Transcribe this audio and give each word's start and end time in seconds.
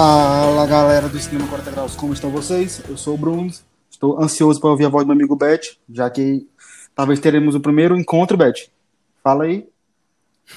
Fala 0.00 0.64
galera 0.64 1.08
do 1.08 1.18
Cinema 1.18 1.48
40 1.48 1.72
Graus, 1.72 1.96
como 1.96 2.12
estão 2.12 2.30
vocês? 2.30 2.80
Eu 2.88 2.96
sou 2.96 3.14
o 3.14 3.18
Bruno, 3.18 3.50
estou 3.90 4.22
ansioso 4.22 4.60
para 4.60 4.70
ouvir 4.70 4.84
a 4.84 4.88
voz 4.88 5.04
do 5.04 5.08
meu 5.08 5.16
amigo 5.16 5.34
Bet, 5.34 5.76
já 5.90 6.08
que 6.08 6.46
talvez 6.94 7.18
teremos 7.18 7.56
o 7.56 7.60
primeiro 7.60 7.98
encontro, 7.98 8.36
Bet. 8.36 8.70
Fala 9.24 9.42
aí. 9.42 9.68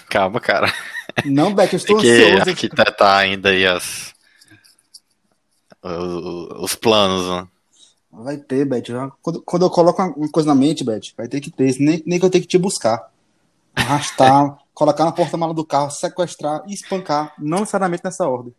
Calma, 0.07 0.39
cara. 0.39 0.71
Não, 1.25 1.55
Bet, 1.55 1.73
eu 1.73 1.77
estou 1.77 1.97
Tem 1.99 2.05
que 2.05 2.23
ansioso. 2.23 2.49
arquitetar 2.51 3.17
ainda 3.17 3.49
aí 3.49 3.65
as, 3.65 4.13
os, 5.81 6.61
os 6.61 6.75
planos, 6.75 7.27
né? 7.27 7.47
Vai 8.11 8.37
ter, 8.37 8.63
Bet. 8.63 8.91
já- 8.91 9.11
Quando, 9.23 9.41
quando 9.41 9.65
eu 9.65 9.71
coloco 9.71 10.03
uma 10.03 10.29
coisa 10.29 10.49
na 10.49 10.53
mente, 10.55 10.83
Bet, 10.83 11.15
vai 11.17 11.27
ter 11.27 11.41
que 11.41 11.49
ter, 11.49 11.75
nem, 11.79 12.03
nem 12.05 12.19
que 12.19 12.25
eu 12.27 12.29
tenha 12.29 12.43
que 12.43 12.47
te 12.47 12.59
buscar. 12.59 13.09
Arrastar, 13.75 14.59
colocar 14.71 15.03
na 15.03 15.11
porta-mala 15.11 15.51
do 15.51 15.65
carro, 15.65 15.89
sequestrar 15.89 16.61
e 16.67 16.75
espancar, 16.75 17.33
não 17.39 17.61
necessariamente 17.61 18.03
nessa 18.05 18.27
ordem. 18.29 18.53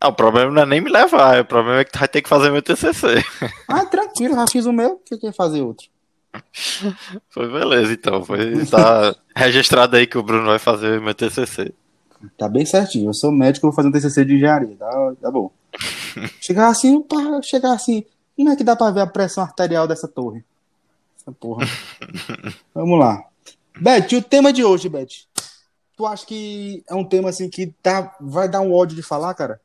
Ah, 0.00 0.08
o 0.08 0.12
problema 0.12 0.50
não 0.50 0.62
é 0.62 0.66
nem 0.66 0.80
me 0.80 0.90
levar, 0.90 1.40
o 1.40 1.44
problema 1.44 1.80
é 1.80 1.84
que 1.84 1.92
tu 1.92 1.98
vai 1.98 2.08
ter 2.08 2.20
que 2.22 2.28
fazer 2.28 2.50
meu 2.50 2.62
TCC. 2.62 3.24
Ah, 3.68 3.84
tranquilo, 3.84 4.34
já 4.34 4.46
fiz 4.46 4.66
o 4.66 4.72
meu, 4.72 5.00
o 5.10 5.18
que 5.18 5.32
fazer 5.32 5.62
outro? 5.62 5.88
Foi 7.30 7.50
beleza, 7.50 7.92
então. 7.92 8.24
Foi, 8.24 8.66
tá 8.66 9.14
registrado 9.34 9.96
aí 9.96 10.06
que 10.06 10.18
o 10.18 10.22
Bruno 10.22 10.46
vai 10.46 10.58
fazer 10.58 11.00
meu 11.00 11.14
TCC. 11.14 11.72
Tá 12.36 12.48
bem 12.48 12.64
certinho. 12.64 13.10
Eu 13.10 13.14
sou 13.14 13.30
médico, 13.30 13.66
eu 13.66 13.70
vou 13.70 13.76
fazer 13.76 13.88
um 13.88 13.92
TCC 13.92 14.24
de 14.24 14.34
engenharia. 14.34 14.76
Tá, 14.76 15.12
tá 15.20 15.30
bom. 15.30 15.50
chegar 16.40 16.68
assim, 16.68 17.02
pá, 17.02 17.40
chegar 17.42 17.72
assim. 17.72 18.04
Como 18.36 18.50
é 18.50 18.56
que 18.56 18.64
dá 18.64 18.76
pra 18.76 18.90
ver 18.90 19.00
a 19.00 19.06
pressão 19.06 19.42
arterial 19.42 19.86
dessa 19.86 20.06
torre? 20.06 20.44
Essa 21.20 21.32
porra. 21.32 21.66
Vamos 22.74 22.98
lá. 22.98 23.24
Beth, 23.78 24.12
o 24.12 24.22
tema 24.22 24.52
de 24.52 24.64
hoje, 24.64 24.88
Beth. 24.88 25.26
Tu 25.96 26.06
acha 26.06 26.26
que 26.26 26.84
é 26.88 26.94
um 26.94 27.04
tema 27.04 27.30
assim 27.30 27.48
que 27.48 27.68
tá, 27.82 28.14
vai 28.20 28.48
dar 28.48 28.60
um 28.60 28.72
ódio 28.72 28.94
de 28.94 29.02
falar, 29.02 29.32
cara? 29.34 29.60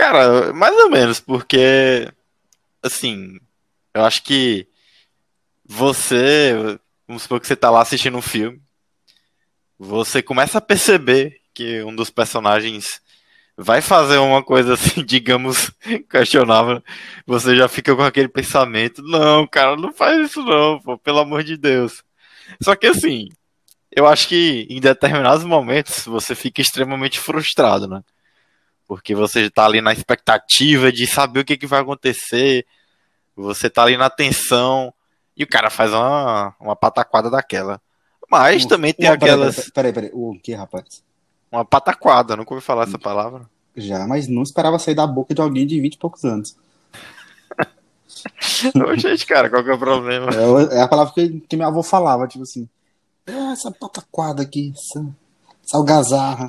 Cara, 0.00 0.50
mais 0.54 0.74
ou 0.78 0.88
menos, 0.88 1.20
porque, 1.20 2.10
assim, 2.82 3.38
eu 3.92 4.02
acho 4.02 4.22
que 4.22 4.66
você, 5.62 6.54
vamos 7.06 7.24
supor 7.24 7.38
que 7.38 7.46
você 7.46 7.54
tá 7.54 7.68
lá 7.68 7.82
assistindo 7.82 8.16
um 8.16 8.22
filme, 8.22 8.62
você 9.78 10.22
começa 10.22 10.56
a 10.56 10.62
perceber 10.62 11.42
que 11.52 11.82
um 11.82 11.94
dos 11.94 12.08
personagens 12.08 13.02
vai 13.58 13.82
fazer 13.82 14.16
uma 14.16 14.42
coisa 14.42 14.72
assim, 14.72 15.04
digamos, 15.04 15.70
questionável, 16.08 16.82
você 17.26 17.54
já 17.54 17.68
fica 17.68 17.94
com 17.94 18.02
aquele 18.02 18.28
pensamento, 18.28 19.02
não, 19.02 19.46
cara, 19.46 19.76
não 19.76 19.92
faz 19.92 20.30
isso 20.30 20.42
não, 20.42 20.80
pô, 20.80 20.96
pelo 20.96 21.18
amor 21.18 21.44
de 21.44 21.58
Deus. 21.58 22.02
Só 22.62 22.74
que 22.74 22.86
assim, 22.86 23.28
eu 23.92 24.06
acho 24.06 24.28
que 24.28 24.66
em 24.70 24.80
determinados 24.80 25.44
momentos 25.44 26.06
você 26.06 26.34
fica 26.34 26.62
extremamente 26.62 27.20
frustrado, 27.20 27.86
né? 27.86 28.02
Porque 28.90 29.14
você 29.14 29.48
tá 29.48 29.64
ali 29.66 29.80
na 29.80 29.92
expectativa 29.92 30.90
de 30.90 31.06
saber 31.06 31.38
o 31.38 31.44
que, 31.44 31.56
que 31.56 31.64
vai 31.64 31.80
acontecer, 31.80 32.66
você 33.36 33.70
tá 33.70 33.84
ali 33.84 33.96
na 33.96 34.10
tensão, 34.10 34.92
e 35.36 35.44
o 35.44 35.46
cara 35.46 35.70
faz 35.70 35.92
uma, 35.92 36.56
uma 36.58 36.74
pataquada 36.74 37.30
daquela. 37.30 37.80
Mas 38.28 38.64
Um- 38.64 38.68
também 38.68 38.92
tem 38.92 39.08
Uma- 39.08 39.16
peraí, 39.16 39.30
aquelas. 39.32 39.70
Peraí, 39.70 39.92
peraí. 39.92 40.10
O 40.12 40.36
que, 40.42 40.52
rapaz? 40.54 41.04
Uma 41.52 41.64
pataquada, 41.64 42.34
nunca 42.34 42.52
ouvi 42.52 42.66
falar 42.66 42.82
essa 42.88 42.98
palavra. 42.98 43.48
Já, 43.76 44.08
mas 44.08 44.26
não 44.26 44.42
esperava 44.42 44.76
sair 44.76 44.96
da 44.96 45.06
boca 45.06 45.32
de 45.32 45.40
alguém 45.40 45.64
de 45.68 45.80
20 45.80 45.94
e 45.94 45.98
poucos 45.98 46.24
anos. 46.24 46.56
Ô, 48.74 48.96
gente, 48.96 49.24
cara, 49.24 49.48
qual 49.48 49.62
que 49.62 49.70
é 49.70 49.74
o 49.74 49.78
problema? 49.78 50.30
É, 50.72 50.78
é 50.78 50.82
a 50.82 50.88
palavra 50.88 51.12
que, 51.14 51.40
que 51.48 51.56
meu 51.56 51.68
avô 51.68 51.80
falava, 51.84 52.26
tipo 52.26 52.42
assim. 52.42 52.68
"Ah, 53.28 53.52
essa 53.52 53.70
pataquada 53.70 54.42
aqui, 54.42 54.72
essa, 54.76 55.06
essa 55.64 55.76
algazarra. 55.76 56.48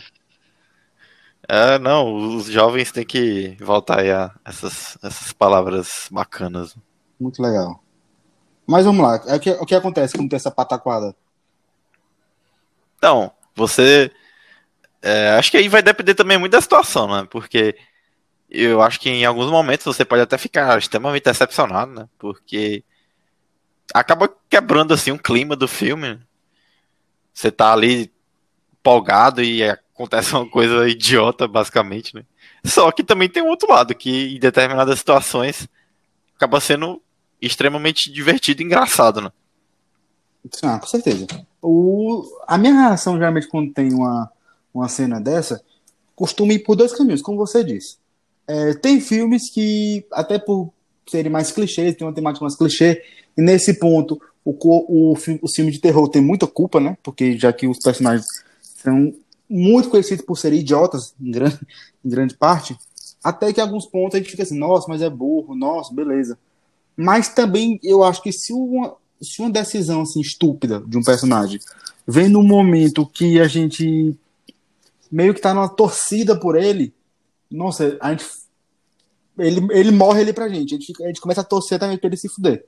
É, 1.48 1.80
não, 1.80 2.14
os 2.36 2.46
jovens 2.46 2.92
têm 2.92 3.06
que 3.06 3.58
voltar 3.60 4.00
aí 4.00 4.12
a 4.12 4.32
essas, 4.46 4.98
essas 5.04 5.34
palavras 5.34 6.08
bacanas. 6.12 6.76
Muito 7.20 7.42
legal. 7.42 7.84
Mas 8.66 8.86
vamos 8.86 9.04
lá. 9.04 9.22
É 9.28 9.36
o, 9.36 9.40
que, 9.40 9.52
o 9.52 9.66
que 9.66 9.76
acontece 9.76 10.16
quando 10.16 10.30
tem 10.30 10.38
essa 10.38 10.52
pataquada? 10.52 11.16
Então, 12.98 13.32
você. 13.56 14.12
é, 15.02 15.32
acho 15.32 15.52
que 15.52 15.58
aí 15.58 15.68
vai 15.68 15.82
depender 15.82 16.14
também 16.14 16.38
muito 16.38 16.52
da 16.52 16.62
situação, 16.62 17.08
né? 17.08 17.28
Porque 17.30 17.76
eu 18.50 18.82
acho 18.82 19.00
que 19.00 19.10
em 19.10 19.26
alguns 19.26 19.50
momentos 19.50 19.86
você 19.86 20.06
pode 20.06 20.22
até 20.22 20.38
ficar 20.38 20.78
extremamente 20.78 21.24
decepcionado, 21.24 21.92
né? 21.92 22.10
Porque 22.20 22.84
acaba 23.94 24.34
quebrando 24.50 24.94
assim 24.94 25.12
um 25.12 25.18
clima 25.18 25.56
do 25.56 25.68
filme. 25.68 26.20
Você 27.34 27.52
tá 27.52 27.74
ali 27.74 28.12
empolgado 28.74 29.42
e 29.42 29.64
acontece 30.02 30.34
uma 30.34 30.48
coisa 30.48 30.88
idiota, 30.90 31.48
basicamente, 31.48 32.16
né? 32.16 32.24
Só 32.66 32.92
que 32.92 33.04
também 33.04 33.30
tem 33.30 33.44
um 33.44 33.50
outro 33.50 33.70
lado, 33.70 33.96
que 33.96 34.36
em 34.36 34.40
determinadas 34.40 35.00
situações 35.00 35.68
acaba 36.36 36.60
sendo 36.60 37.02
extremamente 37.42 38.12
divertido 38.12 38.62
e 38.62 38.66
engraçado, 38.66 39.22
né? 39.22 39.32
Ah, 40.64 40.80
com 40.80 40.88
certeza. 40.88 41.28
O, 41.62 42.24
a 42.48 42.58
minha 42.58 42.74
reação, 42.74 43.16
geralmente, 43.16 43.48
quando 43.48 43.74
tem 43.74 43.94
uma, 43.94 44.32
uma 44.74 44.88
cena 44.88 45.20
dessa, 45.20 45.64
costuma 46.16 46.54
ir 46.54 46.60
por 46.60 46.76
dois 46.76 46.94
caminhos, 46.94 47.22
como 47.22 47.38
você 47.38 47.64
disse. 47.64 47.98
É, 48.48 48.74
tem 48.74 49.00
filmes 49.00 49.52
que, 49.52 50.06
até 50.12 50.40
por 50.40 50.74
serem 51.08 51.32
mais 51.32 51.52
clichês, 51.52 51.96
tem 51.96 52.08
uma 52.08 52.14
temática 52.14 52.44
mais 52.44 52.56
clichê, 52.56 53.04
e 53.38 53.42
nesse 53.42 53.76
ponto, 53.76 54.20
o, 54.44 54.52
o, 54.52 55.14
o 55.14 55.48
filme 55.48 55.72
de 55.72 55.80
terror 55.80 56.10
tem 56.10 56.22
muita 56.22 56.48
culpa, 56.48 56.80
né? 56.80 56.98
Porque 57.04 57.38
já 57.38 57.54
que 57.54 57.68
os 57.68 57.78
personagens 57.78 58.26
são 58.62 59.14
muito 59.52 59.90
conhecidos 59.90 60.26
por 60.26 60.38
serem 60.38 60.60
idiotas, 60.60 61.14
em 61.20 61.32
grande, 61.32 61.60
em 62.04 62.10
grande 62.10 62.36
parte, 62.36 62.78
até 63.24 63.52
que 63.54 63.62
alguns 63.62 63.86
pontos 63.86 64.16
a 64.16 64.18
gente 64.20 64.32
fica 64.32 64.44
assim, 64.44 64.58
nossa, 64.58 64.88
mas 64.88 65.02
é 65.02 65.10
burro, 65.10 65.56
nossa, 65.56 65.94
beleza. 65.94 66.40
Mas 66.96 67.30
também 67.30 67.80
eu 67.84 68.04
acho 68.04 68.22
que 68.22 68.32
se 68.32 68.54
uma, 68.54 68.96
se 69.22 69.42
uma 69.42 69.50
decisão 69.50 70.02
assim 70.02 70.22
estúpida 70.22 70.84
de 70.86 70.98
um 70.98 71.04
personagem 71.04 71.60
vem 72.08 72.28
num 72.28 72.44
momento 72.44 73.06
que 73.06 73.40
a 73.40 73.48
gente 73.48 74.18
meio 75.12 75.34
que 75.34 75.42
tá 75.42 75.54
numa 75.54 75.70
torcida 75.70 76.40
por 76.40 76.56
ele, 76.56 76.94
nossa, 77.50 77.98
a 78.00 78.12
gente 78.12 78.26
ele, 79.38 79.68
ele 79.72 79.92
morre 79.92 80.22
ali 80.22 80.34
pra 80.34 80.50
gente. 80.50 80.76
A 80.76 80.78
gente, 80.78 81.04
a 81.04 81.08
gente 81.08 81.22
começa 81.22 81.42
a 81.42 81.46
torcer 81.46 81.80
também 81.80 81.98
pra 81.98 82.08
ele 82.08 82.18
se 82.18 82.30
fuder 82.30 82.66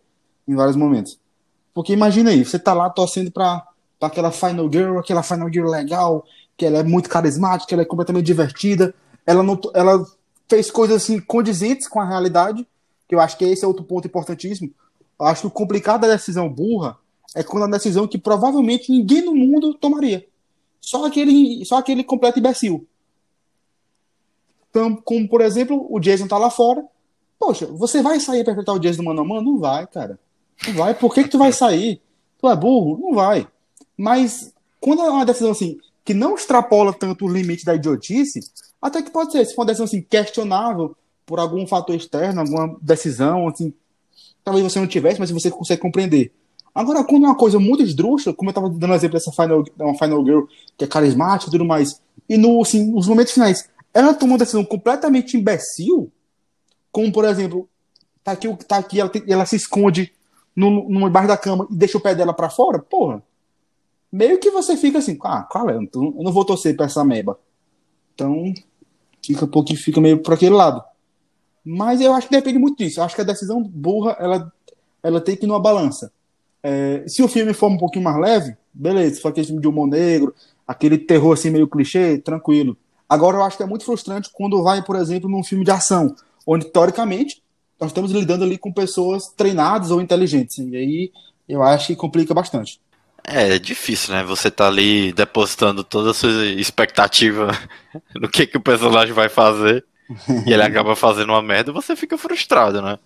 em 0.47 0.55
vários 0.55 0.75
momentos. 0.75 1.19
Porque 1.73 1.93
imagina 1.93 2.29
aí, 2.29 2.43
você 2.43 2.59
tá 2.59 2.73
lá 2.73 2.89
torcendo 2.89 3.31
pra, 3.31 3.65
pra 3.99 4.07
aquela 4.07 4.31
Final 4.31 4.71
Girl, 4.71 4.99
aquela 4.99 5.23
Final 5.23 5.51
Girl 5.51 5.69
legal, 5.69 6.25
que 6.57 6.65
ela 6.65 6.79
é 6.79 6.83
muito 6.83 7.09
carismática, 7.09 7.73
ela 7.73 7.81
é 7.81 7.85
completamente 7.85 8.25
divertida, 8.25 8.93
ela 9.25 9.43
não 9.43 9.59
ela 9.73 10.05
fez 10.47 10.69
coisas 10.69 11.03
assim 11.03 11.19
condizentes 11.19 11.87
com 11.87 11.99
a 11.99 12.05
realidade, 12.05 12.67
que 13.07 13.15
eu 13.15 13.19
acho 13.19 13.37
que 13.37 13.45
esse 13.45 13.63
é 13.63 13.67
outro 13.67 13.83
ponto 13.83 14.07
importantíssimo. 14.07 14.71
Eu 15.19 15.25
acho 15.25 15.41
que 15.41 15.47
o 15.47 15.51
complicado 15.51 16.01
da 16.01 16.09
decisão 16.09 16.49
burra 16.49 16.97
é 17.35 17.43
quando 17.43 17.63
é 17.63 17.65
uma 17.65 17.77
decisão 17.77 18.07
que 18.07 18.17
provavelmente 18.17 18.91
ninguém 18.91 19.23
no 19.23 19.33
mundo 19.33 19.73
tomaria. 19.73 20.27
Só 20.79 21.05
aquele, 21.05 21.63
só 21.65 21.77
aquele 21.77 22.03
completo 22.03 22.39
imbecil. 22.39 22.85
Então, 24.69 24.95
como, 24.95 25.27
por 25.27 25.41
exemplo, 25.41 25.87
o 25.89 25.99
Jason 25.99 26.27
tá 26.27 26.37
lá 26.37 26.49
fora. 26.49 26.85
Poxa, 27.39 27.65
você 27.67 28.01
vai 28.01 28.19
sair 28.19 28.43
pra 28.43 28.53
enfrentar 28.53 28.73
o 28.73 28.79
Jason 28.79 29.01
no 29.01 29.05
mano 29.05 29.21
a 29.21 29.25
mano? 29.25 29.51
Não 29.53 29.59
vai, 29.59 29.87
cara. 29.87 30.19
Não 30.67 30.73
vai. 30.73 30.93
Por 30.93 31.13
que, 31.13 31.23
que 31.23 31.29
tu 31.29 31.37
vai 31.37 31.51
sair? 31.51 32.01
Tu 32.39 32.49
é 32.49 32.55
burro? 32.55 32.99
Não 32.99 33.13
vai. 33.13 33.47
Mas 33.97 34.53
quando 34.79 35.01
é 35.01 35.09
uma 35.09 35.25
decisão 35.25 35.51
assim, 35.51 35.77
que 36.03 36.13
não 36.13 36.35
extrapola 36.35 36.93
tanto 36.93 37.25
o 37.25 37.31
limite 37.31 37.65
da 37.65 37.75
idiotice, 37.75 38.39
até 38.81 39.01
que 39.01 39.11
pode 39.11 39.31
ser. 39.31 39.45
Se 39.45 39.55
for 39.55 39.61
uma 39.61 39.67
decisão 39.67 39.85
assim, 39.85 40.01
questionável 40.01 40.95
por 41.25 41.39
algum 41.39 41.65
fator 41.65 41.95
externo, 41.95 42.41
alguma 42.41 42.77
decisão, 42.81 43.47
assim, 43.47 43.73
talvez 44.43 44.63
você 44.63 44.79
não 44.79 44.87
tivesse, 44.87 45.19
mas 45.19 45.31
você 45.31 45.49
consegue 45.49 45.81
compreender. 45.81 46.31
Agora, 46.75 47.03
quando 47.03 47.25
é 47.25 47.27
uma 47.29 47.37
coisa 47.37 47.59
muito 47.59 47.83
esdrúxula, 47.83 48.35
como 48.35 48.49
eu 48.49 48.53
tava 48.53 48.69
dando 48.69 48.93
exemplo 48.93 49.17
dessa 49.17 49.31
Final, 49.31 49.63
uma 49.79 49.97
Final 49.97 50.25
Girl, 50.25 50.41
que 50.77 50.83
é 50.83 50.87
carismática 50.87 51.49
e 51.49 51.51
tudo 51.51 51.65
mais, 51.65 52.01
e 52.27 52.35
no, 52.35 52.61
assim, 52.61 52.91
nos 52.91 53.07
momentos 53.07 53.33
finais, 53.33 53.69
ela 53.93 54.13
tomou 54.13 54.33
uma 54.33 54.39
decisão 54.39 54.65
completamente 54.65 55.37
imbecil, 55.37 56.11
como, 56.91 57.11
por 57.11 57.25
exemplo, 57.25 57.69
tá 58.23 58.31
aqui, 58.31 58.47
tá 58.67 58.77
aqui 58.77 58.99
ela, 58.99 59.11
ela 59.27 59.45
se 59.45 59.55
esconde 59.55 60.11
no, 60.55 60.89
no 60.89 61.07
embaixo 61.07 61.27
da 61.27 61.37
cama 61.37 61.67
e 61.69 61.75
deixa 61.75 61.97
o 61.97 62.01
pé 62.01 62.15
dela 62.15 62.33
pra 62.33 62.49
fora, 62.49 62.79
porra. 62.79 63.21
Meio 64.13 64.37
que 64.39 64.51
você 64.51 64.77
fica 64.77 64.99
assim, 64.99 65.17
ah, 65.23 65.41
qual 65.41 65.67
é? 65.71 65.75
Eu 65.75 65.89
não- 65.95 66.31
vou 66.31 66.45
torcer 66.45 66.75
pra 66.77 66.85
essa 66.85 67.03
meba. 67.03 67.39
Então, 68.13 68.53
fica 69.25 69.45
um 69.45 69.47
pouquinho, 69.47 69.79
fica 69.79 69.99
meio 69.99 70.19
por 70.19 70.35
aquele 70.35 70.53
lado. 70.53 70.83
Mas 71.65 71.99
eu 71.99 72.13
acho 72.13 72.27
que 72.27 72.35
depende 72.35 72.59
muito 72.59 72.77
disso. 72.77 72.99
Eu 72.99 73.05
acho 73.05 73.15
que 73.15 73.21
a 73.21 73.23
decisão 73.25 73.63
burra, 73.63 74.15
ela, 74.19 74.53
ela 75.01 75.19
tem 75.19 75.35
que 75.35 75.45
ir 75.45 75.47
numa 75.47 75.59
balança. 75.59 76.13
É, 76.61 77.03
se 77.07 77.23
o 77.23 77.27
filme 77.27 77.55
for 77.55 77.71
um 77.71 77.77
pouquinho 77.77 78.05
mais 78.05 78.17
leve, 78.19 78.55
beleza. 78.71 79.15
Se 79.15 79.21
for 79.21 79.29
aquele 79.29 79.47
filme 79.47 79.59
de 79.61 79.67
humor 79.67 79.87
negro, 79.87 80.31
aquele 80.67 80.99
terror 80.99 81.33
assim 81.33 81.49
meio 81.49 81.67
clichê, 81.67 82.19
tranquilo. 82.19 82.77
Agora 83.09 83.37
eu 83.37 83.43
acho 83.43 83.57
que 83.57 83.63
é 83.63 83.65
muito 83.65 83.83
frustrante 83.83 84.29
quando 84.31 84.61
vai, 84.61 84.83
por 84.83 84.95
exemplo, 84.95 85.27
num 85.27 85.43
filme 85.43 85.65
de 85.65 85.71
ação, 85.71 86.15
onde 86.45 86.65
teoricamente 86.65 87.41
nós 87.79 87.89
estamos 87.89 88.11
lidando 88.11 88.43
ali 88.43 88.59
com 88.59 88.71
pessoas 88.71 89.29
treinadas 89.29 89.89
ou 89.89 89.99
inteligentes. 89.99 90.59
E 90.59 90.75
aí 90.75 91.11
eu 91.49 91.63
acho 91.63 91.87
que 91.87 91.95
complica 91.95 92.31
bastante. 92.31 92.79
É, 93.25 93.55
é 93.55 93.59
difícil, 93.59 94.13
né? 94.13 94.23
Você 94.23 94.51
tá 94.51 94.67
ali 94.67 95.13
depositando 95.13 95.83
toda 95.83 96.11
a 96.11 96.13
sua 96.13 96.45
expectativa 96.45 97.51
no 98.15 98.27
que, 98.27 98.45
que 98.45 98.57
o 98.57 98.61
personagem 98.61 99.13
vai 99.13 99.29
fazer 99.29 99.85
e 100.45 100.51
ele 100.51 100.61
acaba 100.63 100.95
fazendo 100.95 101.29
uma 101.29 101.41
merda, 101.41 101.71
você 101.71 101.95
fica 101.95 102.17
frustrado, 102.17 102.81
né? 102.81 102.99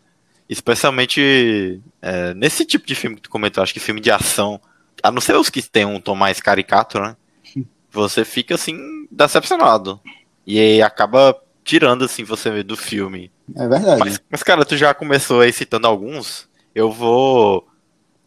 Especialmente 0.49 1.81
é, 2.01 2.33
nesse 2.33 2.65
tipo 2.65 2.87
de 2.87 2.95
filme 2.95 3.17
que 3.17 3.23
tu 3.23 3.29
comentou, 3.29 3.61
acho 3.61 3.73
que 3.73 3.79
filme 3.79 4.01
de 4.01 4.09
ação, 4.09 4.59
a 5.03 5.11
não 5.11 5.21
ser 5.21 5.35
os 5.35 5.49
que 5.49 5.61
tem 5.61 5.85
um 5.85 5.99
tom 5.99 6.15
mais 6.15 6.39
caricato, 6.39 6.99
né? 6.99 7.15
Você 7.91 8.23
fica 8.23 8.55
assim, 8.55 9.07
decepcionado. 9.09 9.99
E 10.45 10.59
aí 10.59 10.81
acaba 10.81 11.35
tirando 11.63 12.05
assim 12.05 12.23
você 12.23 12.63
do 12.63 12.77
filme. 12.77 13.31
É 13.55 13.67
verdade. 13.67 13.99
Mas, 13.99 14.21
mas, 14.29 14.43
cara, 14.43 14.63
tu 14.63 14.77
já 14.77 14.93
começou 14.93 15.41
aí 15.41 15.51
citando 15.51 15.87
alguns. 15.87 16.47
Eu 16.75 16.91
vou 16.91 17.67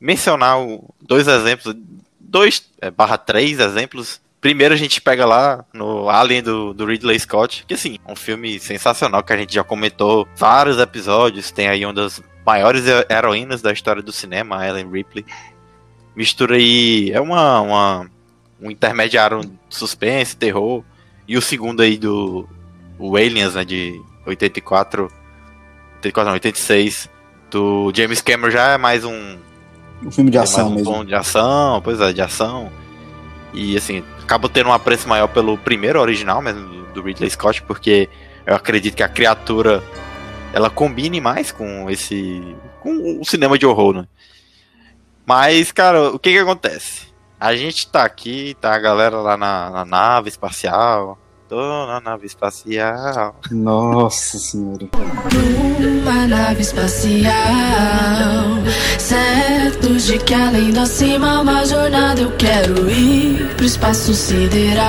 mencionar 0.01 0.57
dois 1.01 1.29
exemplos, 1.29 1.77
dois 2.19 2.69
é, 2.81 2.91
barra 2.91 3.19
três 3.19 3.59
exemplos. 3.61 4.21
Primeiro 4.41 4.73
a 4.73 4.77
gente 4.77 5.01
pega 5.03 5.27
lá 5.27 5.65
no 5.73 6.09
Alien 6.09 6.43
do, 6.43 6.73
do 6.73 6.87
Ridley 6.87 7.21
Scott, 7.21 7.65
que 7.69 7.75
assim, 7.75 7.99
um 8.09 8.17
filme 8.17 8.59
sensacional 8.59 9.23
que 9.23 9.33
a 9.33 9.37
gente 9.37 9.55
já 9.55 9.63
comentou 9.63 10.27
vários 10.35 10.79
episódios. 10.79 11.51
Tem 11.51 11.69
aí 11.69 11.85
uma 11.85 11.93
das 11.93 12.23
maiores 12.45 12.85
heroínas 13.11 13.61
da 13.61 13.71
história 13.71 14.03
do 14.03 14.13
cinema, 14.13 14.59
a 14.59 14.67
Ellen 14.67 14.91
Ripley. 14.91 15.27
Mistura 16.17 16.57
aí, 16.57 17.11
é 17.13 17.21
uma, 17.21 17.61
uma 17.61 18.11
um 18.61 18.71
intermediário 18.71 19.41
suspense, 19.69 20.37
terror. 20.37 20.83
E 21.29 21.37
o 21.37 21.43
segundo 21.43 21.83
aí 21.83 21.99
do 21.99 22.49
o 22.99 23.17
Aliens, 23.17 23.55
né, 23.55 23.65
de 23.65 24.01
84, 24.27 25.11
84 25.97 26.25
não, 26.25 26.35
86, 26.35 27.09
do 27.51 27.93
James 27.95 28.21
Cameron 28.21 28.51
já 28.51 28.69
é 28.69 28.79
mais 28.79 29.05
um 29.05 29.39
um 30.03 30.11
filme 30.11 30.31
de 30.31 30.39
é 30.39 30.41
ação 30.41 30.69
um 30.69 30.75
mesmo. 30.75 31.05
de 31.05 31.15
ação, 31.15 31.81
pois 31.83 32.01
é, 32.01 32.13
de 32.13 32.23
ação. 32.23 32.71
E 33.53 33.77
assim, 33.77 34.05
acabo 34.23 34.49
tendo 34.49 34.69
um 34.69 34.73
apreço 34.73 35.09
maior 35.09 35.29
pelo 35.29 35.59
primeiro 35.59 36.01
original 36.01 36.41
mesmo 36.41 36.85
do 36.95 37.03
Ridley 37.03 37.31
Scott, 37.31 37.63
porque 37.63 38.09
eu 38.47 38.55
acredito 38.55 38.95
que 38.97 39.03
a 39.03 39.09
criatura 39.09 39.83
ela 40.53 40.71
combine 40.71 41.21
mais 41.21 41.53
com 41.53 41.89
esse 41.91 42.57
com 42.81 43.21
o 43.21 43.25
cinema 43.25 43.59
de 43.59 43.67
horror, 43.67 43.95
né? 43.95 44.09
Mas, 45.27 45.71
cara, 45.71 46.11
o 46.11 46.19
que 46.19 46.33
que 46.33 46.39
acontece? 46.39 47.09
A 47.39 47.55
gente 47.55 47.87
tá 47.89 48.05
aqui, 48.05 48.57
tá 48.61 48.75
a 48.75 48.79
galera 48.79 49.17
lá 49.17 49.37
na, 49.37 49.71
na 49.71 49.85
nave 49.85 50.29
espacial, 50.29 51.19
Tô 51.51 51.85
na 51.85 52.01
nave 52.01 52.27
espacial. 52.27 53.35
Nossa 53.51 54.39
senhora. 54.39 54.89
Uma 56.01 56.29
nave 56.29 56.63
espacial. 56.63 57.35
Certos 59.01 60.07
de 60.07 60.21
que 60.21 60.33
além 60.33 60.71
da 60.73 60.87
cima, 60.87 61.41
uma 61.41 61.67
jornada 61.67 62.21
eu 62.21 62.31
quero 62.37 62.89
ir 62.89 63.53
pro 63.57 63.67
espaço 63.67 64.15
sideral. 64.15 64.85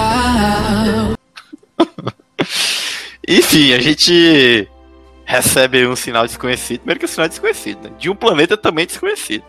Enfim, 3.27 3.73
a 3.73 3.79
gente 3.79 4.69
recebe 5.25 5.87
um 5.87 5.95
sinal 5.95 6.27
desconhecido. 6.27 6.81
Primeiro 6.81 6.99
que 6.99 7.05
o 7.07 7.09
sinal 7.09 7.25
é 7.25 7.29
desconhecido, 7.29 7.89
né? 7.89 7.91
De 7.97 8.07
um 8.07 8.15
planeta 8.15 8.55
também 8.55 8.85
desconhecido. 8.85 9.43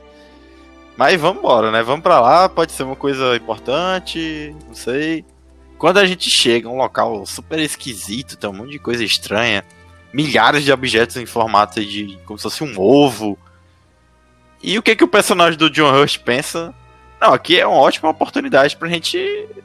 Mas 0.96 1.20
vamos 1.20 1.40
embora, 1.40 1.70
né? 1.70 1.82
Vamos 1.82 2.02
para 2.02 2.18
lá, 2.20 2.48
pode 2.48 2.72
ser 2.72 2.84
uma 2.84 2.96
coisa 2.96 3.36
importante, 3.36 4.56
não 4.66 4.74
sei. 4.74 5.26
Quando 5.82 5.98
a 5.98 6.06
gente 6.06 6.30
chega 6.30 6.68
a 6.68 6.70
um 6.70 6.76
local 6.76 7.26
super 7.26 7.58
esquisito, 7.58 8.36
tem 8.36 8.48
um 8.48 8.52
monte 8.52 8.70
de 8.70 8.78
coisa 8.78 9.02
estranha, 9.02 9.64
milhares 10.12 10.62
de 10.62 10.70
objetos 10.70 11.16
em 11.16 11.26
formato 11.26 11.84
de 11.84 12.20
como 12.24 12.38
se 12.38 12.44
fosse 12.44 12.62
um 12.62 12.78
ovo. 12.78 13.36
E 14.62 14.78
o 14.78 14.82
que 14.82 14.94
que 14.94 15.02
o 15.02 15.08
personagem 15.08 15.58
do 15.58 15.68
John 15.68 15.92
Hurt 15.92 16.20
pensa? 16.20 16.72
Não, 17.20 17.34
aqui 17.34 17.58
é 17.58 17.66
uma 17.66 17.80
ótima 17.80 18.10
oportunidade 18.10 18.76
pra 18.76 18.88
gente 18.88 19.18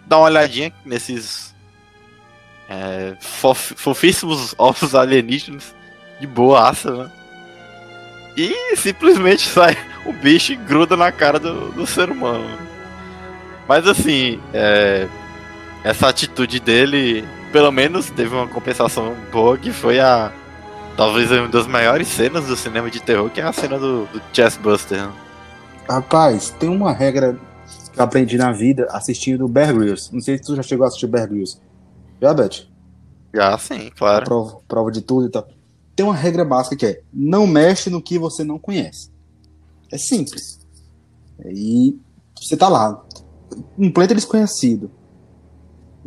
dar 0.07 0.17
uma 0.17 0.25
olhadinha 0.25 0.73
nesses 0.83 1.53
é, 2.67 3.15
fof, 3.19 3.75
fofíssimos 3.75 4.55
ovos 4.57 4.95
alienígenas 4.95 5.75
de 6.19 6.25
boa 6.25 6.67
aça, 6.67 6.89
né? 6.89 7.11
E 8.35 8.75
simplesmente 8.75 9.45
sai 9.53 9.77
o 10.03 10.11
bicho 10.11 10.51
e 10.51 10.55
gruda 10.55 10.97
na 10.97 11.11
cara 11.11 11.39
do, 11.39 11.71
do 11.73 11.85
ser 11.85 12.09
humano. 12.09 12.57
Mas 13.67 13.85
assim, 13.85 14.41
é, 14.51 15.07
essa 15.87 16.09
atitude 16.09 16.59
dele, 16.59 17.25
pelo 17.53 17.71
menos, 17.71 18.09
teve 18.09 18.35
uma 18.35 18.45
compensação 18.45 19.15
boa 19.31 19.57
que 19.57 19.71
foi 19.71 20.01
a. 20.01 20.33
Talvez 20.97 21.31
uma 21.31 21.47
das 21.47 21.65
maiores 21.65 22.09
cenas 22.09 22.45
do 22.45 22.57
cinema 22.57 22.89
de 22.89 22.99
terror, 22.99 23.29
que 23.29 23.39
é 23.39 23.43
a 23.43 23.53
cena 23.53 23.79
do, 23.79 24.05
do 24.07 24.21
Chessbuster. 24.33 25.05
Né? 25.05 25.13
Rapaz, 25.87 26.49
tem 26.59 26.67
uma 26.67 26.91
regra 26.91 27.39
que 27.93 27.99
eu 27.99 28.03
aprendi 28.03 28.35
na 28.37 28.51
vida 28.51 28.87
assistindo 28.89 29.47
Bear 29.47 29.73
Grylls. 29.73 30.09
Não 30.11 30.19
sei 30.19 30.37
se 30.37 30.43
tu 30.43 30.55
já 30.57 30.63
chegou 30.63 30.83
a 30.83 30.87
assistir 30.87 31.07
Bear 31.07 31.29
Grylls. 31.29 31.57
Já, 32.21 32.33
Beth? 32.33 32.67
Já, 33.33 33.57
sim, 33.57 33.89
claro. 33.95 34.25
Prova, 34.25 34.59
prova 34.67 34.91
de 34.91 35.01
tudo 35.01 35.27
e 35.27 35.29
tal. 35.29 35.47
Tem 35.95 36.05
uma 36.05 36.15
regra 36.15 36.43
básica 36.43 36.75
que 36.75 36.85
é: 36.85 37.01
não 37.13 37.47
mexe 37.47 37.89
no 37.89 38.01
que 38.01 38.19
você 38.19 38.43
não 38.43 38.59
conhece. 38.59 39.09
É 39.89 39.97
simples. 39.97 40.59
E 41.45 41.97
você 42.35 42.57
tá 42.57 42.67
lá, 42.67 43.05
um 43.77 43.89
planeta 43.89 44.15
desconhecido 44.15 44.91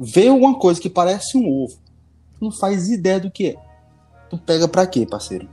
vê 0.01 0.29
alguma 0.29 0.59
coisa 0.59 0.81
que 0.81 0.89
parece 0.89 1.37
um 1.37 1.47
ovo, 1.47 1.77
tu 2.39 2.45
não 2.45 2.51
faz 2.51 2.89
ideia 2.89 3.21
do 3.21 3.31
que 3.31 3.49
é. 3.49 3.57
Tu 4.31 4.39
pega 4.39 4.67
pra 4.67 4.87
quê, 4.87 5.07
parceiro? 5.07 5.49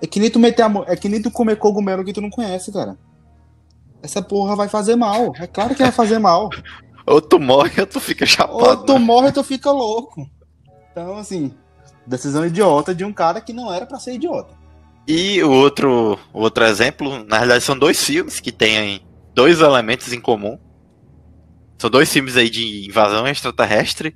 É 0.00 0.06
que 0.06 0.18
nem 0.18 0.30
tu 0.30 0.38
meter 0.38 0.62
a 0.62 0.68
mão, 0.68 0.84
é 0.86 0.96
que 0.96 1.08
nem 1.08 1.20
tu 1.20 1.30
comer 1.30 1.56
cogumelo 1.56 2.04
que 2.04 2.12
tu 2.12 2.22
não 2.22 2.30
conhece, 2.30 2.72
cara. 2.72 2.96
Essa 4.02 4.22
porra 4.22 4.56
vai 4.56 4.66
fazer 4.66 4.96
mal. 4.96 5.34
É 5.36 5.46
claro 5.46 5.74
que 5.74 5.82
vai 5.82 5.92
fazer 5.92 6.18
mal. 6.18 6.48
ou 7.06 7.20
tu 7.20 7.38
morre 7.38 7.78
ou 7.80 7.86
tu 7.86 8.00
fica 8.00 8.24
chapado. 8.24 8.58
Ou 8.58 8.76
tu 8.78 8.94
né? 8.94 8.98
morre 8.98 9.26
ou 9.26 9.32
tu 9.32 9.44
fica 9.44 9.70
louco. 9.70 10.26
Então, 10.90 11.18
assim, 11.18 11.52
decisão 12.06 12.46
idiota 12.46 12.94
de 12.94 13.04
um 13.04 13.12
cara 13.12 13.42
que 13.42 13.52
não 13.52 13.70
era 13.70 13.84
para 13.84 13.98
ser 13.98 14.14
idiota. 14.14 14.54
E 15.06 15.42
o 15.42 15.50
outro, 15.50 16.18
outro 16.32 16.64
exemplo, 16.64 17.24
na 17.24 17.36
realidade, 17.36 17.64
são 17.64 17.78
dois 17.78 18.02
filmes 18.02 18.40
que 18.40 18.52
têm 18.52 19.02
dois 19.34 19.60
elementos 19.60 20.12
em 20.12 20.20
comum. 20.20 20.58
São 21.80 21.88
dois 21.88 22.12
filmes 22.12 22.36
aí 22.36 22.50
de 22.50 22.84
invasão 22.86 23.26
extraterrestre. 23.26 24.14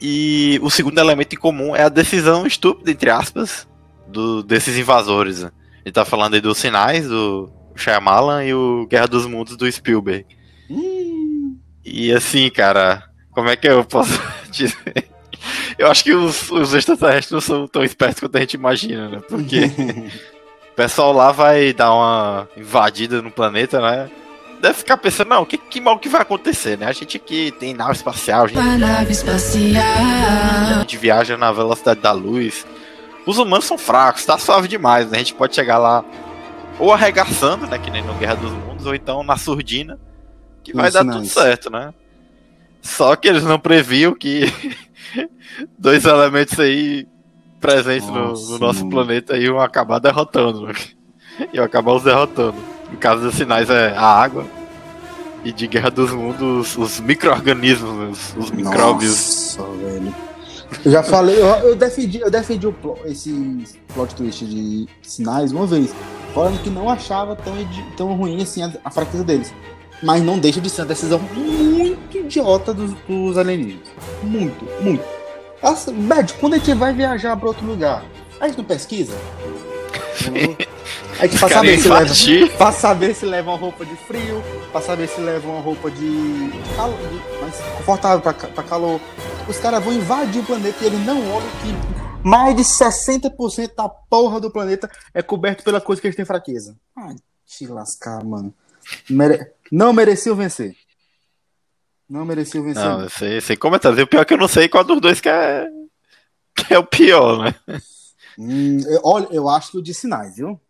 E 0.00 0.58
o 0.62 0.70
segundo 0.70 0.98
elemento 0.98 1.34
em 1.34 1.38
comum 1.38 1.76
é 1.76 1.82
a 1.82 1.90
decisão 1.90 2.46
estúpida, 2.46 2.90
entre 2.90 3.10
aspas, 3.10 3.68
do, 4.08 4.42
desses 4.42 4.78
invasores. 4.78 5.42
Né? 5.42 5.50
Ele 5.84 5.92
tá 5.92 6.02
falando 6.06 6.32
aí 6.32 6.40
dos 6.40 6.56
sinais 6.56 7.06
do 7.06 7.50
Shyamalan 7.76 8.42
e 8.42 8.54
o 8.54 8.86
Guerra 8.86 9.06
dos 9.06 9.26
Mundos 9.26 9.54
do 9.54 9.70
Spielberg. 9.70 10.24
Hum. 10.70 11.58
E 11.84 12.10
assim, 12.10 12.48
cara, 12.48 13.02
como 13.32 13.50
é 13.50 13.56
que 13.56 13.68
eu 13.68 13.84
posso 13.84 14.18
dizer? 14.50 15.10
Eu 15.76 15.90
acho 15.90 16.02
que 16.02 16.14
os, 16.14 16.50
os 16.50 16.72
extraterrestres 16.72 17.32
não 17.32 17.40
são 17.42 17.68
tão 17.68 17.84
espertos 17.84 18.20
quanto 18.20 18.34
a 18.34 18.40
gente 18.40 18.54
imagina, 18.54 19.10
né? 19.10 19.20
Porque 19.28 19.66
o 20.72 20.74
pessoal 20.74 21.12
lá 21.12 21.32
vai 21.32 21.74
dar 21.74 21.92
uma 21.92 22.48
invadida 22.56 23.20
no 23.20 23.30
planeta, 23.30 23.78
né? 23.78 24.10
Deve 24.66 24.78
ficar 24.78 24.96
pensando, 24.96 25.28
não, 25.28 25.44
que, 25.44 25.56
que 25.56 25.80
mal 25.80 25.98
que 25.98 26.08
vai 26.08 26.22
acontecer, 26.22 26.76
né? 26.76 26.86
A 26.86 26.92
gente 26.92 27.16
aqui 27.16 27.52
tem 27.52 27.72
nave 27.72 27.92
espacial, 27.92 28.44
a 28.44 28.48
gente, 28.48 28.78
nave 28.78 29.12
espacial. 29.12 29.82
a 30.76 30.78
gente 30.80 30.96
viaja 30.96 31.36
na 31.36 31.52
velocidade 31.52 32.00
da 32.00 32.12
luz. 32.12 32.66
Os 33.24 33.38
humanos 33.38 33.64
são 33.64 33.78
fracos, 33.78 34.24
tá 34.24 34.36
suave 34.38 34.66
demais, 34.66 35.08
né? 35.10 35.16
A 35.16 35.18
gente 35.18 35.34
pode 35.34 35.54
chegar 35.54 35.78
lá 35.78 36.04
ou 36.78 36.92
arregaçando, 36.92 37.66
né? 37.66 37.78
Que 37.78 37.90
nem 37.90 38.02
no 38.02 38.14
Guerra 38.14 38.34
dos 38.34 38.52
Mundos, 38.52 38.86
ou 38.86 38.94
então 38.94 39.22
na 39.22 39.36
surdina, 39.36 39.98
que 40.64 40.72
vai 40.72 40.90
dar 40.90 41.04
tudo 41.04 41.24
certo, 41.26 41.70
né? 41.70 41.94
Só 42.82 43.14
que 43.16 43.28
eles 43.28 43.44
não 43.44 43.58
previam 43.58 44.14
que 44.14 44.52
dois 45.78 46.04
elementos 46.04 46.58
aí 46.58 47.06
presentes 47.60 48.08
Nossa, 48.08 48.42
no, 48.42 48.50
no, 48.50 48.58
nosso 48.58 48.80
mano. 48.80 48.90
planeta 48.90 49.36
iam 49.36 49.60
acabar 49.60 49.98
derrotando, 49.98 50.66
né? 50.66 50.74
Iam 51.52 51.64
acabar 51.64 51.92
os 51.92 52.02
derrotando. 52.02 52.75
No 52.90 52.96
caso 52.98 53.22
dos 53.22 53.34
sinais 53.34 53.68
é 53.70 53.88
a 53.96 54.04
água. 54.04 54.46
E 55.44 55.52
de 55.52 55.66
Guerra 55.68 55.90
dos 55.90 56.12
Mundos, 56.12 56.76
os 56.76 56.98
micro-organismos, 56.98 58.34
os, 58.36 58.50
micróbios. 58.50 59.56
Nossa, 59.56 59.72
velho. 59.78 60.14
Eu 60.84 60.90
já 60.90 61.02
falei, 61.02 61.36
eu, 61.36 61.46
eu 61.46 61.76
defendi, 61.76 62.20
eu 62.20 62.30
defendi 62.30 62.66
esse 63.04 63.78
plot 63.94 64.14
twist 64.16 64.44
de 64.44 64.88
sinais 65.02 65.52
uma 65.52 65.64
vez, 65.64 65.94
falando 66.34 66.60
que 66.60 66.68
não 66.68 66.90
achava 66.90 67.36
tão, 67.36 67.54
tão 67.96 68.16
ruim 68.16 68.42
assim 68.42 68.64
a, 68.64 68.72
a 68.84 68.90
fraqueza 68.90 69.22
deles. 69.22 69.54
Mas 70.02 70.22
não 70.22 70.38
deixa 70.38 70.60
de 70.60 70.68
ser 70.68 70.82
uma 70.82 70.88
decisão 70.88 71.18
muito 71.18 72.18
idiota 72.18 72.74
dos, 72.74 72.92
dos 73.08 73.38
alienígenas. 73.38 73.88
Muito, 74.22 74.64
muito. 74.82 75.04
Nossa, 75.62 75.92
Bad, 75.92 76.34
quando 76.34 76.54
a 76.54 76.58
gente 76.58 76.74
vai 76.74 76.92
viajar 76.92 77.36
para 77.36 77.48
outro 77.48 77.64
lugar, 77.64 78.04
a 78.40 78.48
gente 78.48 78.58
não 78.58 78.64
pesquisa? 78.64 79.14
que 81.28 81.38
pra 81.38 81.48
saber, 81.48 81.78
se 81.78 81.88
leva, 81.88 82.56
pra 82.56 82.72
saber 82.72 83.14
se 83.14 83.26
leva 83.26 83.50
uma 83.50 83.58
roupa 83.58 83.84
de 83.84 83.96
frio, 83.96 84.42
pra 84.70 84.80
saber 84.80 85.08
se 85.08 85.20
leva 85.20 85.48
uma 85.48 85.60
roupa 85.60 85.90
de, 85.90 86.50
calor, 86.76 86.98
de 86.98 87.40
mais 87.40 87.56
confortável 87.78 88.20
pra, 88.20 88.34
pra 88.34 88.62
calor. 88.62 89.00
Os 89.48 89.58
caras 89.58 89.82
vão 89.82 89.92
invadir 89.92 90.42
o 90.42 90.44
planeta 90.44 90.76
e 90.82 90.86
eles 90.86 91.06
não 91.06 91.18
olham 91.30 91.48
que 91.62 92.26
mais 92.26 92.56
de 92.56 92.62
60% 92.62 93.74
da 93.74 93.88
porra 93.88 94.40
do 94.40 94.50
planeta 94.50 94.90
é 95.14 95.22
coberto 95.22 95.62
pela 95.62 95.80
coisa 95.80 96.00
que 96.00 96.08
eles 96.08 96.16
têm 96.16 96.24
fraqueza. 96.24 96.76
Ai, 96.96 97.14
te 97.46 97.66
lascar, 97.66 98.24
mano. 98.24 98.52
Mere... 99.08 99.52
Não 99.70 99.92
mereciam 99.92 100.36
vencer. 100.36 100.76
Não 102.08 102.24
mereciam 102.24 102.64
vencer. 102.64 102.84
Não, 102.84 103.02
eu 103.02 103.10
sei, 103.10 103.40
sei 103.40 103.56
comentários. 103.56 103.98
E 103.98 104.02
o 104.02 104.06
pior 104.06 104.22
é 104.22 104.24
que 104.24 104.34
eu 104.34 104.38
não 104.38 104.48
sei 104.48 104.68
qual 104.68 104.84
dos 104.84 105.00
dois 105.00 105.20
que 105.20 105.28
é, 105.28 105.66
que 106.54 106.74
é 106.74 106.78
o 106.78 106.84
pior, 106.84 107.44
né? 107.44 107.80
Hum, 108.38 108.80
eu, 108.86 109.00
olha, 109.02 109.28
eu 109.30 109.48
acho 109.48 109.72
que 109.72 109.78
o 109.78 109.82
de 109.82 109.94
sinais, 109.94 110.36
viu? 110.36 110.60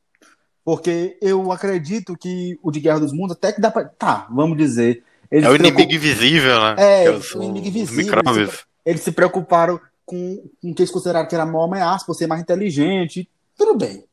Porque 0.66 1.16
eu 1.22 1.52
acredito 1.52 2.16
que 2.16 2.58
o 2.60 2.72
de 2.72 2.80
Guerra 2.80 2.98
dos 2.98 3.12
Mundos 3.12 3.36
até 3.36 3.52
que 3.52 3.60
dá 3.60 3.70
pra. 3.70 3.84
Tá, 3.84 4.26
vamos 4.28 4.58
dizer. 4.58 5.04
É 5.30 5.38
o 5.48 5.54
inimigo 5.54 5.76
preocup... 5.76 5.94
invisível, 5.94 6.60
né? 6.60 6.74
É, 7.04 7.08
o 7.08 7.42
inimigo 7.44 7.68
invisível. 7.68 8.18
Eles 8.18 8.50
se, 8.50 8.64
eles 8.84 9.00
se 9.02 9.12
preocuparam 9.12 9.80
com, 10.04 10.42
com 10.60 10.70
o 10.72 10.74
que 10.74 10.82
eles 10.82 10.90
consideraram 10.90 11.28
que 11.28 11.36
era 11.36 11.44
a 11.44 11.46
maior 11.46 11.66
ameaça, 11.66 12.04
por 12.04 12.14
ser 12.14 12.26
mais 12.26 12.42
inteligente. 12.42 13.30
Tudo 13.56 13.76
bem. 13.78 14.08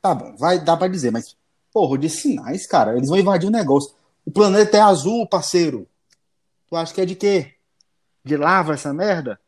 Tá 0.00 0.14
bom, 0.14 0.34
vai, 0.34 0.58
dá 0.64 0.78
pra 0.78 0.88
dizer, 0.88 1.10
mas, 1.10 1.36
porra, 1.70 1.98
de 1.98 2.08
sinais, 2.08 2.66
cara, 2.66 2.96
eles 2.96 3.10
vão 3.10 3.18
invadir 3.18 3.44
o 3.44 3.50
um 3.50 3.52
negócio. 3.52 3.92
O 4.24 4.30
planeta 4.30 4.78
é 4.78 4.80
azul, 4.80 5.28
parceiro. 5.28 5.86
Tu 6.70 6.74
acha 6.74 6.94
que 6.94 7.02
é 7.02 7.04
de 7.04 7.14
quê? 7.14 7.52
De 8.24 8.38
lava 8.38 8.72
essa 8.72 8.94
merda? 8.94 9.38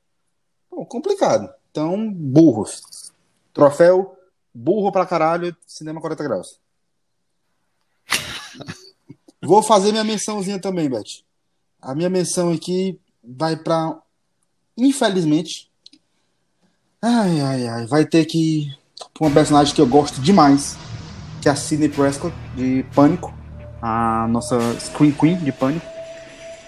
Pô, 0.69 0.85
complicado. 0.85 1.49
Então, 1.71 2.13
burros. 2.13 2.83
Troféu 3.55 4.14
burro 4.55 4.93
pra 4.93 5.07
caralho, 5.07 5.57
cinema 5.67 6.01
40 6.01 6.23
graus. 6.23 6.61
Vou 9.43 9.63
fazer 9.63 9.93
minha 9.93 10.05
mençãozinha 10.05 10.59
também, 10.59 10.89
Beth. 10.89 11.23
A 11.81 11.95
minha 11.95 12.09
menção 12.09 12.51
aqui 12.53 12.99
vai 13.23 13.57
pra. 13.57 13.99
Infelizmente. 14.77 15.71
Ai, 17.03 17.41
ai, 17.41 17.67
ai. 17.67 17.87
Vai 17.87 18.07
ter 18.07 18.25
que. 18.25 18.73
Uma 19.21 19.31
personagem 19.31 19.75
que 19.75 19.81
eu 19.81 19.87
gosto 19.87 20.21
demais. 20.21 20.77
Que 21.43 21.49
é 21.49 21.53
a 21.53 21.57
Sidney 21.57 21.91
Prescott, 21.91 22.35
de 22.57 22.87
Pânico. 22.95 23.35
A 23.83 24.27
nossa 24.29 24.59
Screen 24.81 25.13
Queen 25.13 25.37
de 25.37 25.53
Pânico. 25.53 25.87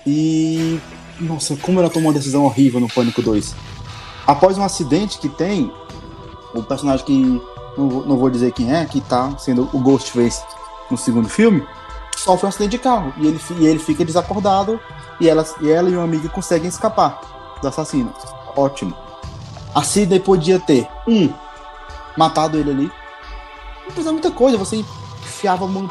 E. 0.06 0.78
Nossa, 1.18 1.56
como 1.56 1.80
ela 1.80 1.88
tomou 1.88 2.10
uma 2.10 2.18
decisão 2.18 2.44
horrível 2.44 2.78
no 2.78 2.88
Pânico 2.88 3.22
2. 3.22 3.54
Após 4.26 4.58
um 4.58 4.62
acidente 4.62 5.18
que 5.18 5.30
tem, 5.30 5.72
o 6.54 6.62
personagem 6.62 7.06
que. 7.06 7.55
Não, 7.76 8.16
vou 8.16 8.30
dizer 8.30 8.52
quem 8.52 8.74
é, 8.74 8.84
que 8.84 9.00
tá 9.00 9.36
sendo 9.38 9.68
o 9.72 9.78
Ghostface 9.78 10.42
no 10.90 10.96
segundo 10.96 11.28
filme, 11.28 11.66
sofre 12.16 12.46
um 12.46 12.48
acidente 12.48 12.70
de 12.72 12.78
carro. 12.78 13.12
E 13.18 13.26
ele, 13.26 13.40
e 13.58 13.66
ele 13.66 13.78
fica 13.78 14.04
desacordado. 14.04 14.80
E 15.20 15.28
ela, 15.28 15.44
e 15.60 15.70
ela 15.70 15.88
e 15.88 15.94
uma 15.94 16.04
amiga 16.04 16.28
conseguem 16.28 16.68
escapar 16.68 17.20
do 17.60 17.68
assassino. 17.68 18.12
Ótimo. 18.56 18.94
A 19.74 19.82
Sidney 19.82 20.20
podia 20.20 20.58
ter, 20.58 20.88
um, 21.06 21.30
matado 22.16 22.58
ele 22.58 22.70
ali. 22.70 22.92
Não 23.84 23.86
precisava 23.86 24.12
muita 24.12 24.30
coisa, 24.30 24.56
você 24.56 24.76
enfiava 24.76 25.64
uma, 25.64 25.88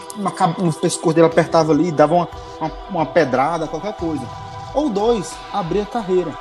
no 0.57 0.73
pescoço 0.73 1.13
dele, 1.13 1.27
apertava 1.27 1.71
ali, 1.71 1.91
dava 1.91 2.15
uma, 2.15 2.27
uma, 2.59 2.71
uma 2.89 3.05
pedrada, 3.05 3.67
qualquer 3.67 3.93
coisa. 3.93 4.27
Ou 4.73 4.89
dois, 4.89 5.33
abrir 5.53 5.81
a 5.81 5.85
carreira. 5.85 6.33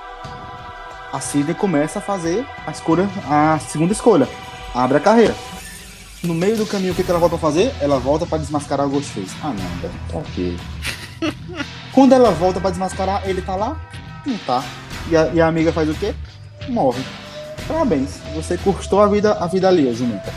A 1.12 1.20
Sidney 1.20 1.54
começa 1.54 2.00
a 2.00 2.02
fazer 2.02 2.46
a 2.66 2.70
escolha, 2.70 3.08
a 3.30 3.58
segunda 3.60 3.92
escolha. 3.92 4.28
Abre 4.74 4.96
a 4.96 5.00
carreira. 5.00 5.34
No 6.24 6.34
meio 6.34 6.56
do 6.56 6.66
caminho, 6.66 6.92
o 6.92 6.96
que, 6.96 7.04
que 7.04 7.10
ela 7.10 7.20
volta 7.20 7.36
a 7.36 7.38
fazer? 7.38 7.72
Ela 7.80 7.98
volta 7.98 8.26
para 8.26 8.38
desmascarar 8.38 8.86
o 8.86 8.90
Ghostface. 8.90 9.36
Ah, 9.42 9.48
não, 9.48 9.80
velho. 9.80 9.94
Tá 10.10 10.18
ok. 10.18 10.56
Quando 11.92 12.12
ela 12.12 12.30
volta 12.32 12.60
para 12.60 12.70
desmascarar, 12.70 13.22
ele 13.28 13.40
tá 13.40 13.54
lá? 13.54 13.76
Não 14.26 14.36
tá. 14.38 14.64
E 15.08 15.16
a, 15.16 15.26
e 15.34 15.40
a, 15.40 15.46
amiga 15.46 15.72
faz 15.72 15.88
o 15.88 15.94
quê? 15.94 16.14
Morre. 16.68 17.04
Parabéns. 17.68 18.18
Você 18.34 18.56
custou 18.56 19.00
a 19.00 19.06
vida, 19.06 19.34
a 19.34 19.46
vida 19.46 19.68
ali, 19.68 19.94
Jumenta. 19.94 20.32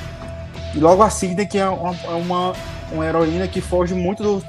E 0.76 0.80
logo 0.80 1.02
a 1.02 1.10
Sidney, 1.10 1.48
que 1.48 1.58
é 1.58 1.68
uma, 1.68 1.96
é 1.96 2.14
uma, 2.14 2.54
uma 2.92 3.06
heroína 3.06 3.48
que 3.48 3.62
foge 3.62 3.96
muito 3.96 4.22
do, 4.22 4.40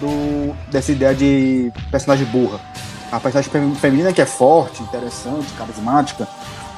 do, 0.00 0.56
dessa 0.70 0.92
ideia 0.92 1.14
de 1.14 1.72
personagem 1.90 2.26
burra. 2.26 2.60
A 3.10 3.20
personagem 3.20 3.74
feminina 3.76 4.12
que 4.12 4.20
é 4.20 4.26
forte, 4.26 4.82
interessante, 4.82 5.52
carismática, 5.56 6.28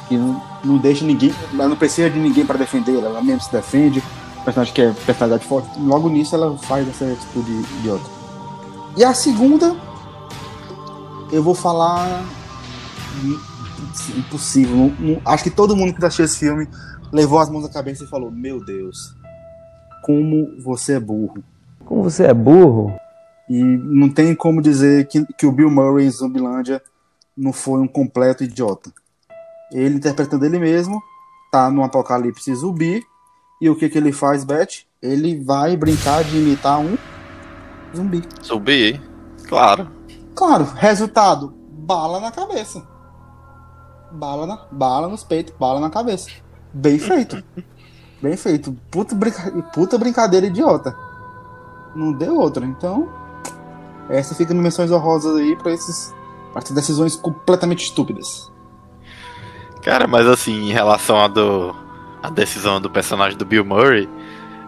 que 0.08 0.16
não, 0.16 0.42
não 0.64 0.78
deixa 0.78 1.04
ninguém, 1.04 1.34
ela 1.52 1.68
não 1.68 1.76
precisa 1.76 2.08
de 2.10 2.18
ninguém 2.18 2.46
para 2.46 2.58
defender 2.58 2.96
ela, 2.96 3.06
ela 3.06 3.22
mesmo 3.22 3.42
se 3.42 3.52
defende. 3.52 4.02
Personagem 4.44 4.72
que 4.72 4.82
é 4.82 4.92
personalidade 4.92 5.44
forte, 5.44 5.68
logo 5.80 6.08
nisso 6.08 6.34
ela 6.34 6.56
faz 6.58 6.88
essa 6.88 7.04
atitude 7.04 7.50
idiota. 7.78 8.08
E 8.96 9.04
a 9.04 9.12
segunda, 9.12 9.76
eu 11.32 11.42
vou 11.42 11.54
falar 11.54 12.24
impossível. 14.16 14.76
Não, 14.76 14.88
não, 14.98 15.20
acho 15.24 15.44
que 15.44 15.50
todo 15.50 15.76
mundo 15.76 15.92
que 15.92 16.04
assistiu 16.04 16.24
esse 16.24 16.38
filme 16.38 16.68
levou 17.12 17.38
as 17.38 17.50
mãos 17.50 17.62
na 17.62 17.68
cabeça 17.68 18.04
e 18.04 18.06
falou: 18.06 18.30
Meu 18.30 18.64
Deus, 18.64 19.14
como 20.02 20.54
você 20.62 20.94
é 20.94 21.00
burro. 21.00 21.42
Como 21.84 22.02
você 22.02 22.24
é 22.24 22.34
burro? 22.34 22.94
E 23.48 23.62
não 23.62 24.08
tem 24.08 24.34
como 24.34 24.60
dizer 24.60 25.06
que, 25.08 25.24
que 25.34 25.46
o 25.46 25.52
Bill 25.52 25.70
Murray 25.70 26.06
em 26.06 26.10
Zumbilândia 26.10 26.82
não 27.36 27.52
foi 27.52 27.80
um 27.80 27.86
completo 27.88 28.42
idiota. 28.42 28.90
Ele 29.76 29.96
interpretando 29.96 30.46
ele 30.46 30.58
mesmo, 30.58 31.02
tá 31.52 31.70
no 31.70 31.84
apocalipse 31.84 32.54
zumbi, 32.54 33.06
e 33.60 33.68
o 33.68 33.76
que 33.76 33.90
que 33.90 33.98
ele 33.98 34.10
faz, 34.10 34.42
Beth? 34.42 34.86
Ele 35.02 35.38
vai 35.44 35.76
brincar 35.76 36.24
de 36.24 36.38
imitar 36.38 36.80
um 36.80 36.96
zumbi. 37.94 38.22
Zumbi, 38.42 39.00
claro. 39.46 39.90
Claro, 40.34 40.64
resultado, 40.64 41.54
bala 41.70 42.20
na 42.20 42.32
cabeça. 42.32 42.86
Bala, 44.12 44.46
na, 44.46 44.66
bala 44.72 45.08
nos 45.08 45.22
peitos, 45.22 45.54
bala 45.58 45.78
na 45.78 45.90
cabeça. 45.90 46.30
Bem 46.72 46.98
feito. 46.98 47.42
Bem 48.22 48.34
feito. 48.34 48.74
Puta, 48.90 49.14
brinca, 49.14 49.50
puta 49.74 49.98
brincadeira 49.98 50.46
idiota. 50.46 50.96
Não 51.94 52.12
deu 52.12 52.34
outra. 52.36 52.64
Então, 52.64 53.08
essa 54.08 54.34
fica 54.34 54.54
em 54.54 54.56
menções 54.56 54.90
honrosas 54.90 55.36
aí 55.36 55.54
pra 55.56 55.70
esses 55.70 56.14
pra 56.50 56.62
essas 56.62 56.74
decisões 56.74 57.14
completamente 57.14 57.84
estúpidas. 57.84 58.50
Cara, 59.86 60.08
mas 60.08 60.26
assim, 60.26 60.68
em 60.68 60.72
relação 60.72 61.16
a, 61.20 61.28
do, 61.28 61.72
a 62.20 62.28
decisão 62.28 62.80
do 62.80 62.90
personagem 62.90 63.38
do 63.38 63.44
Bill 63.44 63.64
Murray, 63.64 64.08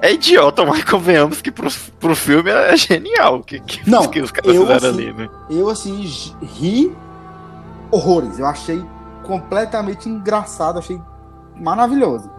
é 0.01 0.13
idiota, 0.13 0.65
mas 0.65 0.85
convenhamos 0.85 1.43
que 1.43 1.51
pro, 1.51 1.69
pro 1.99 2.15
filme 2.15 2.49
é 2.49 2.77
genial 2.77 3.43
que, 3.43 3.59
que, 3.59 3.91
Não, 3.91 4.07
que 4.07 4.21
os 4.21 4.31
caras 4.31 4.55
eu, 4.55 4.63
fizeram 4.63 4.91
assim, 4.91 5.09
ali, 5.09 5.13
né? 5.13 5.29
Eu, 5.51 5.69
assim, 5.69 6.05
ri 6.41 6.97
horrores. 7.91 8.39
Eu 8.39 8.47
achei 8.47 8.81
completamente 9.25 10.09
engraçado, 10.09 10.79
achei 10.79 11.01
maravilhoso. 11.57 12.31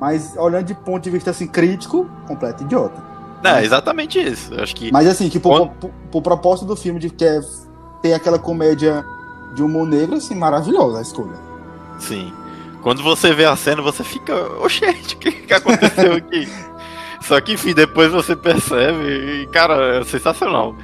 Mas 0.00 0.36
olhando 0.36 0.64
de 0.64 0.74
ponto 0.74 1.04
de 1.04 1.10
vista 1.10 1.30
assim, 1.30 1.46
crítico, 1.46 2.10
completo 2.26 2.64
idiota. 2.64 3.00
Não, 3.40 3.52
é 3.52 3.64
exatamente 3.64 4.18
isso. 4.18 4.52
Eu 4.52 4.64
acho 4.64 4.74
que. 4.74 4.90
Mas 4.90 5.06
assim, 5.06 5.28
que 5.28 5.38
pro, 5.38 5.68
pro, 5.68 5.90
pro 6.10 6.22
propósito 6.22 6.66
do 6.66 6.74
filme 6.74 6.98
de 6.98 7.08
que 7.08 7.24
é 7.24 7.40
ter 8.02 8.14
aquela 8.14 8.36
comédia 8.38 9.06
de 9.54 9.62
humor 9.62 9.86
negro, 9.86 10.16
assim, 10.16 10.34
maravilhosa 10.34 10.98
a 10.98 11.02
escolha. 11.02 11.46
Sim. 11.98 12.32
Quando 12.82 13.02
você 13.02 13.34
vê 13.34 13.44
a 13.44 13.56
cena, 13.56 13.82
você 13.82 14.04
fica, 14.04 14.34
oxente, 14.60 15.16
o 15.16 15.18
que, 15.18 15.32
que 15.32 15.52
aconteceu 15.54 16.14
aqui? 16.14 16.48
Só 17.20 17.40
que, 17.40 17.54
enfim, 17.54 17.74
depois 17.74 18.12
você 18.12 18.36
percebe 18.36 19.42
e, 19.42 19.46
cara, 19.48 19.98
é 19.98 20.04
sensacional. 20.04 20.74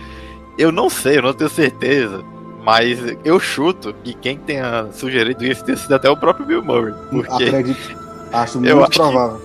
Eu 0.58 0.72
não 0.72 0.90
sei, 0.90 1.18
eu 1.18 1.22
não 1.22 1.32
tenho 1.32 1.48
certeza, 1.48 2.24
mas 2.64 2.98
eu 3.24 3.38
chuto 3.38 3.94
que 4.02 4.14
quem 4.14 4.36
tenha 4.36 4.88
sugerido 4.92 5.44
isso 5.44 5.64
tenha 5.64 5.76
sido 5.76 5.94
até 5.94 6.10
o 6.10 6.16
próprio 6.16 6.44
Bill 6.44 6.64
Murray. 6.64 6.94
Porque 7.10 7.44
Acredito. 7.44 7.96
Acho 8.32 8.58
muito 8.58 8.70
eu 8.70 8.82
acho 8.82 8.92
provável. 8.92 9.40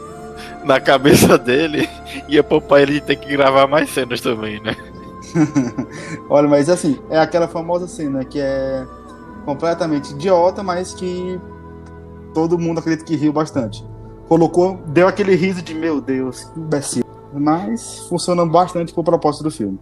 Na 0.63 0.79
cabeça 0.79 1.37
dele, 1.37 1.87
ia 2.27 2.43
poupar 2.43 2.81
ele 2.81 2.99
ter 2.99 3.15
que 3.17 3.29
gravar 3.29 3.67
mais 3.67 3.89
cenas 3.89 4.19
também, 4.19 4.59
né? 4.61 4.75
Olha, 6.29 6.47
mas 6.47 6.69
assim, 6.69 6.99
é 7.09 7.19
aquela 7.19 7.47
famosa 7.47 7.87
cena 7.87 8.23
que 8.23 8.39
é 8.39 8.85
completamente 9.45 10.11
idiota, 10.11 10.63
mas 10.63 10.93
que 10.93 11.39
todo 12.33 12.57
mundo 12.57 12.79
acredita 12.79 13.05
que 13.05 13.15
riu 13.15 13.33
bastante. 13.33 13.83
Colocou, 14.27 14.77
deu 14.87 15.07
aquele 15.07 15.35
riso 15.35 15.61
de 15.61 15.73
meu 15.73 16.01
Deus, 16.01 16.43
que 16.43 16.59
imbecil. 16.59 17.03
Mas 17.33 17.99
funciona 18.07 18.45
bastante 18.45 18.93
com 18.93 19.01
o 19.01 19.03
propósito 19.03 19.43
do 19.43 19.51
filme. 19.51 19.79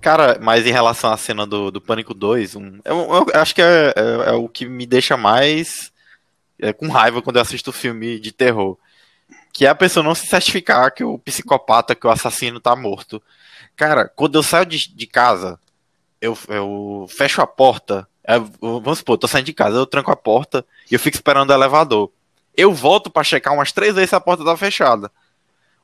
Cara, 0.00 0.38
mas 0.40 0.66
em 0.66 0.70
relação 0.70 1.10
à 1.10 1.16
cena 1.16 1.46
do, 1.46 1.70
do 1.70 1.80
Pânico 1.80 2.14
2, 2.14 2.54
um, 2.56 2.78
eu, 2.84 2.96
eu, 2.96 3.26
acho 3.40 3.54
que 3.54 3.62
é, 3.62 3.92
é, 3.96 4.30
é, 4.30 4.32
o 4.32 4.48
que 4.48 4.66
me 4.66 4.86
deixa 4.86 5.16
mais 5.16 5.90
é, 6.60 6.72
com 6.72 6.88
raiva 6.88 7.20
quando 7.20 7.36
eu 7.36 7.42
assisto 7.42 7.72
filme 7.72 8.20
de 8.20 8.30
terror. 8.30 8.78
Que 9.52 9.66
é 9.66 9.68
a 9.68 9.74
pessoa 9.74 10.04
não 10.04 10.14
se 10.14 10.26
certificar 10.26 10.94
que 10.94 11.02
o 11.02 11.18
psicopata, 11.18 11.94
que 11.94 12.06
o 12.06 12.10
assassino 12.10 12.60
tá 12.60 12.76
morto. 12.76 13.20
Cara, 13.74 14.08
quando 14.08 14.36
eu 14.36 14.42
saio 14.42 14.66
de, 14.66 14.94
de 14.94 15.06
casa, 15.06 15.58
eu, 16.20 16.38
eu 16.48 17.06
fecho 17.08 17.42
a 17.42 17.46
porta 17.46 18.06
é, 18.15 18.15
vamos 18.60 18.98
supor, 18.98 19.18
tô 19.18 19.28
saindo 19.28 19.46
de 19.46 19.52
casa, 19.52 19.76
eu 19.76 19.86
tranco 19.86 20.10
a 20.10 20.16
porta 20.16 20.64
e 20.90 20.94
eu 20.94 21.00
fico 21.00 21.16
esperando 21.16 21.50
o 21.50 21.52
elevador. 21.52 22.10
Eu 22.56 22.72
volto 22.72 23.10
para 23.10 23.22
checar 23.22 23.54
umas 23.54 23.72
três 23.72 23.94
vezes 23.94 24.10
se 24.10 24.16
a 24.16 24.20
porta 24.20 24.44
tá 24.44 24.56
fechada. 24.56 25.10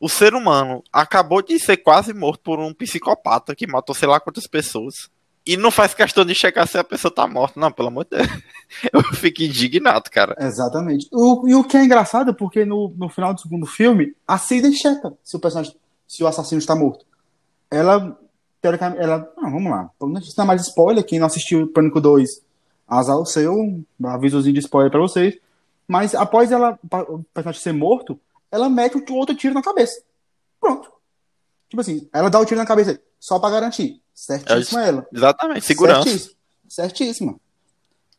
O 0.00 0.08
ser 0.08 0.34
humano 0.34 0.82
acabou 0.92 1.42
de 1.42 1.58
ser 1.61 1.76
quase 1.76 2.12
morto 2.12 2.40
por 2.42 2.58
um 2.58 2.75
psicopata 2.75 3.54
que 3.54 3.66
matou 3.66 3.94
sei 3.94 4.08
lá 4.08 4.18
quantas 4.18 4.46
pessoas. 4.49 5.08
E 5.44 5.56
não 5.56 5.70
faz 5.70 5.92
questão 5.92 6.25
de 6.25 6.34
checar 6.34 6.66
se 6.66 6.78
a 6.78 6.84
pessoa 6.84 7.12
tá 7.12 7.26
morta. 7.26 7.58
Não, 7.58 7.70
pelo 7.70 7.88
amor 7.88 8.04
de 8.04 8.16
Deus. 8.16 8.28
Eu 8.92 9.02
fico 9.14 9.42
indignado, 9.42 10.08
cara. 10.11 10.37
Exatamente. 10.38 11.08
O, 11.12 11.49
e 11.49 11.54
o 11.54 11.64
que 11.64 11.76
é 11.76 11.84
engraçado 11.84 12.30
é 12.30 12.32
porque 12.32 12.64
no, 12.64 12.92
no 12.96 13.08
final 13.08 13.34
do 13.34 13.40
segundo 13.40 13.66
filme, 13.66 14.14
a 14.26 14.38
Cida 14.38 14.70
checa 14.72 15.12
se 15.22 15.37
o 15.37 15.40
personagem, 15.40 15.75
se 16.06 16.22
o 16.22 16.26
assassino 16.26 16.61
está 16.61 16.75
morto. 16.75 17.04
Ela 17.70 18.16
teoricamente, 18.62 19.02
ela. 19.02 19.31
Não, 19.37 19.50
vamos 19.50 19.71
lá. 19.71 19.90
Não 20.00 20.12
dar 20.12 20.45
mais 20.45 20.62
spoiler. 20.62 21.04
Quem 21.04 21.19
não 21.19 21.26
assistiu 21.26 21.69
Pânico 21.69 22.00
2, 22.00 22.40
azar 22.88 23.19
o 23.19 23.26
seu. 23.26 23.83
Avisozinho 24.02 24.54
de 24.54 24.61
spoiler 24.61 24.90
pra 24.90 25.00
vocês. 25.00 25.37
Mas 25.87 26.14
após 26.14 26.50
ela, 26.52 26.78
o 27.09 27.23
personagem 27.35 27.61
ser 27.61 27.73
morto, 27.73 28.19
ela 28.50 28.71
mete 28.71 28.97
outro 29.12 29.35
tiro 29.35 29.52
na 29.52 29.62
cabeça. 29.62 30.00
Pronto. 30.61 30.90
Tipo 31.69 31.81
assim, 31.81 32.09
ela 32.12 32.31
dá 32.31 32.38
o 32.38 32.45
tiro 32.47 32.61
na 32.61 32.66
cabeça 32.66 32.99
só 33.19 33.38
pra 33.38 33.50
garantir. 33.50 34.00
Certíssima 34.14 34.85
É, 34.85 34.88
ela. 34.88 35.07
Exatamente, 35.12 35.66
segurança. 35.66 36.04
Certíssima. 36.04 36.35
Certíssima. 36.69 37.37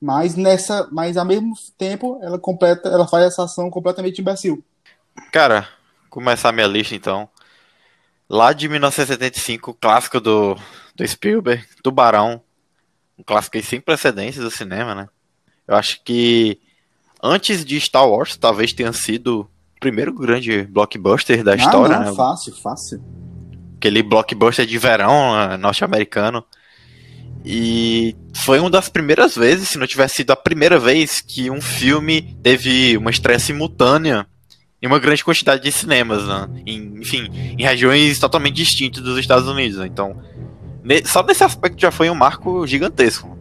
Mas 0.02 0.36
nessa, 0.36 0.88
mas 0.92 1.16
ao 1.16 1.24
mesmo 1.24 1.54
tempo, 1.78 2.20
ela 2.22 2.38
completa, 2.38 2.90
ela 2.90 3.08
faz 3.08 3.26
essa 3.26 3.44
ação 3.44 3.70
completamente 3.70 4.20
imbecil. 4.20 4.62
Cara, 5.32 5.68
começar 6.10 6.52
minha 6.52 6.68
lista 6.68 6.94
então. 6.94 7.30
Lá 8.34 8.52
de 8.52 8.68
1975, 8.68 9.78
clássico 9.80 10.20
do, 10.20 10.58
do 10.96 11.08
Spielberg, 11.08 11.63
Tubarão. 11.84 12.42
Um 13.16 13.22
clássico 13.24 13.62
sem 13.62 13.80
precedentes 13.80 14.40
do 14.40 14.50
cinema, 14.50 14.96
né? 14.96 15.08
Eu 15.68 15.75
acho 15.75 16.04
que 16.04 16.60
antes 17.22 17.63
de 17.63 17.80
Star 17.80 18.10
Wars, 18.10 18.36
talvez 18.36 18.74
tenha 18.74 18.92
sido 18.92 19.42
o 19.42 19.80
primeiro 19.80 20.12
grande 20.12 20.63
blockbuster 20.63 21.44
da 21.44 21.54
história, 21.54 21.96
ah, 21.96 22.00
não, 22.00 22.10
né? 22.10 22.16
fácil, 22.16 22.56
fácil. 22.56 23.04
Aquele 23.78 24.02
blockbuster 24.02 24.66
de 24.66 24.80
verão 24.80 25.36
né, 25.50 25.56
norte-americano. 25.56 26.44
E 27.46 28.16
foi 28.36 28.60
uma 28.60 28.72
das 28.72 28.90
primeiras 28.90 29.36
vezes, 29.36 29.70
se 29.70 29.78
não 29.78 29.86
tivesse 29.86 30.16
sido 30.16 30.32
a 30.32 30.36
primeira 30.36 30.80
vez, 30.80 31.22
que 31.22 31.52
um 31.52 31.62
filme 31.62 32.36
teve 32.42 32.98
uma 32.98 33.12
estreia 33.12 33.38
simultânea 33.38 34.25
em 34.84 34.88
uma 34.88 35.00
grande 35.00 35.24
quantidade 35.24 35.63
de 35.63 35.72
cinemas, 35.72 36.28
né? 36.28 36.50
Em, 36.68 37.00
enfim, 37.00 37.30
em 37.58 37.63
regiões 37.63 38.20
totalmente 38.20 38.56
distintas 38.56 39.02
dos 39.02 39.18
Estados 39.18 39.48
Unidos. 39.48 39.78
né? 39.78 39.88
Então, 39.88 40.18
ne- 40.84 41.06
só 41.06 41.24
nesse 41.24 41.42
aspecto 41.42 41.80
já 41.80 41.90
foi 41.90 42.10
um 42.10 42.16
marco 42.16 42.68
gigantesco. 42.68 43.38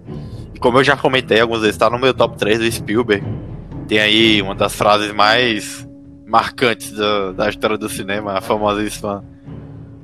E 0.54 0.58
como 0.61 0.78
eu 0.78 0.84
já 0.84 0.96
comentei 0.96 1.40
algumas 1.40 1.62
vezes, 1.62 1.76
tá 1.76 1.90
no 1.90 1.99
meu 1.99 2.14
top 2.14 2.38
3 2.38 2.61
do 2.61 2.70
Spielberg. 2.70 3.26
Tem 3.88 3.99
aí 3.99 4.40
uma 4.40 4.54
das 4.54 4.72
frases 4.76 5.12
mais 5.12 5.84
marcantes 6.25 6.92
da, 6.92 7.32
da 7.32 7.49
história 7.49 7.76
do 7.76 7.88
cinema, 7.88 8.38
a 8.38 8.40
famosíssima 8.40 9.25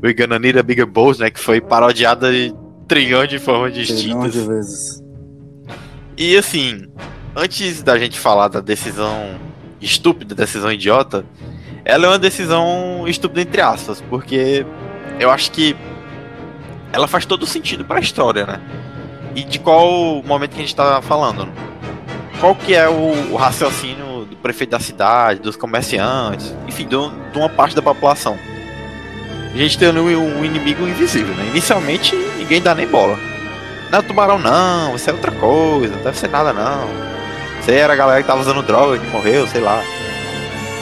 We're 0.02 0.14
gonna 0.14 0.38
need 0.40 0.58
a 0.58 0.62
bigger 0.62 0.86
boat, 0.86 1.18
né? 1.20 1.30
Que 1.30 1.38
foi 1.40 1.60
parodiada 1.60 2.32
de 2.32 2.52
trilhões 2.88 3.28
de 3.28 3.38
formas 3.38 3.72
distintas. 3.74 4.32
de 4.32 4.40
vezes. 4.40 5.02
E 6.16 6.36
assim, 6.36 6.86
antes 7.36 7.80
da 7.82 7.96
gente 7.98 8.18
falar 8.18 8.48
da 8.48 8.60
decisão 8.60 9.36
estúpida, 9.80 10.34
decisão 10.34 10.70
idiota, 10.72 11.24
ela 11.84 12.06
é 12.06 12.08
uma 12.08 12.18
decisão 12.18 13.04
estúpida 13.06 13.40
entre 13.42 13.60
aspas, 13.60 14.02
porque 14.10 14.64
eu 15.18 15.30
acho 15.30 15.50
que 15.50 15.74
ela 16.92 17.06
faz 17.06 17.24
todo 17.26 17.46
sentido 17.46 17.84
pra 17.84 18.00
história, 18.00 18.46
né? 18.46 18.60
E 19.34 19.44
de 19.44 19.58
qual 19.58 20.22
momento 20.24 20.50
que 20.52 20.58
a 20.58 20.62
gente 20.62 20.74
tá 20.74 21.00
falando? 21.02 21.46
né? 21.46 21.52
Qual 22.40 22.54
que 22.54 22.74
é 22.74 22.88
o, 22.88 23.32
o 23.32 23.36
raciocínio 23.36 24.24
do 24.24 24.36
prefeito 24.36 24.70
da 24.70 24.80
cidade, 24.80 25.40
dos 25.40 25.56
comerciantes, 25.56 26.54
enfim, 26.66 26.86
do- 26.86 27.10
de 27.32 27.38
uma 27.38 27.48
parte 27.48 27.74
da 27.74 27.82
população? 27.82 28.38
A 29.52 29.56
gente 29.56 29.78
tem 29.78 29.88
um, 29.90 30.38
um 30.40 30.44
inimigo 30.44 30.86
invisível, 30.86 31.34
né? 31.34 31.46
Inicialmente 31.48 32.14
ninguém 32.38 32.60
dá 32.60 32.74
nem 32.74 32.86
bola. 32.86 33.18
Não 33.90 33.98
é 33.98 34.02
tubarão 34.02 34.38
não, 34.38 34.94
isso 34.94 35.08
é 35.08 35.12
outra 35.12 35.32
coisa, 35.32 35.96
não 35.96 36.02
deve 36.02 36.16
ser 36.18 36.28
nada 36.28 36.52
não. 36.52 36.86
Era 37.70 37.92
a 37.92 37.96
galera 37.96 38.22
que 38.22 38.26
tava 38.26 38.40
usando 38.40 38.62
droga, 38.62 38.98
que 38.98 39.06
morreu, 39.10 39.46
sei 39.46 39.60
lá. 39.60 39.82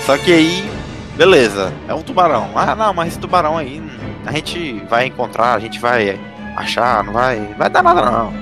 Só 0.05 0.17
que 0.17 0.33
aí, 0.33 0.71
beleza, 1.17 1.73
é 1.89 1.95
um 1.95 2.03
tubarão. 2.03 2.51
Ah 2.55 2.77
não, 2.77 2.95
mas 2.95 3.09
esse 3.09 3.19
tubarão 3.19 3.59
aí 3.59 3.83
a 4.25 4.33
gente 4.33 4.83
vai 4.89 5.07
encontrar, 5.07 5.55
a 5.55 5.59
gente 5.59 5.81
vai 5.81 6.19
achar, 6.57 7.03
não 7.05 7.13
vai. 7.13 7.55
Vai 7.59 7.69
dar 7.69 7.83
nada 7.83 8.03
não. 8.03 8.33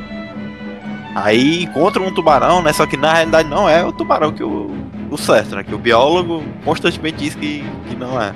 Aí 1.14 1.62
encontra 1.62 2.02
um 2.02 2.12
tubarão, 2.12 2.62
né? 2.62 2.72
Só 2.72 2.86
que 2.86 2.96
na 2.96 3.12
realidade 3.12 3.48
não 3.48 3.68
é 3.68 3.84
o 3.84 3.92
tubarão 3.92 4.32
que 4.32 4.42
o, 4.42 4.70
o 5.10 5.16
certo, 5.16 5.54
né? 5.54 5.62
Que 5.62 5.74
o 5.74 5.78
biólogo 5.78 6.42
constantemente 6.64 7.18
diz 7.18 7.34
que, 7.34 7.64
que 7.88 7.94
não 7.96 8.20
é. 8.20 8.34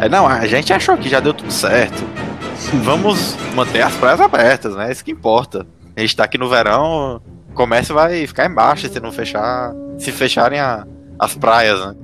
É, 0.00 0.08
não, 0.08 0.26
a 0.26 0.46
gente 0.46 0.72
achou 0.72 0.96
que 0.96 1.08
já 1.08 1.20
deu 1.20 1.34
tudo 1.34 1.52
certo. 1.52 2.04
Vamos 2.82 3.36
manter 3.54 3.82
as 3.82 3.94
praias 3.94 4.20
abertas, 4.20 4.74
né? 4.74 4.90
Isso 4.90 5.04
que 5.04 5.10
importa. 5.10 5.66
A 5.94 6.00
gente 6.00 6.16
tá 6.16 6.24
aqui 6.24 6.38
no 6.38 6.48
verão, 6.48 7.20
comércio 7.56 7.94
vai 7.94 8.26
ficar 8.26 8.46
embaixo 8.46 8.88
se 8.88 9.00
não 9.00 9.10
fechar. 9.10 9.72
Se 9.98 10.12
fecharem 10.12 10.60
a- 10.60 10.86
as 11.18 11.34
praias, 11.34 11.80
né? 11.80 11.94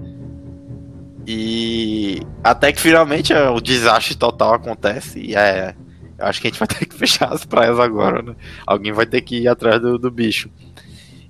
E 1.26 2.20
até 2.42 2.72
que 2.72 2.80
finalmente 2.80 3.32
é, 3.32 3.48
o 3.48 3.60
desastre 3.60 4.16
total 4.16 4.54
acontece 4.54 5.20
e 5.20 5.36
é. 5.36 5.74
Eu 6.18 6.26
acho 6.26 6.40
que 6.40 6.46
a 6.48 6.50
gente 6.50 6.58
vai 6.58 6.68
ter 6.68 6.84
que 6.86 6.94
fechar 6.96 7.32
as 7.32 7.44
praias 7.44 7.78
agora, 7.78 8.22
né? 8.22 8.34
Alguém 8.66 8.92
vai 8.92 9.06
ter 9.06 9.20
que 9.22 9.40
ir 9.42 9.48
atrás 9.48 9.80
do, 9.80 9.98
do 9.98 10.10
bicho. 10.10 10.50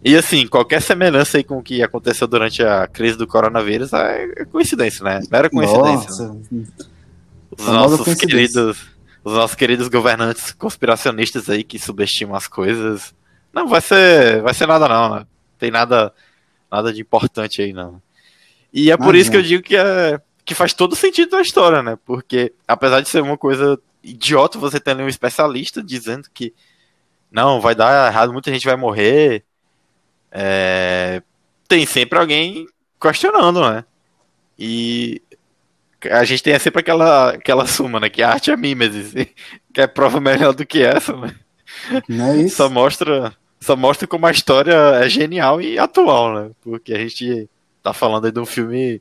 E 0.04 0.16
assim, 0.16 0.46
qualquer 0.48 0.80
semelhança 0.82 1.36
aí 1.38 1.44
com 1.44 1.58
o 1.58 1.62
que 1.62 1.82
aconteceu 1.82 2.26
durante 2.26 2.62
a 2.62 2.86
crise 2.88 3.16
do 3.16 3.26
coronavírus 3.26 3.92
é 3.92 4.44
coincidência, 4.50 5.04
né? 5.04 5.20
Mera 5.30 5.48
coincidência. 5.48 6.26
né? 6.28 6.34
Nossa, 6.34 6.38
Os 7.58 7.64
Famosa 7.64 7.96
nossos 7.98 8.14
queridos, 8.14 8.76
os 9.22 9.32
nossos 9.34 9.54
queridos 9.54 9.88
governantes 9.88 10.52
conspiracionistas 10.52 11.48
aí 11.48 11.62
que 11.62 11.78
subestimam 11.78 12.34
as 12.34 12.48
coisas. 12.48 13.14
Não 13.52 13.68
vai 13.68 13.80
ser, 13.80 14.40
vai 14.42 14.54
ser 14.54 14.66
nada 14.66 14.88
não, 14.88 15.16
né? 15.16 15.26
Tem 15.58 15.70
nada, 15.70 16.12
nada 16.70 16.92
de 16.92 17.00
importante 17.00 17.62
aí 17.62 17.72
não. 17.72 18.00
E 18.72 18.90
é 18.90 18.96
por 18.96 19.06
Nada. 19.06 19.18
isso 19.18 19.30
que 19.30 19.36
eu 19.36 19.42
digo 19.42 19.62
que 19.62 19.76
é 19.76 20.20
que 20.44 20.54
faz 20.54 20.72
todo 20.72 20.96
sentido 20.96 21.36
na 21.36 21.42
história, 21.42 21.82
né? 21.82 21.96
Porque 22.04 22.52
apesar 22.66 23.00
de 23.00 23.08
ser 23.08 23.22
uma 23.22 23.38
coisa 23.38 23.78
idiota 24.02 24.58
você 24.58 24.80
ter 24.80 24.90
ali 24.90 25.02
um 25.02 25.08
especialista 25.08 25.82
dizendo 25.82 26.28
que 26.32 26.52
não, 27.30 27.60
vai 27.60 27.74
dar 27.74 28.08
errado, 28.10 28.32
muita 28.32 28.52
gente 28.52 28.66
vai 28.66 28.76
morrer. 28.76 29.44
é, 30.30 31.22
Tem 31.68 31.86
sempre 31.86 32.18
alguém 32.18 32.66
questionando, 33.00 33.60
né? 33.70 33.84
E 34.58 35.22
a 36.10 36.24
gente 36.24 36.42
tem 36.42 36.58
sempre 36.58 36.80
aquela, 36.80 37.30
aquela 37.30 37.66
suma, 37.66 38.00
né? 38.00 38.10
Que 38.10 38.22
a 38.22 38.30
arte 38.30 38.50
é 38.50 38.56
mimesis. 38.56 39.14
Que 39.72 39.80
é 39.80 39.86
prova 39.86 40.20
melhor 40.20 40.52
do 40.52 40.66
que 40.66 40.82
essa, 40.82 41.16
né? 41.16 41.34
não 42.06 42.26
é 42.26 42.36
isso? 42.42 42.56
Só 42.56 42.68
mostra, 42.68 43.34
só 43.62 43.76
mostra 43.76 44.08
como 44.08 44.26
a 44.26 44.30
história 44.30 44.74
é 44.74 45.08
genial 45.08 45.60
e 45.60 45.78
atual, 45.78 46.34
né? 46.34 46.50
Porque 46.62 46.92
a 46.92 46.98
gente 46.98 47.48
tá 47.82 47.92
falando 47.92 48.26
aí 48.26 48.32
de 48.32 48.40
um 48.40 48.46
filme 48.46 49.00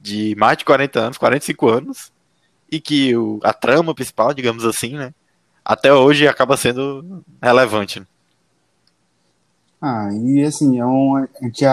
de 0.00 0.34
mais 0.38 0.56
de 0.56 0.64
40 0.64 0.98
anos, 0.98 1.18
45 1.18 1.68
anos, 1.68 2.10
e 2.72 2.80
que 2.80 3.14
o, 3.14 3.38
a 3.42 3.52
trama 3.52 3.94
principal, 3.94 4.32
digamos 4.32 4.64
assim, 4.64 4.96
né? 4.96 5.12
Até 5.64 5.92
hoje 5.92 6.26
acaba 6.26 6.56
sendo 6.56 7.22
relevante. 7.42 8.00
né? 8.00 8.06
Ah, 9.80 10.08
e 10.12 10.42
assim, 10.44 10.78
é 10.78 10.86
um, 10.86 11.16
a 11.16 11.28
gente, 11.42 11.64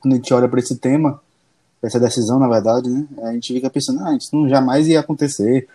quando 0.00 0.14
a 0.14 0.16
gente 0.16 0.34
olha 0.34 0.48
para 0.48 0.60
esse 0.60 0.76
tema, 0.76 1.20
pra 1.80 1.88
essa 1.88 2.00
decisão, 2.00 2.38
na 2.38 2.48
verdade, 2.48 2.88
né, 2.88 3.06
a 3.24 3.32
gente 3.32 3.52
fica 3.52 3.68
pensando, 3.68 4.02
ah, 4.04 4.16
isso 4.16 4.34
não 4.34 4.48
jamais 4.48 4.88
ia 4.88 5.00
acontecer. 5.00 5.68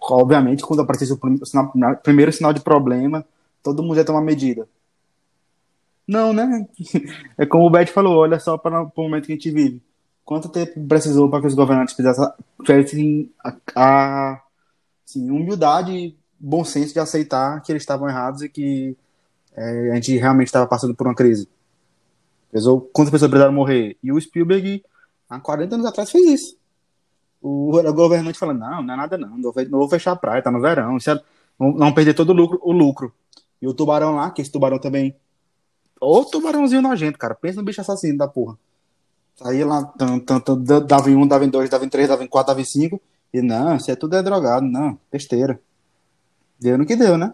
Obviamente, 0.00 0.62
quando 0.62 0.80
aparecesse 0.80 1.12
o 1.12 1.20
primeiro 2.02 2.32
sinal 2.32 2.52
de 2.52 2.60
problema, 2.60 3.24
todo 3.62 3.82
mundo 3.82 3.96
ia 3.96 4.04
tomar 4.04 4.20
medida. 4.20 4.66
Não, 6.08 6.32
né? 6.32 6.66
É 7.36 7.44
como 7.44 7.66
o 7.66 7.70
Beth 7.70 7.88
falou, 7.88 8.16
olha 8.16 8.40
só 8.40 8.56
para 8.56 8.82
o 8.82 8.92
momento 8.96 9.26
que 9.26 9.32
a 9.32 9.34
gente 9.34 9.50
vive. 9.50 9.82
Quanto 10.24 10.48
tempo 10.48 10.84
precisou 10.86 11.30
para 11.30 11.42
que 11.42 11.46
os 11.46 11.54
governantes 11.54 11.94
tivessem 11.94 13.30
a, 13.44 13.56
a 13.76 14.42
assim, 15.06 15.30
humildade 15.30 15.92
e 15.92 16.18
bom 16.40 16.64
senso 16.64 16.92
de 16.92 17.00
aceitar 17.00 17.60
que 17.62 17.72
eles 17.72 17.82
estavam 17.82 18.08
errados 18.08 18.42
e 18.42 18.48
que 18.48 18.96
é, 19.54 19.90
a 19.90 19.94
gente 19.96 20.16
realmente 20.16 20.48
estava 20.48 20.66
passando 20.66 20.94
por 20.94 21.06
uma 21.06 21.14
crise. 21.14 21.48
Pesou, 22.50 22.80
quantas 22.92 23.10
pessoas 23.10 23.30
precisaram 23.30 23.54
morrer? 23.54 23.96
E 24.02 24.10
o 24.10 24.20
Spielberg, 24.20 24.82
há 25.28 25.38
40 25.38 25.74
anos 25.74 25.86
atrás, 25.86 26.10
fez 26.10 26.26
isso. 26.26 26.58
O, 27.40 27.76
o 27.76 27.92
governante 27.92 28.38
falando, 28.38 28.60
não, 28.60 28.82
não 28.82 28.94
é 28.94 28.96
nada 28.96 29.18
não, 29.18 29.36
não 29.38 29.52
vou, 29.52 29.88
fechar 29.88 30.12
a 30.12 30.16
praia, 30.16 30.42
tá 30.42 30.50
no 30.50 30.60
verão, 30.60 30.96
é- 30.96 31.22
não 31.58 31.92
perder 31.92 32.14
todo 32.14 32.30
o 32.30 32.34
lucro, 32.34 32.60
o 32.62 32.72
lucro. 32.72 33.12
E 33.60 33.66
o 33.66 33.74
tubarão 33.74 34.16
lá, 34.16 34.30
que 34.30 34.40
esse 34.40 34.50
tubarão 34.50 34.78
também, 34.78 35.14
ô 36.00 36.24
tubarãozinho 36.24 36.82
nojento, 36.82 37.18
cara, 37.18 37.34
pensa 37.34 37.56
no 37.56 37.64
bicho 37.64 37.80
assassino 37.80 38.18
da 38.18 38.28
porra. 38.28 38.58
Saía 39.36 39.66
lá, 39.66 39.84
tan, 39.84 40.18
tan, 40.18 40.40
da- 40.62 40.80
dava 40.80 41.10
em 41.10 41.16
um, 41.16 41.26
dava 41.26 41.44
em 41.44 41.48
dois, 41.48 41.70
dava 41.70 41.84
em 41.84 41.88
três, 41.88 42.08
dava 42.08 42.24
em 42.24 42.26
quatro, 42.26 42.48
dava 42.48 42.60
em 42.60 42.64
cinco, 42.64 43.00
e 43.32 43.40
não, 43.40 43.76
isso 43.76 43.90
é 43.90 43.96
tudo 43.96 44.16
é 44.16 44.22
drogado, 44.22 44.66
não, 44.66 44.98
besteira. 45.12 45.60
Deu 46.58 46.76
no 46.76 46.84
que 46.84 46.96
deu, 46.96 47.16
né? 47.16 47.32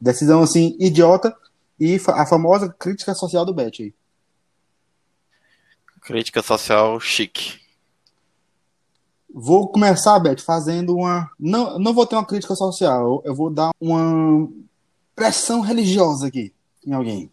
Decisão 0.00 0.42
assim, 0.42 0.76
idiota, 0.78 1.36
e 1.80 2.00
a 2.08 2.26
famosa 2.26 2.68
crítica 2.68 3.14
social 3.14 3.44
do 3.44 3.52
Bet 3.52 3.82
aí. 3.82 3.94
Crítica 6.00 6.42
social 6.42 6.98
chique. 7.00 7.60
Vou 9.34 9.68
começar, 9.68 10.18
Beth, 10.18 10.40
fazendo 10.40 10.94
uma. 10.94 11.30
Não, 11.38 11.78
não 11.78 11.94
vou 11.94 12.06
ter 12.06 12.16
uma 12.16 12.26
crítica 12.26 12.54
social, 12.54 13.22
eu 13.24 13.34
vou 13.34 13.50
dar 13.50 13.70
uma 13.80 14.48
pressão 15.14 15.60
religiosa 15.60 16.26
aqui 16.26 16.52
em 16.86 16.92
alguém. 16.92 17.30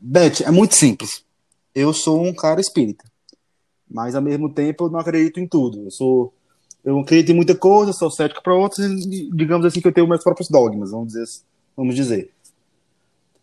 Beth, 0.00 0.42
é 0.44 0.50
muito 0.50 0.74
simples. 0.74 1.24
Eu 1.74 1.92
sou 1.92 2.22
um 2.24 2.34
cara 2.34 2.60
espírita, 2.60 3.04
mas 3.88 4.14
ao 4.14 4.22
mesmo 4.22 4.52
tempo 4.52 4.84
eu 4.84 4.90
não 4.90 4.98
acredito 5.00 5.40
em 5.40 5.46
tudo. 5.46 5.84
Eu 5.84 5.90
sou 5.90 6.32
Eu 6.84 6.98
acredito 7.00 7.32
em 7.32 7.36
muita 7.36 7.54
coisa, 7.54 7.92
sou 7.92 8.10
cético 8.10 8.42
para 8.42 8.54
outras, 8.54 8.88
digamos 9.06 9.66
assim 9.66 9.80
que 9.80 9.88
eu 9.88 9.92
tenho 9.92 10.06
meus 10.08 10.22
próprios 10.22 10.48
dogmas, 10.48 10.90
vamos 10.92 11.08
dizer. 11.08 11.26
Vamos 11.76 11.94
dizer. 11.94 12.32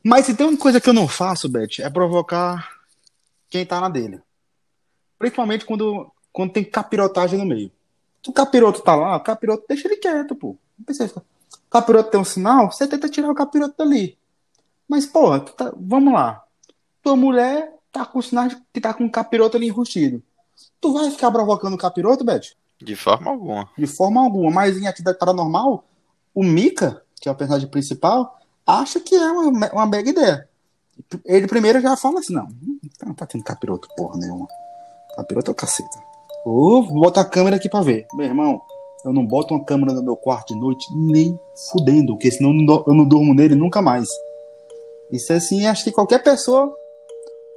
Mas 0.04 0.26
se 0.26 0.34
tem 0.36 0.48
uma 0.48 0.58
coisa 0.58 0.80
que 0.80 0.89
eu 0.89 0.94
não 0.94 1.08
faço, 1.08 1.50
Beth, 1.50 1.80
é 1.80 1.89
provocar 1.89 2.70
quem 3.50 3.65
tá 3.65 3.80
na 3.82 3.89
dele. 3.89 4.20
Principalmente 5.20 5.65
quando, 5.65 6.12
quando 6.32 6.54
tem 6.54 6.63
capirotagem 6.63 7.38
no 7.38 7.46
meio. 7.46 7.72
Se 8.24 8.30
o 8.30 8.34
capiroto 8.34 8.82
tá 8.82 8.96
lá, 8.96 9.15
o 9.18 9.20
capiroto 9.20 9.65
deixa 9.68 9.88
ele 9.88 9.98
quieto, 9.98 10.36
pô. 10.36 10.56
Não 10.78 10.86
precisa. 10.86 11.18
O 11.18 11.70
capiroto 11.70 12.12
tem 12.12 12.20
um 12.20 12.26
sinal, 12.26 12.72
você 12.72 12.88
tenta 12.88 13.10
tirar 13.10 13.30
o 13.30 13.36
capiroto 13.36 13.76
dali. 13.78 14.18
Mas, 14.88 15.06
porra, 15.06 15.39
tá- 15.39 15.74
vamos 15.76 16.13
lá. 16.13 16.44
Tua 17.06 17.15
mulher 17.15 17.72
tá 17.91 18.04
com 18.04 18.20
sinal 18.20 18.48
de 18.48 18.58
que 18.74 18.82
tá 18.82 18.91
com 18.91 19.08
capiroto 19.08 19.56
ali 19.58 19.68
enrustido. 19.68 20.24
Tu 20.82 20.91
vai 20.91 21.12
ficar 21.12 21.30
provocando 21.30 21.76
o 21.76 21.78
capiroto, 21.78 22.24
Beth? 22.26 22.56
De 22.82 22.96
forma 22.96 23.30
alguma. 23.30 23.70
De 23.78 23.86
forma 23.86 24.20
alguma. 24.24 24.50
Mas 24.50 24.76
em 24.76 24.88
atividade 24.88 25.20
paranormal, 25.20 25.84
o 26.34 26.44
Mika, 26.44 27.04
que 27.22 27.30
é 27.30 27.32
o 27.32 27.36
personagem 27.36 27.68
principal, 27.70 28.39
acha 28.65 29.00
que 29.00 29.13
é 29.13 29.32
uma, 29.32 29.70
uma 29.72 29.86
mega 29.86 30.10
ideia. 30.10 30.50
Ele 31.24 31.46
primeiro 31.46 31.80
já 31.80 31.96
fala 31.96 32.22
assim: 32.22 32.34
não, 32.34 32.48
não 33.06 33.13
tá 33.13 33.28
tendo 33.28 33.44
capiroto 33.44 33.88
porra 33.96 34.18
nenhuma. 34.18 34.48
Capiroto 35.15 35.52
é 35.52 35.54
o 35.54 35.56
caceta. 35.56 36.00
Ô, 36.44 36.82
vou 36.82 37.02
botar 37.02 37.22
a 37.22 37.26
câmera 37.26 37.58
aqui 37.58 37.70
pra 37.70 37.82
ver. 37.82 38.08
Meu 38.15 38.26
irmão, 38.26 38.60
eu 39.06 39.13
não 39.13 39.24
boto 39.24 39.54
uma 39.54 39.63
câmera 39.63 39.94
no 39.94 40.02
meu 40.02 40.18
quarto 40.18 40.56
de 40.56 40.60
noite 40.60 40.88
nem 40.96 41.39
fudendo, 41.72 42.13
porque 42.13 42.32
senão 42.32 42.50
eu 42.50 42.56
não, 42.56 42.65
do- 42.65 42.84
eu 42.88 42.94
não 42.96 43.06
durmo 43.08 43.32
nele 43.36 43.54
nunca 43.54 43.80
mais. 43.80 44.10
Isso 45.12 45.32
é 45.32 45.36
assim, 45.36 45.68
acho 45.68 45.84
que 45.84 45.91
qualquer 45.91 46.24
pessoa 46.24 46.76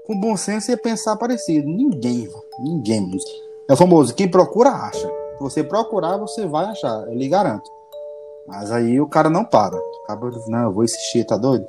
com 0.08 0.18
bom 0.18 0.34
senso 0.38 0.70
ia 0.70 0.76
pensar 0.78 1.14
parecido. 1.16 1.68
Ninguém, 1.68 2.26
ninguém. 2.58 3.10
É 3.68 3.74
o 3.74 3.76
famoso, 3.76 4.14
quem 4.14 4.26
procura, 4.26 4.70
acha. 4.70 5.06
Se 5.06 5.40
você 5.40 5.62
procurar, 5.62 6.16
você 6.16 6.46
vai 6.46 6.64
achar, 6.64 7.06
eu 7.06 7.14
lhe 7.14 7.28
garanto. 7.28 7.70
Mas 8.46 8.72
aí 8.72 8.98
o 8.98 9.06
cara 9.06 9.28
não 9.28 9.44
para. 9.44 9.76
O 9.76 10.06
cara, 10.06 10.18
não, 10.48 10.62
eu 10.62 10.72
vou 10.72 10.82
insistir, 10.82 11.24
tá 11.26 11.36
doido? 11.36 11.68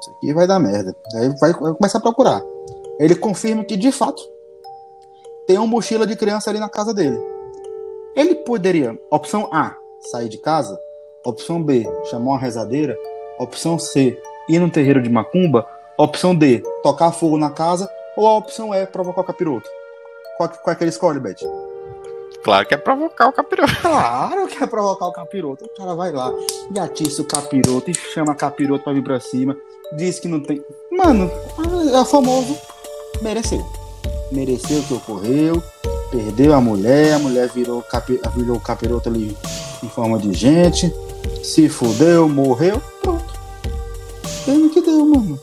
Isso 0.00 0.10
aqui 0.10 0.34
vai 0.34 0.46
dar 0.46 0.58
merda. 0.58 0.94
Aí 1.14 1.30
vai, 1.40 1.54
vai 1.54 1.72
começar 1.72 1.96
a 1.96 2.02
procurar. 2.02 2.42
Ele 2.98 3.16
confirma 3.16 3.64
que, 3.64 3.78
de 3.78 3.90
fato, 3.90 4.22
tem 5.46 5.56
uma 5.56 5.66
mochila 5.66 6.06
de 6.06 6.14
criança 6.14 6.50
ali 6.50 6.60
na 6.60 6.68
casa 6.68 6.92
dele. 6.92 7.18
Ele 8.14 8.34
poderia, 8.34 8.98
opção 9.10 9.48
A, 9.50 9.74
sair 10.10 10.28
de 10.28 10.36
casa. 10.36 10.78
Opção 11.24 11.62
B, 11.62 11.88
chamar 12.10 12.32
uma 12.32 12.38
rezadeira. 12.38 12.94
Opção 13.38 13.78
C, 13.78 14.20
ir 14.50 14.58
no 14.58 14.70
terreiro 14.70 15.02
de 15.02 15.08
macumba. 15.08 15.66
Opção 16.00 16.34
D, 16.34 16.62
tocar 16.82 17.12
fogo 17.12 17.36
na 17.36 17.50
casa. 17.50 17.86
Ou 18.16 18.26
a 18.26 18.38
opção 18.38 18.74
E, 18.74 18.86
provocar 18.86 19.20
o 19.20 19.24
capiroto. 19.24 19.68
Qual, 20.38 20.48
qual 20.48 20.72
é 20.72 20.74
que 20.74 20.82
ele 20.82 20.88
escolhe, 20.88 21.20
Beth? 21.20 21.36
Claro 22.42 22.66
que 22.66 22.72
é 22.72 22.78
provocar 22.78 23.28
o 23.28 23.32
capiroto. 23.34 23.76
Claro 23.82 24.46
que 24.48 24.64
é 24.64 24.66
provocar 24.66 25.08
o 25.08 25.12
capiroto. 25.12 25.66
O 25.66 25.68
cara 25.68 25.94
vai 25.94 26.10
lá 26.10 26.32
e 26.74 26.78
atiça 26.78 27.20
o 27.20 27.26
capiroto 27.26 27.90
e 27.90 27.94
chama 27.94 28.34
capiroto 28.34 28.82
pra 28.82 28.94
vir 28.94 29.04
pra 29.04 29.20
cima. 29.20 29.54
Diz 29.94 30.18
que 30.18 30.26
não 30.26 30.40
tem. 30.40 30.64
Mano, 30.90 31.30
é 31.92 32.00
o 32.00 32.04
famoso. 32.06 32.56
Mereceu. 33.20 33.62
Mereceu 34.32 34.78
o 34.78 34.84
que 34.84 34.94
ocorreu. 34.94 35.62
Perdeu 36.10 36.54
a 36.54 36.62
mulher. 36.62 37.16
A 37.16 37.18
mulher 37.18 37.46
virou, 37.50 37.82
capi... 37.82 38.18
virou 38.34 38.56
o 38.56 38.60
capiroto 38.60 39.10
ali 39.10 39.36
em 39.82 39.88
forma 39.90 40.18
de 40.18 40.32
gente. 40.32 40.90
Se 41.44 41.68
fudeu, 41.68 42.26
morreu. 42.26 42.80
Pronto. 43.02 43.38
Deu 44.46 44.58
no 44.58 44.70
que 44.70 44.80
deu, 44.80 45.04
mano. 45.04 45.38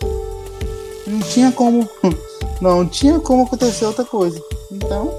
Não 1.08 1.20
tinha 1.22 1.52
como. 1.52 1.90
Não 2.60 2.88
tinha 2.88 3.20
como 3.20 3.44
acontecer 3.44 3.86
outra 3.86 4.04
coisa. 4.04 4.42
Então. 4.72 5.14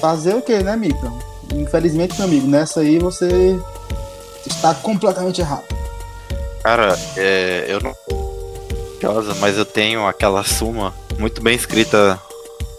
Fazer 0.00 0.34
o 0.34 0.42
que, 0.42 0.58
né, 0.58 0.76
Mika? 0.76 1.10
Infelizmente, 1.54 2.16
meu 2.18 2.26
amigo, 2.26 2.46
nessa 2.46 2.80
aí 2.80 2.98
você 2.98 3.58
está 4.46 4.74
completamente 4.74 5.40
errado. 5.40 5.64
Cara, 6.62 6.98
é, 7.16 7.64
eu 7.68 7.80
não. 7.80 7.94
Mas 9.40 9.56
eu 9.56 9.64
tenho 9.64 10.06
aquela 10.06 10.42
suma 10.42 10.92
muito 11.18 11.40
bem 11.40 11.54
escrita 11.54 12.20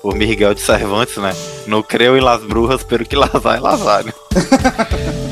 por 0.01 0.13
Miguel 0.15 0.53
de 0.53 0.61
Cervantes, 0.61 1.17
né? 1.17 1.33
No 1.65 1.83
creu 1.83 2.17
em 2.17 2.21
las 2.21 2.43
brujas, 2.43 2.83
pero 2.83 3.05
que 3.05 3.15
lazar 3.15 3.57
é 3.57 3.59
lazar, 3.59 4.03
né? 4.03 4.13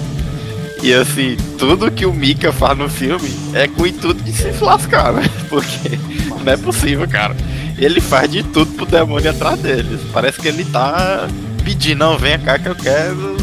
E 0.86 0.94
assim, 0.94 1.36
tudo 1.58 1.90
que 1.90 2.06
o 2.06 2.14
Mika 2.14 2.54
faz 2.54 2.78
no 2.78 2.88
filme 2.88 3.28
é 3.56 3.68
com 3.68 3.82
o 3.82 3.88
intuito 3.88 4.24
de 4.24 4.32
se 4.32 4.52
lascar, 4.64 5.12
né? 5.14 5.28
Porque 5.50 5.98
não 6.44 6.54
é 6.54 6.56
possível, 6.56 7.08
cara. 7.08 7.36
Ele 7.76 8.00
faz 8.00 8.30
de 8.30 8.44
tudo 8.44 8.72
pro 8.74 8.86
demônio 8.86 9.32
atrás 9.32 9.60
deles. 9.60 10.00
Parece 10.14 10.40
que 10.40 10.48
ele 10.48 10.64
tá 10.64 11.28
pedindo, 11.64 11.98
não, 11.98 12.20
venha 12.20 12.38
cá 12.38 12.60
que 12.60 12.70
eu 12.70 12.76
quero. 12.76 13.36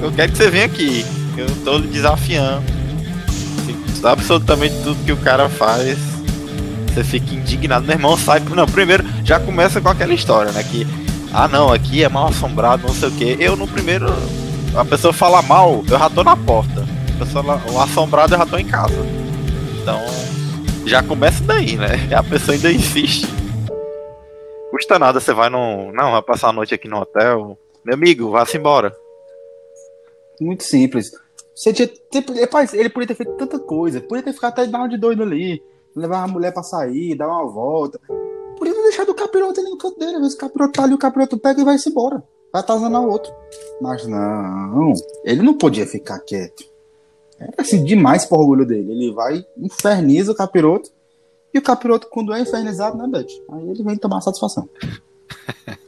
Eu 0.00 0.12
quero 0.12 0.30
que 0.30 0.38
você 0.38 0.48
venha 0.48 0.66
aqui. 0.66 1.04
Eu 1.36 1.48
tô 1.64 1.76
lhe 1.76 1.88
desafiando. 1.88 2.62
Assim, 3.58 3.76
absolutamente 4.04 4.76
tudo 4.84 5.04
que 5.04 5.10
o 5.10 5.16
cara 5.16 5.48
faz. 5.48 5.98
Você 6.86 7.02
fica 7.02 7.34
indignado. 7.34 7.84
Meu 7.84 7.96
irmão 7.96 8.16
sai. 8.16 8.38
Não, 8.38 8.64
primeiro 8.64 9.04
já 9.24 9.40
começa 9.40 9.80
com 9.80 9.88
aquela 9.88 10.14
história, 10.14 10.52
né? 10.52 10.62
Que. 10.62 10.86
Ah 11.32 11.48
não, 11.48 11.72
aqui 11.72 12.04
é 12.04 12.08
mal 12.08 12.28
assombrado, 12.28 12.86
não 12.86 12.94
sei 12.94 13.08
o 13.08 13.10
que. 13.10 13.36
Eu 13.40 13.56
no 13.56 13.66
primeiro. 13.66 14.06
A 14.76 14.84
pessoa 14.84 15.12
fala 15.12 15.40
mal, 15.40 15.84
eu 15.88 15.98
já 15.98 16.10
tô 16.10 16.24
na 16.24 16.36
porta. 16.36 16.84
A 17.14 17.24
pessoa, 17.24 17.62
o 17.72 17.80
assombrado 17.80 18.34
eu 18.34 18.38
já 18.38 18.44
tô 18.44 18.58
em 18.58 18.66
casa. 18.66 18.94
Então. 19.80 20.00
Já 20.84 21.00
começa 21.00 21.42
daí, 21.44 21.76
né? 21.76 22.08
E 22.10 22.14
a 22.14 22.22
pessoa 22.24 22.56
ainda 22.56 22.72
insiste. 22.72 23.28
Custa 24.72 24.98
nada, 24.98 25.20
você 25.20 25.32
vai 25.32 25.48
num. 25.48 25.92
Não, 25.92 26.10
vai 26.10 26.22
passar 26.22 26.48
a 26.48 26.52
noite 26.52 26.74
aqui 26.74 26.88
no 26.88 26.98
hotel. 26.98 27.56
Meu 27.84 27.94
amigo, 27.94 28.30
vá-se 28.30 28.56
embora. 28.56 28.92
Muito 30.40 30.64
simples. 30.64 31.12
Você 31.54 31.72
tinha, 31.72 31.88
ele 32.72 32.88
podia 32.90 33.06
ter 33.06 33.14
feito 33.14 33.36
tanta 33.36 33.60
coisa. 33.60 34.00
Podia 34.00 34.24
ter 34.24 34.32
ficado 34.32 34.54
até 34.54 34.66
dar 34.66 34.88
de 34.88 34.98
doido 34.98 35.22
ali. 35.22 35.62
Levar 35.94 36.24
a 36.24 36.28
mulher 36.28 36.52
pra 36.52 36.64
sair, 36.64 37.14
dar 37.14 37.28
uma 37.28 37.48
volta. 37.48 38.00
Podia 38.58 38.74
ter 38.74 38.82
deixado 38.82 39.10
o 39.10 39.14
capiroto 39.14 39.60
ali 39.60 39.70
no 39.70 39.78
canto 39.78 40.00
dele. 40.00 40.16
Às 40.16 40.22
vezes 40.22 40.34
o 40.34 40.38
capiroto 40.38 40.72
tá 40.72 40.82
ali, 40.82 40.94
o 40.94 40.98
capiroto 40.98 41.38
pega 41.38 41.60
e 41.60 41.64
vai-se 41.64 41.88
embora. 41.88 42.20
Vai 42.54 42.60
atazanar 42.60 43.02
o 43.02 43.10
outro. 43.10 43.34
Mas 43.80 44.06
não, 44.06 44.92
ele 45.24 45.42
não 45.42 45.58
podia 45.58 45.84
ficar 45.84 46.20
quieto. 46.20 46.64
Era 47.36 47.52
assim, 47.58 47.82
demais 47.82 48.24
pro 48.24 48.38
orgulho 48.38 48.64
dele. 48.64 48.92
Ele 48.92 49.12
vai, 49.12 49.44
inferniza 49.58 50.30
o 50.30 50.36
capiroto. 50.36 50.88
E 51.52 51.58
o 51.58 51.62
capiroto, 51.62 52.06
quando 52.08 52.32
é 52.32 52.38
infernizado, 52.38 52.96
né, 52.96 53.08
Beth? 53.08 53.26
Aí 53.50 53.70
ele 53.70 53.82
vem 53.82 53.96
tomar 53.96 54.20
satisfação. 54.20 54.68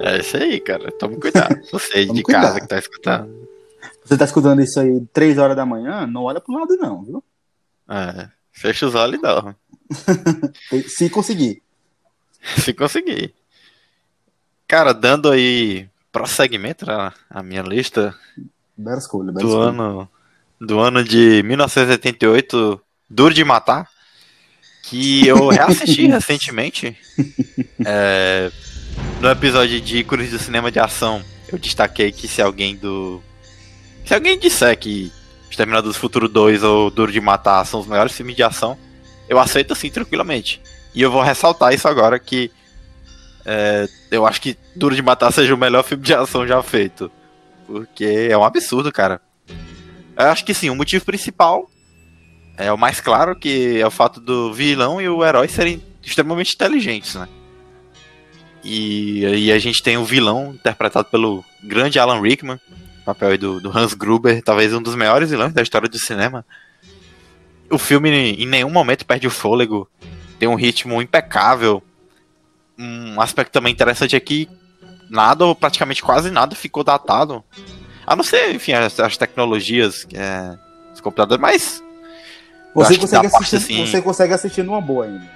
É 0.00 0.18
isso 0.18 0.36
aí, 0.36 0.60
cara. 0.60 0.92
Tome 0.92 1.16
cuidado. 1.18 1.58
Você 1.72 2.04
de 2.04 2.22
casa 2.22 2.60
que 2.60 2.68
tá 2.68 2.78
escutando. 2.78 3.48
Você 4.04 4.18
tá 4.18 4.24
escutando 4.26 4.60
isso 4.60 4.78
aí 4.78 5.00
3 5.12 5.38
horas 5.38 5.56
da 5.56 5.64
manhã, 5.64 6.06
não 6.06 6.24
olha 6.24 6.40
pro 6.40 6.52
lado, 6.52 6.76
não, 6.76 7.02
viu? 7.02 7.24
É, 7.88 8.28
fecha 8.52 8.86
os 8.86 8.94
olhos 8.94 9.18
e 9.18 9.22
dorme. 9.22 9.56
Se 10.86 11.08
conseguir. 11.08 11.62
Se 12.62 12.74
conseguir. 12.74 13.34
Cara, 14.68 14.92
dando 14.92 15.30
aí 15.30 15.88
prosseguimento 16.12 16.90
à 16.90 17.12
à 17.30 17.42
minha 17.42 17.62
lista 17.62 18.14
Bela 18.76 18.98
escolha, 18.98 19.32
bela 19.32 19.48
do 19.48 19.48
escolha. 19.48 19.68
ano, 19.70 20.08
do 20.60 20.78
ano 20.78 21.02
de 21.04 21.42
1988, 21.44 22.80
Duro 23.10 23.34
de 23.34 23.44
Matar, 23.44 23.88
que 24.84 25.26
eu 25.26 25.48
reassisti 25.48 26.06
recentemente. 26.08 26.96
É, 27.84 28.50
no 29.20 29.28
episódio 29.30 29.80
de 29.80 29.98
ícones 29.98 30.30
do 30.30 30.38
cinema 30.38 30.70
de 30.70 30.78
ação, 30.78 31.24
eu 31.50 31.58
destaquei 31.58 32.12
que 32.12 32.28
se 32.28 32.40
alguém 32.42 32.76
do. 32.76 33.22
Se 34.04 34.14
alguém 34.14 34.38
disser 34.38 34.78
que 34.78 35.12
Exterminador 35.50 35.92
do 35.92 35.98
Futuro 35.98 36.28
2 36.28 36.62
ou 36.62 36.90
Duro 36.90 37.10
de 37.10 37.20
Matar 37.20 37.64
são 37.66 37.80
os 37.80 37.86
melhores 37.86 38.12
filmes 38.12 38.36
de 38.36 38.42
ação, 38.42 38.78
eu 39.28 39.38
aceito 39.38 39.72
assim 39.72 39.90
tranquilamente. 39.90 40.60
E 40.94 41.02
eu 41.02 41.10
vou 41.10 41.22
ressaltar 41.22 41.74
isso 41.74 41.88
agora 41.88 42.18
que 42.18 42.50
é, 43.50 43.88
eu 44.10 44.26
acho 44.26 44.42
que 44.42 44.58
Duro 44.76 44.94
de 44.94 45.00
Matar 45.00 45.32
seja 45.32 45.54
o 45.54 45.58
melhor 45.58 45.82
filme 45.82 46.04
de 46.04 46.12
ação 46.12 46.46
já 46.46 46.62
feito. 46.62 47.10
Porque 47.66 48.28
é 48.30 48.36
um 48.36 48.44
absurdo, 48.44 48.92
cara. 48.92 49.22
Eu 50.14 50.26
acho 50.26 50.44
que 50.44 50.52
sim, 50.52 50.68
o 50.68 50.76
motivo 50.76 51.02
principal 51.02 51.70
é 52.58 52.70
o 52.70 52.76
mais 52.76 53.00
claro, 53.00 53.34
que 53.34 53.80
é 53.80 53.86
o 53.86 53.90
fato 53.90 54.20
do 54.20 54.52
vilão 54.52 55.00
e 55.00 55.08
o 55.08 55.24
herói 55.24 55.48
serem 55.48 55.82
extremamente 56.02 56.54
inteligentes, 56.54 57.14
né? 57.14 57.26
E 58.62 59.24
aí 59.24 59.50
a 59.50 59.58
gente 59.58 59.82
tem 59.82 59.96
o 59.96 60.04
vilão 60.04 60.52
interpretado 60.54 61.08
pelo 61.08 61.42
grande 61.64 61.98
Alan 61.98 62.20
Rickman, 62.20 62.60
papel 63.02 63.38
do, 63.38 63.60
do 63.60 63.76
Hans 63.76 63.94
Gruber, 63.94 64.42
talvez 64.42 64.74
um 64.74 64.82
dos 64.82 64.94
maiores 64.94 65.30
vilões 65.30 65.54
da 65.54 65.62
história 65.62 65.88
do 65.88 65.98
cinema. 65.98 66.44
O 67.70 67.78
filme 67.78 68.10
em 68.10 68.46
nenhum 68.46 68.68
momento 68.68 69.06
perde 69.06 69.26
o 69.26 69.30
fôlego, 69.30 69.88
tem 70.38 70.48
um 70.48 70.54
ritmo 70.54 71.00
impecável. 71.00 71.82
Um 72.78 73.20
aspecto 73.20 73.50
também 73.52 73.72
interessante 73.72 74.14
é 74.14 74.20
que 74.20 74.48
nada, 75.10 75.44
ou 75.44 75.54
praticamente 75.54 76.02
quase 76.02 76.30
nada, 76.30 76.54
ficou 76.54 76.84
datado. 76.84 77.42
A 78.06 78.14
não 78.14 78.22
ser, 78.22 78.54
enfim, 78.54 78.72
as, 78.72 78.98
as 79.00 79.16
tecnologias, 79.16 80.06
é, 80.14 80.56
os 80.94 81.00
computadores, 81.00 81.40
mas 81.40 81.82
Você 82.74 82.96
consegue, 82.96 83.22
da 83.24 83.30
parte, 83.30 83.56
assistir, 83.56 83.74
assim- 83.74 83.86
você 83.86 84.02
consegue 84.02 84.32
assistir 84.34 84.62
numa 84.62 84.80
boa 84.80 85.04
ainda. 85.06 85.28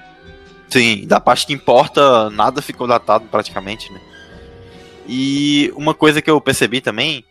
Sim, 0.68 1.06
da 1.06 1.20
parte 1.20 1.46
que 1.46 1.52
importa, 1.52 2.30
nada 2.30 2.62
ficou 2.62 2.86
datado 2.86 3.26
praticamente, 3.26 3.92
né? 3.92 4.00
E 5.06 5.70
uma 5.76 5.92
coisa 5.94 6.22
que 6.22 6.30
eu 6.30 6.40
percebi 6.40 6.80
também 6.80 7.24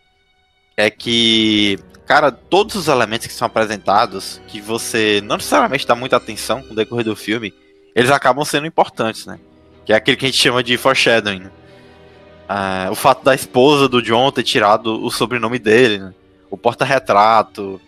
é 0.78 0.90
que, 0.92 1.80
cara, 2.06 2.32
todos 2.32 2.76
os 2.76 2.88
elementos 2.88 3.26
que 3.28 3.34
são 3.34 3.46
apresentados, 3.46 4.42
que 4.48 4.60
você 4.62 5.22
não 5.24 5.38
necessariamente 5.38 5.88
dá 5.88 5.96
muita 5.96 6.18
atenção 6.18 6.62
no 6.70 6.76
decorrer 6.76 7.06
do 7.06 7.16
filme, 7.16 7.54
eles 7.96 8.12
acabam 8.12 8.44
sendo 8.46 8.68
importantes, 8.68 9.26
né? 9.26 9.40
Que 9.86 9.94
é 9.94 9.96
aquele 9.96 10.18
que 10.18 10.26
a 10.26 10.30
gente 10.30 10.42
chama 10.42 10.64
de 10.64 10.78
foreshadowing. 10.78 11.40
Né? 11.40 11.52
Ah, 12.48 12.90
o 12.92 12.96
fato 12.96 13.24
da 13.24 13.34
esposa 13.34 13.88
do 13.88 14.02
John 14.02 14.32
ter 14.32 14.44
tirado 14.44 15.04
o 15.04 15.10
sobrenome 15.10 15.58
dele, 15.58 16.00
né? 16.00 16.14
o 16.50 16.58
porta-retrato. 16.58 17.80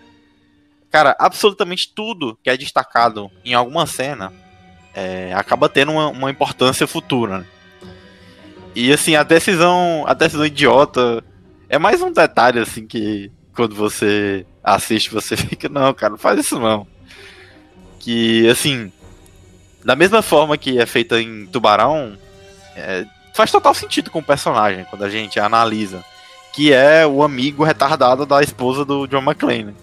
Cara, 0.89 1.15
absolutamente 1.19 1.91
tudo 1.93 2.37
que 2.43 2.49
é 2.49 2.55
destacado 2.55 3.29
em 3.43 3.53
alguma 3.53 3.85
cena 3.85 4.31
é, 4.93 5.33
acaba 5.33 5.67
tendo 5.67 5.91
uma, 5.91 6.07
uma 6.07 6.31
importância 6.31 6.87
futura. 6.87 7.39
Né? 7.39 7.45
E 8.75 8.91
assim, 8.91 9.15
a 9.15 9.23
decisão, 9.23 10.03
a 10.07 10.13
decisão 10.13 10.45
idiota 10.45 11.23
é 11.67 11.77
mais 11.77 12.01
um 12.01 12.11
detalhe 12.11 12.59
assim 12.59 12.87
que 12.87 13.31
quando 13.55 13.75
você 13.75 14.45
assiste 14.63 15.11
você 15.11 15.35
fica, 15.37 15.67
não, 15.69 15.93
cara, 15.93 16.11
não 16.11 16.17
faz 16.17 16.39
isso 16.39 16.59
não. 16.59 16.87
Que 17.99 18.47
assim, 18.49 18.91
da 19.83 19.95
mesma 19.95 20.21
forma 20.21 20.57
que 20.57 20.79
é 20.79 20.85
feita 20.85 21.19
em 21.21 21.45
Tubarão, 21.45 22.17
é, 22.75 23.05
faz 23.33 23.51
total 23.51 23.73
sentido 23.73 24.09
com 24.09 24.19
o 24.19 24.23
personagem 24.23 24.85
quando 24.89 25.03
a 25.03 25.09
gente 25.09 25.39
analisa. 25.39 26.03
Que 26.53 26.71
é 26.71 27.05
o 27.05 27.23
amigo 27.23 27.63
retardado 27.63 28.25
da 28.25 28.41
esposa 28.41 28.85
do 28.85 29.07
John 29.07 29.23
McClane. 29.23 29.75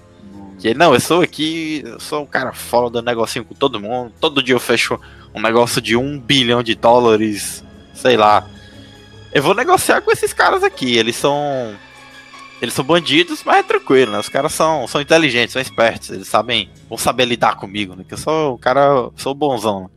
Que 0.61 0.75
não, 0.75 0.95
eu 0.95 1.01
sou 1.01 1.23
aqui, 1.23 1.83
eu 1.85 1.99
sou 1.99 2.23
um 2.23 2.27
cara 2.27 2.53
foda, 2.53 3.03
negocinho 3.03 3.45
com 3.45 3.55
todo 3.55 3.81
mundo. 3.81 4.13
Todo 4.21 4.43
dia 4.43 4.55
eu 4.55 4.61
fecho 4.61 5.01
um 5.35 5.41
negócio 5.41 5.81
de 5.81 5.97
um 5.97 6.21
bilhão 6.21 6.63
de 6.63 6.75
dólares, 6.75 7.65
sei 7.95 8.17
lá. 8.17 8.47
Eu 9.33 9.43
vou 9.43 9.55
negociar 9.55 10.03
com 10.03 10.13
esses 10.13 10.33
caras 10.33 10.63
aqui. 10.63 10.97
Eles 10.97 11.17
são. 11.17 11.75
Eles 12.61 12.75
são 12.75 12.85
bandidos, 12.85 13.43
mas 13.45 13.59
é 13.59 13.63
tranquilo, 13.63 14.13
né? 14.13 14.19
Os 14.19 14.29
caras 14.29 14.53
são, 14.53 14.87
são 14.87 15.01
inteligentes, 15.01 15.53
são 15.53 15.63
espertos. 15.63 16.11
Eles 16.11 16.29
sabem. 16.29 16.69
Vão 16.89 16.99
saber 16.99 17.25
lidar 17.25 17.57
comigo, 17.57 17.95
né? 17.97 18.05
Que 18.07 18.15
eu 18.15 18.19
sou 18.19 18.55
o 18.55 18.59
cara. 18.59 19.11
Sou 19.17 19.35
bonzão. 19.35 19.83
Né? 19.83 19.89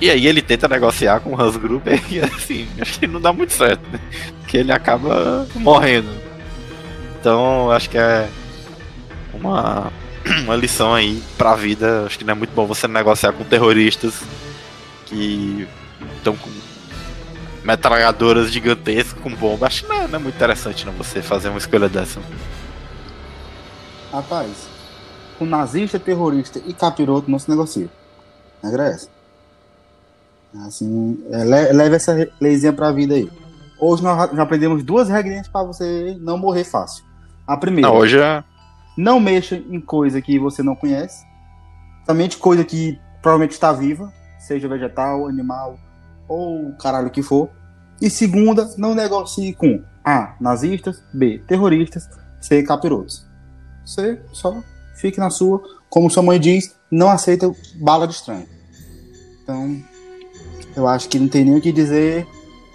E 0.00 0.10
aí 0.10 0.26
ele 0.28 0.40
tenta 0.40 0.68
negociar 0.68 1.20
com 1.20 1.34
o 1.34 1.40
Hans 1.40 1.56
Gruber 1.56 2.00
e 2.10 2.20
assim, 2.20 2.68
acho 2.80 3.00
que 3.00 3.06
não 3.06 3.20
dá 3.20 3.32
muito 3.32 3.52
certo, 3.52 3.82
né? 3.90 3.98
Que 4.46 4.58
ele 4.58 4.70
acaba 4.70 5.46
morrendo. 5.56 6.08
Então 7.20 7.70
acho 7.72 7.90
que 7.90 7.98
é 7.98 8.28
uma, 9.34 9.92
uma 10.44 10.54
lição 10.54 10.94
aí 10.94 11.20
pra 11.36 11.56
vida. 11.56 12.04
Acho 12.06 12.18
que 12.18 12.24
não 12.24 12.32
é 12.32 12.36
muito 12.36 12.54
bom 12.54 12.66
você 12.66 12.86
negociar 12.86 13.32
com 13.32 13.42
terroristas 13.42 14.22
que 15.06 15.66
estão 16.18 16.36
com 16.36 16.50
metralhadoras 17.64 18.50
gigantescas 18.50 19.20
com 19.20 19.34
bomba. 19.34 19.66
Acho 19.66 19.82
que 19.82 19.88
não 19.88 19.96
é, 19.96 20.08
não 20.08 20.18
é, 20.18 20.22
muito 20.22 20.36
interessante 20.36 20.86
não, 20.86 20.92
você 20.92 21.22
fazer 21.22 21.48
uma 21.48 21.58
escolha 21.58 21.88
dessa. 21.88 22.20
Rapaz, 24.12 24.68
com 25.38 25.44
nazista, 25.44 25.98
terrorista 25.98 26.60
e 26.66 26.72
capiroto 26.72 27.30
não 27.30 27.38
se 27.38 27.50
negocia. 27.50 27.88
Regra 28.62 28.88
é 28.88 28.90
essa. 28.92 29.08
Assim, 30.66 31.22
é, 31.30 31.44
leve 31.44 31.96
essa 31.96 32.28
leizinha 32.40 32.72
pra 32.72 32.90
vida 32.90 33.14
aí. 33.14 33.30
Hoje 33.78 34.02
nós 34.02 34.30
já 34.34 34.42
aprendemos 34.42 34.82
duas 34.82 35.08
regrinhas 35.08 35.46
para 35.46 35.62
você 35.62 36.16
não 36.20 36.38
morrer 36.38 36.64
fácil. 36.64 37.04
A 37.46 37.56
primeira. 37.56 37.88
Não, 37.88 37.96
hoje 37.96 38.18
é... 38.18 38.42
Não 38.96 39.20
mexa 39.20 39.54
em 39.54 39.80
coisa 39.80 40.20
que 40.20 40.38
você 40.38 40.62
não 40.62 40.74
conhece. 40.74 41.24
Somente 42.04 42.36
coisa 42.36 42.64
que 42.64 42.98
provavelmente 43.22 43.52
está 43.52 43.72
viva, 43.72 44.12
seja 44.40 44.66
vegetal, 44.66 45.28
animal 45.28 45.78
ou 46.28 46.72
caralho 46.74 47.10
que 47.10 47.22
for. 47.22 47.50
E 48.00 48.08
segunda, 48.08 48.70
não 48.76 48.94
negocie 48.94 49.52
com 49.54 49.82
A. 50.04 50.36
Nazistas, 50.40 51.02
B. 51.12 51.42
Terroristas, 51.46 52.08
C. 52.40 52.62
Capirotos. 52.62 53.26
Você 53.84 54.20
só 54.32 54.62
fique 54.96 55.18
na 55.18 55.30
sua. 55.30 55.62
Como 55.88 56.10
sua 56.10 56.22
mãe 56.22 56.38
diz, 56.38 56.76
não 56.90 57.08
aceita 57.08 57.50
bala 57.80 58.06
de 58.06 58.14
estranho. 58.14 58.46
Então, 59.42 59.82
eu 60.76 60.86
acho 60.86 61.08
que 61.08 61.18
não 61.18 61.28
tem 61.28 61.44
nem 61.44 61.56
o 61.56 61.60
que 61.60 61.72
dizer 61.72 62.26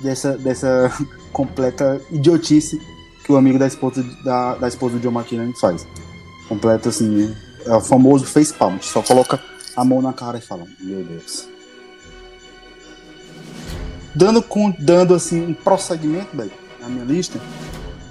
dessa, 0.01 0.37
dessa 0.37 0.91
completa 1.31 2.01
idiotice 2.11 2.81
que 3.23 3.31
o 3.31 3.37
amigo 3.37 3.57
da 3.57 3.67
esposa, 3.67 4.03
da, 4.23 4.55
da 4.55 4.67
esposa 4.67 4.97
do 4.97 4.99
John 4.99 5.11
McClane 5.17 5.57
faz. 5.59 5.87
Completa 6.49 6.89
assim, 6.89 7.33
é 7.65 7.73
o 7.73 7.79
famoso 7.79 8.25
face 8.25 8.53
palm, 8.53 8.77
só 8.81 9.01
coloca 9.01 9.39
a 9.75 9.85
mão 9.85 10.01
na 10.01 10.11
cara 10.11 10.37
e 10.37 10.41
fala, 10.41 10.65
meu 10.79 11.03
Deus. 11.03 11.47
Dando, 14.15 14.41
com, 14.41 14.71
dando 14.77 15.13
assim 15.13 15.41
um 15.47 15.53
prosseguimento, 15.53 16.35
velho, 16.35 16.51
na 16.79 16.87
minha 16.87 17.03
lista, 17.03 17.39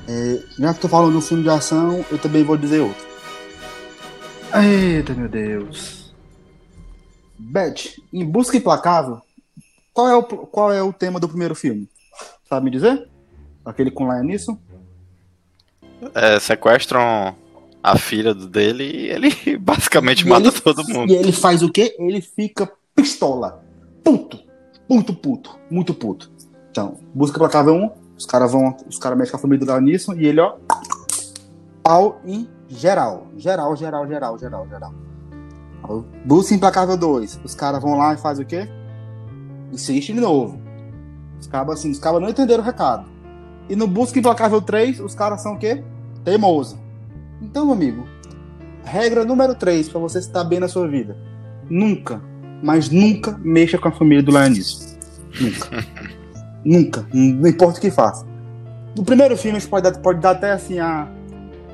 é, 0.08 0.42
já 0.58 0.74
que 0.74 0.80
tô 0.80 0.88
falando 0.88 1.12
de 1.12 1.18
um 1.18 1.22
filme 1.22 1.42
de 1.42 1.48
ação, 1.48 2.04
eu 2.10 2.18
também 2.18 2.42
vou 2.42 2.56
dizer 2.56 2.80
outro. 2.80 3.06
Eita, 4.54 5.14
meu 5.14 5.28
Deus. 5.28 6.12
Beth, 7.38 7.96
em 8.12 8.24
Busca 8.24 8.56
Implacável, 8.56 9.20
qual 9.92 10.08
é 10.08 10.16
o, 10.16 10.22
qual 10.22 10.72
é 10.72 10.82
o 10.82 10.92
tema 10.92 11.20
do 11.20 11.28
primeiro 11.28 11.54
filme? 11.54 11.88
Sabe 12.48 12.64
me 12.64 12.70
dizer? 12.70 13.08
Aquele 13.64 13.90
com 13.90 14.04
Liam 14.04 14.24
Neeson? 14.24 14.58
É, 16.14 16.40
sequestram 16.40 17.36
a 17.82 17.98
filha 17.98 18.34
dele 18.34 18.84
e 18.84 19.10
ele 19.10 19.30
basicamente 19.58 20.22
e 20.22 20.28
mata 20.28 20.48
ele, 20.48 20.60
todo 20.60 20.86
mundo. 20.88 21.12
E 21.12 21.16
ele 21.16 21.32
faz 21.32 21.62
o 21.62 21.70
quê? 21.70 21.96
Ele 21.98 22.20
fica 22.20 22.70
pistola. 22.94 23.64
Puto. 24.04 24.51
Muito 24.88 25.14
puto. 25.14 25.58
Muito 25.70 25.94
puto. 25.94 26.30
Então, 26.70 26.98
busca 27.14 27.48
cada 27.48 27.72
um. 27.72 27.90
Os 28.16 28.26
caras 28.26 28.52
vão. 28.52 28.76
Os 28.88 28.98
caras 28.98 29.18
mexem 29.18 29.32
com 29.32 29.38
a 29.38 29.40
família 29.40 29.64
do 29.64 29.72
Liam 29.72 29.80
Neeson 29.80 30.14
e 30.14 30.26
ele, 30.26 30.40
ó. 30.40 30.56
Pau 31.82 32.20
em 32.24 32.48
geral. 32.68 33.26
Geral, 33.36 33.74
geral, 33.76 34.06
geral, 34.06 34.38
geral, 34.38 34.68
geral. 34.68 34.94
Busca 36.24 36.54
Implacável 36.54 36.96
2. 36.96 37.40
Os 37.44 37.54
caras 37.54 37.82
vão 37.82 37.96
lá 37.96 38.14
e 38.14 38.16
fazem 38.16 38.44
o 38.44 38.48
quê? 38.48 38.68
insiste 39.72 40.12
de 40.12 40.20
novo. 40.20 40.60
Os 41.40 41.46
cabas 41.46 41.78
assim, 41.78 41.90
os 41.90 41.98
cabas 41.98 42.20
não 42.20 42.28
entenderam 42.28 42.62
o 42.62 42.66
recado. 42.66 43.10
E 43.68 43.74
no 43.74 43.86
Busca 43.86 44.18
Implacável 44.18 44.60
3, 44.60 45.00
os 45.00 45.14
caras 45.14 45.40
são 45.40 45.54
o 45.54 45.58
quê? 45.58 45.82
Teimoso. 46.24 46.78
Então, 47.40 47.64
meu 47.64 47.74
amigo, 47.74 48.06
regra 48.84 49.24
número 49.24 49.54
3 49.54 49.88
para 49.88 50.00
você 50.00 50.18
estar 50.18 50.44
bem 50.44 50.60
na 50.60 50.68
sua 50.68 50.86
vida. 50.86 51.16
Nunca, 51.68 52.20
mas 52.62 52.88
nunca 52.88 53.38
mexa 53.42 53.76
com 53.76 53.88
a 53.88 53.92
família 53.92 54.22
do 54.22 54.30
Lionis. 54.30 54.96
Nunca. 55.40 55.84
nunca. 56.64 57.06
Não 57.12 57.48
importa 57.48 57.78
o 57.78 57.80
que 57.80 57.90
faça. 57.90 58.24
No 58.96 59.04
primeiro 59.04 59.36
filme, 59.36 59.60
você 59.60 59.66
pode 59.66 59.90
dar, 59.90 59.98
pode 59.98 60.20
dar 60.20 60.30
até 60.30 60.52
assim 60.52 60.78
a, 60.78 61.08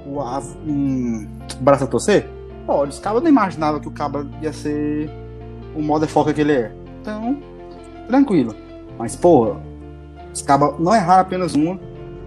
a, 0.06 0.42
um 0.66 1.26
braço 1.60 1.84
a 1.84 1.86
torcer? 1.86 2.28
Pode. 2.66 2.92
Os 2.92 2.98
cabas 2.98 3.22
não 3.22 3.28
imaginavam 3.28 3.80
que 3.80 3.88
o 3.88 3.90
cabra 3.90 4.26
ia 4.40 4.52
ser 4.52 5.10
o 5.74 5.82
modo 5.82 6.06
de 6.06 6.12
foca 6.12 6.32
que 6.32 6.40
ele 6.40 6.52
é. 6.52 6.72
Então, 7.00 7.38
tranquilo. 8.06 8.54
Mas, 8.98 9.14
porra, 9.14 9.60
os 10.32 10.42
cabas 10.42 10.78
não 10.78 10.94
erraram 10.94 11.22
apenas 11.22 11.54
uma, 11.54 11.78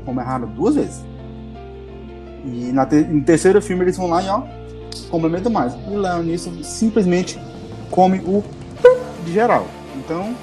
como 0.06 0.20
erraram 0.20 0.48
duas 0.50 0.76
vezes. 0.76 1.04
E 2.46 2.72
na 2.72 2.86
te 2.86 2.96
no 2.96 3.24
terceiro 3.24 3.62
filme 3.62 3.84
eles 3.84 3.98
vão 3.98 4.08
lá 4.08 4.22
e 4.22 4.28
ó, 4.28 4.44
complementam 5.10 5.52
mais. 5.52 5.74
E 5.74 5.92
o 5.92 6.00
Leon 6.00 6.24
nisso 6.24 6.52
simplesmente 6.64 7.40
come 7.92 8.20
o 8.20 8.44
de 9.24 9.34
geral. 9.34 9.68
Então, 9.96 10.36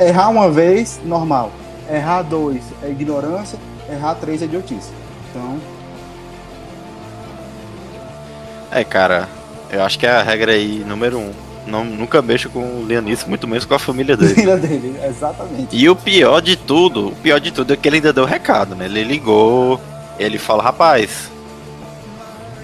errar 0.00 0.30
uma 0.30 0.50
vez, 0.50 0.98
normal. 1.04 1.52
Errar 1.90 2.22
dois 2.22 2.62
é 2.82 2.88
ignorância, 2.88 3.58
errar 3.90 4.14
três 4.14 4.40
é 4.40 4.46
idiotice. 4.46 4.90
Então. 5.30 5.60
É, 8.70 8.82
cara, 8.82 9.28
eu 9.70 9.82
acho 9.82 9.98
que 9.98 10.06
é 10.06 10.10
a 10.10 10.22
regra 10.22 10.52
aí 10.52 10.84
número 10.86 11.18
um 11.18 11.32
não, 11.66 11.84
nunca 11.84 12.22
mexo 12.22 12.48
com 12.48 12.60
o 12.60 12.84
Leonis, 12.86 13.24
muito 13.24 13.46
menos 13.48 13.64
com 13.64 13.74
a 13.74 13.78
família 13.78 14.16
dele. 14.16 14.34
Família 14.34 14.56
dele, 14.56 14.96
exatamente. 15.04 15.76
E 15.76 15.88
o 15.88 15.96
pior 15.96 16.40
de 16.40 16.56
tudo, 16.56 17.08
o 17.08 17.16
pior 17.16 17.40
de 17.40 17.50
tudo 17.50 17.72
é 17.72 17.76
que 17.76 17.88
ele 17.88 17.96
ainda 17.96 18.12
deu 18.12 18.24
recado, 18.24 18.74
né? 18.74 18.86
Ele 18.86 19.02
ligou, 19.02 19.80
ele 20.18 20.38
fala, 20.38 20.62
rapaz, 20.62 21.30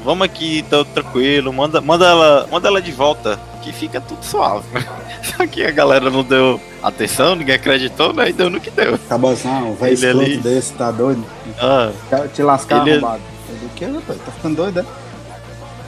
vamos 0.02 0.24
aqui, 0.24 0.64
tá 0.68 0.84
tranquilo, 0.84 1.52
manda, 1.52 1.80
manda, 1.80 2.06
ela, 2.06 2.48
manda 2.50 2.68
ela 2.68 2.82
de 2.82 2.92
volta, 2.92 3.38
que 3.62 3.72
fica 3.72 4.00
tudo 4.00 4.24
suave. 4.24 4.66
Só 5.22 5.46
que 5.46 5.64
a 5.64 5.70
galera 5.70 6.10
não 6.10 6.22
deu 6.22 6.60
atenção, 6.82 7.34
ninguém 7.34 7.54
acreditou, 7.54 8.12
né? 8.12 8.30
E 8.30 8.32
deu 8.32 8.50
no 8.50 8.60
que 8.60 8.70
deu. 8.70 8.98
Cabazão, 9.08 9.74
velho 9.74 9.94
escroto 9.94 10.20
ali... 10.20 10.36
desse, 10.38 10.72
tá 10.74 10.90
doido? 10.90 11.24
Ah, 11.60 11.90
te 12.32 12.42
lascar 12.42 12.82
ele... 12.82 12.92
arrombado. 12.92 13.22
Do 13.60 13.68
que, 13.74 13.84
rapaz? 13.84 14.18
Tá 14.24 14.32
ficando 14.32 14.56
doido, 14.56 14.82
né? 14.82 14.88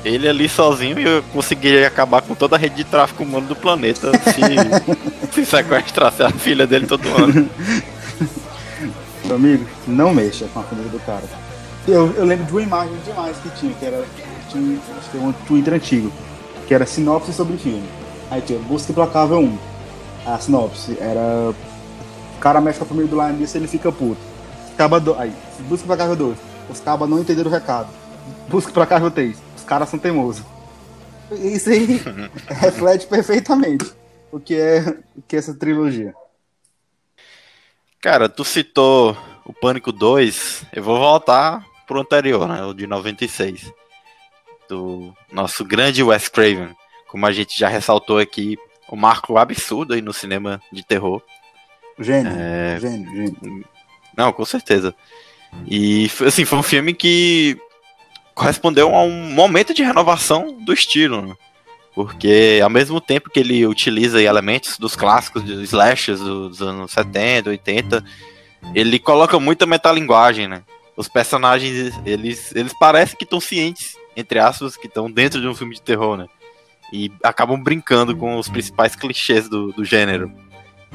Ele 0.04 0.28
ali 0.28 0.48
sozinho 0.48 0.98
e 0.98 1.02
eu 1.02 1.22
conseguiria 1.32 1.86
acabar 1.86 2.20
com 2.20 2.34
toda 2.34 2.56
a 2.56 2.58
rede 2.58 2.76
de 2.76 2.84
tráfico 2.84 3.22
humano 3.22 3.46
do 3.46 3.56
planeta 3.56 4.12
se, 4.12 5.32
se 5.32 5.46
sequestrasse 5.46 6.22
a 6.22 6.30
filha 6.30 6.66
dele 6.66 6.86
todo 6.86 7.08
ano. 7.08 7.48
Meu 9.24 9.36
amigo, 9.36 9.66
não 9.86 10.12
mexa 10.12 10.46
com 10.52 10.60
a 10.60 10.62
família 10.62 10.90
do 10.90 11.00
cara. 11.00 11.43
Eu, 11.86 12.12
eu 12.14 12.24
lembro 12.24 12.46
de 12.46 12.52
uma 12.52 12.62
imagem 12.62 12.96
demais 13.04 13.36
que 13.38 13.50
tinha, 13.50 13.74
que 13.74 13.84
era 13.84 14.04
tinha, 14.48 14.78
acho 14.98 15.10
que 15.10 15.18
um 15.18 15.32
Twitter 15.46 15.74
antigo, 15.74 16.12
que 16.66 16.74
era 16.74 16.86
sinopse 16.86 17.32
sobre 17.32 17.56
filme. 17.56 17.86
Aí 18.30 18.40
tinha 18.40 18.58
Busca 18.58 18.92
Implacável 18.92 19.38
1. 19.38 19.58
A 20.26 20.38
sinopse 20.38 20.96
era 20.98 21.54
cara 22.44 22.60
mexe 22.60 22.78
com 22.78 22.84
a 22.84 22.88
família 22.88 23.08
do 23.08 23.16
Liam 23.16 23.32
Neeson, 23.32 23.56
ele 23.56 23.66
fica 23.66 23.90
puto. 23.90 24.20
Caba 24.76 25.00
do... 25.00 25.18
Aí, 25.18 25.32
busca 25.60 25.96
casa 25.96 26.14
2. 26.14 26.36
Os 26.68 26.78
cabas 26.78 27.08
não 27.08 27.18
entenderam 27.18 27.50
o 27.50 27.54
recado. 27.54 27.88
Busca 28.48 28.86
casa 28.86 29.10
3. 29.10 29.38
Os 29.56 29.64
caras 29.64 29.88
são 29.88 29.98
teimosos. 29.98 30.44
Isso 31.32 31.70
aí 31.70 32.02
reflete 32.48 33.06
perfeitamente 33.06 33.90
o 34.30 34.38
que 34.38 34.54
é, 34.54 34.80
o 35.16 35.22
que 35.26 35.36
é 35.36 35.38
essa 35.38 35.54
trilogia. 35.54 36.14
Cara, 37.98 38.28
tu 38.28 38.44
citou 38.44 39.16
o 39.46 39.54
Pânico 39.54 39.90
2, 39.90 40.66
eu 40.74 40.82
vou 40.82 40.98
voltar 40.98 41.64
pro 41.86 42.00
anterior, 42.00 42.48
né? 42.48 42.62
O 42.64 42.72
de 42.74 42.86
96. 42.86 43.72
Do 44.68 45.12
nosso 45.32 45.64
grande 45.64 46.02
Wes 46.02 46.28
Craven. 46.28 46.74
Como 47.08 47.26
a 47.26 47.32
gente 47.32 47.58
já 47.58 47.68
ressaltou 47.68 48.18
aqui, 48.18 48.56
o 48.88 48.96
marco 48.96 49.36
absurdo 49.38 49.94
aí 49.94 50.00
no 50.02 50.12
cinema 50.12 50.60
de 50.72 50.84
terror. 50.84 51.22
Gênio, 51.98 52.32
É. 52.36 52.78
gênio, 52.80 53.10
gênio. 53.14 53.64
Não, 54.16 54.32
com 54.32 54.44
certeza. 54.44 54.94
E 55.66 56.10
assim, 56.26 56.44
foi 56.44 56.58
um 56.58 56.62
filme 56.62 56.92
que 56.94 57.56
correspondeu 58.34 58.92
a 58.94 59.02
um 59.02 59.30
momento 59.32 59.72
de 59.72 59.82
renovação 59.84 60.58
do 60.64 60.72
estilo, 60.72 61.22
né? 61.22 61.34
Porque 61.94 62.58
ao 62.62 62.68
mesmo 62.70 63.00
tempo 63.00 63.30
que 63.30 63.38
ele 63.38 63.64
utiliza 63.64 64.20
elementos 64.20 64.76
dos 64.78 64.96
clássicos 64.96 65.44
dos 65.44 65.60
slashers 65.62 66.18
dos 66.18 66.60
anos 66.60 66.90
70, 66.90 67.50
80, 67.50 68.04
ele 68.74 68.98
coloca 68.98 69.38
muita 69.38 69.64
metalinguagem, 69.66 70.48
né? 70.48 70.62
Os 70.96 71.08
personagens, 71.08 71.92
eles, 72.06 72.54
eles 72.54 72.72
parecem 72.78 73.16
que 73.16 73.24
estão 73.24 73.40
cientes, 73.40 73.96
entre 74.16 74.38
aspas, 74.38 74.76
que 74.76 74.86
estão 74.86 75.10
dentro 75.10 75.40
de 75.40 75.48
um 75.48 75.54
filme 75.54 75.74
de 75.74 75.82
terror, 75.82 76.16
né? 76.16 76.26
E 76.92 77.10
acabam 77.22 77.60
brincando 77.60 78.16
com 78.16 78.36
os 78.38 78.48
principais 78.48 78.94
clichês 78.94 79.48
do, 79.48 79.72
do 79.72 79.84
gênero. 79.84 80.30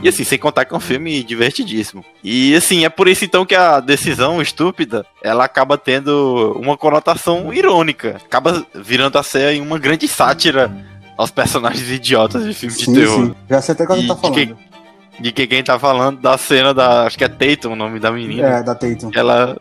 E 0.02 0.08
assim, 0.08 0.24
sem 0.24 0.40
contar 0.40 0.64
que 0.64 0.74
é 0.74 0.78
um 0.78 0.80
filme 0.80 1.22
divertidíssimo. 1.24 2.06
E 2.24 2.56
assim, 2.56 2.86
é 2.86 2.90
por 2.90 3.10
isso 3.10 3.26
então 3.26 3.46
que 3.46 3.54
a 3.54 3.82
decisão 3.82 4.42
estúpida, 4.42 5.06
ela 5.22 5.44
acaba 5.44 5.78
tendo 5.78 6.54
uma 6.58 6.78
conotação 6.78 7.54
irônica. 7.54 8.16
Acaba 8.24 8.66
virando 8.74 9.18
a 9.18 9.24
ser 9.24 9.62
uma 9.62 9.78
grande 9.78 10.08
sátira 10.08 10.72
aos 11.18 11.32
personagens 11.32 11.90
idiotas 11.92 12.46
de 12.46 12.54
filme 12.54 12.78
de 12.78 12.86
Sim, 12.86 12.94
terror. 12.94 13.26
sim. 13.26 13.36
Já 13.50 13.62
sei 13.62 13.74
até 13.74 13.84
o 13.84 13.88
que 13.88 13.92
ela 13.92 14.08
tá 14.08 14.14
de 14.14 14.22
falando. 14.22 14.58
De 15.20 15.32
que 15.32 15.48
quem 15.48 15.64
tá 15.64 15.78
falando 15.78 16.20
da 16.20 16.38
cena 16.38 16.74
da. 16.74 17.06
Acho 17.06 17.18
que 17.18 17.24
é 17.24 17.28
Tatum 17.28 17.74
o 17.74 17.76
nome 17.76 18.00
da 18.00 18.12
menina. 18.12 18.48
É, 18.48 18.64
da 18.64 18.74
Tatum. 18.74 19.12
Ela. 19.14 19.58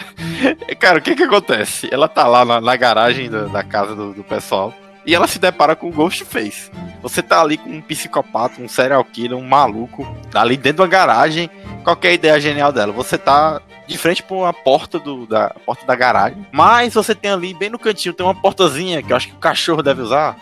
Cara, 0.78 0.98
o 0.98 1.02
que 1.02 1.14
que 1.14 1.22
acontece? 1.22 1.88
Ela 1.90 2.08
tá 2.08 2.26
lá 2.26 2.44
na, 2.44 2.60
na 2.60 2.76
garagem 2.76 3.30
da, 3.30 3.44
da 3.44 3.62
casa 3.62 3.94
do, 3.94 4.12
do 4.12 4.24
pessoal 4.24 4.74
e 5.04 5.14
ela 5.14 5.26
se 5.26 5.38
depara 5.38 5.74
com 5.74 5.88
o 5.88 5.92
Ghostface. 5.92 6.70
Você 7.02 7.22
tá 7.22 7.40
ali 7.40 7.56
com 7.56 7.70
um 7.70 7.80
psicopata, 7.80 8.62
um 8.62 8.68
serial 8.68 9.04
killer, 9.04 9.36
um 9.36 9.46
maluco, 9.46 10.06
ali 10.32 10.56
dentro 10.56 10.76
de 10.76 10.82
uma 10.82 10.88
garagem. 10.88 11.50
Qual 11.82 11.96
que 11.96 12.06
é 12.06 12.10
a 12.10 12.14
ideia 12.14 12.40
genial 12.40 12.72
dela? 12.72 12.92
Você 12.92 13.18
tá 13.18 13.60
de 13.86 13.98
frente 13.98 14.22
pra 14.22 14.36
uma 14.36 14.52
porta 14.52 14.98
do, 14.98 15.26
da 15.26 15.50
porta 15.66 15.84
da 15.84 15.94
garagem, 15.96 16.46
mas 16.52 16.94
você 16.94 17.14
tem 17.14 17.32
ali, 17.32 17.52
bem 17.52 17.68
no 17.68 17.78
cantinho, 17.78 18.14
tem 18.14 18.24
uma 18.24 18.34
portazinha 18.34 19.02
que 19.02 19.12
eu 19.12 19.16
acho 19.16 19.28
que 19.28 19.34
o 19.34 19.38
cachorro 19.38 19.82
deve 19.82 20.02
usar. 20.02 20.36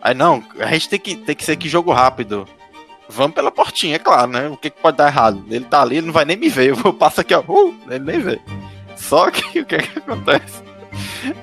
Aí 0.00 0.14
não, 0.14 0.42
a 0.58 0.66
gente 0.66 0.88
tem 0.88 0.98
que, 0.98 1.16
tem 1.16 1.34
que 1.34 1.44
ser 1.44 1.56
que 1.56 1.68
jogo 1.68 1.92
rápido. 1.92 2.46
Vamos 3.14 3.34
pela 3.34 3.50
portinha, 3.50 3.96
é 3.96 3.98
claro, 3.98 4.30
né? 4.30 4.48
O 4.48 4.56
que, 4.56 4.70
que 4.70 4.80
pode 4.80 4.96
dar 4.96 5.08
errado? 5.08 5.44
Ele 5.50 5.64
tá 5.64 5.82
ali, 5.82 5.96
ele 5.98 6.06
não 6.06 6.12
vai 6.12 6.24
nem 6.24 6.36
me 6.36 6.48
ver. 6.48 6.70
Eu 6.84 6.92
passar 6.94 7.22
aqui, 7.22 7.34
ó. 7.34 7.42
Uh, 7.46 7.74
ele 7.90 8.04
nem 8.04 8.20
vê. 8.20 8.40
Só 8.96 9.30
que 9.30 9.60
o 9.60 9.64
que, 9.66 9.78
que 9.78 9.98
acontece? 9.98 10.62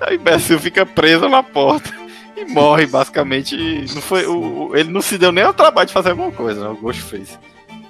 A 0.01 0.13
imbecil 0.13 0.60
fica 0.60 0.86
presa 0.86 1.27
na 1.29 1.41
porta 1.43 1.91
e 2.36 2.45
morre, 2.45 2.86
basicamente. 2.86 3.55
Não 3.93 4.01
foi, 4.01 4.25
o, 4.25 4.69
o- 4.69 4.75
ele 4.75 4.89
não 4.91 5.01
se 5.01 5.17
deu 5.17 5.32
nem 5.32 5.43
ao 5.43 5.53
trabalho 5.53 5.88
de 5.88 5.93
fazer 5.93 6.12
alguma 6.12 6.32
coisa, 6.32 6.62
né? 6.63 6.69
O 6.69 6.75
Ghost 6.75 7.01
fez. 7.03 7.39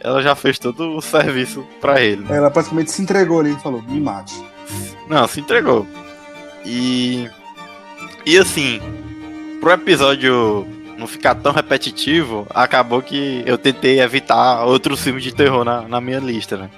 Ela 0.01 0.21
já 0.21 0.33
fez 0.35 0.57
todo 0.57 0.95
o 0.95 1.01
serviço 1.01 1.65
pra 1.81 2.01
ele. 2.01 2.23
né? 2.23 2.37
Ela 2.37 2.49
praticamente 2.49 2.91
se 2.91 3.01
entregou 3.01 3.39
ali 3.41 3.51
e 3.53 3.59
falou: 3.59 3.81
me 3.81 3.99
mate. 3.99 4.33
Não, 5.07 5.27
se 5.27 5.39
entregou. 5.41 5.85
E. 6.65 7.29
E 8.25 8.37
assim, 8.37 8.79
pro 9.59 9.71
episódio 9.71 10.65
não 10.99 11.07
ficar 11.07 11.33
tão 11.35 11.51
repetitivo, 11.53 12.45
acabou 12.49 13.01
que 13.01 13.41
eu 13.45 13.57
tentei 13.57 13.99
evitar 14.01 14.63
outros 14.65 15.01
filmes 15.01 15.23
de 15.23 15.33
terror 15.33 15.63
na, 15.63 15.81
na 15.87 15.99
minha 16.01 16.19
lista, 16.19 16.57
né? 16.57 16.69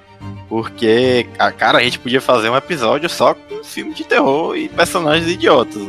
Porque, 0.47 1.27
a- 1.39 1.51
cara, 1.51 1.79
a 1.79 1.83
gente 1.83 1.97
podia 1.99 2.21
fazer 2.21 2.49
um 2.49 2.55
episódio 2.55 3.09
só 3.09 3.33
com 3.33 3.63
filme 3.63 3.93
de 3.93 4.03
terror 4.03 4.55
e 4.55 4.69
personagens 4.69 5.27
idiotas. 5.29 5.81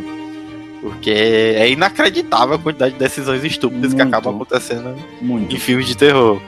Porque 0.81 1.11
é 1.11 1.71
inacreditável 1.71 2.57
a 2.57 2.59
quantidade 2.59 2.95
de 2.95 2.99
decisões 2.99 3.45
estúpidas 3.45 3.93
que 3.93 4.01
Muito. 4.03 4.09
acabam 4.15 4.35
acontecendo 4.35 4.97
Muito. 5.21 5.55
em 5.55 5.59
filmes 5.59 5.87
de 5.87 5.97
terror. 5.97 6.41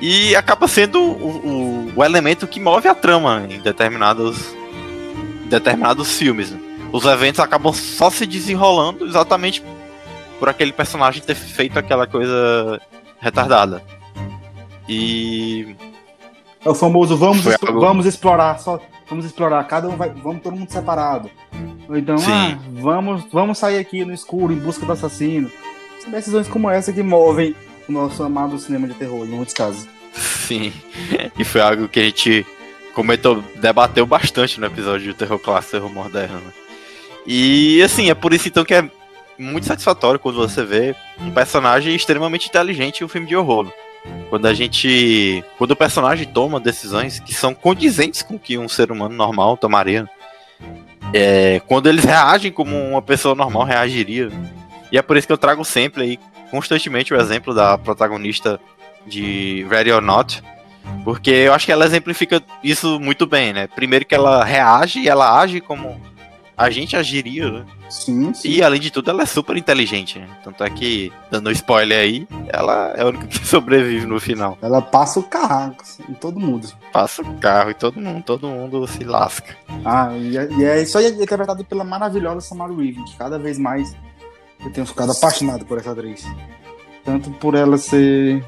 E 0.00 0.34
acaba 0.34 0.66
sendo 0.66 1.00
o, 1.00 1.92
o, 1.92 1.92
o 1.94 2.04
elemento 2.04 2.46
que 2.48 2.58
move 2.58 2.88
a 2.88 2.94
trama 2.94 3.46
em 3.48 3.60
determinados, 3.60 4.36
em 5.44 5.48
determinados 5.48 6.16
filmes. 6.18 6.52
Os 6.90 7.04
eventos 7.04 7.38
acabam 7.38 7.72
só 7.72 8.10
se 8.10 8.26
desenrolando 8.26 9.06
exatamente 9.06 9.62
por 10.42 10.48
aquele 10.48 10.72
personagem 10.72 11.22
ter 11.22 11.36
feito 11.36 11.78
aquela 11.78 12.04
coisa 12.04 12.80
retardada. 13.20 13.80
E. 14.88 15.76
É 16.64 16.68
o 16.68 16.74
famoso 16.74 17.16
vamos, 17.16 17.46
algo- 17.46 17.80
vamos 17.80 18.06
explorar, 18.06 18.58
só 18.58 18.80
vamos 19.08 19.24
explorar, 19.24 19.62
cada 19.68 19.88
um 19.88 19.94
vai, 19.96 20.10
vamos 20.10 20.42
todo 20.42 20.56
mundo 20.56 20.68
separado. 20.68 21.30
Ou 21.88 21.96
então, 21.96 22.16
ah, 22.16 22.58
vamos, 22.72 23.24
vamos 23.32 23.56
sair 23.56 23.78
aqui 23.78 24.04
no 24.04 24.12
escuro 24.12 24.52
em 24.52 24.58
busca 24.58 24.84
do 24.84 24.90
assassino. 24.90 25.48
São 26.00 26.10
decisões 26.10 26.48
como 26.48 26.68
essa 26.68 26.92
que 26.92 27.04
movem 27.04 27.54
o 27.88 27.92
nosso 27.92 28.24
amado 28.24 28.58
cinema 28.58 28.88
de 28.88 28.94
terror, 28.94 29.24
em 29.24 29.28
muitos 29.28 29.54
casos. 29.54 29.86
Sim. 30.12 30.72
E 31.38 31.44
foi 31.44 31.60
algo 31.60 31.86
que 31.86 32.00
a 32.00 32.04
gente 32.04 32.44
comentou, 32.96 33.44
debateu 33.60 34.04
bastante 34.06 34.58
no 34.58 34.66
episódio 34.66 35.12
do 35.12 35.16
Terror 35.16 35.38
Clássico 35.38 35.76
Terror 35.76 35.92
Moderno. 35.92 36.38
né? 36.38 36.52
E 37.28 37.80
assim, 37.80 38.10
é 38.10 38.14
por 38.14 38.32
isso 38.32 38.48
então 38.48 38.64
que 38.64 38.74
é 38.74 38.90
muito 39.42 39.66
satisfatório 39.66 40.20
quando 40.20 40.36
você 40.36 40.64
vê 40.64 40.94
um 41.20 41.30
personagem 41.30 41.94
extremamente 41.94 42.48
inteligente 42.48 43.00
em 43.00 43.04
um 43.04 43.08
filme 43.08 43.26
de 43.26 43.36
horror. 43.36 43.64
né? 43.64 43.72
Quando 44.28 44.46
a 44.46 44.54
gente. 44.54 45.44
Quando 45.58 45.72
o 45.72 45.76
personagem 45.76 46.26
toma 46.26 46.58
decisões 46.58 47.20
que 47.20 47.34
são 47.34 47.54
condizentes 47.54 48.22
com 48.22 48.34
o 48.34 48.38
que 48.38 48.58
um 48.58 48.68
ser 48.68 48.90
humano 48.90 49.14
normal 49.14 49.56
tomaria. 49.56 50.08
É, 51.12 51.60
quando 51.66 51.88
eles 51.88 52.04
reagem 52.04 52.50
como 52.50 52.76
uma 52.76 53.02
pessoa 53.02 53.34
normal 53.34 53.64
reagiria. 53.64 54.30
E 54.90 54.98
é 54.98 55.02
por 55.02 55.16
isso 55.16 55.26
que 55.26 55.32
eu 55.32 55.38
trago 55.38 55.64
sempre 55.64 56.02
aí, 56.02 56.18
constantemente, 56.50 57.14
o 57.14 57.20
exemplo 57.20 57.54
da 57.54 57.78
protagonista 57.78 58.60
de 59.06 59.66
Ready 59.68 59.92
or 59.92 60.02
Not. 60.02 60.42
Porque 61.04 61.30
eu 61.30 61.54
acho 61.54 61.66
que 61.66 61.72
ela 61.72 61.84
exemplifica 61.84 62.42
isso 62.62 62.98
muito 63.00 63.26
bem, 63.26 63.52
né? 63.52 63.66
Primeiro 63.66 64.04
que 64.04 64.14
ela 64.14 64.44
reage 64.44 65.00
e 65.00 65.08
ela 65.08 65.40
age 65.40 65.60
como 65.60 66.00
a 66.62 66.70
gente 66.70 66.96
agiria, 66.96 67.50
né? 67.50 67.66
Sim, 67.90 68.32
sim. 68.32 68.48
E 68.48 68.62
além 68.62 68.80
de 68.80 68.90
tudo, 68.90 69.10
ela 69.10 69.22
é 69.22 69.26
super 69.26 69.56
inteligente, 69.56 70.18
né? 70.18 70.28
Tanto 70.44 70.62
é 70.62 70.70
que, 70.70 71.12
dando 71.30 71.50
spoiler 71.50 71.98
aí, 71.98 72.26
ela 72.48 72.94
é 72.96 73.02
a 73.02 73.06
única 73.06 73.26
que 73.28 73.46
sobrevive 73.46 74.06
no 74.06 74.20
final. 74.20 74.56
Ela 74.62 74.80
passa 74.80 75.18
o 75.18 75.24
carraco 75.24 75.82
assim, 75.82 76.04
em 76.08 76.14
todo 76.14 76.38
mundo. 76.38 76.68
Passa 76.92 77.22
o 77.22 77.34
carro 77.38 77.70
e 77.70 77.74
todo 77.74 78.00
mundo, 78.00 78.22
todo 78.22 78.46
mundo 78.46 78.86
se 78.86 79.02
lasca. 79.04 79.56
Ah, 79.84 80.12
e 80.16 80.36
é, 80.36 80.48
e 80.52 80.64
é 80.64 80.82
isso 80.82 80.96
aí 80.96 81.06
é 81.06 81.08
interpretado 81.08 81.64
pela 81.64 81.84
maravilhosa 81.84 82.40
Samara 82.40 82.72
Weaving, 82.72 83.04
que 83.04 83.16
cada 83.16 83.38
vez 83.38 83.58
mais 83.58 83.94
eu 84.64 84.72
tenho 84.72 84.86
ficado 84.86 85.10
apaixonado 85.10 85.64
por 85.64 85.78
essa 85.78 85.90
atriz. 85.90 86.24
Tanto 87.04 87.30
por 87.32 87.56
ela 87.56 87.76
ser 87.76 88.44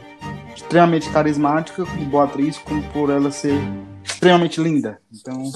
extremamente 0.54 1.10
carismática 1.10 1.84
como 1.84 2.04
boa 2.04 2.24
atriz, 2.24 2.58
como 2.58 2.82
por 2.92 3.10
ela 3.10 3.32
ser 3.32 3.58
extremamente 4.04 4.60
linda. 4.60 5.00
Então, 5.12 5.52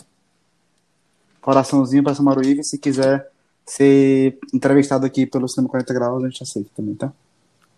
coraçãozinho 1.49 2.05
pra 2.05 2.15
Samara 2.15 2.41
Weaving, 2.41 2.63
se 2.63 2.77
quiser 2.77 3.27
ser 3.65 4.39
entrevistado 4.53 5.07
aqui 5.07 5.25
pelo 5.25 5.49
Cinema 5.49 5.71
40 5.71 5.95
Graus, 5.95 6.23
a 6.23 6.29
gente 6.29 6.43
aceita 6.43 6.69
também, 6.77 6.95
tá? 6.95 7.11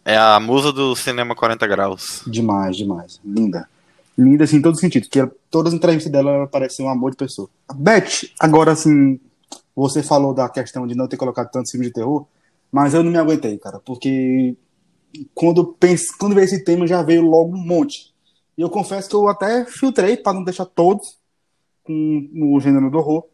É 0.05 0.16
a 0.16 0.41
musa 0.41 0.73
do 0.73 0.97
cinema 0.97 1.37
40 1.37 1.68
graus. 1.68 2.23
Demais, 2.27 2.77
demais. 2.77 3.21
Linda. 3.25 3.68
Linda, 4.18 4.43
assim, 4.43 4.57
em 4.57 4.62
todo 4.62 4.77
sentido. 4.77 5.09
Que 5.09 5.21
ela- 5.21 5.31
todas 5.49 5.73
as 5.73 5.77
entrevistas 5.79 6.11
dela 6.11 6.33
ela 6.33 6.47
parece 6.49 6.83
um 6.83 6.89
amor 6.89 7.12
de 7.12 7.16
pessoa. 7.16 7.49
Beth, 7.73 8.29
agora, 8.41 8.73
assim, 8.73 9.21
você 9.77 10.03
falou 10.03 10.35
da 10.35 10.49
questão 10.49 10.85
de 10.85 10.97
não 10.97 11.07
ter 11.07 11.16
colocado 11.16 11.49
tantos 11.53 11.71
filmes 11.71 11.89
de 11.89 11.95
terror, 11.95 12.27
mas 12.73 12.93
eu 12.93 13.05
não 13.05 13.12
me 13.12 13.18
aguentei, 13.18 13.57
cara, 13.57 13.79
porque 13.85 14.57
quando, 15.33 15.64
penso, 15.64 16.07
quando 16.18 16.35
veio 16.35 16.45
esse 16.45 16.64
tema 16.64 16.89
já 16.89 17.03
veio 17.03 17.23
logo 17.23 17.55
um 17.55 17.64
monte. 17.64 18.12
E 18.59 18.62
eu 18.62 18.68
confesso 18.71 19.09
que 19.09 19.14
eu 19.14 19.29
até 19.29 19.64
filtrei 19.64 20.16
para 20.16 20.33
não 20.33 20.43
deixar 20.43 20.64
todos 20.64 21.18
com 21.85 22.29
o 22.53 22.59
gênero 22.59 22.91
do 22.91 22.99
horror, 22.99 23.25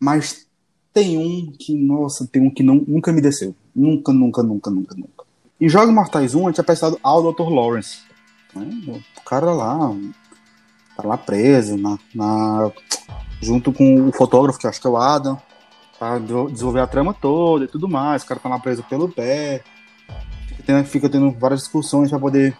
mas 0.00 0.46
tem 0.92 1.18
um 1.18 1.52
que, 1.58 1.74
nossa, 1.74 2.26
tem 2.26 2.42
um 2.42 2.50
que 2.50 2.62
não, 2.62 2.76
nunca 2.86 3.12
me 3.12 3.20
desceu. 3.20 3.54
Nunca, 3.74 4.12
nunca, 4.12 4.42
nunca, 4.42 4.70
nunca, 4.70 4.94
nunca. 4.94 5.24
Em 5.60 5.68
Jogos 5.68 5.94
Mortais 5.94 6.34
1, 6.34 6.40
a 6.40 6.42
gente 6.46 6.54
tinha 6.54 6.64
prestado 6.64 6.98
ao 7.02 7.22
Dr. 7.32 7.48
Lawrence. 7.50 7.98
né? 8.54 8.68
O 9.18 9.24
cara 9.24 9.52
lá, 9.52 9.90
tá 10.96 11.02
lá 11.06 11.16
preso, 11.18 11.76
na, 11.76 11.98
na- 12.14 12.70
junto 13.42 13.72
com 13.72 14.08
o 14.08 14.12
fotógrafo, 14.12 14.58
que 14.58 14.66
acho 14.66 14.80
que 14.80 14.86
é 14.86 14.90
o 14.90 14.96
Adam, 14.96 15.38
pra 15.98 16.18
de- 16.18 16.52
desenvolver 16.52 16.80
a 16.80 16.86
trama 16.86 17.12
toda 17.14 17.64
e 17.64 17.68
tudo 17.68 17.88
mais. 17.88 18.22
O 18.22 18.26
cara 18.26 18.40
tá 18.40 18.48
lá 18.48 18.58
preso 18.58 18.82
pelo 18.84 19.08
pé. 19.08 19.62
Fica 20.48 20.62
tendo, 20.64 20.84
fica 20.86 21.08
tendo 21.08 21.30
várias 21.32 21.60
discussões 21.60 22.10
pra 22.10 22.18
poder 22.18 22.56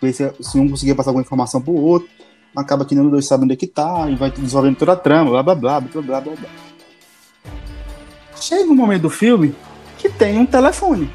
ver 0.00 0.12
se, 0.12 0.32
se 0.40 0.58
um 0.58 0.68
conseguia 0.68 0.94
passar 0.94 1.10
alguma 1.10 1.22
informação 1.24 1.60
pro 1.60 1.72
outro. 1.74 2.08
Acaba 2.54 2.84
que 2.84 2.94
nenhum 2.94 3.04
dos 3.06 3.12
dois 3.12 3.26
sabe 3.26 3.44
onde 3.44 3.54
é 3.54 3.56
que 3.56 3.66
tá, 3.66 4.08
e 4.10 4.14
vai 4.14 4.30
desenvolvendo 4.30 4.76
toda 4.76 4.92
a 4.92 4.96
trama, 4.96 5.30
blá 5.30 5.42
blá 5.42 5.54
blá, 5.54 5.80
blá 5.80 6.02
blá 6.02 6.20
blá 6.20 6.34
blá. 6.36 6.48
Chega 8.42 8.68
um 8.70 8.74
momento 8.74 9.02
do 9.02 9.10
filme 9.10 9.54
que 9.98 10.08
tem 10.08 10.36
um 10.36 10.44
telefone. 10.44 11.08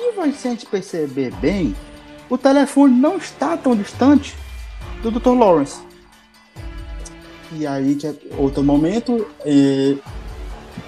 E 0.00 0.12
vai, 0.12 0.32
se 0.32 0.48
a 0.48 0.52
gente 0.52 0.64
perceber 0.64 1.30
bem, 1.34 1.76
o 2.30 2.38
telefone 2.38 2.94
não 2.98 3.18
está 3.18 3.54
tão 3.54 3.76
distante 3.76 4.34
do 5.02 5.10
Dr. 5.10 5.34
Lawrence. 5.38 5.80
E 7.52 7.66
aí, 7.66 7.94
que 7.94 8.06
é 8.06 8.14
outro 8.38 8.62
momento, 8.62 9.26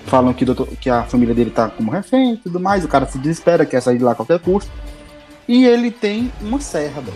falam 0.07 0.32
que, 0.32 0.45
doutor- 0.47 0.68
que 0.68 0.88
a 0.88 1.03
família 1.05 1.34
dele 1.34 1.51
tá 1.51 1.68
como 1.68 1.91
refém 1.91 2.32
e 2.32 2.36
tudo 2.38 2.59
mais, 2.59 2.82
o 2.82 2.88
cara 2.88 3.05
se 3.07 3.18
desespera, 3.18 3.66
quer 3.66 3.82
sair 3.82 3.99
de 3.99 4.05
lá 4.05 4.12
a 4.12 4.14
qualquer 4.14 4.38
custo. 4.38 4.70
E 5.47 5.66
ele 5.66 5.91
tem 5.91 6.32
uma 6.41 6.61
serra, 6.61 7.03
Beth. 7.03 7.12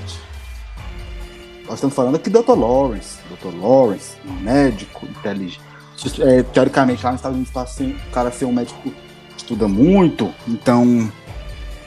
Nós 1.64 1.74
estamos 1.76 1.94
falando 1.94 2.16
aqui 2.16 2.28
do 2.28 2.42
Dr. 2.42 2.52
Lawrence. 2.58 3.16
Dr. 3.30 3.54
Lawrence, 3.58 4.16
um 4.26 4.32
médico 4.42 5.06
inteligente. 5.06 5.73
É, 6.20 6.42
teoricamente, 6.42 7.04
lá 7.04 7.12
nos 7.12 7.20
Estados 7.20 7.36
Unidos, 7.36 7.72
ser- 7.74 8.08
o 8.08 8.12
cara 8.12 8.30
ser 8.30 8.44
um 8.44 8.52
médico 8.52 8.92
estuda 9.36 9.68
muito, 9.68 10.32
então 10.48 11.10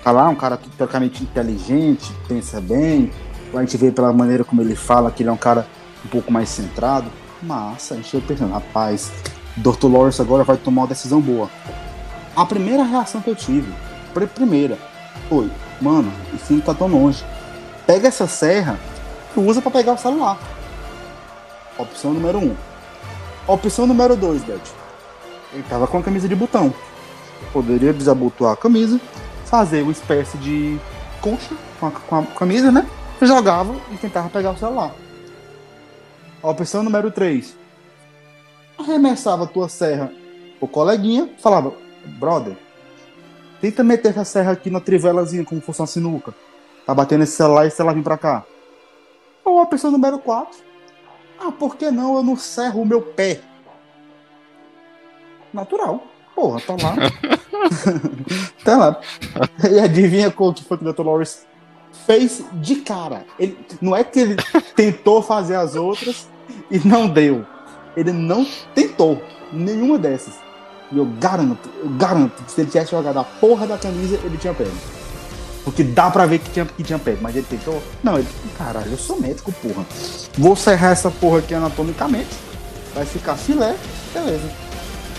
tá 0.04 0.12
lá, 0.12 0.28
um 0.30 0.36
cara 0.36 0.58
teoricamente 0.78 1.24
inteligente, 1.24 2.12
pensa 2.28 2.60
bem. 2.62 3.12
A 3.54 3.60
gente 3.62 3.78
vê 3.78 3.92
pela 3.92 4.12
maneira 4.14 4.44
como 4.44 4.62
ele 4.62 4.76
fala 4.76 5.12
que 5.12 5.24
ele 5.24 5.30
é 5.30 5.32
um 5.32 5.38
cara 5.38 5.68
um 6.06 6.08
pouco 6.10 6.32
mais 6.32 6.50
centrado. 6.50 7.08
Massa, 7.42 7.94
a 7.94 7.98
gente 7.98 8.10
fica 8.10 8.28
pensando, 8.28 8.54
rapaz, 8.54 9.12
Dr. 9.58 9.88
Lawrence 9.88 10.22
agora 10.22 10.44
vai 10.44 10.58
tomar 10.58 10.84
uma 10.84 10.88
decisão 10.88 11.20
boa. 11.22 11.50
A 12.36 12.46
primeira 12.46 12.84
reação 12.84 13.22
que 13.22 13.30
eu 13.30 13.36
tive, 13.36 13.72
pr- 14.14 14.26
primeira, 14.28 14.78
foi, 15.30 15.50
mano, 15.82 16.12
isso 16.34 16.54
não 16.54 16.60
tá 16.62 16.74
tão 16.74 16.88
longe. 16.88 17.24
Pega 17.86 18.08
essa 18.08 18.28
serra 18.28 18.80
e 19.36 19.40
usa 19.40 19.62
pra 19.62 19.72
pegar 19.72 19.94
o 19.94 19.98
celular. 19.98 20.38
Opção 21.78 22.14
número 22.14 22.38
um. 22.40 22.56
Opção 23.48 23.88
número 23.88 24.16
dois, 24.16 24.44
Beth. 24.44 24.60
Ele 25.54 25.64
tava 25.70 25.88
com 25.88 25.98
a 25.98 26.04
camisa 26.04 26.28
de 26.28 26.36
botão. 26.36 26.74
Poderia 27.54 27.94
desabotoar 27.94 28.54
a 28.54 28.58
camisa, 28.58 29.00
fazer 29.46 29.84
uma 29.84 29.92
espécie 29.92 30.38
de 30.38 30.78
concha 31.22 31.56
com 31.80 31.88
a, 31.88 31.92
com 31.92 32.16
a 32.18 32.24
camisa, 32.24 32.72
né? 32.72 32.88
Jogava 33.22 33.76
e 33.92 33.98
tentava 33.98 34.30
pegar 34.30 34.52
o 34.52 34.58
celular. 34.58 34.94
Opção 36.42 36.84
número 36.84 37.10
3. 37.10 37.56
Arremessava 38.78 39.46
a 39.46 39.48
tua 39.48 39.70
serra 39.70 40.12
o 40.60 40.68
coleguinha, 40.68 41.30
falava, 41.38 41.74
brother, 42.20 42.58
tenta 43.62 43.84
meter 43.84 44.10
essa 44.10 44.26
serra 44.26 44.52
aqui 44.54 44.70
na 44.70 44.80
trivelazinha 44.80 45.46
como 45.46 45.62
fosse 45.62 45.82
uma 45.82 45.88
sinuca. 45.88 46.34
Tá 46.86 46.96
batendo 46.96 47.24
esse 47.24 47.36
celular 47.36 47.66
e 47.66 47.68
esse 47.68 47.78
celular 47.78 47.94
vem 47.94 48.04
pra 48.04 48.18
cá. 48.18 48.44
Ou 49.46 49.60
a 49.60 49.64
opção 49.64 49.92
número 49.92 50.18
4. 50.20 50.58
Ah, 51.40 51.52
por 51.52 51.76
que 51.76 51.92
não 51.92 52.16
eu 52.16 52.24
não 52.24 52.36
serro 52.36 52.82
o 52.82 52.86
meu 52.86 53.02
pé? 53.02 53.42
Natural. 55.54 56.04
Porra, 56.36 56.62
tá 56.62 56.74
lá. 56.74 56.96
tá 58.64 58.78
lá. 58.78 59.02
E 59.72 59.80
adivinha 59.80 60.30
qual 60.30 60.54
que 60.54 60.64
foi 60.64 60.78
que 60.78 60.86
o 60.86 60.94
Dr. 60.94 61.04
Lawrence 61.04 61.48
fez 62.06 62.44
de 62.54 62.78
cara. 62.78 63.26
Ele, 63.40 63.58
não 63.82 63.96
é 63.96 64.04
que 64.04 64.20
ele 64.20 64.36
tentou 64.76 65.22
fazer 65.22 65.56
as 65.56 65.76
outras 65.76 66.28
e 66.70 66.80
não 66.80 67.08
deu. 67.08 67.46
Ele 67.96 68.12
não 68.12 68.46
tentou 68.76 69.22
nenhuma 69.52 69.98
dessas. 69.98 70.36
E 70.92 70.98
eu 70.98 71.06
garanto, 71.20 71.70
eu 71.84 71.90
garanto 71.90 72.44
que 72.44 72.52
se 72.52 72.62
ele 72.62 72.70
tivesse 72.70 72.92
jogado 72.92 73.18
a 73.18 73.24
porra 73.24 73.66
da 73.68 73.78
camisa, 73.78 74.20
ele 74.24 74.38
tinha 74.38 74.54
pego. 74.54 74.72
Porque 75.68 75.84
dá 75.84 76.10
pra 76.10 76.26
ver 76.26 76.40
que 76.40 76.50
tinha, 76.50 76.66
que 76.66 76.82
tinha 76.82 76.98
pego, 76.98 77.18
mas 77.22 77.36
ele 77.36 77.46
tentou. 77.46 77.84
Não, 78.02 78.18
ele. 78.18 78.28
Caralho, 78.58 78.90
eu 78.90 78.98
sou 78.98 79.20
médico, 79.20 79.52
porra. 79.52 79.86
Vou 80.38 80.56
serrar 80.56 80.94
essa 80.94 81.12
porra 81.12 81.40
aqui 81.40 81.54
anatomicamente. 81.54 82.30
Vai 82.96 83.06
ficar 83.06 83.36
filé, 83.36 83.76
beleza. 84.14 84.50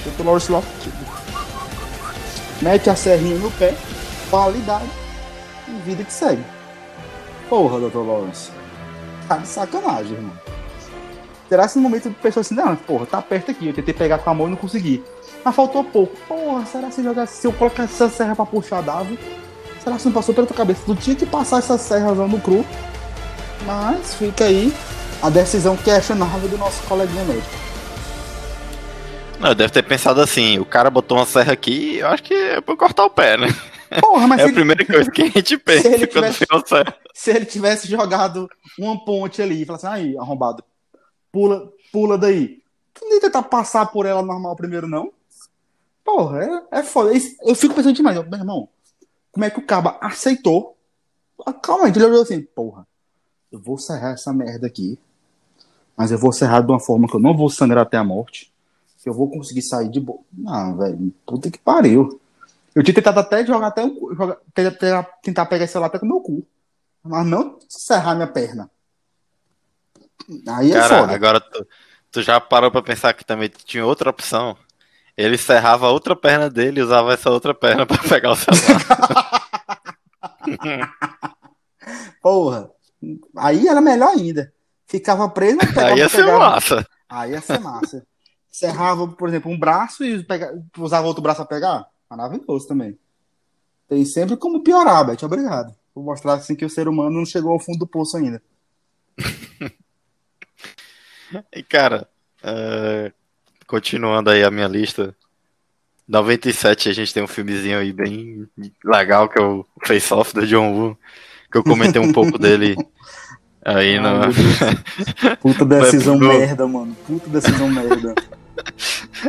Dr. 0.07 0.25
Lawrence 0.25 0.51
lá. 0.51 0.63
Mete 2.63 2.89
a 2.89 2.97
serrinha 2.97 3.37
no 3.37 3.51
pé, 3.51 3.75
qualidade 4.31 4.89
e 5.69 5.73
vida 5.83 6.03
que 6.03 6.13
segue. 6.15 6.43
Porra, 7.51 7.79
Dr. 7.79 7.99
Lawrence. 7.99 8.51
Tá 9.29 9.37
de 9.37 9.49
sacanagem, 9.49 10.15
irmão. 10.15 10.33
Será 11.47 11.69
que 11.69 11.77
no 11.77 11.83
momento 11.83 12.09
a 12.09 12.23
pessoa 12.23 12.41
assim, 12.41 12.55
não, 12.55 12.75
porra, 12.75 13.05
tá 13.05 13.21
perto 13.21 13.51
aqui, 13.51 13.67
eu 13.67 13.75
tentei 13.75 13.93
pegar 13.93 14.17
com 14.17 14.31
a 14.31 14.35
mão 14.35 14.47
e 14.47 14.51
não 14.51 14.57
consegui. 14.57 15.05
Mas 15.45 15.55
faltou 15.55 15.85
pouco. 15.85 16.17
Porra, 16.27 16.65
será 16.65 16.89
que 16.89 16.95
se, 16.95 17.03
jogar, 17.03 17.27
se 17.27 17.47
eu 17.47 17.53
colocar 17.53 17.83
essa 17.83 18.09
serra 18.09 18.35
pra 18.35 18.47
puxar 18.47 18.81
dava? 18.81 19.15
Será 19.89 19.99
que 19.99 20.05
não 20.05 20.13
passou 20.13 20.35
pela 20.35 20.47
tua 20.47 20.57
cabeça? 20.57 20.83
Tu 20.85 20.95
tinha 20.97 21.17
que 21.17 21.25
passar 21.25 21.59
essa 21.61 21.79
serra 21.79 22.13
no 22.13 22.39
cru. 22.41 22.63
Mas 23.65 24.15
fica 24.15 24.45
aí 24.45 24.71
a 25.23 25.31
decisão 25.31 25.77
questionável 25.79 26.47
do 26.49 26.59
nosso 26.59 26.83
coleguinha 26.87 27.25
médico. 27.25 27.49
Não, 29.41 29.55
deve 29.55 29.73
ter 29.73 29.83
pensado 29.83 30.21
assim, 30.21 30.59
o 30.59 30.65
cara 30.67 30.91
botou 30.91 31.17
uma 31.17 31.25
serra 31.25 31.53
aqui, 31.53 31.97
eu 31.99 32.09
acho 32.09 32.23
que 32.23 32.35
é 32.35 32.61
pra 32.61 32.77
cortar 32.77 33.05
o 33.07 33.11
pé, 33.11 33.37
né? 33.39 33.47
Porra, 34.01 34.27
mas 34.27 34.41
É 34.41 34.43
se 34.43 34.45
a 34.45 34.47
ele- 34.49 34.55
primeira 34.57 34.85
coisa 34.85 35.11
que 35.11 35.23
a 35.23 35.27
gente 35.27 35.57
pensa 35.59 35.89
ele 35.89 36.07
quando 36.07 36.25
tivesse- 36.33 36.47
tem 36.47 36.59
uma 36.59 36.67
serra. 36.67 36.95
se 37.15 37.31
ele 37.31 37.47
tivesse 37.47 37.89
jogado 37.89 38.49
uma 38.79 39.03
ponte 39.05 39.41
ali 39.41 39.63
e 39.63 39.65
falasse, 39.65 39.87
aí, 39.87 40.19
arrombado, 40.19 40.63
pula, 41.33 41.69
pula 41.93 42.19
daí. 42.19 42.59
Tu 42.93 43.09
nem 43.09 43.21
tentar 43.21 43.43
passar 43.45 43.87
por 43.87 44.05
ela 44.07 44.23
normal 44.23 44.55
primeiro, 44.57 44.87
não? 44.89 45.11
Porra, 46.05 46.45
é, 46.73 46.81
é 46.81 46.83
foda. 46.83 47.13
Eu 47.43 47.55
fico 47.55 47.75
pensando 47.75 47.95
demais, 47.95 48.17
eu, 48.17 48.25
meu 48.29 48.39
irmão, 48.39 48.69
como 49.39 49.45
é 49.45 49.51
que 49.51 49.61
o 49.61 49.63
caba 49.65 49.97
aceitou? 50.01 50.77
Ah, 51.47 51.53
Calma 51.53 51.85
aí, 51.85 51.93
ele 51.95 52.05
olhou 52.07 52.23
assim, 52.23 52.43
porra, 52.43 52.85
eu 53.53 53.61
vou 53.61 53.79
serrar 53.79 54.15
essa 54.15 54.33
merda 54.33 54.67
aqui, 54.67 54.99
mas 55.97 56.11
eu 56.11 56.19
vou 56.19 56.33
serrar 56.33 56.61
de 56.61 56.73
uma 56.73 56.81
forma 56.81 57.07
que 57.07 57.15
eu 57.15 57.21
não 57.21 57.37
vou 57.37 57.49
sangrar 57.49 57.85
até 57.85 57.97
a 57.97 58.03
morte, 58.03 58.53
que 59.01 59.09
eu 59.09 59.15
vou 59.15 59.31
conseguir 59.31 59.63
sair 59.63 59.89
de 59.91 60.01
boa. 60.01 60.19
Não, 60.33 60.77
velho, 60.77 61.15
puta 61.25 61.53
que 61.53 61.59
pariu. 61.59 62.21
Eu 62.75 62.83
tinha 62.83 62.93
tentado 62.93 63.21
até 63.21 63.47
jogar 63.47 63.69
até 63.69 63.85
um, 63.85 64.13
jogar, 64.13 64.39
tentar, 64.53 65.05
tentar 65.23 65.47
pegar 65.47 65.67
esse 65.67 65.73
celular 65.73 65.87
até 65.87 66.01
com 66.01 66.07
o 66.07 66.09
meu 66.09 66.21
cu. 66.21 66.45
Mas 67.05 67.25
não 67.25 67.61
serrar 67.69 68.17
minha 68.17 68.27
perna. 68.27 68.69
Aí 70.49 70.73
é 70.73 70.75
Cara, 70.75 71.03
foda. 71.03 71.15
agora 71.15 71.41
tu, 71.41 71.65
tu 72.11 72.23
já 72.23 72.41
parou 72.41 72.73
pra 72.73 72.83
pensar 72.83 73.15
que 73.15 73.25
também 73.25 73.49
tinha 73.49 73.87
outra 73.87 74.11
opção? 74.11 74.57
Ele 75.19 75.37
serrava 75.37 75.87
a 75.87 75.91
outra 75.91 76.15
perna 76.15 76.49
dele 76.49 76.79
e 76.79 76.83
usava 76.83 77.13
essa 77.13 77.29
outra 77.29 77.53
perna 77.53 77.85
pra 77.85 77.99
pegar 77.99 78.31
o 78.31 78.37
celular. 78.37 79.49
Porra. 82.23 82.71
Aí 83.37 83.67
era 83.67 83.81
melhor 83.81 84.11
ainda. 84.11 84.53
Ficava 84.87 85.29
preso, 85.29 85.57
mas 85.57 85.69
pegava, 85.71 85.93
Aí 85.93 85.99
ia 85.99 86.09
ser 86.09 86.17
pegava- 86.25 86.39
massa. 86.51 86.87
Aí 87.09 87.31
ia 87.33 87.41
ser 87.41 87.59
massa. 87.59 88.07
Serrava, 88.51 89.09
por 89.09 89.29
exemplo, 89.29 89.51
um 89.51 89.59
braço 89.59 90.05
e 90.05 90.23
pega- 90.25 90.53
usava 90.79 91.07
outro 91.07 91.23
braço 91.23 91.39
pra 91.45 91.47
pegar. 91.57 91.87
Maravilhoso 92.09 92.67
também. 92.69 92.97
Tem 93.89 94.05
sempre 94.05 94.37
como 94.37 94.63
piorar, 94.63 95.05
Beth. 95.07 95.23
Obrigado. 95.25 95.75
Vou 95.95 96.05
mostrar 96.05 96.35
assim 96.35 96.55
que 96.55 96.65
o 96.65 96.71
ser 96.71 96.87
humano 96.89 97.11
não 97.11 97.27
chegou 97.27 97.53
ao 97.53 97.61
fundo 97.61 97.79
do 97.81 97.87
poço 97.87 98.17
ainda. 98.17 98.41
E 101.55 101.63
cara, 101.63 102.09
é, 102.43 103.13
continuando 103.69 104.31
aí 104.31 104.43
a 104.43 104.51
minha 104.51 104.67
lista. 104.67 105.15
97 106.09 106.89
a 106.89 106.93
gente 106.93 107.13
tem 107.13 107.23
um 107.23 107.27
filmezinho 107.29 107.79
aí 107.79 107.93
bem 107.93 108.49
legal 108.85 109.29
que 109.29 109.39
é 109.39 109.43
o 109.43 109.65
Face 109.87 110.13
Off 110.13 110.35
do 110.35 110.47
John 110.47 110.73
Woo. 110.73 110.99
Que 111.53 111.59
eu 111.59 111.63
comentei 111.63 112.01
um 112.01 112.13
pouco 112.13 112.39
dele 112.39 112.75
aí 113.65 113.97
Ai, 113.97 114.01
no. 114.01 115.37
Puta 115.41 115.65
decisão 115.65 116.19
merda, 116.19 116.67
mano. 116.67 116.97
Puta 117.07 117.29
decisão 117.31 117.69
merda. 117.71 118.15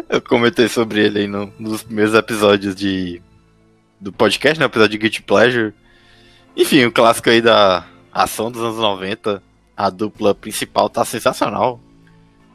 Eu 0.10 0.22
comentei 0.22 0.68
sobre 0.68 1.06
ele 1.06 1.20
aí 1.20 1.28
no- 1.28 1.54
nos 1.60 1.84
primeiros 1.84 2.14
episódios 2.16 2.76
de 2.76 3.22
do 4.02 4.12
podcast, 4.12 4.60
né? 4.60 4.66
Episódio 4.66 4.92
de 4.92 4.98
Guilty 4.98 5.22
Pleasure. 5.22 5.74
Enfim, 6.56 6.86
o 6.86 6.92
clássico 6.92 7.30
aí 7.30 7.42
da 7.42 7.86
ação 8.12 8.52
dos 8.52 8.62
anos 8.62 8.78
90. 8.78 9.42
A 9.78 9.90
dupla 9.90 10.34
principal 10.34 10.90
tá 10.90 11.06
sensacional. 11.06 11.80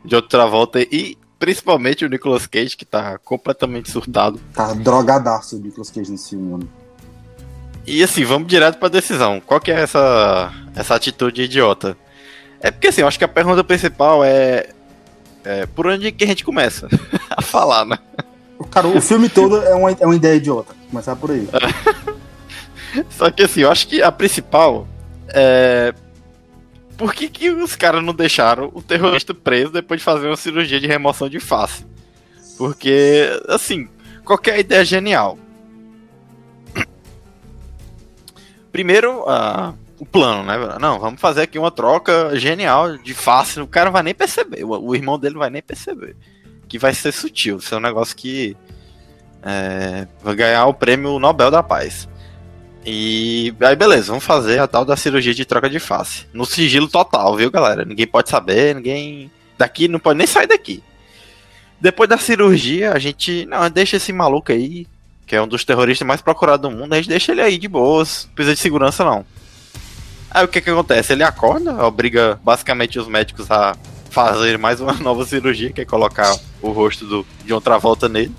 De 0.05 0.14
outra 0.16 0.47
volta 0.47 0.80
e 0.80 1.16
principalmente 1.45 2.07
o 2.07 2.09
Nicolas 2.09 2.47
Cage, 2.47 2.75
que 2.75 2.87
tá 2.87 3.19
completamente 3.19 3.91
surtado. 3.91 4.41
Tá 4.55 4.73
drogadaço 4.73 5.57
o 5.57 5.59
Nicolas 5.61 5.91
Cage 5.91 6.11
nesse 6.11 6.31
filme, 6.31 6.53
mano. 6.53 6.69
E 7.87 8.03
assim, 8.03 8.25
vamos 8.25 8.49
direto 8.49 8.79
pra 8.79 8.89
decisão. 8.89 9.43
Qual 9.45 9.61
que 9.61 9.71
é 9.71 9.83
essa, 9.83 10.51
essa 10.75 10.95
atitude 10.95 11.43
idiota? 11.43 11.99
É 12.61 12.71
porque 12.71 12.87
assim, 12.89 13.03
eu 13.03 13.07
acho 13.07 13.19
que 13.19 13.25
a 13.27 13.29
pergunta 13.29 13.63
principal 13.63 14.25
é, 14.25 14.71
é 15.45 15.67
por 15.67 15.87
onde 15.87 16.11
que 16.13 16.25
a 16.25 16.27
gente 16.27 16.43
começa 16.43 16.89
a 17.29 17.43
falar, 17.43 17.85
né? 17.85 17.99
Cara, 18.71 18.89
o 18.89 18.99
filme 19.03 19.29
todo 19.29 19.63
é 19.63 19.75
uma, 19.75 19.91
é 19.91 20.07
uma 20.07 20.17
ideia 20.17 20.37
idiota. 20.37 20.75
Começar 20.91 21.15
por 21.15 21.31
aí. 21.31 21.47
Só 23.11 23.31
que 23.31 23.43
assim, 23.43 23.61
eu 23.61 23.71
acho 23.71 23.87
que 23.87 24.01
a 24.01 24.11
principal 24.11 24.89
é. 25.29 25.93
Por 26.97 27.13
que, 27.13 27.29
que 27.29 27.51
os 27.51 27.75
caras 27.75 28.03
não 28.05 28.15
deixaram 28.15 28.71
o 28.73 28.81
terrorista 28.81 29.35
preso 29.35 29.73
depois 29.73 30.01
de 30.01 30.05
fazer 30.05 30.27
uma 30.27 30.37
cirurgia 30.37 30.81
de 30.81 30.87
remoção 30.87 31.29
de 31.29 31.41
face? 31.41 31.85
Porque, 32.57 33.29
assim, 33.49 33.89
qualquer 34.25 34.61
ideia 34.61 34.83
é 34.83 34.85
genial. 34.85 35.39
Primeiro, 38.71 39.29
a, 39.29 39.75
o 39.99 40.07
plano, 40.07 40.45
né? 40.45 40.79
Não, 40.81 40.99
vamos 40.99 41.21
fazer 41.21 41.43
aqui 41.43 41.59
uma 41.59 41.71
troca 41.71 42.37
genial 42.39 42.97
de 42.97 43.15
face. 43.15 43.61
O 43.61 43.67
cara 43.67 43.87
não 43.87 43.93
vai 43.93 44.03
nem 44.03 44.15
perceber. 44.15 44.65
O, 44.65 44.71
o 44.71 44.95
irmão 44.95 45.19
dele 45.19 45.35
não 45.35 45.41
vai 45.41 45.51
nem 45.51 45.63
perceber. 45.63 46.17
Que 46.69 46.79
vai 46.79 46.95
ser 46.95 47.13
sutil. 47.13 47.59
Isso 47.59 47.75
é 47.75 47.79
um 47.79 47.81
negócio 47.81 48.17
que 48.17 48.57
é, 49.43 50.07
vai 50.23 50.35
ganhar 50.35 50.67
o 50.67 50.75
prêmio 50.75 51.19
Nobel 51.19 51.51
da 51.51 51.63
Paz. 51.63 52.09
E 52.87 53.55
aí, 53.61 53.74
beleza, 53.74 54.09
vamos 54.09 54.24
fazer 54.24 54.59
a 54.59 54.66
tal 54.66 54.85
da 54.85 54.97
cirurgia 54.97 55.32
de 55.32 55.45
troca 55.45 55.70
de 55.70 55.78
face. 55.78 56.26
No 56.32 56.45
sigilo 56.45 56.87
total, 56.87 57.35
viu, 57.35 57.51
galera? 57.51 57.85
Ninguém 57.85 58.07
pode 58.07 58.28
saber, 58.28 58.74
ninguém. 58.74 59.30
Daqui 59.57 59.89
não 59.89 59.99
pode 59.99 60.18
nem 60.18 60.26
sair 60.26 60.47
daqui. 60.47 60.82
Depois 61.80 62.09
da 62.09 62.18
cirurgia, 62.18 62.93
a 62.93 62.99
gente. 62.99 63.47
Não, 63.47 63.68
deixa 63.70 63.97
esse 63.97 64.12
maluco 64.12 64.53
aí, 64.53 64.87
que 65.26 65.35
é 65.35 65.41
um 65.41 65.49
dos 65.49 65.64
terroristas 65.64 66.07
mais 66.07 66.20
procurados 66.20 66.68
do 66.68 66.76
mundo, 66.76 66.93
a 66.93 66.97
gente 66.97 67.09
deixa 67.09 67.32
ele 67.32 67.41
aí 67.41 67.57
de 67.57 67.68
boas. 67.68 68.26
Não 68.26 68.35
precisa 68.35 68.55
de 68.55 68.61
segurança, 68.61 69.05
não. 69.05 69.24
Aí 70.30 70.45
o 70.45 70.49
que 70.49 70.61
que 70.61 70.68
acontece? 70.68 71.12
Ele 71.12 71.22
acorda, 71.22 71.85
obriga 71.85 72.39
basicamente 72.43 72.99
os 72.99 73.07
médicos 73.07 73.51
a 73.51 73.76
fazer 74.11 74.59
mais 74.59 74.80
uma 74.80 74.93
nova 75.01 75.24
cirurgia, 75.24 75.72
que 75.72 75.80
é 75.80 75.85
colocar 75.85 76.37
o 76.61 76.70
rosto 76.70 77.07
do, 77.07 77.26
de 77.45 77.53
outra 77.55 77.78
volta 77.78 78.09
nele. 78.09 78.35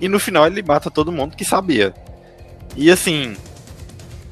E 0.00 0.08
no 0.08 0.18
final 0.18 0.46
ele 0.46 0.62
mata 0.62 0.90
todo 0.90 1.12
mundo 1.12 1.36
que 1.36 1.44
sabia. 1.44 1.94
E 2.76 2.90
assim, 2.90 3.36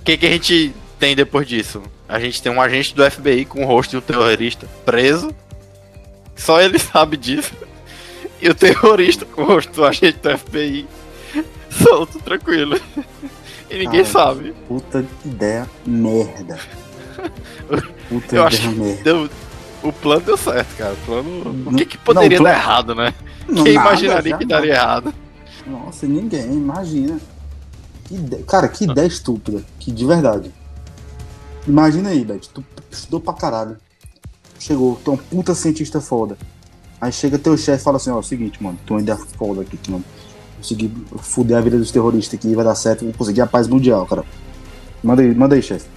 o 0.01 0.05
que, 0.05 0.17
que 0.17 0.27
a 0.27 0.31
gente 0.31 0.75
tem 0.99 1.15
depois 1.15 1.47
disso? 1.47 1.83
A 2.09 2.19
gente 2.19 2.43
tem 2.43 2.51
um 2.51 2.61
agente 2.61 2.95
do 2.95 3.09
FBI 3.09 3.45
com 3.45 3.63
o 3.63 3.67
rosto 3.67 3.91
de 3.91 3.97
um 3.99 4.01
terrorista 4.01 4.67
preso. 4.85 5.31
Só 6.35 6.61
ele 6.61 6.79
sabe 6.81 7.17
disso. 7.17 7.53
E 8.41 8.49
o 8.49 8.55
terrorista 8.55 9.27
com 9.27 9.43
o 9.43 9.47
rosto 9.47 9.73
do 9.73 9.85
agente 9.85 10.19
do 10.19 10.39
FBI 10.39 10.87
solto, 11.71 12.19
tranquilo. 12.19 12.81
E 13.71 13.79
ninguém 13.79 14.05
sabe. 14.05 14.55
Puta 14.67 15.05
ideia 15.25 15.69
merda. 15.87 16.59
Puta 18.09 18.11
Eu 18.11 18.19
ideia 18.19 18.45
acho 18.45 18.61
que 18.63 18.69
merda. 18.69 19.03
deu, 19.05 19.31
o 19.83 19.93
plano 19.93 20.23
deu 20.23 20.37
certo, 20.37 20.77
cara. 20.77 20.95
O 20.95 21.07
plano. 21.07 21.69
O 21.71 21.77
que, 21.77 21.85
que 21.85 21.99
poderia 21.99 22.39
não, 22.39 22.45
dar 22.45 22.53
errado, 22.55 22.95
né? 22.95 23.15
Não, 23.47 23.65
Quem 23.65 23.75
nada, 23.75 23.89
imaginaria 23.89 24.39
que 24.39 24.47
daria 24.47 24.73
errado? 24.73 25.15
Nossa, 25.67 26.07
ninguém, 26.07 26.53
imagina. 26.55 27.21
Que 28.11 28.43
Cara, 28.43 28.69
que 28.69 28.85
ideia 28.85 29.07
estúpida. 29.07 29.63
Que 29.79 29.93
de 29.93 30.05
verdade. 30.05 30.53
Imagina 31.67 32.11
aí, 32.11 32.25
Beth. 32.25 32.41
Tu 32.53 32.65
estudou 32.91 33.21
pra 33.21 33.33
caralho. 33.33 33.77
Chegou, 34.59 35.01
tu 35.05 35.13
é 35.13 35.15
um 35.15 35.17
puta 35.17 35.55
cientista 35.55 36.01
foda. 36.01 36.37
Aí 37.01 37.13
chega 37.13 37.39
teu 37.39 37.57
chefe 37.57 37.81
e 37.81 37.85
fala 37.85 37.97
assim, 37.97 38.11
ó, 38.11 38.17
é 38.17 38.19
o 38.19 38.23
seguinte, 38.23 38.63
mano, 38.63 38.79
tu 38.85 38.97
ainda 38.97 39.13
é 39.13 39.17
foda 39.17 39.63
aqui, 39.63 39.77
que 39.77 39.91
não 39.91 40.05
consegui 40.59 40.93
fuder 41.19 41.57
a 41.57 41.61
vida 41.61 41.79
dos 41.79 41.91
terroristas 41.91 42.39
aqui, 42.39 42.55
vai 42.55 42.65
dar 42.65 42.75
certo, 42.75 43.05
vou 43.05 43.15
conseguir 43.15 43.41
a 43.41 43.47
paz 43.47 43.67
mundial, 43.67 44.07
cara. 44.07 44.23
Manda 45.03 45.23
aí, 45.23 45.35
manda 45.35 45.55
aí, 45.55 45.63
chefe. 45.63 45.89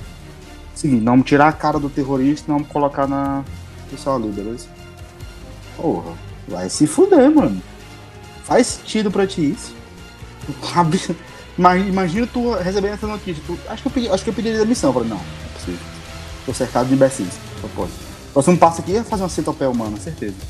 Seguinte, 0.74 1.03
nós 1.03 1.11
vamos 1.14 1.26
tirar 1.28 1.49
a 1.49 1.51
cara 1.51 1.78
do 1.78 1.89
terrorista 1.89 2.49
nós 2.49 2.61
vamos 2.61 2.72
colocar 2.72 3.05
na. 3.05 3.43
Pessoal 3.91 4.16
ali, 4.16 4.30
beleza? 4.30 4.68
Porra, 5.76 6.14
vai 6.47 6.70
se 6.70 6.88
fuder, 6.88 7.30
mano. 7.30 7.61
Faz 8.43 8.68
sentido 8.68 9.11
pra 9.11 9.28
ti 9.28 9.51
isso? 9.51 9.76
Ima- 11.58 11.78
Imagina 11.78 12.28
tu 12.28 12.54
recebendo 12.54 12.93
essa 12.93 13.08
notícia. 13.08 13.41
Tu, 13.45 13.58
acho, 13.70 13.82
que 13.84 13.88
eu 13.88 13.91
pedi, 13.91 14.10
acho 14.10 14.24
que 14.24 14.30
eu 14.30 14.34
pediria 14.34 14.60
demissão. 14.60 14.89
Eu 14.89 14.93
falei, 14.93 15.10
não, 15.10 15.18
não 15.18 15.24
é 15.24 15.54
possível. 15.60 15.80
Tô 16.45 16.54
cercado 16.54 16.88
de 16.88 16.93
imbecis. 16.95 17.28
Só 17.62 17.68
pode. 17.76 17.91
Próximo 18.34 18.58
passo 18.58 18.82
aqui 18.82 18.95
é 18.97 19.04
fazer 19.04 19.24
uma 19.24 19.30
centopeia 19.30 19.70
humana, 19.70 19.97
certeza. 19.97 20.36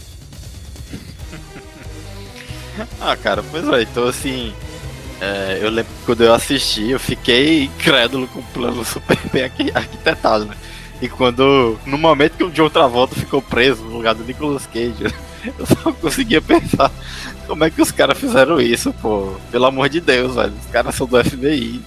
Ah, 3.00 3.16
cara, 3.16 3.44
pois 3.52 3.68
é, 3.68 3.84
então 3.84 4.08
assim. 4.08 4.52
é, 5.22 5.60
eu 5.62 5.70
lembro 5.70 5.92
que 6.00 6.06
quando 6.06 6.24
eu 6.24 6.34
assisti, 6.34 6.90
eu 6.90 7.00
fiquei 7.00 7.66
incrédulo 7.66 8.28
com 8.28 8.40
o 8.40 8.44
plano 8.44 8.84
super 8.86 9.18
bem 9.32 9.44
arqui- 9.44 9.72
arquitetado, 9.74 10.46
né? 10.46 10.56
E 11.02 11.08
quando. 11.08 11.78
No 11.86 11.98
momento 11.98 12.38
que 12.38 12.44
o 12.44 12.50
John 12.52 12.70
Travolta 12.70 13.14
ficou 13.16 13.42
preso 13.42 13.84
no 13.84 13.92
lugar 13.98 14.16
do 14.16 14.24
Nicolas 14.24 14.66
Cage, 14.66 14.96
eu 15.60 15.66
só 15.68 15.92
conseguia 15.94 16.42
pensar 16.42 16.92
como 17.48 17.64
é 17.64 17.70
que 17.70 17.82
os 17.82 17.92
caras 17.92 18.18
fizeram 18.18 18.60
isso, 18.60 18.94
pô. 18.94 19.34
Pelo 19.52 19.66
amor 19.66 19.90
de 19.90 20.00
Deus, 20.00 20.36
velho. 20.36 20.54
Os 20.60 20.72
caras 20.72 20.96
são 20.96 21.08
do 21.08 21.24
FBI. 21.24 21.82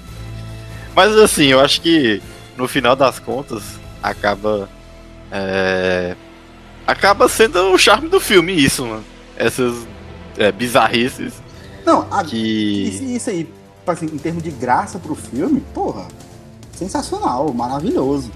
Mas 0.94 1.16
assim, 1.16 1.46
eu 1.46 1.60
acho 1.60 1.80
que 1.80 2.22
no 2.56 2.66
final 2.66 2.96
das 2.96 3.18
contas 3.18 3.62
acaba. 4.02 4.68
é, 5.30 6.16
acaba 6.86 7.28
sendo 7.28 7.72
o 7.72 7.78
charme 7.78 8.08
do 8.08 8.20
filme, 8.20 8.52
isso, 8.52 8.86
mano. 8.86 9.04
Essas 9.36 9.86
é, 10.38 10.50
bizarrices 10.50 11.34
Não, 11.84 12.06
a, 12.10 12.24
que. 12.24 13.14
isso, 13.14 13.28
aí, 13.30 13.46
assim, 13.86 14.06
em 14.06 14.18
termos 14.18 14.42
de 14.42 14.50
graça 14.50 14.98
pro 14.98 15.14
filme, 15.14 15.62
porra, 15.74 16.06
sensacional, 16.72 17.52
maravilhoso. 17.52 18.30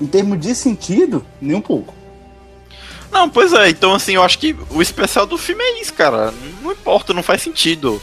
Em 0.00 0.06
termos 0.06 0.40
de 0.40 0.54
sentido, 0.54 1.24
nem 1.40 1.56
um 1.56 1.60
pouco. 1.60 1.94
Não, 3.14 3.30
pois 3.30 3.52
é, 3.52 3.70
então 3.70 3.94
assim, 3.94 4.16
eu 4.16 4.22
acho 4.24 4.38
que 4.38 4.54
o 4.70 4.82
especial 4.82 5.24
do 5.24 5.38
filme 5.38 5.62
é 5.62 5.80
isso, 5.80 5.94
cara. 5.94 6.34
Não 6.62 6.72
importa, 6.72 7.14
não 7.14 7.22
faz 7.22 7.40
sentido. 7.42 8.02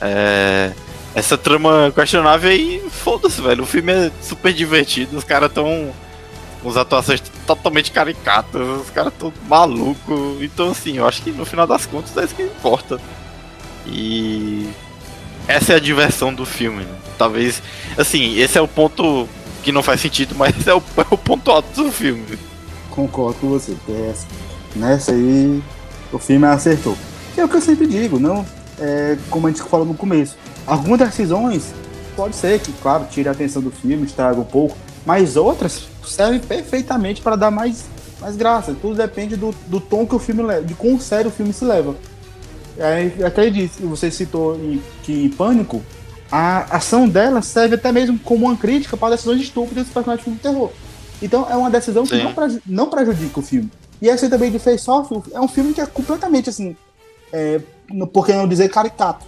É, 0.00 0.72
Essa 1.14 1.36
trama 1.38 1.92
questionável 1.94 2.50
aí, 2.50 2.82
foda-se, 2.90 3.40
velho. 3.40 3.62
O 3.64 3.66
filme 3.66 3.92
é 3.92 4.10
super 4.22 4.52
divertido, 4.54 5.16
os 5.16 5.24
caras 5.24 5.52
tão. 5.52 5.92
as 6.66 6.76
atuações 6.76 7.22
totalmente 7.46 7.90
caricatas, 7.92 8.62
os 8.80 8.90
caras 8.90 9.12
tão 9.18 9.32
malucos. 9.46 10.42
Então 10.42 10.70
assim, 10.70 10.96
eu 10.96 11.06
acho 11.06 11.22
que 11.22 11.30
no 11.30 11.44
final 11.44 11.66
das 11.66 11.84
contas 11.86 12.16
é 12.16 12.24
isso 12.24 12.34
que 12.34 12.42
importa. 12.42 12.98
E. 13.86 14.68
Essa 15.46 15.74
é 15.74 15.76
a 15.76 15.80
diversão 15.80 16.32
do 16.34 16.44
filme. 16.46 16.82
né? 16.82 16.96
Talvez. 17.18 17.62
Assim, 17.96 18.36
esse 18.38 18.58
é 18.58 18.60
o 18.60 18.66
ponto 18.66 19.28
que 19.62 19.70
não 19.70 19.82
faz 19.82 20.00
sentido, 20.00 20.34
mas 20.34 20.54
é 20.66 20.74
o, 20.74 20.78
é 20.96 21.06
o 21.10 21.18
ponto 21.18 21.50
alto 21.50 21.84
do 21.84 21.92
filme. 21.92 22.38
Concordo 22.90 23.38
com 23.40 23.48
você. 23.50 23.76
Essa, 24.10 24.26
nessa 24.76 25.12
aí, 25.12 25.62
o 26.12 26.18
filme 26.18 26.46
acertou. 26.46 26.96
Que 27.34 27.40
é 27.40 27.44
o 27.44 27.48
que 27.48 27.56
eu 27.56 27.60
sempre 27.60 27.86
digo, 27.86 28.18
não 28.18 28.44
é, 28.78 29.16
como 29.30 29.46
a 29.46 29.50
gente 29.50 29.62
falou 29.62 29.86
no 29.86 29.94
começo. 29.94 30.36
Algumas 30.66 30.98
decisões 30.98 31.72
pode 32.14 32.34
ser 32.36 32.58
que, 32.60 32.72
claro, 32.72 33.06
tire 33.10 33.28
a 33.28 33.32
atenção 33.32 33.60
do 33.62 33.70
filme, 33.70 34.06
estraga 34.06 34.40
um 34.40 34.44
pouco, 34.44 34.76
mas 35.04 35.36
outras 35.36 35.86
servem 36.06 36.38
perfeitamente 36.40 37.20
para 37.20 37.36
dar 37.36 37.50
mais, 37.50 37.84
mais 38.20 38.36
graça. 38.36 38.74
Tudo 38.80 38.94
depende 38.96 39.36
do, 39.36 39.54
do 39.66 39.80
tom 39.80 40.06
que 40.06 40.14
o 40.14 40.18
filme 40.18 40.42
leva, 40.42 40.62
de 40.64 40.74
quão 40.74 40.98
sério 40.98 41.28
o 41.30 41.32
filme 41.32 41.52
se 41.52 41.64
leva. 41.64 41.94
Aí, 42.78 43.22
até 43.24 43.48
disse, 43.48 43.82
você 43.82 44.10
citou 44.10 44.56
em- 44.56 44.82
que 45.02 45.24
em 45.24 45.28
Pânico, 45.30 45.82
a 46.30 46.76
ação 46.76 47.08
dela 47.08 47.40
serve 47.40 47.76
até 47.76 47.90
mesmo 47.92 48.18
como 48.18 48.46
uma 48.46 48.56
crítica 48.56 48.96
para 48.96 49.14
decisões 49.14 49.40
estúpidas 49.40 49.84
dos 49.84 49.92
personagens 49.94 50.18
de 50.20 50.24
filme 50.24 50.36
de 50.36 50.42
terror. 50.42 50.70
Então 51.22 51.46
é 51.50 51.56
uma 51.56 51.70
decisão 51.70 52.04
que 52.04 52.16
Sim. 52.16 52.24
não, 52.24 52.34
preju- 52.34 52.60
não 52.66 52.90
prejudica 52.90 53.40
o 53.40 53.42
filme. 53.42 53.70
E 54.00 54.08
essa 54.08 54.28
também 54.28 54.50
de 54.50 54.58
Face 54.58 54.88
Off 54.90 55.22
é 55.32 55.40
um 55.40 55.48
filme 55.48 55.72
que 55.72 55.80
é 55.80 55.86
completamente 55.86 56.50
assim, 56.50 56.76
é, 57.32 57.60
por 58.12 58.26
que 58.26 58.32
não 58.32 58.46
dizer 58.46 58.68
caricato. 58.68 59.24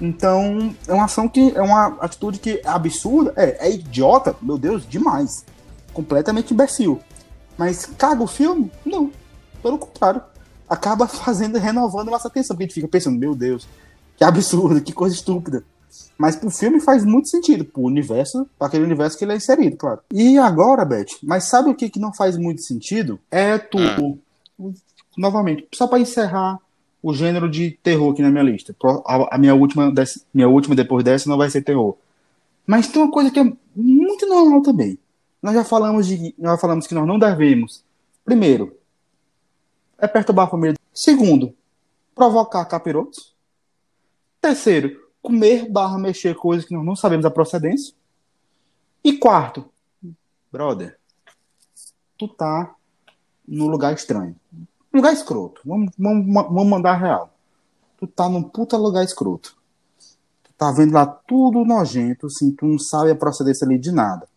Então 0.00 0.74
é 0.86 0.92
uma 0.92 1.04
ação 1.04 1.28
que 1.28 1.52
é 1.54 1.62
uma 1.62 1.96
atitude 2.00 2.38
que 2.38 2.60
é 2.64 2.68
absurda, 2.68 3.32
é, 3.36 3.68
é 3.68 3.72
idiota, 3.72 4.36
meu 4.40 4.58
Deus, 4.58 4.86
demais, 4.88 5.44
completamente 5.92 6.52
imbecil. 6.52 7.00
Mas 7.56 7.86
caga 7.86 8.22
o 8.22 8.26
filme? 8.26 8.70
Não, 8.84 9.10
pelo 9.62 9.78
contrário, 9.78 10.22
acaba 10.68 11.06
fazendo 11.08 11.58
renovando 11.58 12.10
nossa 12.10 12.28
atenção, 12.28 12.54
porque 12.54 12.64
a 12.64 12.66
gente 12.66 12.74
fica 12.74 12.88
pensando, 12.88 13.18
meu 13.18 13.34
Deus, 13.34 13.66
que 14.16 14.24
absurdo, 14.24 14.80
que 14.80 14.92
coisa 14.92 15.14
estúpida. 15.14 15.64
Mas 16.16 16.36
pro 16.36 16.50
filme 16.50 16.80
faz 16.80 17.04
muito 17.04 17.28
sentido, 17.28 17.64
pro 17.64 17.82
universo, 17.82 18.48
para 18.58 18.68
aquele 18.68 18.84
universo 18.84 19.18
que 19.18 19.24
ele 19.24 19.32
é 19.32 19.36
inserido, 19.36 19.76
claro. 19.76 20.00
E 20.12 20.38
agora, 20.38 20.84
Beth, 20.84 21.18
mas 21.22 21.44
sabe 21.44 21.70
o 21.70 21.74
que, 21.74 21.90
que 21.90 21.98
não 21.98 22.12
faz 22.12 22.36
muito 22.36 22.62
sentido? 22.62 23.18
É 23.30 23.58
tu, 23.58 23.78
novamente, 25.16 25.66
só 25.74 25.86
para 25.86 25.98
encerrar 25.98 26.58
o 27.02 27.12
gênero 27.12 27.50
de 27.50 27.72
terror 27.82 28.12
aqui 28.12 28.22
na 28.22 28.30
minha 28.30 28.42
lista. 28.42 28.74
A, 29.04 29.36
minha 29.36 29.54
última, 29.54 29.92
minha 30.32 30.48
última 30.48 30.74
depois 30.74 31.04
dessa 31.04 31.28
não 31.28 31.36
vai 31.36 31.50
ser 31.50 31.62
terror. 31.62 31.96
Mas 32.66 32.88
tem 32.88 33.02
uma 33.02 33.10
coisa 33.10 33.30
que 33.30 33.38
é 33.38 33.52
muito 33.76 34.26
normal 34.26 34.62
também. 34.62 34.98
Nós 35.42 35.54
já 35.54 35.64
falamos 35.64 36.06
de, 36.06 36.34
nós 36.38 36.58
falamos 36.58 36.86
que 36.86 36.94
nós 36.94 37.06
não 37.06 37.18
devemos. 37.18 37.84
Primeiro, 38.24 38.74
é 39.98 40.08
perturbar 40.08 40.46
a 40.46 40.50
família. 40.50 40.78
Segundo, 40.94 41.54
provocar 42.14 42.64
capirotos. 42.64 43.34
Terceiro, 44.40 45.03
comer 45.24 45.70
barra 45.70 45.98
mexer 45.98 46.34
coisas 46.36 46.66
que 46.66 46.74
nós 46.74 46.84
não 46.84 46.94
sabemos 46.94 47.24
a 47.24 47.30
procedência. 47.30 47.94
E 49.02 49.16
quarto, 49.16 49.64
brother, 50.52 50.98
tu 52.18 52.28
tá 52.28 52.74
num 53.48 53.66
lugar 53.66 53.94
estranho. 53.94 54.36
Lugar 54.92 55.14
escroto. 55.14 55.62
Vamos, 55.64 55.92
vamos, 55.98 56.26
vamos 56.26 56.66
mandar 56.66 56.96
real. 56.96 57.32
Tu 57.98 58.06
tá 58.06 58.28
num 58.28 58.42
puta 58.42 58.76
lugar 58.76 59.02
escroto. 59.02 59.56
Tu 60.44 60.52
tá 60.58 60.70
vendo 60.70 60.92
lá 60.92 61.06
tudo 61.06 61.64
nojento, 61.64 62.26
assim, 62.26 62.52
tu 62.52 62.66
não 62.66 62.78
sabe 62.78 63.10
a 63.10 63.16
procedência 63.16 63.66
ali 63.66 63.78
de 63.78 63.90
nada. 63.90 64.28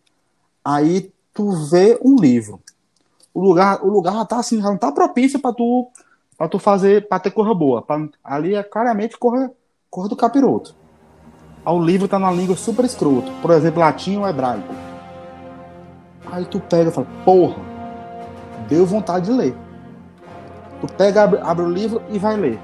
Aí 0.64 1.12
tu 1.34 1.50
vê 1.66 1.98
um 2.02 2.16
livro. 2.16 2.60
O 3.34 3.40
lugar, 3.40 3.84
o 3.84 3.90
lugar 3.90 4.26
tá 4.26 4.38
assim, 4.38 4.60
já 4.60 4.70
não 4.70 4.78
tá 4.78 4.90
propício 4.90 5.38
pra 5.38 5.52
tu, 5.52 5.88
pra 6.36 6.48
tu 6.48 6.58
fazer, 6.58 7.06
pra 7.08 7.20
ter 7.20 7.30
corra 7.30 7.54
boa. 7.54 7.82
Pra- 7.82 8.08
ali 8.24 8.54
é 8.54 8.62
claramente 8.62 9.18
corra, 9.18 9.52
corra 9.90 10.08
do 10.08 10.16
capiroto. 10.16 10.74
O 11.64 11.80
livro 11.80 12.08
tá 12.08 12.18
na 12.18 12.30
língua 12.30 12.56
super 12.56 12.84
escroto. 12.84 13.30
Por 13.42 13.50
exemplo, 13.50 13.80
latim 13.80 14.16
ou 14.16 14.28
hebraico. 14.28 14.74
Aí 16.30 16.44
tu 16.44 16.60
pega 16.60 16.90
e 16.90 16.92
fala, 16.92 17.06
porra, 17.24 17.56
deu 18.68 18.86
vontade 18.86 19.26
de 19.26 19.32
ler. 19.32 19.54
Tu 20.80 20.86
pega, 20.94 21.24
abre, 21.24 21.40
abre 21.42 21.64
o 21.64 21.70
livro 21.70 22.02
e 22.10 22.18
vai 22.18 22.36
ler. 22.36 22.58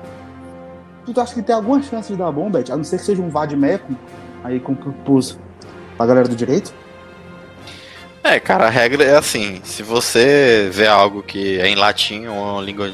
Tu 1.04 1.20
acha 1.20 1.34
que 1.34 1.42
tem 1.42 1.54
alguma 1.54 1.82
chance 1.82 2.10
de 2.10 2.18
dar 2.18 2.32
bom, 2.32 2.50
Beth? 2.50 2.70
A 2.70 2.76
não 2.76 2.84
ser 2.84 2.98
que 2.98 3.04
seja 3.04 3.20
um 3.20 3.28
Vadmeco 3.28 3.94
aí 4.42 4.58
com 4.58 4.74
pus 4.74 5.38
pra 5.96 6.06
galera 6.06 6.28
do 6.28 6.34
direito? 6.34 6.72
É, 8.22 8.40
cara, 8.40 8.66
a 8.66 8.70
regra 8.70 9.04
é 9.04 9.16
assim: 9.16 9.60
se 9.64 9.82
você 9.82 10.70
vê 10.72 10.86
algo 10.86 11.22
que 11.22 11.60
é 11.60 11.68
em 11.68 11.74
latim 11.74 12.26
ou 12.26 12.34
uma 12.34 12.62
língua 12.62 12.90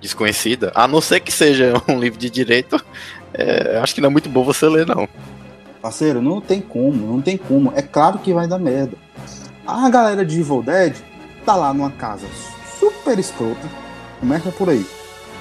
desconhecida, 0.00 0.72
a 0.74 0.88
não 0.88 1.00
ser 1.00 1.20
que 1.20 1.30
seja 1.30 1.74
um 1.88 1.98
livro 1.98 2.18
de 2.18 2.28
direito, 2.28 2.84
é, 3.34 3.78
acho 3.82 3.94
que 3.94 4.00
não 4.00 4.08
é 4.08 4.12
muito 4.12 4.28
bom 4.28 4.44
você 4.44 4.68
ler, 4.68 4.86
não. 4.86 5.08
Parceiro, 5.82 6.22
não 6.22 6.40
tem 6.40 6.60
como, 6.60 7.06
não 7.06 7.20
tem 7.20 7.36
como. 7.36 7.72
É 7.74 7.82
claro 7.82 8.18
que 8.18 8.32
vai 8.32 8.46
dar 8.46 8.58
merda. 8.58 8.96
A 9.66 9.88
galera 9.90 10.24
de 10.24 10.40
Evil 10.40 10.62
Dead 10.62 10.96
tá 11.44 11.56
lá 11.56 11.74
numa 11.74 11.90
casa 11.90 12.26
super 12.78 13.18
escrota. 13.18 13.68
Começa 14.20 14.50
por 14.50 14.70
aí. 14.70 14.86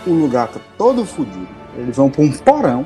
O 0.05 0.11
lugar 0.11 0.47
tá 0.47 0.59
todo 0.77 1.05
fodido. 1.05 1.47
Eles 1.77 1.95
vão 1.95 2.09
pra 2.09 2.23
um 2.23 2.31
porão. 2.31 2.85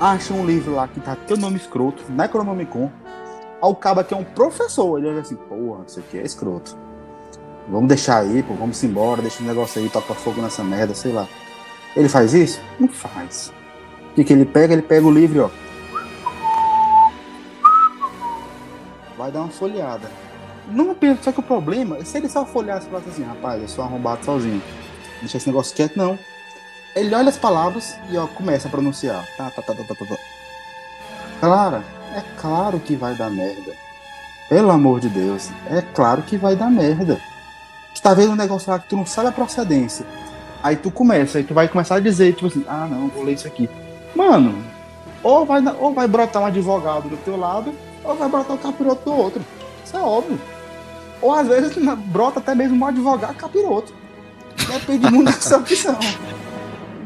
Acham 0.00 0.40
um 0.40 0.46
livro 0.46 0.74
lá 0.74 0.88
que 0.88 1.00
tá 1.00 1.14
teu 1.14 1.36
nome 1.36 1.56
escroto, 1.56 2.02
Necronomicon. 2.10 2.90
Ao 3.60 3.74
cabo 3.74 4.02
que 4.02 4.12
é 4.12 4.16
um 4.16 4.24
professor. 4.24 4.98
Ele 4.98 5.08
olha 5.08 5.20
assim, 5.20 5.36
porra, 5.36 5.84
isso 5.86 6.00
aqui 6.00 6.18
é 6.18 6.22
escroto. 6.22 6.76
Vamos 7.68 7.88
deixar 7.88 8.20
aí, 8.20 8.42
pô, 8.42 8.54
vamos 8.54 8.82
embora, 8.82 9.22
deixa 9.22 9.42
o 9.42 9.46
negócio 9.46 9.80
aí, 9.80 9.88
toca 9.88 10.12
fogo 10.14 10.42
nessa 10.42 10.64
merda, 10.64 10.94
sei 10.94 11.12
lá. 11.12 11.28
Ele 11.94 12.08
faz 12.08 12.34
isso? 12.34 12.60
Não 12.78 12.88
faz. 12.88 13.52
Que, 14.20 14.24
que 14.24 14.32
ele 14.34 14.44
pega? 14.44 14.74
Ele 14.74 14.82
pega 14.82 15.06
o 15.06 15.10
livro, 15.10 15.46
ó. 15.46 15.50
Vai 19.16 19.32
dar 19.32 19.40
uma 19.40 19.48
folheada. 19.48 20.10
Não 20.68 20.94
pensa, 20.94 21.22
só 21.22 21.32
que 21.32 21.40
o 21.40 21.42
problema 21.42 21.96
é 21.96 22.04
se 22.04 22.18
ele 22.18 22.28
só 22.28 22.44
folheasse 22.44 22.86
e 22.86 22.90
falasse 22.90 23.08
assim, 23.08 23.22
rapaz, 23.22 23.62
eu 23.62 23.68
sou 23.68 23.82
arrombado 23.82 24.22
sozinho. 24.22 24.62
Deixa 25.20 25.38
esse 25.38 25.46
negócio 25.46 25.74
quieto, 25.74 25.96
não. 25.96 26.18
Ele 26.94 27.14
olha 27.14 27.30
as 27.30 27.38
palavras 27.38 27.96
e 28.10 28.18
ó, 28.18 28.26
começa 28.26 28.68
a 28.68 28.70
pronunciar. 28.70 29.26
Tá, 29.38 29.50
tá, 29.50 29.62
tá, 29.62 29.72
tá, 29.72 29.84
tá, 29.84 29.94
tá. 29.94 30.16
Clara, 31.40 31.82
é 32.14 32.22
claro 32.38 32.78
que 32.78 32.96
vai 32.96 33.14
dar 33.14 33.30
merda. 33.30 33.72
Pelo 34.50 34.70
amor 34.70 35.00
de 35.00 35.08
Deus, 35.08 35.48
é 35.70 35.80
claro 35.80 36.20
que 36.20 36.36
vai 36.36 36.54
dar 36.54 36.70
merda. 36.70 37.18
Tu 37.94 38.02
tá 38.02 38.12
vendo 38.12 38.32
um 38.32 38.36
negócio 38.36 38.70
lá 38.70 38.78
que 38.78 38.88
tu 38.90 38.98
não 38.98 39.06
sabe 39.06 39.28
a 39.28 39.32
procedência. 39.32 40.04
Aí 40.62 40.76
tu 40.76 40.90
começa, 40.90 41.38
aí 41.38 41.44
tu 41.44 41.54
vai 41.54 41.68
começar 41.68 41.94
a 41.94 42.00
dizer, 42.00 42.34
tipo 42.34 42.48
assim, 42.48 42.66
ah 42.68 42.86
não, 42.86 43.08
vou 43.08 43.24
ler 43.24 43.32
isso 43.32 43.46
aqui. 43.46 43.66
Mano, 44.20 44.54
ou 45.22 45.46
vai, 45.46 45.62
ou 45.78 45.94
vai 45.94 46.06
brotar 46.06 46.42
um 46.42 46.46
advogado 46.46 47.08
do 47.08 47.16
teu 47.24 47.38
lado, 47.38 47.72
ou 48.04 48.14
vai 48.14 48.28
brotar 48.28 48.54
o 48.54 48.58
capiroto 48.58 49.02
do 49.02 49.16
outro. 49.16 49.42
Isso 49.82 49.96
é 49.96 50.00
óbvio. 50.00 50.38
Ou 51.22 51.32
às 51.32 51.48
vezes 51.48 51.74
brota 52.06 52.38
até 52.38 52.54
mesmo 52.54 52.84
um 52.84 52.86
advogado 52.86 53.34
capiroto. 53.34 53.94
Depende 54.70 55.10
muito 55.10 55.32
dessa 55.32 55.56
opção. 55.56 55.98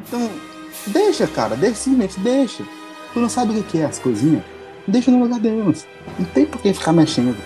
Então, 0.09 0.29
deixa, 0.89 1.29
cara, 1.29 1.55
deixa, 1.55 1.77
simplesmente 1.77 2.19
deixa. 2.19 2.65
Tu 3.13 3.21
não 3.21 3.29
sabe 3.29 3.57
o 3.57 3.63
que 3.63 3.79
é 3.79 3.85
as 3.85 4.01
coisinhas? 4.01 4.43
Deixa 4.85 5.09
no 5.13 5.23
lugar 5.23 5.39
delas. 5.39 5.87
Não 6.19 6.27
tem 6.27 6.45
por 6.45 6.61
que 6.61 6.73
ficar 6.73 6.93
mexendo. 6.93 7.37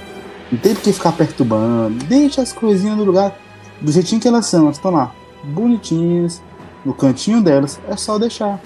Não 0.50 0.58
tem 0.58 0.74
por 0.74 0.82
que 0.82 0.94
ficar 0.94 1.12
perturbando. 1.12 2.06
Deixa 2.06 2.40
as 2.40 2.54
coisinhas 2.54 2.96
no 2.96 3.04
lugar 3.04 3.36
do 3.82 3.92
jeitinho 3.92 4.18
que 4.18 4.28
elas 4.28 4.46
são. 4.46 4.62
Elas 4.62 4.76
estão 4.76 4.90
lá, 4.90 5.12
bonitinhas, 5.44 6.40
no 6.86 6.94
cantinho 6.94 7.42
delas. 7.42 7.78
É 7.86 7.96
só 7.98 8.18
deixar. 8.18 8.58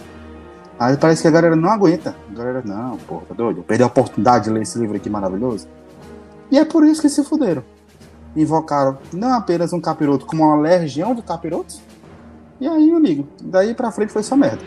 Aí 0.83 0.97
parece 0.97 1.23
que 1.23 1.29
a 1.29 1.31
galera 1.31 1.55
não 1.55 1.71
aguenta. 1.71 2.17
A 2.29 2.35
galera, 2.35 2.63
não, 2.65 2.97
pô, 2.97 3.19
tá 3.29 3.35
doido? 3.35 3.61
Eu 3.61 3.63
perdi 3.63 3.85
a 3.85 3.87
oportunidade 3.87 4.47
de 4.47 4.51
ler 4.51 4.63
esse 4.63 4.77
livro 4.81 4.97
aqui 4.97 5.09
maravilhoso. 5.09 5.69
E 6.51 6.59
é 6.59 6.65
por 6.65 6.85
isso 6.85 7.01
que 7.01 7.09
se 7.09 7.23
fuderam. 7.23 7.63
Invocaram 8.35 8.99
não 9.13 9.33
apenas 9.33 9.73
um 9.73 9.81
capiroto, 9.81 10.27
como 10.27 10.43
uma 10.43 10.61
legião 10.61 11.15
de 11.15 11.23
capirotos. 11.23 11.81
E 12.61 12.67
aí, 12.67 12.87
meu 12.87 12.97
amigo, 12.97 13.29
daí 13.41 13.75
pra 13.75 13.93
frente 13.93 14.13
foi 14.13 14.25
só 14.25 14.35
merda. 14.35 14.59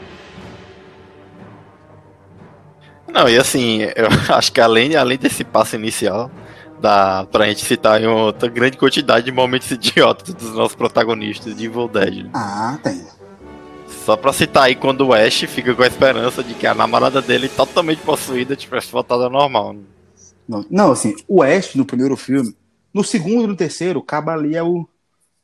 Não, 3.12 3.28
e 3.28 3.38
assim, 3.38 3.82
eu 3.82 4.08
acho 4.34 4.54
que 4.54 4.62
além, 4.62 4.96
além 4.96 5.18
desse 5.18 5.44
passo 5.44 5.76
inicial, 5.76 6.32
dá 6.80 7.26
pra 7.30 7.46
gente 7.48 7.66
citar 7.66 8.02
uma 8.02 8.24
outra 8.24 8.48
grande 8.48 8.78
quantidade 8.78 9.26
de 9.26 9.34
momentos 9.34 9.70
idiotas 9.72 10.34
dos 10.34 10.54
nossos 10.54 10.76
protagonistas 10.76 11.54
de 11.58 11.66
Evil 11.66 11.90
Dead. 11.90 12.24
né? 12.24 12.30
Ah, 12.34 12.78
tem. 12.82 13.06
Só 14.06 14.16
pra 14.16 14.32
citar 14.32 14.66
aí 14.66 14.76
quando 14.76 15.02
o 15.02 15.14
Ash 15.16 15.46
fica 15.48 15.74
com 15.74 15.82
a 15.82 15.88
esperança 15.88 16.44
de 16.44 16.54
que 16.54 16.68
a 16.68 16.76
namorada 16.76 17.24
dele, 17.24 17.50
totalmente 17.50 18.04
possuída, 18.04 18.56
tivesse 18.56 18.92
voltado 18.92 19.24
ao 19.24 19.32
normal. 19.32 19.76
Não, 20.48 20.64
não, 20.70 20.92
assim, 20.92 21.16
o 21.28 21.42
Ash 21.42 21.74
no 21.74 21.84
primeiro 21.84 22.16
filme, 22.16 22.56
no 22.94 23.04
segundo 23.04 23.46
e 23.46 23.48
no 23.48 23.56
terceiro, 23.56 24.00
o 24.00 24.04
cabo 24.04 24.30
ali 24.30 24.56
é, 24.56 24.62
o, 24.62 24.88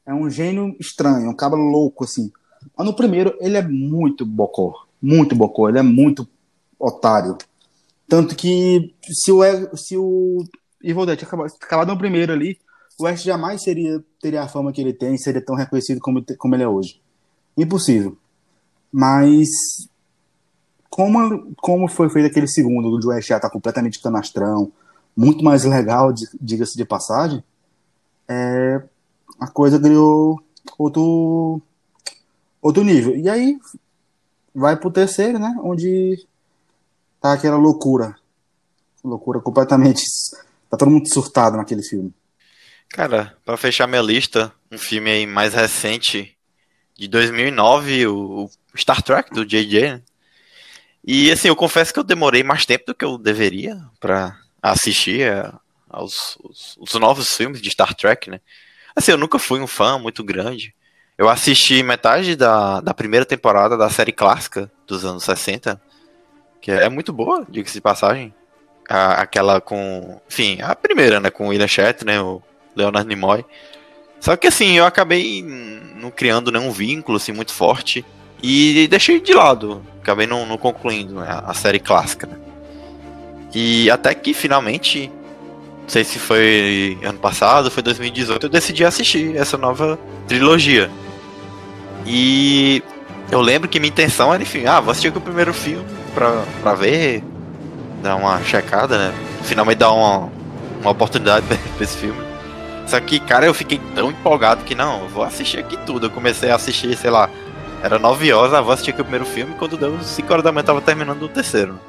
é 0.06 0.14
um 0.14 0.30
gênio 0.30 0.76
estranho, 0.80 1.32
um 1.32 1.36
cabo 1.36 1.56
louco, 1.56 2.04
assim. 2.04 2.32
Mas 2.78 2.86
no 2.86 2.96
primeiro, 2.96 3.36
ele 3.42 3.58
é 3.58 3.68
muito 3.68 4.28
bocó. 4.28 4.86
Muito 5.02 5.36
bocó, 5.36 5.68
ele 5.68 5.80
é 5.80 5.84
muito 5.84 6.28
otário. 6.78 7.40
Tanto 8.08 8.36
que 8.36 8.94
se 9.12 9.32
o, 9.32 9.42
se 9.76 9.98
o 9.98 10.44
Evil 10.84 11.08
Dead 11.08 11.20
no 11.88 11.98
primeiro 11.98 12.32
ali, 12.32 12.60
o 13.00 13.08
Ash 13.08 13.24
jamais 13.24 13.64
seria, 13.64 14.04
teria 14.22 14.44
a 14.44 14.48
fama 14.48 14.72
que 14.72 14.82
ele 14.82 14.94
tem, 14.94 15.18
seria 15.18 15.44
tão 15.44 15.56
reconhecido 15.56 16.00
como, 16.00 16.24
como 16.38 16.54
ele 16.54 16.62
é 16.62 16.68
hoje. 16.68 17.02
Impossível. 17.58 18.16
Mas 18.92 19.50
como, 20.90 21.54
como 21.56 21.88
foi 21.88 22.10
feito 22.10 22.28
aquele 22.28 22.48
segundo, 22.48 22.90
o 23.08 23.12
Ash 23.12 23.26
já 23.26 23.40
tá 23.40 23.50
completamente 23.50 24.02
canastrão, 24.02 24.72
muito 25.16 25.44
mais 25.44 25.64
legal, 25.64 26.12
di- 26.12 26.28
diga-se 26.40 26.76
de 26.76 26.84
passagem, 26.86 27.44
é, 28.28 28.82
a 29.40 29.48
coisa 29.48 29.80
ganhou 29.80 30.42
outro, 30.78 31.62
outro 32.62 32.84
nível. 32.84 33.16
E 33.16 33.30
aí 33.30 33.58
vai 34.54 34.76
pro 34.76 34.92
terceiro, 34.92 35.40
né? 35.40 35.56
Onde 35.64 36.26
tá 37.22 37.34
aquela 37.34 37.58
loucura. 37.58 38.16
Loucura 39.04 39.40
completamente. 39.40 40.04
Tá 40.70 40.78
todo 40.78 40.92
mundo 40.92 41.12
surtado 41.12 41.58
naquele 41.58 41.84
filme. 41.84 42.14
Cara, 42.90 43.36
pra 43.46 43.56
fechar 43.58 43.88
minha 43.88 44.02
lista, 44.02 44.54
um 44.70 44.78
filme 44.78 45.10
aí 45.10 45.26
mais 45.26 45.54
recente, 45.54 46.38
de 46.98 47.08
2009, 47.08 48.08
o, 48.08 48.44
o 48.44 48.50
Star 48.76 49.02
Trek, 49.02 49.32
do 49.32 49.46
JJ, 49.46 49.82
né? 49.94 50.02
E 51.06 51.32
assim, 51.32 51.48
eu 51.48 51.56
confesso 51.56 51.92
que 51.94 52.00
eu 52.00 52.04
demorei 52.04 52.44
mais 52.44 52.66
tempo 52.66 52.86
do 52.88 52.96
que 52.96 53.04
eu 53.04 53.18
deveria 53.18 53.78
pra 54.00 54.38
assistir 54.62 55.22
é, 55.22 55.52
aos 55.90 56.38
os, 56.44 56.78
os 56.80 56.94
novos 57.00 57.30
filmes 57.36 57.62
de 57.62 57.72
Star 57.72 57.94
Trek, 57.96 58.30
né? 58.30 58.40
Assim, 58.96 59.12
eu 59.12 59.18
nunca 59.18 59.40
fui 59.40 59.60
um 59.60 59.68
fã 59.68 59.98
muito 59.98 60.24
grande. 60.24 60.74
Eu 61.18 61.28
assisti 61.30 61.82
metade 61.82 62.36
da, 62.36 62.82
da 62.82 62.94
primeira 62.94 63.26
temporada 63.26 63.76
da 63.78 63.90
série 63.90 64.12
clássica 64.12 64.72
dos 64.86 65.04
anos 65.06 65.24
60, 65.24 65.82
que 66.62 66.72
é 66.72 66.90
muito 66.90 67.12
boa, 67.12 67.46
diga-se 67.50 67.74
de 67.76 67.82
passagem. 67.82 68.34
A- 68.90 69.22
aquela 69.22 69.62
com. 69.62 70.20
Enfim, 70.30 70.62
a 70.62 70.76
primeira, 70.76 71.20
né? 71.20 71.30
Com 71.32 71.46
o 71.46 71.50
William 71.50 71.68
Shatner, 71.68 72.24
o 72.24 72.44
Leonard 72.76 73.08
Nimoy. 73.08 73.44
Só 74.20 74.36
que 74.36 74.48
assim, 74.48 74.74
eu 74.78 74.86
acabei 74.86 75.42
não 75.44 76.12
criando 76.12 76.52
nenhum 76.52 76.72
vínculo 76.72 77.18
assim, 77.18 77.32
muito 77.32 77.54
forte. 77.54 78.06
E 78.42 78.88
deixei 78.88 79.20
de 79.20 79.34
lado. 79.34 79.82
Acabei 80.02 80.26
não, 80.26 80.46
não 80.46 80.58
concluindo 80.58 81.16
né, 81.16 81.42
a 81.46 81.54
série 81.54 81.80
clássica. 81.80 82.28
né. 82.28 82.36
E 83.54 83.90
até 83.92 84.14
que 84.14 84.34
finalmente, 84.34 85.12
não 85.84 85.90
sei 85.90 86.04
se 86.04 86.18
foi 86.18 86.98
ano 87.04 87.20
passado, 87.20 87.70
foi 87.70 87.84
2018, 87.84 88.46
eu 88.46 88.50
decidi 88.50 88.86
assistir 88.86 89.36
essa 89.36 89.58
nova 89.58 90.00
trilogia. 90.28 90.90
E 92.06 92.82
eu 93.30 93.42
lembro 93.42 93.70
que 93.70 93.80
minha 93.80 93.90
intenção 93.90 94.34
era, 94.34 94.42
enfim, 94.42 94.66
ah, 94.66 94.80
vou 94.80 94.92
assistir 94.92 95.16
o 95.16 95.22
primeiro 95.22 95.54
filme 95.54 95.86
pra, 96.14 96.44
pra 96.62 96.74
ver, 96.74 97.24
dar 98.02 98.16
uma 98.16 98.42
checada, 98.44 98.98
né? 98.98 99.14
Finalmente 99.44 99.78
dar 99.78 99.92
uma, 99.92 100.30
uma 100.82 100.92
oportunidade 100.92 101.46
pra 101.46 101.58
esse 101.80 101.98
filme. 101.98 102.22
Só 102.88 103.00
que, 103.00 103.20
cara, 103.20 103.46
eu 103.46 103.54
fiquei 103.54 103.80
tão 103.96 104.10
empolgado 104.10 104.64
que 104.64 104.76
não, 104.76 105.04
eu 105.04 105.10
vou 105.10 105.24
assistir 105.24 105.60
aqui 105.60 105.78
tudo. 105.86 106.08
Eu 106.08 106.10
comecei 106.10 106.50
a 106.50 106.56
assistir, 106.56 106.96
sei 106.98 107.10
lá, 107.10 107.30
era 107.84 107.98
9 107.98 108.32
horas, 108.32 108.64
vou 108.64 108.74
assistir 108.74 108.92
aqui 108.92 109.02
o 109.02 109.06
primeiro 109.06 109.26
filme, 109.26 109.56
quando 109.58 109.78
deu 109.78 110.00
5 110.02 110.32
horas 110.32 110.44
da 110.44 110.52
manhã 110.52 110.62
eu 110.62 110.66
tava 110.68 110.82
terminando 110.82 111.24
o 111.24 111.28
terceiro. 111.28 111.80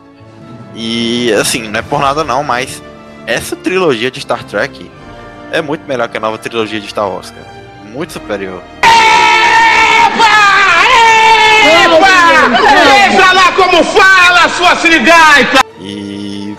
E 0.75 1.33
assim, 1.35 1.69
não 1.69 1.79
é 1.79 1.83
por 1.83 2.01
nada 2.01 2.25
não, 2.25 2.43
mas 2.43 2.83
essa 3.27 3.55
trilogia 3.55 4.11
de 4.11 4.21
Star 4.21 4.43
Trek 4.45 4.91
é 5.51 5.61
muito 5.61 5.87
melhor 5.87 6.09
que 6.09 6.17
a 6.17 6.21
nova 6.21 6.39
trilogia 6.39 6.81
de 6.81 6.89
Star 6.89 7.09
Wars, 7.09 7.31
cara. 7.31 7.47
Muito 7.93 8.15
superior. 8.15 8.63
Veja 12.51 13.33
lá 13.33 13.53
como 13.53 13.85
fala, 13.85 14.49
sua 14.49 14.75
sirigaita! 14.77 15.63
E. 15.79 16.55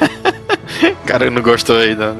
cara, 1.06 1.30
não 1.30 1.42
gostou 1.42 1.76
aí, 1.76 1.94
não. 1.94 2.16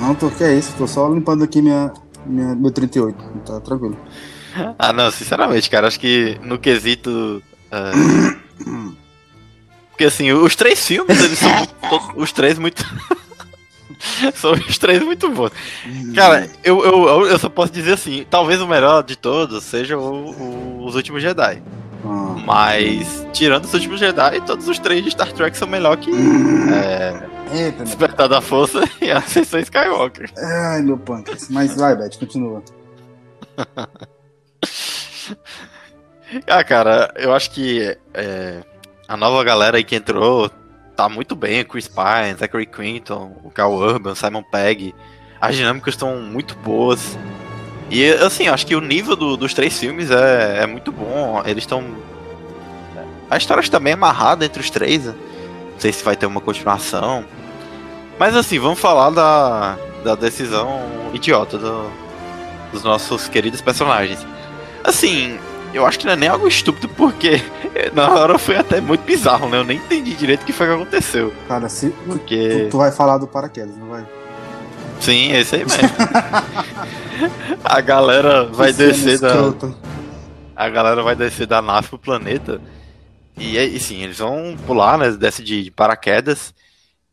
Não, 0.00 0.14
tô 0.14 0.30
que 0.30 0.42
é 0.42 0.54
isso, 0.54 0.74
tô 0.78 0.86
só 0.86 1.06
limpando 1.08 1.44
aqui 1.44 1.60
minha, 1.60 1.92
minha, 2.24 2.54
meu 2.54 2.70
38. 2.70 3.16
Tá 3.44 3.60
tranquilo. 3.60 3.96
Ah, 4.78 4.92
não, 4.92 5.10
sinceramente, 5.10 5.68
cara, 5.70 5.86
acho 5.86 5.98
que 6.00 6.38
no 6.42 6.58
quesito. 6.58 7.42
é, 7.70 7.90
Porque 9.90 10.04
assim, 10.04 10.32
os 10.32 10.56
três 10.56 10.84
filmes, 10.86 11.22
eles 11.22 11.38
são 11.38 11.66
todos- 11.88 12.10
os 12.16 12.32
três 12.32 12.58
muito. 12.58 12.84
São 14.34 14.52
os 14.52 14.78
três 14.78 15.02
muito 15.02 15.28
bons. 15.28 15.50
Cara, 16.14 16.48
eu, 16.64 16.82
eu, 16.82 17.26
eu 17.26 17.38
só 17.38 17.50
posso 17.50 17.70
dizer 17.70 17.92
assim: 17.92 18.24
talvez 18.30 18.58
o 18.62 18.66
melhor 18.66 19.02
de 19.02 19.14
todos 19.14 19.62
seja 19.62 19.98
o, 19.98 20.30
o- 20.30 20.84
os 20.86 20.94
últimos 20.94 21.20
Jedi. 21.22 21.62
Ah, 22.02 22.34
Mas, 22.46 23.26
tirando 23.30 23.66
os 23.66 23.74
últimos 23.74 24.00
Jedi, 24.00 24.40
todos 24.46 24.66
os 24.68 24.78
três 24.78 25.04
de 25.04 25.10
Star 25.10 25.30
Trek 25.34 25.54
são 25.54 25.68
melhor 25.68 25.98
que 25.98 26.10
é, 26.72 27.22
eita. 27.66 27.84
Despertar 27.84 28.26
da 28.26 28.40
Força 28.40 28.80
e 29.02 29.10
Ascensão 29.10 29.60
Skywalker. 29.60 30.30
Ai, 30.38 30.80
meu 30.80 30.96
pâncreas. 30.96 31.50
Mas 31.50 31.76
vai, 31.76 31.94
Beth, 31.94 32.16
continua. 32.18 32.62
Ah, 36.46 36.62
cara, 36.62 37.12
eu 37.16 37.34
acho 37.34 37.50
que 37.50 37.96
é, 38.14 38.62
a 39.08 39.16
nova 39.16 39.42
galera 39.42 39.76
aí 39.78 39.82
que 39.84 39.96
entrou 39.96 40.48
tá 40.94 41.08
muito 41.08 41.34
bem. 41.34 41.64
Chris 41.64 41.88
Pine, 41.88 42.34
Zachary 42.38 42.66
Quinton, 42.66 43.36
o 43.42 43.50
Carl 43.50 43.72
Urban, 43.74 44.14
Simon 44.14 44.42
Pegg. 44.44 44.94
As 45.40 45.56
dinâmicas 45.56 45.94
estão 45.94 46.18
muito 46.20 46.54
boas. 46.58 47.18
E, 47.90 48.08
assim, 48.12 48.46
eu 48.46 48.54
acho 48.54 48.64
que 48.64 48.76
o 48.76 48.80
nível 48.80 49.16
do- 49.16 49.36
dos 49.36 49.52
três 49.54 49.76
filmes 49.76 50.08
é, 50.12 50.58
é 50.62 50.66
muito 50.66 50.92
bom. 50.92 51.42
Eles 51.44 51.64
estão. 51.64 51.82
A 53.28 53.36
história 53.36 53.60
está 53.60 53.80
bem 53.80 53.94
amarrada 53.94 54.44
entre 54.44 54.60
os 54.60 54.70
três. 54.70 55.06
né? 55.06 55.14
Não 55.72 55.80
sei 55.80 55.92
se 55.92 56.04
vai 56.04 56.14
ter 56.14 56.26
uma 56.26 56.40
continuação. 56.40 57.24
Mas, 58.20 58.36
assim, 58.36 58.60
vamos 58.60 58.78
falar 58.78 59.10
da, 59.10 59.76
da 60.04 60.14
decisão 60.14 60.80
idiota 61.12 61.58
do- 61.58 61.90
dos 62.70 62.84
nossos 62.84 63.26
queridos 63.26 63.60
personagens. 63.60 64.24
Assim, 64.84 65.38
eu 65.72 65.86
acho 65.86 65.98
que 65.98 66.06
não 66.06 66.12
é 66.12 66.16
nem 66.16 66.28
algo 66.28 66.48
estúpido, 66.48 66.88
porque 66.88 67.42
na 67.94 68.10
hora 68.10 68.38
foi 68.38 68.56
até 68.56 68.80
muito 68.80 69.02
bizarro, 69.04 69.48
né? 69.48 69.58
Eu 69.58 69.64
nem 69.64 69.78
entendi 69.78 70.14
direito 70.14 70.42
o 70.42 70.46
que 70.46 70.52
foi 70.52 70.66
que 70.66 70.72
aconteceu. 70.74 71.32
Cara, 71.46 71.68
se, 71.68 71.90
tu, 71.90 71.96
Porque. 72.06 72.68
tu 72.70 72.78
vai 72.78 72.90
falar 72.90 73.18
do 73.18 73.26
paraquedas, 73.26 73.76
não 73.76 73.88
vai? 73.88 74.06
Sim, 75.00 75.32
esse 75.32 75.56
aí 75.56 75.64
mesmo. 75.64 75.88
a 77.64 77.80
galera 77.80 78.44
vai 78.44 78.72
cena 78.72 78.88
descer 78.92 79.18
da. 79.18 79.28
escrota. 79.28 79.74
A 80.54 80.68
galera 80.68 81.02
vai 81.02 81.16
descer 81.16 81.46
da 81.46 81.62
nave 81.62 81.88
pro 81.88 81.98
planeta. 81.98 82.60
E, 83.36 83.56
é- 83.56 83.64
e 83.64 83.80
sim, 83.80 84.02
eles 84.02 84.18
vão 84.18 84.56
pular, 84.66 84.98
né? 84.98 85.10
Desce 85.12 85.42
de, 85.42 85.64
de 85.64 85.70
paraquedas. 85.70 86.52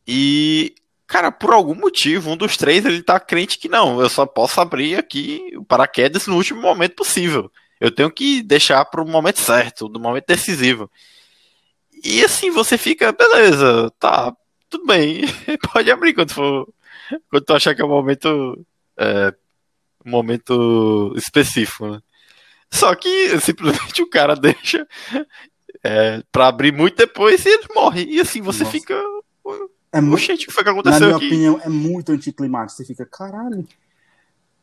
E. 0.05 0.75
Cara, 1.07 1.31
por 1.31 1.53
algum 1.53 1.73
motivo, 1.73 2.31
um 2.31 2.37
dos 2.37 2.57
três 2.57 2.85
ele 2.85 3.01
tá 3.01 3.19
crente 3.19 3.57
que 3.57 3.69
não, 3.69 4.01
eu 4.01 4.09
só 4.09 4.25
posso 4.25 4.59
abrir 4.59 4.97
aqui 4.97 5.53
o 5.55 5.63
paraquedas 5.63 6.27
no 6.27 6.35
último 6.35 6.61
momento 6.61 6.95
possível. 6.95 7.49
Eu 7.79 7.91
tenho 7.91 8.11
que 8.11 8.43
deixar 8.43 8.83
pro 8.85 9.07
momento 9.07 9.39
certo, 9.39 9.87
do 9.87 9.99
momento 9.99 10.25
decisivo. 10.27 10.91
E 12.03 12.23
assim, 12.23 12.51
você 12.51 12.77
fica, 12.77 13.11
beleza, 13.11 13.91
tá, 13.99 14.35
tudo 14.69 14.85
bem, 14.85 15.21
pode 15.71 15.89
abrir 15.89 16.13
quando 16.13 16.33
for. 16.33 16.67
Quando 17.29 17.45
tu 17.45 17.53
achar 17.53 17.73
que 17.73 17.81
é 17.81 17.85
o 17.85 17.89
momento. 17.89 18.65
É, 18.97 19.33
um 20.05 20.11
momento 20.11 21.13
específico, 21.15 21.87
né? 21.87 21.99
Só 22.71 22.93
que 22.95 23.39
simplesmente 23.39 24.01
o 24.01 24.09
cara 24.09 24.35
deixa 24.35 24.87
é, 25.83 26.21
pra 26.31 26.47
abrir 26.47 26.71
muito 26.71 26.97
depois 26.97 27.45
e 27.45 27.49
ele 27.49 27.67
morre. 27.73 28.05
E 28.05 28.19
assim, 28.19 28.41
você 28.41 28.63
Nossa. 28.63 28.77
fica. 28.77 29.01
É 29.91 30.01
muito, 30.01 30.15
Oxente, 30.15 30.45
o 30.45 30.47
que 30.47 30.53
foi 30.53 30.63
que 30.63 30.69
na 30.69 30.73
aconteceu 30.73 31.05
minha 31.07 31.17
aqui? 31.17 31.27
opinião, 31.27 31.61
é 31.63 31.69
muito 31.69 32.11
anticlimático. 32.11 32.77
Você 32.77 32.85
fica, 32.85 33.05
caralho. 33.05 33.67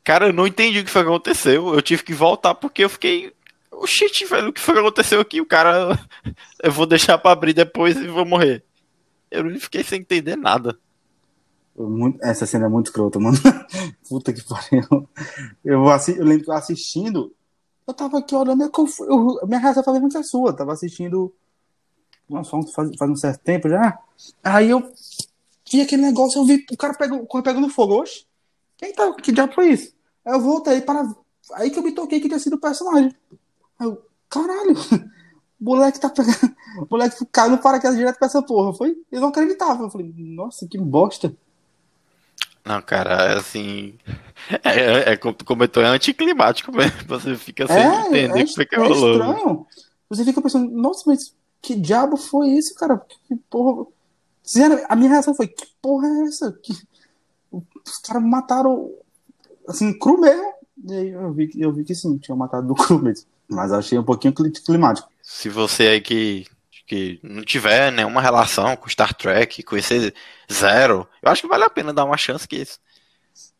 Cara, 0.04 0.26
eu 0.28 0.32
não 0.32 0.46
entendi 0.46 0.80
o 0.80 0.84
que 0.84 0.90
foi 0.90 1.02
que 1.02 1.08
aconteceu. 1.08 1.74
Eu 1.74 1.80
tive 1.82 2.02
que 2.02 2.12
voltar 2.12 2.54
porque 2.54 2.84
eu 2.84 2.88
fiquei. 2.90 3.32
Oxente, 3.72 4.24
velho, 4.26 4.48
o 4.50 4.52
que 4.52 4.60
foi 4.60 4.74
que 4.74 4.80
aconteceu 4.80 5.20
aqui? 5.20 5.40
O 5.40 5.46
cara. 5.46 5.98
Eu 6.62 6.70
vou 6.72 6.86
deixar 6.86 7.18
pra 7.18 7.32
abrir 7.32 7.52
depois 7.52 7.96
e 7.96 8.06
vou 8.06 8.24
morrer. 8.24 8.64
Eu 9.30 9.58
fiquei 9.60 9.82
sem 9.82 10.00
entender 10.00 10.36
nada. 10.36 10.78
Essa 12.22 12.46
cena 12.46 12.66
é 12.66 12.68
muito 12.68 12.86
escrota, 12.86 13.18
mano. 13.18 13.36
Puta 14.08 14.32
que 14.32 14.42
pariu. 14.44 15.08
Eu, 15.64 15.88
assi- 15.88 16.16
eu 16.16 16.24
lembro 16.24 16.44
que 16.44 16.50
eu 16.50 16.54
assistindo, 16.54 17.34
eu 17.86 17.92
tava 17.92 18.18
aqui 18.20 18.34
olhando, 18.34 18.62
eu, 18.62 18.70
conf- 18.70 19.00
eu, 19.00 19.40
minha 19.46 19.58
reação 19.58 19.82
foi 19.82 19.90
a 19.92 19.94
mesma 19.94 20.08
que 20.08 20.16
a 20.18 20.22
sua. 20.22 20.50
Eu 20.50 20.56
tava 20.56 20.72
assistindo 20.72 21.34
nossa, 22.28 22.50
faz, 22.74 22.96
faz 22.96 23.10
um 23.10 23.16
certo 23.16 23.40
tempo 23.42 23.68
já. 23.68 23.98
Aí 24.42 24.70
eu 24.70 24.90
vi 25.74 25.80
aquele 25.82 26.02
negócio, 26.02 26.40
eu 26.40 26.44
vi 26.44 26.64
o 26.70 26.76
cara 26.76 26.94
pegou, 26.94 27.26
pegando 27.42 27.68
fogo. 27.68 28.00
Oxe, 28.00 28.24
quem 28.76 28.92
tá, 28.92 29.12
que 29.14 29.32
diabo 29.32 29.52
foi 29.52 29.70
isso? 29.70 29.92
Aí 30.24 30.34
eu 30.34 30.40
voltei 30.40 30.80
para. 30.80 31.08
Aí 31.54 31.70
que 31.70 31.78
eu 31.78 31.82
me 31.82 31.92
toquei 31.92 32.20
que 32.20 32.28
tinha 32.28 32.38
sido 32.38 32.54
o 32.54 32.60
personagem. 32.60 33.14
Aí 33.78 33.86
eu, 33.86 34.02
caralho, 34.28 34.74
o 35.60 35.64
moleque 35.64 36.00
tá 36.00 36.08
pegando. 36.08 36.54
O 36.78 36.86
moleque 36.90 37.24
caiu 37.30 37.50
no 37.50 37.58
paraquedas 37.58 37.96
direto 37.96 38.18
pra 38.18 38.26
essa 38.26 38.42
porra. 38.42 38.72
Foi? 38.72 38.96
Eu 39.10 39.20
não 39.20 39.28
acreditava. 39.28 39.84
Eu 39.84 39.90
falei, 39.90 40.12
nossa, 40.16 40.66
que 40.66 40.78
bosta. 40.78 41.34
Não, 42.64 42.80
cara, 42.80 43.38
assim. 43.38 43.98
É, 44.62 44.68
é, 44.68 45.12
é 45.12 45.16
como 45.16 45.32
tu 45.32 45.42
comentou, 45.42 45.82
é 45.82 45.86
anticlimático 45.86 46.70
mesmo. 46.70 46.98
Você 47.08 47.34
fica 47.34 47.66
sem 47.66 47.82
entender 47.82 48.42
o 48.42 48.46
que 48.46 48.54
foi 48.54 48.66
que 48.66 48.74
é 48.74 48.78
rolou. 48.78 49.12
estranho. 49.12 49.66
Você 50.10 50.22
fica 50.22 50.42
pensando, 50.42 50.70
nossa, 50.70 51.02
mas 51.06 51.34
que 51.62 51.74
diabo 51.74 52.18
foi 52.18 52.48
isso, 52.48 52.74
cara? 52.74 53.00
Que 53.26 53.36
porra. 53.48 53.86
Sinceramente, 54.44 54.86
A 54.90 54.94
minha 54.96 55.10
reação 55.10 55.34
foi, 55.34 55.48
que 55.48 55.66
porra 55.82 56.06
é 56.06 56.22
essa? 56.28 56.52
Que... 56.62 56.72
Os 57.52 57.98
caras 57.98 58.22
mataram, 58.22 58.90
assim, 59.68 59.96
cru 59.98 60.20
mesmo. 60.20 60.52
E 60.86 60.92
aí 60.92 61.08
eu 61.10 61.32
vi, 61.32 61.48
que- 61.48 61.60
eu 61.60 61.72
vi 61.72 61.84
que 61.84 61.94
sim, 61.94 62.18
tinham 62.18 62.36
matado 62.36 62.66
do 62.66 62.74
cru 62.76 62.98
mesmo. 63.00 63.26
Mas 63.48 63.72
achei 63.72 63.98
um 63.98 64.04
pouquinho 64.04 64.32
cli- 64.34 64.50
climático. 64.50 65.08
Se 65.22 65.48
você 65.48 65.86
aí 65.88 66.00
que, 66.00 66.46
que 66.86 67.18
não 67.22 67.42
tiver 67.44 67.90
nenhuma 67.92 68.20
relação 68.20 68.76
com 68.76 68.88
Star 68.88 69.14
Trek, 69.14 69.62
conhecer 69.62 70.14
zero, 70.52 71.06
eu 71.22 71.30
acho 71.30 71.42
que 71.42 71.48
vale 71.48 71.64
a 71.64 71.70
pena 71.70 71.92
dar 71.92 72.04
uma 72.04 72.16
chance 72.16 72.46
que 72.48 72.56
isso. 72.56 72.78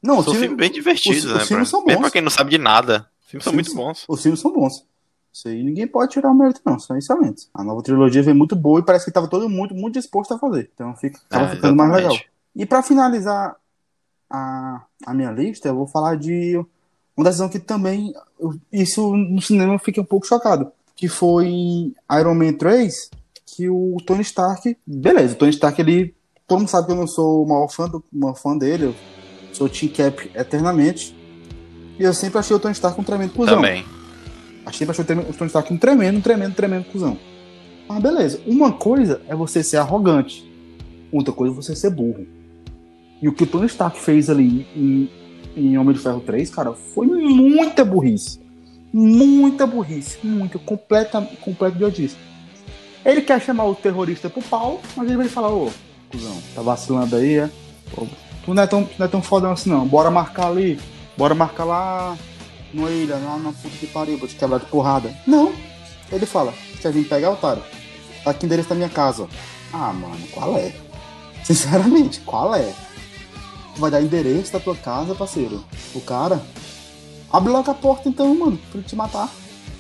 Não, 0.03 0.23
São 0.23 0.33
os 0.33 0.39
filmes 0.39 0.59
bem 0.59 0.71
divertidos, 0.71 1.25
os- 1.25 1.33
né? 1.35 1.43
os 1.43 1.49
filmes 1.49 1.69
são 1.69 1.81
Mesmo 1.85 2.01
bons. 2.01 2.03
pra 2.09 2.11
quem 2.13 2.23
não 2.23 2.31
sabe 2.31 2.51
de 2.51 2.59
nada. 2.59 3.09
Os 3.25 3.31
filmes 3.31 3.45
são 3.45 3.51
Os 3.53 3.55
muito 3.55 3.71
filmes- 3.71 3.87
bons. 3.87 4.05
Os 4.09 4.23
filmes 4.23 4.41
são 4.41 4.53
bons. 4.53 4.85
Isso 5.35 5.49
aí 5.49 5.65
ninguém 5.65 5.87
pode 5.87 6.13
tirar 6.13 6.31
o 6.31 6.35
mérito, 6.35 6.61
não. 6.65 6.79
São 6.79 6.97
excelentes. 6.97 7.51
A 7.53 7.65
nova 7.65 7.83
trilogia 7.83 8.23
veio 8.23 8.37
muito 8.37 8.55
boa 8.55 8.79
e 8.79 8.85
parece 8.85 9.05
que 9.05 9.11
tava 9.11 9.27
todo 9.27 9.49
mundo 9.49 9.75
muito 9.75 9.95
disposto 9.99 10.33
a 10.33 10.39
fazer. 10.39 10.71
Então 10.73 10.95
fica, 10.95 11.19
tava 11.29 11.47
É, 11.47 11.57
ficando 11.57 11.75
mais 11.75 11.91
exatamente. 11.91 12.13
legal. 12.13 12.31
E 12.55 12.65
pra 12.65 12.83
finalizar 12.85 13.57
a, 14.31 14.83
a 15.05 15.13
minha 15.13 15.33
lista, 15.33 15.67
eu 15.69 15.75
vou 15.75 15.89
falar 15.89 16.17
de 16.17 16.65
uma 17.17 17.25
decisão 17.25 17.49
que 17.49 17.59
também, 17.59 18.15
isso 18.73 19.15
no 19.17 19.43
cinema 19.43 19.75
eu 19.75 19.79
fiquei 19.81 20.01
um 20.01 20.07
pouco 20.07 20.25
chocado, 20.27 20.71
que 20.95 21.09
foi 21.09 21.47
em 21.47 21.95
Iron 22.13 22.35
Man 22.35 22.53
3, 22.53 23.11
que 23.45 23.69
o 23.69 23.97
Tony 24.07 24.23
Stark, 24.23 24.77
beleza, 24.87 25.35
o 25.35 25.37
Tony 25.39 25.51
Stark, 25.51 25.81
ele, 25.81 26.15
todo 26.47 26.61
mundo 26.61 26.69
sabe 26.69 26.87
que 26.87 26.93
eu 26.93 26.97
não 26.97 27.07
sou 27.09 27.45
o 27.45 27.49
maior 27.49 27.69
fã, 27.69 27.89
do, 27.89 28.03
maior 28.13 28.35
fã 28.35 28.57
dele, 28.57 28.85
eu 28.87 28.95
sou 29.53 29.69
Team 29.69 29.93
Cap 29.93 30.31
eternamente, 30.35 31.15
e 31.99 32.03
eu 32.05 32.15
sempre 32.15 32.39
achei 32.39 32.55
o 32.57 32.61
Tony 32.61 32.73
Stark 32.73 33.01
um 33.01 33.05
tremendo 33.05 33.33
cuzão. 33.33 33.57
Também. 33.57 33.85
Achei 34.67 34.87
sempre 34.87 35.13
achei 35.13 35.31
o 35.31 35.33
Tony 35.35 35.49
Stark 35.49 35.73
um 35.73 35.77
tremendo, 35.77 36.21
tremendo, 36.23 36.55
tremendo 36.55 36.85
cuzão. 36.85 37.19
Mas 37.89 38.03
beleza, 38.03 38.41
uma 38.47 38.73
coisa 38.73 39.21
é 39.29 39.35
você 39.35 39.63
ser 39.63 39.77
arrogante, 39.77 40.51
outra 41.13 41.33
coisa 41.33 41.53
é 41.53 41.57
você 41.57 41.77
ser 41.77 41.91
burro. 41.91 42.27
E 43.21 43.29
o 43.29 43.33
que 43.33 43.45
o 43.45 43.47
Tony 43.47 43.67
Stark 43.67 43.99
fez 44.01 44.31
ali 44.31 44.67
em, 44.75 45.11
em 45.57 45.79
Homem 45.79 45.95
de 45.95 46.01
Ferro 46.01 46.21
3, 46.21 46.49
cara, 46.51 46.73
foi 46.73 47.07
muita 47.07 47.85
burrice. 47.85 48.41
Muita 48.93 49.67
burrice, 49.67 50.19
muita, 50.23 50.59
completa, 50.59 51.21
completa 51.41 51.77
idiotice. 51.77 52.17
Ele 53.05 53.21
quer 53.21 53.41
chamar 53.41 53.65
o 53.65 53.75
terrorista 53.75 54.31
pro 54.31 54.43
pau, 54.43 54.81
mas 54.97 55.07
ele 55.07 55.17
vai 55.17 55.29
falar, 55.29 55.53
ô, 55.53 55.71
cuzão, 56.11 56.37
tá 56.55 56.63
vacilando 56.63 57.17
aí, 57.17 57.39
é? 57.39 57.51
Tu 58.45 58.55
não 58.55 58.63
é 58.63 58.67
tão, 58.67 58.85
tu 58.85 58.95
não 58.99 59.07
é 59.07 59.09
tão 59.09 59.23
fodão 59.23 59.53
assim 59.53 59.71
não, 59.71 59.87
bora 59.87 60.11
marcar 60.11 60.47
ali, 60.47 60.79
bora 61.17 61.35
marcar 61.35 61.65
lá 61.65 62.17
numa 62.75 62.91
ilha, 62.91 63.17
lá 63.17 63.39
na 63.39 63.53
puta 63.53 63.77
que 63.79 63.87
pariu, 63.87 64.19
vou 64.19 64.29
te 64.29 64.35
quebrar 64.35 64.59
de 64.59 64.67
porrada. 64.67 65.15
Não. 65.27 65.53
Ele 66.11 66.27
fala, 66.27 66.53
quer 66.81 66.93
vir 66.93 67.09
pegar, 67.09 67.31
otário? 67.31 67.63
Tá 68.23 68.31
aqui 68.31 68.47
endereço 68.47 68.69
da 68.69 68.75
minha 68.75 68.89
casa. 68.89 69.29
Ah, 69.73 69.93
mano, 69.93 70.27
qual 70.33 70.57
é? 70.57 70.75
Sinceramente, 71.45 72.21
qual 72.21 72.55
é? 72.55 72.73
Tu 73.75 73.81
vai 73.81 73.91
dar 73.91 74.01
endereço 74.03 74.53
da 74.53 74.61
tua 74.61 74.77
casa, 74.77 75.15
parceiro? 75.15 75.65
O 75.95 76.01
cara? 76.01 76.41
Abre 77.33 77.51
logo 77.51 77.71
a 77.71 77.75
porta 77.75 78.09
então, 78.09 78.35
mano, 78.35 78.59
pra 78.71 78.79
ele 78.79 78.89
te 78.89 78.95
matar. 78.95 79.29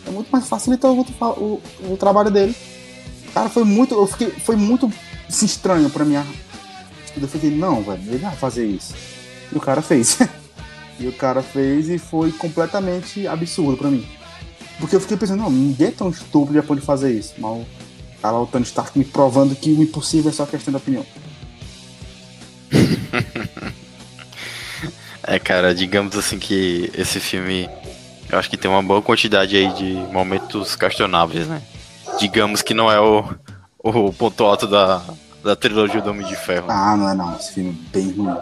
É 0.06 0.10
muito 0.10 0.28
mais 0.30 0.46
facilita 0.46 0.88
o, 0.88 1.00
o, 1.00 1.62
o 1.92 1.96
trabalho 1.96 2.30
dele. 2.30 2.54
Cara, 3.32 3.48
foi 3.48 3.64
muito. 3.64 3.94
Eu 3.94 4.06
fiquei. 4.06 4.30
Foi 4.30 4.56
muito 4.56 4.92
estranho 5.28 5.88
pra 5.88 6.04
mim. 6.04 6.16
Eu 7.16 7.28
fiquei, 7.28 7.50
não, 7.50 7.82
velho, 7.82 8.02
ele 8.06 8.18
vai 8.18 8.34
fazer 8.34 8.66
isso. 8.66 8.94
E 9.52 9.56
o 9.56 9.60
cara 9.60 9.80
fez. 9.80 10.18
E 10.98 11.06
o 11.08 11.12
cara 11.12 11.42
fez 11.42 11.88
e 11.88 11.98
foi 11.98 12.32
completamente 12.32 13.26
absurdo 13.26 13.76
pra 13.76 13.90
mim. 13.90 14.06
Porque 14.78 14.96
eu 14.96 15.00
fiquei 15.00 15.16
pensando, 15.16 15.42
não, 15.42 15.50
ninguém 15.50 15.88
é 15.88 15.90
tão 15.90 16.10
estúpido 16.10 16.58
a 16.58 16.62
pode 16.62 16.80
fazer 16.80 17.12
isso. 17.12 17.34
Mas 17.38 17.50
o 17.50 17.66
cara, 18.20 18.36
o 18.38 18.46
Tony 18.46 18.64
Stark 18.64 18.98
me 18.98 19.04
provando 19.04 19.54
que 19.54 19.70
o 19.70 19.82
impossível 19.82 20.30
é 20.30 20.34
só 20.34 20.46
questão 20.46 20.72
da 20.72 20.78
opinião. 20.78 21.04
É, 25.26 25.38
cara, 25.38 25.74
digamos 25.74 26.16
assim 26.16 26.38
que 26.38 26.90
esse 26.94 27.18
filme. 27.18 27.68
Eu 28.30 28.38
acho 28.38 28.50
que 28.50 28.56
tem 28.56 28.70
uma 28.70 28.82
boa 28.82 29.00
quantidade 29.00 29.56
aí 29.56 29.72
de 29.72 29.94
momentos 30.12 30.76
questionáveis, 30.76 31.46
né? 31.46 31.62
Digamos 32.18 32.62
que 32.62 32.74
não 32.74 32.90
é 32.90 33.00
o, 33.00 33.24
o 33.82 34.12
ponto 34.12 34.44
alto 34.44 34.66
da, 34.66 35.02
da 35.42 35.56
trilogia 35.56 36.00
do 36.00 36.10
Homem 36.10 36.26
de 36.26 36.36
Ferro. 36.36 36.66
Ah, 36.68 36.96
não 36.96 37.08
é 37.08 37.14
não. 37.14 37.36
Esse 37.36 37.52
filme 37.52 37.70
é 37.70 37.90
bem 37.96 38.10
ruim. 38.12 38.36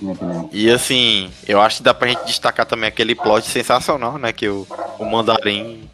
Minha 0.00 0.14
opinião. 0.14 0.48
E 0.52 0.70
assim, 0.70 1.30
eu 1.46 1.60
acho 1.60 1.78
que 1.78 1.82
dá 1.82 1.92
pra 1.94 2.08
gente 2.08 2.24
destacar 2.24 2.66
também 2.66 2.88
aquele 2.88 3.14
plot 3.14 3.46
sensacional, 3.48 4.18
né? 4.18 4.32
Que 4.32 4.48
o, 4.48 4.66
o 4.98 5.04
Mandarim. 5.04 5.88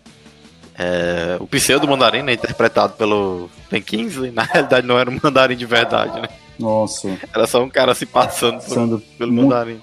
é, 0.78 1.36
o 1.40 1.46
pseudo 1.46 1.86
Mandarim, 1.88 2.22
né? 2.22 2.32
Interpretado 2.34 2.94
pelo 2.94 3.48
Ben 3.70 3.82
Kingsley, 3.82 4.30
na 4.30 4.42
realidade 4.50 4.86
não 4.86 4.98
era 4.98 5.10
um 5.10 5.18
Mandarim 5.22 5.56
de 5.56 5.66
verdade, 5.66 6.20
né? 6.20 6.28
Nossa. 6.58 7.18
Era 7.34 7.46
só 7.46 7.62
um 7.62 7.68
cara 7.68 7.94
se 7.94 8.06
passando 8.06 8.60
por- 8.62 8.74
Sendo 8.74 8.98
pelo 9.18 9.32
muito- 9.32 9.48
Mandarim. 9.48 9.80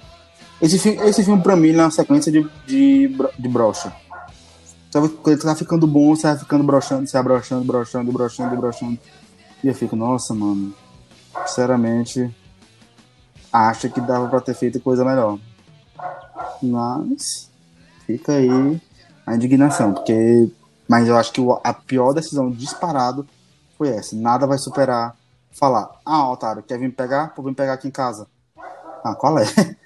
Esse 0.62 0.80
filme, 0.80 0.98
esse 1.10 1.24
filme 1.24 1.42
pra 1.44 1.56
mim, 1.58 1.72
é 1.76 1.82
uma 1.82 1.92
sequência 1.92 2.32
de, 2.32 2.48
de, 2.66 3.10
de 3.38 3.48
brocha. 3.50 3.92
Quando 4.94 5.12
ele 5.28 5.38
tá 5.42 5.56
ficando 5.56 5.86
bom, 5.88 6.16
você 6.16 6.28
vai 6.28 6.38
ficando 6.38 6.64
brochando, 6.64 7.06
você 7.08 7.14
vai 7.18 7.24
brochando, 7.24 7.66
brochando, 7.66 8.12
brochando, 8.12 8.56
brochando. 8.56 9.00
E 9.64 9.68
eu 9.68 9.74
fico, 9.74 9.96
nossa, 9.96 10.34
mano. 10.34 10.74
Sinceramente, 11.48 12.30
acho 13.54 13.90
que 13.90 14.02
dava 14.02 14.28
pra 14.28 14.42
ter 14.42 14.56
feito 14.56 14.80
coisa 14.80 15.06
melhor. 15.06 15.38
Mas, 16.62 17.50
fica 18.08 18.34
aí 18.34 18.82
a 19.26 19.36
indignação, 19.36 19.94
porque. 19.94 20.50
Mas 20.88 21.08
eu 21.08 21.16
acho 21.16 21.32
que 21.32 21.42
a 21.64 21.74
pior 21.74 22.14
decisão 22.14 22.52
disparado 22.52 23.26
foi 23.78 23.90
essa. 23.90 24.16
Nada 24.16 24.46
vai 24.46 24.58
superar 24.58 25.16
falar, 25.58 25.90
ah, 26.06 26.30
otário, 26.32 26.64
quer 26.64 26.78
vir 26.78 26.88
me 26.88 26.92
pegar? 26.92 27.32
Vou 27.36 27.46
vir 27.46 27.52
me 27.52 27.56
pegar 27.56 27.74
aqui 27.74 27.88
em 27.88 27.92
casa. 27.92 28.28
Ah, 29.04 29.16
qual 29.16 29.38
é? 29.38 29.46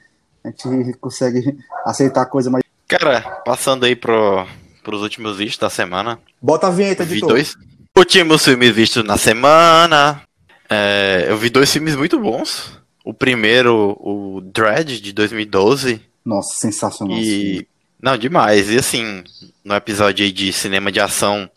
A 0.44 0.50
gente 0.50 0.94
consegue 1.00 1.58
aceitar 1.86 2.26
coisa 2.28 2.50
mais. 2.50 2.64
Cara, 2.88 3.20
passando 3.44 3.86
aí 3.86 3.98
pro, 3.98 4.48
pros 4.82 5.02
últimos 5.02 5.38
vídeos 5.38 5.58
da 5.58 5.70
semana. 5.70 6.20
Bota 6.42 6.68
a 6.68 6.70
vinheta 6.70 7.06
de 7.06 7.20
dois 7.20 7.54
últimos 7.98 8.46
filmes 8.46 8.74
vistos 8.74 9.04
na 9.04 9.18
semana. 9.18 10.22
É, 10.70 11.26
eu 11.28 11.38
vi 11.38 11.50
dois 11.50 11.72
filmes 11.72 11.98
muito 11.98 12.18
bons. 12.18 12.77
O 13.08 13.14
primeiro, 13.14 13.96
o 14.02 14.42
Dread, 14.42 15.00
de 15.00 15.14
2012. 15.14 16.02
Nossa, 16.26 16.56
sensacional. 16.60 17.18
E. 17.18 17.66
Não, 18.02 18.18
demais. 18.18 18.70
E 18.70 18.78
assim, 18.78 19.24
no 19.64 19.74
episódio 19.76 20.26
aí 20.26 20.32
de 20.32 20.52
cinema 20.52 20.92
de 20.92 21.00
ação, 21.00 21.50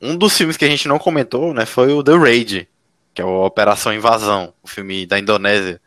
um 0.00 0.16
dos 0.16 0.36
filmes 0.36 0.56
que 0.56 0.64
a 0.64 0.68
gente 0.68 0.86
não 0.86 0.98
comentou, 0.98 1.52
né, 1.52 1.66
foi 1.66 1.92
o 1.92 2.02
The 2.02 2.16
Raid, 2.16 2.68
que 3.12 3.20
é 3.20 3.24
o 3.24 3.44
Operação 3.44 3.92
Invasão, 3.92 4.54
o 4.62 4.68
filme 4.68 5.04
da 5.04 5.18
Indonésia. 5.18 5.80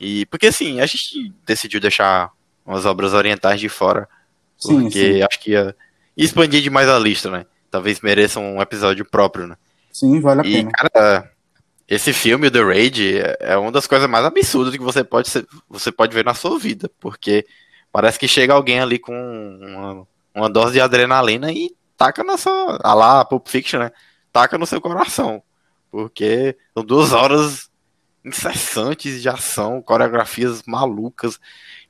E 0.00 0.26
porque 0.26 0.48
assim, 0.48 0.80
a 0.80 0.86
gente 0.86 1.32
decidiu 1.46 1.80
deixar 1.80 2.30
umas 2.66 2.84
obras 2.84 3.12
orientais 3.14 3.60
de 3.60 3.68
fora, 3.68 4.08
Sim, 4.58 4.82
porque 4.82 5.14
sim. 5.14 5.22
acho 5.22 5.38
que 5.40 5.50
ia 5.52 5.76
expandir 6.16 6.60
demais 6.60 6.88
a 6.88 6.98
lista, 6.98 7.30
né? 7.30 7.46
Talvez 7.70 8.00
mereça 8.00 8.40
um 8.40 8.60
episódio 8.60 9.04
próprio, 9.04 9.46
né? 9.46 9.56
Sim, 9.92 10.20
vale 10.20 10.40
a 10.40 10.44
E, 10.44 10.52
pena. 10.54 10.70
cara, 10.72 11.30
esse 11.88 12.12
filme, 12.12 12.50
The 12.50 12.62
Raid, 12.62 13.18
é- 13.18 13.36
é 13.40 13.56
uma 13.56 13.70
das 13.72 13.86
coisas 13.86 14.08
mais 14.08 14.24
absurdas 14.24 14.74
que 14.74 14.82
você 14.82 15.04
pode, 15.04 15.28
ser- 15.28 15.46
você 15.68 15.92
pode 15.92 16.14
ver 16.14 16.24
na 16.24 16.34
sua 16.34 16.58
vida, 16.58 16.90
porque 17.00 17.46
parece 17.92 18.18
que 18.18 18.26
chega 18.28 18.54
alguém 18.54 18.80
ali 18.80 18.98
com 18.98 19.12
uma, 19.12 20.06
uma 20.34 20.50
dose 20.50 20.74
de 20.74 20.80
adrenalina 20.80 21.52
e 21.52 21.74
taca 21.96 22.24
na 22.24 22.36
sua. 22.36 22.78
Ah 22.82 22.94
lá, 22.94 23.24
Pulp 23.24 23.46
Fiction, 23.48 23.80
né? 23.80 23.92
Taca 24.32 24.58
no 24.58 24.66
seu 24.66 24.80
coração. 24.80 25.42
Porque 25.90 26.56
são 26.74 26.84
duas 26.84 27.12
horas 27.12 27.70
incessantes 28.24 29.20
de 29.22 29.28
ação, 29.28 29.82
coreografias 29.82 30.62
malucas. 30.66 31.38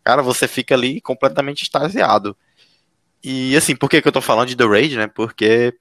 Cara, 0.02 0.22
você 0.22 0.46
fica 0.48 0.74
ali 0.74 1.00
completamente 1.00 1.62
extasiado. 1.62 2.36
E 3.22 3.56
assim, 3.56 3.74
por 3.74 3.88
que, 3.88 4.02
que 4.02 4.08
eu 4.08 4.12
tô 4.12 4.20
falando 4.20 4.48
de 4.48 4.56
The 4.56 4.66
Raid, 4.66 4.96
né? 4.96 5.06
Porque 5.06 5.74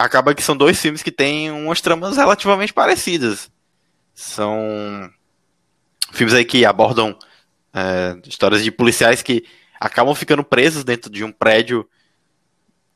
acaba 0.00 0.34
que 0.34 0.42
são 0.42 0.56
dois 0.56 0.80
filmes 0.80 1.02
que 1.02 1.12
têm 1.12 1.50
umas 1.50 1.80
tramas 1.80 2.16
relativamente 2.16 2.72
parecidas. 2.72 3.50
São 4.14 5.10
filmes 6.12 6.34
aí 6.34 6.44
que 6.44 6.64
abordam 6.64 7.16
é, 7.74 8.16
histórias 8.26 8.64
de 8.64 8.70
policiais 8.70 9.22
que 9.22 9.44
acabam 9.78 10.14
ficando 10.14 10.42
presos 10.42 10.84
dentro 10.84 11.10
de 11.10 11.22
um 11.22 11.30
prédio 11.30 11.86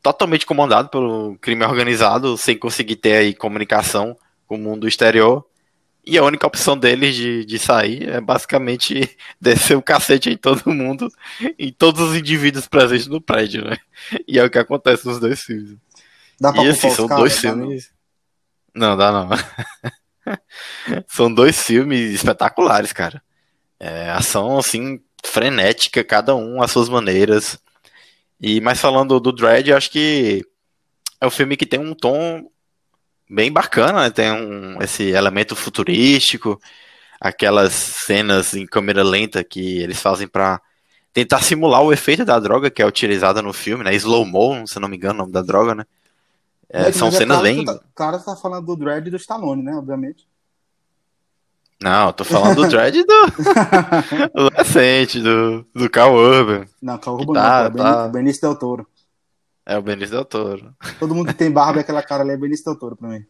totalmente 0.02 0.44
comandado 0.46 0.88
pelo 0.88 1.36
crime 1.40 1.64
organizado, 1.64 2.36
sem 2.36 2.58
conseguir 2.58 2.96
ter 2.96 3.16
aí 3.16 3.34
comunicação 3.34 4.16
com 4.46 4.56
o 4.56 4.58
mundo 4.58 4.88
exterior. 4.88 5.44
E 6.06 6.18
a 6.18 6.24
única 6.24 6.46
opção 6.46 6.76
deles 6.76 7.14
de, 7.14 7.44
de 7.46 7.58
sair 7.58 8.08
é 8.08 8.20
basicamente 8.20 9.16
descer 9.40 9.76
o 9.76 9.82
cacete 9.82 10.30
em 10.30 10.36
todo 10.36 10.72
mundo, 10.72 11.08
em 11.58 11.72
todos 11.72 12.00
os 12.00 12.16
indivíduos 12.16 12.66
presentes 12.66 13.06
no 13.06 13.20
prédio, 13.20 13.64
né? 13.64 13.78
E 14.28 14.38
é 14.38 14.44
o 14.44 14.50
que 14.50 14.58
acontece 14.58 15.06
nos 15.06 15.18
dois 15.18 15.42
filmes. 15.42 15.78
Dá 16.40 16.52
pra 16.52 16.62
E 16.64 16.68
assim, 16.68 16.90
são 16.90 17.06
caras? 17.08 17.22
dois 17.22 17.42
Dá 17.42 17.54
não? 17.54 17.58
filmes. 17.62 17.90
Não, 18.74 18.96
dá 18.96 19.12
não. 19.12 19.28
são 21.08 21.32
dois 21.32 21.62
filmes 21.62 22.12
espetaculares, 22.12 22.92
cara. 22.92 23.22
É, 23.78 24.10
ação, 24.10 24.58
assim, 24.58 25.00
frenética, 25.24 26.02
cada 26.04 26.34
um 26.34 26.62
às 26.62 26.70
suas 26.70 26.88
maneiras. 26.88 27.58
E, 28.40 28.60
mas 28.60 28.80
falando 28.80 29.18
do 29.20 29.32
Dread, 29.32 29.70
eu 29.70 29.76
acho 29.76 29.90
que 29.90 30.42
é 31.20 31.26
um 31.26 31.30
filme 31.30 31.56
que 31.56 31.66
tem 31.66 31.80
um 31.80 31.94
tom 31.94 32.48
bem 33.28 33.50
bacana, 33.52 34.02
né? 34.02 34.10
Tem 34.10 34.30
um, 34.32 34.80
esse 34.82 35.04
elemento 35.10 35.56
futurístico, 35.56 36.60
aquelas 37.20 37.72
cenas 37.72 38.54
em 38.54 38.66
câmera 38.66 39.02
lenta 39.02 39.42
que 39.44 39.78
eles 39.78 40.00
fazem 40.00 40.28
pra 40.28 40.60
tentar 41.12 41.40
simular 41.42 41.82
o 41.82 41.92
efeito 41.92 42.24
da 42.24 42.38
droga 42.38 42.70
que 42.70 42.82
é 42.82 42.86
utilizada 42.86 43.40
no 43.40 43.52
filme, 43.52 43.84
né? 43.84 43.94
Slow 43.94 44.24
mo, 44.26 44.66
se 44.66 44.78
não 44.80 44.88
me 44.88 44.96
engano, 44.96 45.14
o 45.14 45.18
nome 45.18 45.32
da 45.32 45.42
droga, 45.42 45.74
né? 45.74 45.84
É, 46.68 46.90
são 46.92 47.08
é 47.08 47.10
cenas 47.12 47.38
claro 47.38 47.42
bem. 47.54 47.64
tá- 47.64 47.80
Claro 47.94 48.18
que 48.18 48.24
tá 48.24 48.36
falando 48.36 48.66
do 48.66 48.76
Dread 48.76 49.06
e 49.06 49.10
do 49.10 49.16
Stallone, 49.16 49.62
né? 49.62 49.74
Obviamente. 49.74 50.26
Não, 51.82 52.06
eu 52.08 52.12
tô 52.12 52.24
falando 52.24 52.56
do 52.56 52.66
Dread 52.68 53.02
do, 53.04 53.26
do 54.34 54.48
recente, 54.56 55.20
do, 55.20 55.66
do 55.74 55.90
Carl 55.90 56.14
Urban. 56.14 56.66
Não, 56.80 56.98
Que 56.98 57.08
Urban 57.10 57.34
tá, 57.34 57.68
não, 57.70 57.76
tá. 57.76 58.02
Beni- 58.08 58.12
Benício 58.12 58.42
Del 58.42 58.56
Toro. 58.58 58.86
É 59.66 59.76
o 59.78 59.82
Benício 59.82 60.10
Del 60.14 60.24
Toro. 60.24 60.74
Todo 60.98 61.14
mundo 61.14 61.28
que 61.28 61.34
tem 61.34 61.50
barba 61.50 61.78
e 61.78 61.80
aquela 61.80 62.02
cara 62.02 62.22
ali 62.22 62.32
é 62.32 62.36
Benício 62.36 62.64
Del 62.64 62.76
Toro 62.78 62.96
pra 62.96 63.08
mim. 63.08 63.24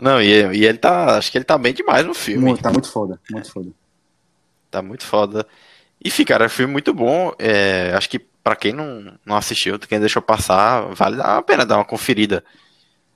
Não, 0.00 0.20
e, 0.20 0.26
e 0.58 0.64
ele 0.66 0.76
tá. 0.78 1.16
Acho 1.16 1.32
que 1.32 1.38
ele 1.38 1.44
tá 1.44 1.56
bem 1.56 1.72
demais 1.72 2.04
no 2.06 2.12
filme. 2.14 2.44
Muito, 2.44 2.62
tá 2.62 2.70
muito 2.70 2.90
foda, 2.90 3.18
muito 3.30 3.50
foda. 3.50 3.70
Tá 4.70 4.82
muito 4.82 5.04
foda. 5.06 5.46
Enfim, 6.04 6.24
cara, 6.24 6.44
é 6.44 6.46
um 6.46 6.50
filme 6.50 6.72
muito 6.72 6.92
bom. 6.92 7.32
É, 7.38 7.92
acho 7.94 8.08
que 8.10 8.18
pra 8.42 8.56
quem 8.56 8.72
não, 8.72 9.14
não 9.24 9.36
assistiu, 9.36 9.78
quem 9.78 10.00
deixou 10.00 10.20
passar, 10.20 10.82
vale 10.94 11.20
a 11.20 11.40
pena 11.42 11.64
dar 11.64 11.76
uma 11.76 11.84
conferida. 11.84 12.44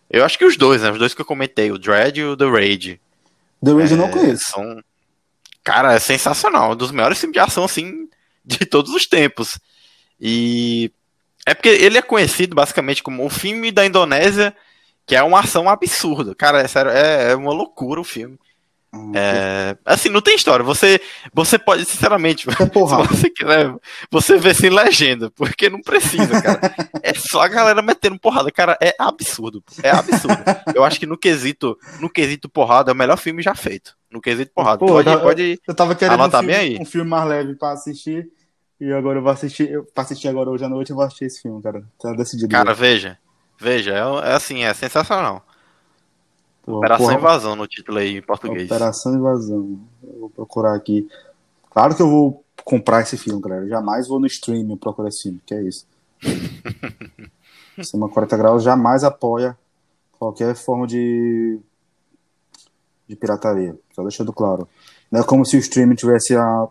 Eu 0.08 0.24
acho 0.24 0.38
que 0.38 0.44
os 0.44 0.56
dois, 0.56 0.82
né? 0.82 0.90
Os 0.90 0.98
dois 0.98 1.14
que 1.14 1.20
eu 1.20 1.26
comentei, 1.26 1.70
o 1.70 1.78
Dread 1.78 2.20
e 2.20 2.24
o 2.24 2.36
The 2.36 2.48
Raid. 2.48 3.00
The 3.64 3.72
Raid 3.72 3.92
eu 3.92 3.98
não 3.98 4.06
é, 4.06 4.10
conheço. 4.10 4.52
São. 4.52 4.82
Cara, 5.64 5.94
é 5.94 5.98
sensacional. 5.98 6.72
Um 6.72 6.76
dos 6.76 6.92
melhores 6.92 7.18
filmes 7.18 7.34
de 7.34 7.40
ação, 7.40 7.64
assim, 7.64 8.08
de 8.44 8.64
todos 8.64 8.92
os 8.92 9.06
tempos. 9.06 9.58
E. 10.20 10.92
É 11.44 11.54
porque 11.54 11.68
ele 11.68 11.98
é 11.98 12.02
conhecido 12.02 12.56
basicamente 12.56 13.02
como 13.02 13.24
o 13.24 13.30
filme 13.30 13.70
da 13.70 13.86
Indonésia, 13.86 14.56
que 15.06 15.14
é 15.14 15.22
uma 15.22 15.40
ação 15.40 15.68
absurda. 15.68 16.34
Cara, 16.34 16.60
é 16.60 16.66
sério, 16.66 16.90
é, 16.90 17.32
é 17.32 17.36
uma 17.36 17.52
loucura 17.52 18.00
o 18.00 18.04
filme. 18.04 18.38
Hum, 18.95 19.12
É, 19.14 19.76
assim, 19.84 20.09
não 20.09 20.20
tem 20.20 20.37
história. 20.37 20.64
Você, 20.64 21.01
você 21.32 21.59
pode, 21.59 21.84
sinceramente, 21.84 22.47
É 22.49 22.53
se 22.55 23.09
você 23.09 23.30
quiser, 23.30 23.74
você 24.11 24.39
vê 24.39 24.55
sem 24.55 24.70
legenda, 24.70 25.30
porque 25.30 25.68
não 25.68 25.80
precisa, 25.82 26.41
cara. 26.41 26.74
É 27.03 27.12
só 27.14 27.43
a 27.43 27.49
galera 27.49 27.82
metendo 27.82 28.18
porrada. 28.18 28.51
Cara, 28.51 28.76
é 28.80 28.95
absurdo. 28.99 29.62
É 29.82 29.91
absurdo. 29.91 30.39
Eu 30.74 30.84
acho 30.84 30.99
que 30.99 31.07
no 31.07 31.18
quesito, 31.18 31.76
no 32.01 32.09
quesito 32.09 32.49
porrada 32.49 32.91
é 32.91 32.95
o 32.95 32.97
melhor 32.97 33.16
filme 33.18 33.43
já 33.43 33.55
feito. 33.55 33.95
No 34.11 34.20
quesito 34.20 34.53
porrada. 34.55 34.78
Pô, 34.78 34.87
pode, 34.87 35.05
dá- 35.05 35.18
pode. 35.18 35.61
Eu 35.66 35.74
tava 35.74 35.95
querendo 35.95 36.22
um 36.22 36.30
filme, 36.30 36.78
um 36.80 36.84
filme 36.84 37.11
mais 37.11 37.28
leve 37.28 37.55
pra 37.57 37.72
assistir. 37.72 38.28
E 38.80 38.93
agora 38.93 39.18
eu 39.18 39.22
vou 39.22 39.32
assistir. 39.32 39.70
Eu, 39.70 39.84
pra 39.84 40.05
assistir 40.05 40.28
agora 40.28 40.49
hoje 40.51 40.64
à 40.64 40.68
noite, 40.68 40.91
eu 40.91 40.97
vou 40.97 41.05
assistir 41.05 41.24
esse 41.24 41.43
filme, 41.43 41.62
cara. 41.62 41.82
Tá 42.01 42.12
decidido. 42.12 42.49
Cara, 42.51 42.72
veja. 42.72 43.18
Veja, 43.59 43.93
é, 43.95 44.30
é 44.30 44.32
assim, 44.34 44.64
é 44.64 44.72
sensacional. 44.74 45.45
Pô, 46.66 46.78
Operação 46.78 47.06
porra, 47.06 47.18
Invasão 47.18 47.54
no 47.54 47.66
título 47.68 47.98
aí 47.98 48.16
em 48.16 48.22
português. 48.22 48.68
Operação 48.68 49.14
Invasão. 49.14 49.78
Eu 50.02 50.18
vou 50.18 50.30
procurar 50.30 50.74
aqui. 50.74 51.08
Claro 51.70 51.94
que 51.94 52.02
eu 52.02 52.10
vou 52.10 52.44
comprar 52.64 53.02
esse 53.02 53.16
filme, 53.16 53.40
galera. 53.40 53.62
Eu 53.62 53.68
jamais 53.68 54.08
vou 54.08 54.18
no 54.18 54.26
streaming 54.26 54.76
procurar 54.76 55.08
esse 55.08 55.22
filme, 55.22 55.40
que 55.46 55.54
é 55.54 55.62
isso. 55.62 55.86
Cinema 57.84 58.08
40 58.08 58.36
Graus 58.36 58.62
jamais 58.64 59.04
apoia 59.04 59.56
qualquer 60.18 60.56
forma 60.56 60.88
de, 60.88 61.60
de 63.06 63.14
pirataria. 63.14 63.78
Só 63.94 64.02
deixando 64.02 64.32
claro. 64.32 64.68
Não 65.08 65.20
é 65.20 65.24
como 65.24 65.46
se 65.46 65.56
o 65.56 65.60
streaming 65.60 65.94
tivesse, 65.94 66.34
a, 66.34 66.66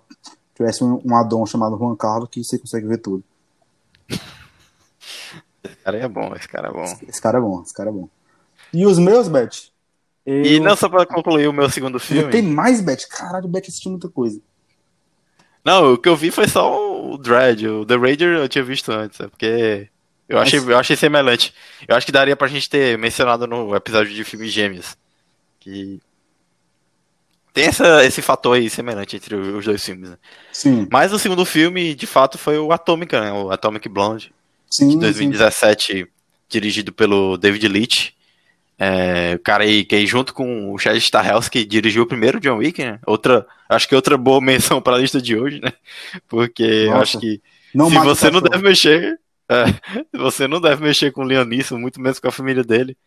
tivesse 0.53 0.83
um, 0.83 0.99
um 1.05 1.15
addon 1.15 1.45
chamado 1.45 1.77
Juan 1.77 1.95
Carlos 1.95 2.27
que 2.29 2.43
você 2.43 2.59
consegue 2.59 2.85
ver 2.85 2.97
tudo. 2.97 3.23
Esse 5.63 5.75
cara 5.85 5.97
é 5.97 6.07
bom, 6.09 6.35
esse 6.35 6.47
cara 6.49 6.67
é 6.67 6.71
bom. 6.73 6.83
Esse 7.07 7.21
cara 7.21 7.37
é 7.37 7.41
bom, 7.41 7.61
esse 7.61 7.73
cara 7.73 7.89
é 7.89 7.93
bom. 7.93 8.09
E 8.73 8.85
os 8.85 8.99
meus, 8.99 9.29
Bet? 9.29 9.73
E 10.25 10.55
Eu- 10.55 10.63
não 10.63 10.75
só 10.75 10.89
pra 10.89 11.05
concluir 11.05 11.47
o 11.47 11.53
meu 11.53 11.69
segundo 11.69 11.99
filme. 11.99 12.31
Tem 12.31 12.41
mais, 12.41 12.81
Bet? 12.81 13.07
Caralho, 13.07 13.45
o 13.45 13.49
Bet 13.49 13.67
assistiu 13.69 13.91
muita 13.91 14.09
coisa. 14.09 14.39
Não, 15.63 15.93
o 15.93 15.97
que 15.97 16.07
eu 16.09 16.15
vi 16.15 16.31
foi 16.31 16.47
só 16.47 17.11
o 17.11 17.17
Dread, 17.17 17.67
o 17.67 17.85
The 17.85 17.95
Raider 17.95 18.37
eu 18.37 18.47
tinha 18.49 18.63
visto 18.63 18.91
antes, 18.91 19.19
é 19.19 19.27
porque 19.27 19.87
eu 20.29 20.37
achei, 20.37 20.59
eu 20.59 20.77
achei 20.77 20.95
semelhante. 20.95 21.53
Eu 21.87 21.95
acho 21.95 22.05
que 22.05 22.11
daria 22.11 22.35
pra 22.35 22.47
gente 22.47 22.69
ter 22.69 22.97
mencionado 22.97 23.47
no 23.47 23.75
episódio 23.75 24.13
de 24.13 24.23
filmes 24.23 24.51
gêmeos. 24.51 24.95
Que 25.59 25.99
tem 27.53 27.65
essa, 27.65 28.03
esse 28.05 28.21
fator 28.21 28.55
aí 28.57 28.69
semelhante 28.69 29.15
entre 29.15 29.35
os 29.35 29.63
dois 29.65 29.83
filmes. 29.83 30.09
Né? 30.09 30.17
Sim. 30.51 30.87
Mas 30.91 31.13
o 31.13 31.17
segundo 31.19 31.45
filme, 31.45 31.95
de 31.95 32.05
fato, 32.05 32.37
foi 32.37 32.57
o 32.59 32.71
Atômica, 32.71 33.19
né? 33.21 33.31
O 33.31 33.49
Atomic 33.49 33.87
Blonde, 33.87 34.33
Sim, 34.69 34.89
de 34.89 34.97
2017, 34.99 36.05
dirigido 36.49 36.91
pelo 36.91 37.37
David 37.37 37.67
Leitch. 37.67 38.11
É, 38.77 39.35
o 39.35 39.39
cara 39.39 39.63
aí 39.63 39.85
que 39.85 39.95
aí 39.95 40.05
junto 40.05 40.33
com 40.33 40.73
o 40.73 40.77
Chad 40.77 40.97
Stahelski 40.97 41.65
dirigiu 41.65 42.03
o 42.03 42.07
primeiro 42.07 42.39
John 42.39 42.57
Wick, 42.57 42.83
né? 42.83 42.99
Outra, 43.05 43.47
acho 43.69 43.87
que 43.87 43.95
outra 43.95 44.17
boa 44.17 44.39
menção 44.41 44.81
para 44.81 44.97
a 44.97 44.99
lista 44.99 45.21
de 45.21 45.37
hoje, 45.37 45.61
né? 45.61 45.71
Porque 46.27 46.87
Nossa. 46.87 47.01
acho 47.01 47.19
que 47.19 47.41
Não 47.73 47.89
se 47.89 47.97
você 47.99 48.29
não 48.29 48.41
deve 48.41 48.61
mexer, 48.61 49.17
é, 49.49 49.65
você 50.17 50.47
não 50.47 50.59
deve 50.59 50.83
mexer 50.83 51.11
com 51.11 51.21
o 51.21 51.27
Lianisson, 51.27 51.77
muito 51.77 52.01
menos 52.01 52.19
com 52.19 52.27
a 52.27 52.31
família 52.31 52.63
dele. 52.63 52.97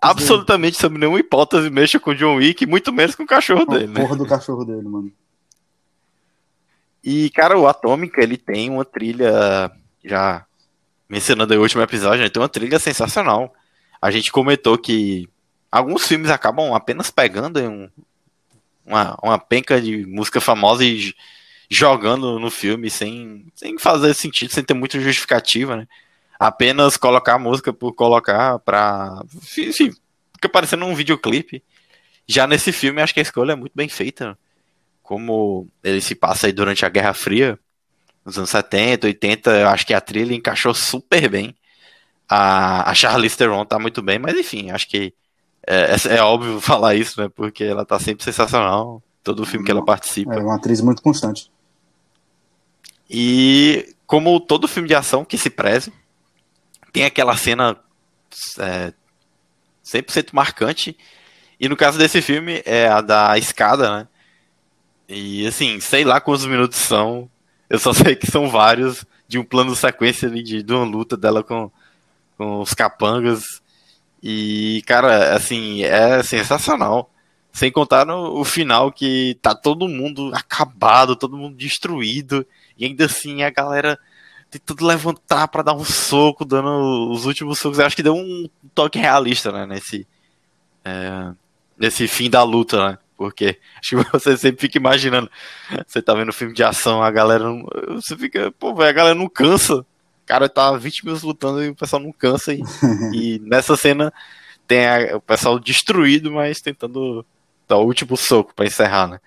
Absolutamente, 0.00 0.76
sob 0.76 0.98
nenhuma 0.98 1.18
hipótese, 1.18 1.70
mexa 1.70 1.98
com 1.98 2.10
o 2.10 2.14
John 2.14 2.36
Wick, 2.36 2.66
muito 2.66 2.92
menos 2.92 3.14
com 3.14 3.22
o 3.22 3.26
cachorro 3.26 3.62
A 3.62 3.74
dele, 3.74 3.86
né? 3.88 4.00
porra 4.00 4.16
do 4.16 4.26
cachorro 4.26 4.64
dele, 4.64 4.88
mano. 4.88 5.12
E, 7.02 7.30
cara, 7.30 7.58
o 7.58 7.66
Atômica, 7.66 8.22
ele 8.22 8.36
tem 8.36 8.68
uma 8.68 8.84
trilha, 8.84 9.70
já 10.04 10.44
mencionando 11.08 11.52
aí 11.52 11.58
o 11.58 11.62
último 11.62 11.82
episódio, 11.82 12.22
ele 12.22 12.30
tem 12.30 12.42
uma 12.42 12.48
trilha 12.48 12.78
sensacional. 12.78 13.54
A 14.00 14.10
gente 14.10 14.30
comentou 14.32 14.76
que 14.78 15.28
alguns 15.70 16.06
filmes 16.06 16.30
acabam 16.30 16.74
apenas 16.74 17.10
pegando 17.10 17.60
um- 17.60 17.88
uma, 18.84 19.18
uma 19.22 19.38
penca 19.38 19.80
de 19.80 20.06
música 20.06 20.40
famosa 20.40 20.84
e 20.84 21.14
jogando 21.68 22.38
no 22.38 22.50
filme 22.50 22.88
sem, 22.88 23.46
sem 23.54 23.78
fazer 23.78 24.14
sentido, 24.14 24.52
sem 24.52 24.62
ter 24.62 24.74
muita 24.74 25.00
justificativa, 25.00 25.76
né? 25.76 25.88
Apenas 26.38 26.96
colocar 26.96 27.34
a 27.34 27.38
música 27.38 27.72
por 27.72 27.92
colocar 27.94 28.58
pra. 28.60 29.22
Enfim, 29.34 29.90
fica 30.34 30.48
parecendo 30.50 30.84
um 30.84 30.94
videoclipe. 30.94 31.62
Já 32.28 32.46
nesse 32.46 32.72
filme, 32.72 33.00
acho 33.00 33.14
que 33.14 33.20
a 33.20 33.22
escolha 33.22 33.52
é 33.52 33.56
muito 33.56 33.72
bem 33.74 33.88
feita 33.88 34.38
como 35.02 35.68
ele 35.84 36.00
se 36.00 36.14
passa 36.14 36.46
aí 36.48 36.52
durante 36.52 36.84
a 36.84 36.88
Guerra 36.88 37.14
Fria, 37.14 37.58
nos 38.24 38.36
anos 38.36 38.50
70, 38.50 39.06
80, 39.06 39.50
eu 39.52 39.68
acho 39.68 39.86
que 39.86 39.94
a 39.94 40.00
trilha 40.00 40.34
encaixou 40.34 40.74
super 40.74 41.28
bem. 41.28 41.54
A, 42.28 42.90
a 42.90 42.94
Charlize 42.94 43.36
Theron 43.36 43.64
tá 43.64 43.78
muito 43.78 44.02
bem, 44.02 44.18
mas 44.18 44.36
enfim, 44.36 44.70
acho 44.70 44.88
que 44.88 45.14
é, 45.66 45.94
é- 45.94 46.16
é 46.16 46.22
óbvio 46.22 46.60
falar 46.62 46.94
isso, 46.94 47.20
né? 47.20 47.28
Porque 47.28 47.64
ela 47.64 47.84
tá 47.84 47.98
sempre 47.98 48.24
sensacional, 48.24 49.02
todo 49.22 49.46
filme 49.46 49.64
que 49.64 49.70
ela 49.70 49.84
participa. 49.84 50.34
É 50.34 50.38
uma 50.38 50.56
atriz 50.56 50.80
muito 50.80 51.02
constante. 51.02 51.50
E 53.08 53.94
como 54.06 54.40
todo 54.40 54.68
filme 54.68 54.88
de 54.88 54.94
ação 54.94 55.24
que 55.24 55.38
se 55.38 55.50
preze, 55.50 55.92
tem 56.92 57.04
aquela 57.04 57.36
cena 57.36 57.76
é, 58.58 58.92
100% 59.84 60.30
marcante. 60.32 60.96
E 61.58 61.68
no 61.68 61.76
caso 61.76 61.98
desse 61.98 62.20
filme 62.20 62.62
é 62.64 62.88
a 62.88 63.00
da 63.00 63.38
escada, 63.38 63.98
né? 63.98 64.08
E 65.08 65.46
assim, 65.46 65.78
sei 65.80 66.04
lá 66.04 66.20
quantos 66.20 66.46
minutos 66.46 66.78
são. 66.78 67.30
Eu 67.70 67.78
só 67.78 67.92
sei 67.94 68.16
que 68.16 68.30
são 68.30 68.48
vários 68.48 69.04
de 69.28 69.38
um 69.38 69.44
plano 69.44 69.74
sequência 69.74 70.30
de, 70.30 70.62
de 70.62 70.72
uma 70.72 70.84
luta 70.84 71.16
dela 71.16 71.42
com, 71.42 71.70
com 72.36 72.60
os 72.60 72.74
capangas. 72.74 73.42
E, 74.22 74.82
cara, 74.86 75.34
assim, 75.34 75.82
é 75.84 76.22
sensacional. 76.22 77.10
Sem 77.52 77.70
contar 77.72 78.04
no 78.04 78.38
o 78.38 78.44
final 78.44 78.92
que 78.92 79.38
tá 79.40 79.54
todo 79.54 79.88
mundo 79.88 80.30
acabado, 80.34 81.16
todo 81.16 81.36
mundo 81.38 81.56
destruído. 81.56 82.46
E 82.76 82.84
ainda 82.84 83.06
assim 83.06 83.42
a 83.42 83.50
galera 83.50 83.98
tentando 84.50 84.84
levantar 84.86 85.48
pra 85.48 85.62
dar 85.62 85.74
um 85.74 85.84
soco, 85.84 86.44
dando 86.44 87.10
os 87.10 87.24
últimos 87.24 87.58
socos. 87.58 87.78
Eu 87.78 87.86
acho 87.86 87.96
que 87.96 88.02
deu 88.02 88.14
um 88.14 88.48
toque 88.74 88.98
realista, 88.98 89.50
né, 89.52 89.66
nesse, 89.66 90.06
é, 90.84 91.32
nesse 91.78 92.06
fim 92.06 92.28
da 92.30 92.42
luta, 92.42 92.90
né? 92.90 92.98
Porque 93.16 93.58
acho 93.82 93.96
que 93.96 94.12
você 94.12 94.36
sempre 94.36 94.60
fica 94.60 94.76
imaginando. 94.78 95.30
Você 95.86 96.02
tá 96.02 96.12
vendo 96.14 96.32
filme 96.32 96.52
de 96.52 96.62
ação, 96.62 97.02
a 97.02 97.10
galera. 97.10 97.44
não- 97.44 97.66
Você 97.94 98.16
fica, 98.16 98.52
pô, 98.58 98.74
velho, 98.74 98.90
a 98.90 98.92
galera 98.92 99.14
não 99.14 99.28
cansa. 99.28 99.84
O 100.26 100.28
cara 100.28 100.48
tá 100.48 100.72
20 100.76 101.04
minutos 101.04 101.22
lutando 101.22 101.62
e 101.64 101.68
o 101.68 101.74
pessoal 101.74 102.02
não 102.02 102.12
cansa. 102.12 102.52
E, 102.52 102.60
e 103.12 103.38
nessa 103.46 103.76
cena 103.76 104.12
tem 104.66 104.86
a- 104.86 105.16
o 105.16 105.20
pessoal 105.20 105.58
destruído, 105.58 106.32
mas 106.32 106.60
tentando 106.60 107.24
dar 107.68 107.76
o 107.76 107.84
último 107.86 108.16
soco 108.16 108.52
pra 108.54 108.66
encerrar, 108.66 109.06
né? 109.08 109.20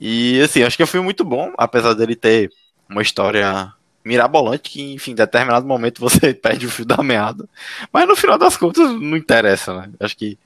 E 0.00 0.40
assim, 0.40 0.62
acho 0.62 0.76
que 0.76 0.82
é 0.82 0.84
um 0.84 0.88
filme 0.88 1.04
muito 1.04 1.24
bom, 1.24 1.52
apesar 1.58 1.94
dele 1.94 2.16
ter 2.16 2.50
uma 2.88 3.02
história 3.02 3.72
mirabolante 4.04 4.70
que, 4.70 4.94
enfim, 4.94 5.12
em 5.12 5.14
determinado 5.14 5.66
momento 5.66 6.00
você 6.00 6.32
perde 6.34 6.66
o 6.66 6.70
fio 6.70 6.84
da 6.84 7.02
meada. 7.02 7.48
Mas 7.92 8.08
no 8.08 8.16
final 8.16 8.38
das 8.38 8.56
contas 8.56 8.90
não 9.00 9.16
interessa, 9.16 9.74
né? 9.80 9.90
Acho 10.00 10.16
que 10.16 10.38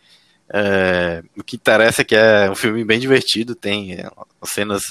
é, 0.53 1.23
o 1.39 1.43
que 1.45 1.57
interessa 1.57 2.03
é 2.03 2.05
que 2.05 2.15
é 2.17 2.51
um 2.51 2.55
filme 2.55 2.85
bem 2.85 2.99
divertido, 2.99 3.55
tem 3.55 3.95
é, 3.95 4.11
cenas 4.45 4.83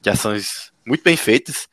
de 0.00 0.10
ações 0.10 0.70
muito 0.86 1.02
bem 1.02 1.16
feitas. 1.16 1.68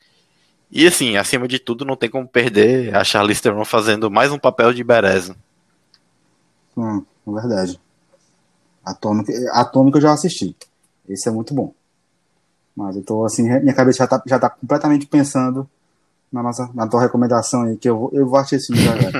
E 0.70 0.86
assim, 0.86 1.16
acima 1.16 1.48
de 1.48 1.58
tudo, 1.58 1.84
não 1.84 1.96
tem 1.96 2.10
como 2.10 2.28
perder 2.28 2.94
a 2.94 3.02
Charlize 3.02 3.40
Theron 3.40 3.64
fazendo 3.64 4.10
mais 4.10 4.30
um 4.30 4.38
papel 4.38 4.72
de 4.72 4.84
Bereza. 4.84 5.34
Hum, 6.76 7.04
é 7.26 7.30
verdade. 7.30 7.80
Atômica, 8.84 9.32
Atômica 9.52 9.98
eu 9.98 10.02
já 10.02 10.12
assisti. 10.12 10.54
Esse 11.08 11.28
é 11.28 11.32
muito 11.32 11.54
bom. 11.54 11.72
Mas 12.76 12.96
eu 12.96 13.02
tô 13.02 13.24
assim, 13.24 13.42
minha 13.42 13.74
cabeça 13.74 13.98
já 13.98 14.06
tá, 14.06 14.22
já 14.26 14.38
tá 14.38 14.50
completamente 14.50 15.06
pensando 15.06 15.68
na 16.30 16.42
nossa 16.42 16.70
na 16.74 16.86
tua 16.86 17.00
recomendação 17.00 17.62
aí, 17.62 17.76
que 17.76 17.88
eu 17.88 17.98
vou, 17.98 18.10
eu 18.12 18.28
vou 18.28 18.38
assistir 18.38 18.56
esse 18.56 18.66
filme 18.66 18.82
já 18.82 19.10
já. 19.10 19.18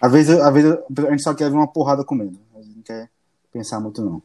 às 0.00 0.12
vezes, 0.12 0.38
às 0.38 0.52
vezes 0.52 0.76
a 0.98 1.10
gente 1.10 1.22
só 1.22 1.32
quer 1.32 1.48
ver 1.48 1.56
uma 1.56 1.68
porrada 1.68 2.04
comendo. 2.04 2.38
A 2.56 2.60
gente 2.60 2.76
não 2.76 2.82
quer 2.82 3.08
pensar 3.52 3.80
muito 3.80 4.02
não. 4.02 4.20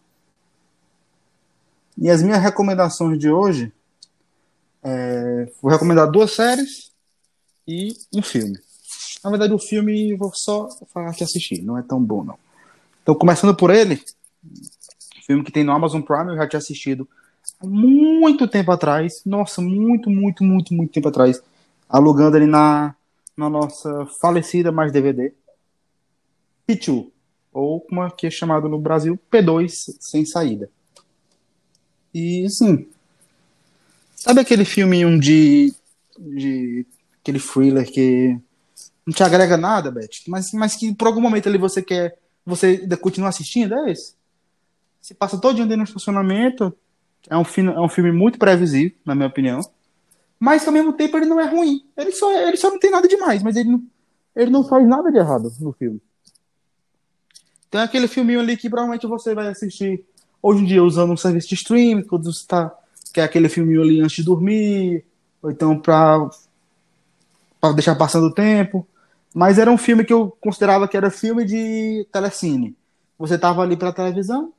E 1.97 2.09
as 2.09 2.23
minhas 2.23 2.41
recomendações 2.41 3.19
de 3.19 3.29
hoje 3.29 3.71
é, 4.83 5.51
vou 5.61 5.71
recomendar 5.71 6.09
duas 6.09 6.31
séries 6.33 6.91
e 7.67 7.95
um 8.13 8.21
filme. 8.21 8.57
Na 9.23 9.29
verdade, 9.29 9.53
o 9.53 9.59
filme 9.59 10.15
vou 10.15 10.31
só 10.33 10.69
falar 10.93 11.13
que 11.13 11.23
assisti, 11.23 11.61
não 11.61 11.77
é 11.77 11.81
tão 11.81 12.01
bom, 12.01 12.23
não. 12.23 12.37
Então, 13.03 13.15
começando 13.15 13.55
por 13.55 13.69
ele, 13.69 14.01
filme 15.25 15.43
que 15.43 15.51
tem 15.51 15.63
no 15.63 15.71
Amazon 15.71 16.01
Prime, 16.01 16.31
eu 16.31 16.35
já 16.37 16.47
tinha 16.47 16.57
assistido 16.57 17.07
há 17.61 17.65
muito 17.67 18.47
tempo 18.47 18.71
atrás. 18.71 19.21
Nossa, 19.25 19.61
muito, 19.61 20.09
muito, 20.09 20.43
muito, 20.43 20.73
muito 20.73 20.91
tempo 20.91 21.07
atrás. 21.07 21.41
Alugando 21.87 22.37
ele 22.37 22.45
na, 22.45 22.95
na 23.37 23.49
nossa 23.49 24.05
falecida 24.19 24.71
mais 24.71 24.91
DVD. 24.91 25.33
P2, 26.67 27.07
ou 27.51 27.81
como 27.81 28.01
aqui 28.01 28.27
é 28.27 28.31
chamado 28.31 28.69
no 28.69 28.79
Brasil, 28.79 29.19
P2 29.31 29.97
sem 29.99 30.25
saída. 30.25 30.69
E, 32.13 32.45
assim, 32.45 32.87
sabe 34.19 34.41
aquele 34.41 34.65
filme 34.65 35.05
um 35.05 35.17
de, 35.17 35.73
de 36.17 36.85
aquele 37.21 37.39
thriller 37.39 37.89
que 37.89 38.37
não 39.05 39.13
te 39.13 39.23
agrega 39.23 39.57
nada, 39.57 39.89
Beth, 39.89 40.09
mas, 40.27 40.51
mas 40.51 40.75
que 40.75 40.93
por 40.93 41.07
algum 41.07 41.21
momento 41.21 41.47
ali 41.47 41.57
você 41.57 41.81
quer, 41.81 42.19
você 42.45 42.85
continua 42.97 43.29
assistindo, 43.29 43.73
é 43.73 43.91
esse. 43.91 44.13
Você 45.01 45.13
passa 45.13 45.39
todo 45.39 45.55
dia 45.55 45.65
dentro 45.65 45.79
no 45.79 45.83
estacionamento, 45.85 46.75
é 47.29 47.37
um, 47.37 47.45
filme, 47.45 47.71
é 47.71 47.79
um 47.79 47.89
filme 47.89 48.11
muito 48.11 48.37
previsível, 48.37 48.95
na 49.05 49.15
minha 49.15 49.27
opinião, 49.27 49.61
mas 50.37 50.67
ao 50.67 50.73
mesmo 50.73 50.93
tempo 50.93 51.17
ele 51.17 51.25
não 51.25 51.39
é 51.39 51.45
ruim. 51.45 51.85
Ele 51.95 52.11
só, 52.11 52.31
ele 52.31 52.57
só 52.57 52.69
não 52.69 52.79
tem 52.79 52.91
nada 52.91 53.07
demais, 53.07 53.41
mas 53.41 53.55
ele 53.55 53.69
não, 53.69 53.83
ele 54.35 54.51
não 54.51 54.63
faz 54.63 54.85
nada 54.87 55.11
de 55.11 55.17
errado 55.17 55.51
no 55.59 55.71
filme. 55.71 56.01
Tem 57.71 57.81
aquele 57.81 58.07
filminho 58.07 58.41
ali 58.41 58.57
que 58.57 58.69
provavelmente 58.69 59.07
você 59.07 59.33
vai 59.33 59.47
assistir 59.47 60.03
hoje 60.41 60.63
em 60.63 60.65
dia 60.65 60.83
usando 60.83 61.11
um 61.13 61.17
serviço 61.17 61.49
de 61.49 61.55
streaming, 61.55 62.03
quando 62.03 62.31
você 62.31 62.45
tá, 62.45 62.75
que 63.11 63.19
é 63.19 63.23
aquele 63.23 63.49
filminho 63.49 63.81
ali 63.81 63.99
antes 64.01 64.17
de 64.17 64.23
dormir, 64.23 65.03
ou 65.41 65.51
então 65.51 65.79
pra, 65.79 66.29
pra 67.59 67.71
deixar 67.71 67.95
passando 67.95 68.27
o 68.27 68.33
tempo. 68.33 68.87
Mas 69.33 69.57
era 69.57 69.71
um 69.71 69.77
filme 69.77 70.03
que 70.03 70.13
eu 70.13 70.35
considerava 70.41 70.87
que 70.87 70.97
era 70.97 71.11
filme 71.11 71.45
de 71.45 72.07
telecine. 72.11 72.75
Você 73.17 73.37
tava 73.37 73.61
ali 73.61 73.75
pela 73.75 73.93
televisão, 73.93 74.53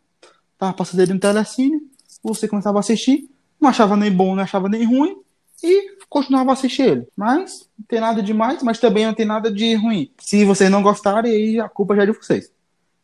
tava 0.58 0.72
passando 0.72 1.00
ele 1.00 1.14
no 1.14 1.20
telecine, 1.20 1.80
você 2.22 2.46
começava 2.46 2.78
a 2.78 2.80
assistir, 2.80 3.28
não 3.60 3.70
achava 3.70 3.96
nem 3.96 4.12
bom, 4.12 4.34
não 4.34 4.42
achava 4.42 4.68
nem 4.68 4.84
ruim, 4.84 5.16
e 5.62 5.96
continuava 6.08 6.50
a 6.50 6.52
assistir 6.52 6.82
ele. 6.82 7.08
Mas 7.16 7.68
não 7.78 7.86
tem 7.86 8.00
nada 8.00 8.22
demais, 8.22 8.62
mas 8.62 8.78
também 8.78 9.06
não 9.06 9.14
tem 9.14 9.26
nada 9.26 9.50
de 9.50 9.74
ruim. 9.74 10.10
Se 10.18 10.44
vocês 10.44 10.70
não 10.70 10.82
gostarem, 10.82 11.32
aí 11.32 11.60
a 11.60 11.68
culpa 11.68 11.96
já 11.96 12.02
é 12.02 12.06
de 12.06 12.12
vocês. 12.12 12.52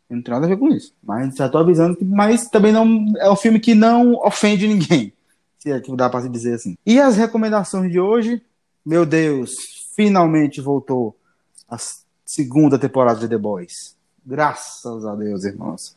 Não 0.09 0.22
tem 0.22 0.32
nada 0.32 0.47
a 0.47 0.49
ver 0.49 0.57
com 0.57 0.68
isso. 0.68 0.92
Mas 1.03 1.34
já 1.34 1.49
tô 1.49 1.59
avisando 1.59 1.97
que, 1.97 2.05
mas 2.05 2.49
também 2.49 2.72
não 2.72 3.12
é 3.18 3.30
um 3.30 3.36
filme 3.36 3.59
que 3.59 3.74
não 3.74 4.14
ofende 4.14 4.68
ninguém. 4.68 5.12
Se 5.59 5.72
é 5.72 5.80
que 5.80 5.94
dá 5.96 6.09
pra 6.09 6.22
se 6.22 6.28
dizer 6.28 6.54
assim. 6.54 6.76
E 6.84 7.00
as 7.00 7.16
recomendações 7.16 7.90
de 7.90 7.98
hoje, 7.98 8.42
meu 8.84 9.07
Deus, 9.07 9.54
finalmente 9.94 10.61
voltou 10.61 11.16
a 11.68 11.76
segunda 12.24 12.78
temporada 12.78 13.20
de 13.20 13.28
The 13.28 13.38
Boys. 13.38 13.96
Graças 14.24 15.04
a 15.04 15.14
Deus, 15.14 15.44
irmãos. 15.44 15.96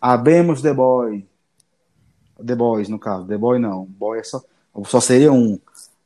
Abemos 0.00 0.62
The 0.62 0.72
Boy. 0.72 1.26
The 2.44 2.54
Boys, 2.54 2.88
no 2.88 2.98
caso. 2.98 3.26
The 3.26 3.36
Boy 3.36 3.58
não. 3.58 3.84
Boy 3.84 4.18
é 4.18 4.22
só, 4.22 4.42
só 4.84 5.00
seria 5.00 5.32
um. 5.32 5.58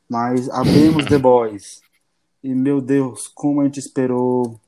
Mas 0.09 0.49
abemos 0.49 1.05
The 1.05 1.17
Boys. 1.17 1.81
E, 2.43 2.55
meu 2.55 2.81
Deus, 2.81 3.27
como 3.27 3.61
a 3.61 3.65
gente 3.65 3.79
esperou 3.79 4.59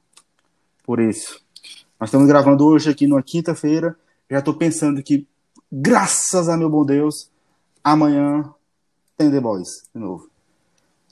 por 0.83 0.99
isso. 0.99 1.41
Nós 1.99 2.09
estamos 2.09 2.27
gravando 2.27 2.65
hoje 2.65 2.89
aqui 2.89 3.07
numa 3.07 3.23
quinta-feira. 3.23 3.97
Já 4.29 4.39
estou 4.39 4.53
pensando 4.53 5.01
que 5.01 5.25
graças 5.71 6.49
a 6.49 6.57
meu 6.57 6.69
bom 6.69 6.85
Deus, 6.85 7.29
amanhã 7.83 8.49
tem 9.17 9.29
The 9.31 9.39
Boys 9.39 9.83
de 9.93 9.99
novo. 10.01 10.29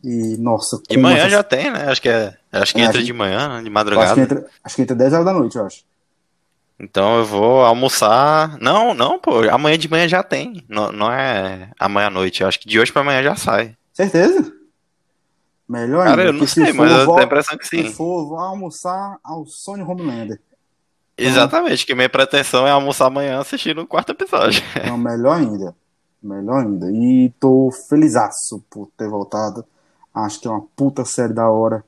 E, 0.03 0.35
nossa, 0.37 0.81
E 0.89 0.95
como 0.95 1.07
manhã 1.07 1.29
já 1.29 1.43
tem, 1.43 1.69
né? 1.69 1.85
Acho 1.89 2.01
que 2.01 2.09
é. 2.09 2.35
Acho 2.51 2.73
que 2.73 2.81
É, 2.81 2.85
entra 2.85 2.97
acho- 2.97 3.05
de 3.05 3.13
manhã, 3.13 3.37
né? 3.37 3.45
de 3.47 3.51
eu 3.51 3.57
acho, 3.59 3.63
que 3.65 3.69
madrugada. 3.69 4.21
entra, 4.21 4.47
acho 4.63 4.75
que 4.75 4.81
entra 4.81 4.95
10 4.95 5.13
horas 5.13 5.25
da 5.25 5.33
noite, 5.33 5.57
eu 5.57 5.65
acho. 5.65 5.83
Então 6.79 7.19
eu 7.19 7.25
vou 7.25 7.63
almoçar. 7.63 8.57
Não, 8.59 8.95
não, 8.95 9.19
pô. 9.19 9.47
Amanhã 9.51 9.77
de 9.77 9.87
manhã 9.87 10.07
já 10.07 10.23
tem. 10.23 10.65
Não, 10.67 10.91
não 10.91 11.11
é 11.11 11.69
amanhã 11.79 12.07
à 12.07 12.09
noite. 12.09 12.41
Eu 12.41 12.47
acho 12.47 12.59
que 12.59 12.67
de 12.67 12.79
hoje 12.79 12.91
pra 12.91 13.03
amanhã 13.03 13.21
já 13.21 13.35
sai. 13.35 13.75
Certeza? 13.93 14.51
Melhor 15.69 16.03
Cara, 16.05 16.21
ainda. 16.23 16.23
eu 16.23 16.33
não 16.33 16.47
sei, 16.47 16.65
se 16.65 16.73
mas 16.73 16.91
eu 16.91 17.05
vou- 17.05 17.15
tenho 17.15 17.19
a 17.19 17.27
impressão 17.27 17.57
que 17.57 17.67
Se 17.67 17.83
sim. 17.83 17.93
for, 17.93 18.27
vou 18.27 18.39
almoçar 18.39 19.17
ao 19.23 19.45
Sony 19.45 19.83
Homelander. 19.83 20.41
Exatamente, 21.17 21.85
que 21.85 21.93
minha 21.93 22.09
pretensão 22.09 22.65
é 22.65 22.71
almoçar 22.71 23.05
amanhã 23.05 23.39
assistindo 23.39 23.81
o 23.81 23.87
quarto 23.87 24.11
episódio. 24.13 24.61
Então, 24.75 24.97
melhor 24.97 25.37
ainda. 25.37 25.75
Melhor 26.21 26.63
ainda. 26.63 26.91
E 26.91 27.33
tô 27.39 27.71
felizaço 27.89 28.63
por 28.69 28.89
ter 28.97 29.09
voltado. 29.09 29.65
Acho 30.13 30.39
que 30.39 30.47
é 30.47 30.51
uma 30.51 30.65
puta 30.75 31.03
série 31.05 31.33
da 31.33 31.49
hora. 31.49 31.83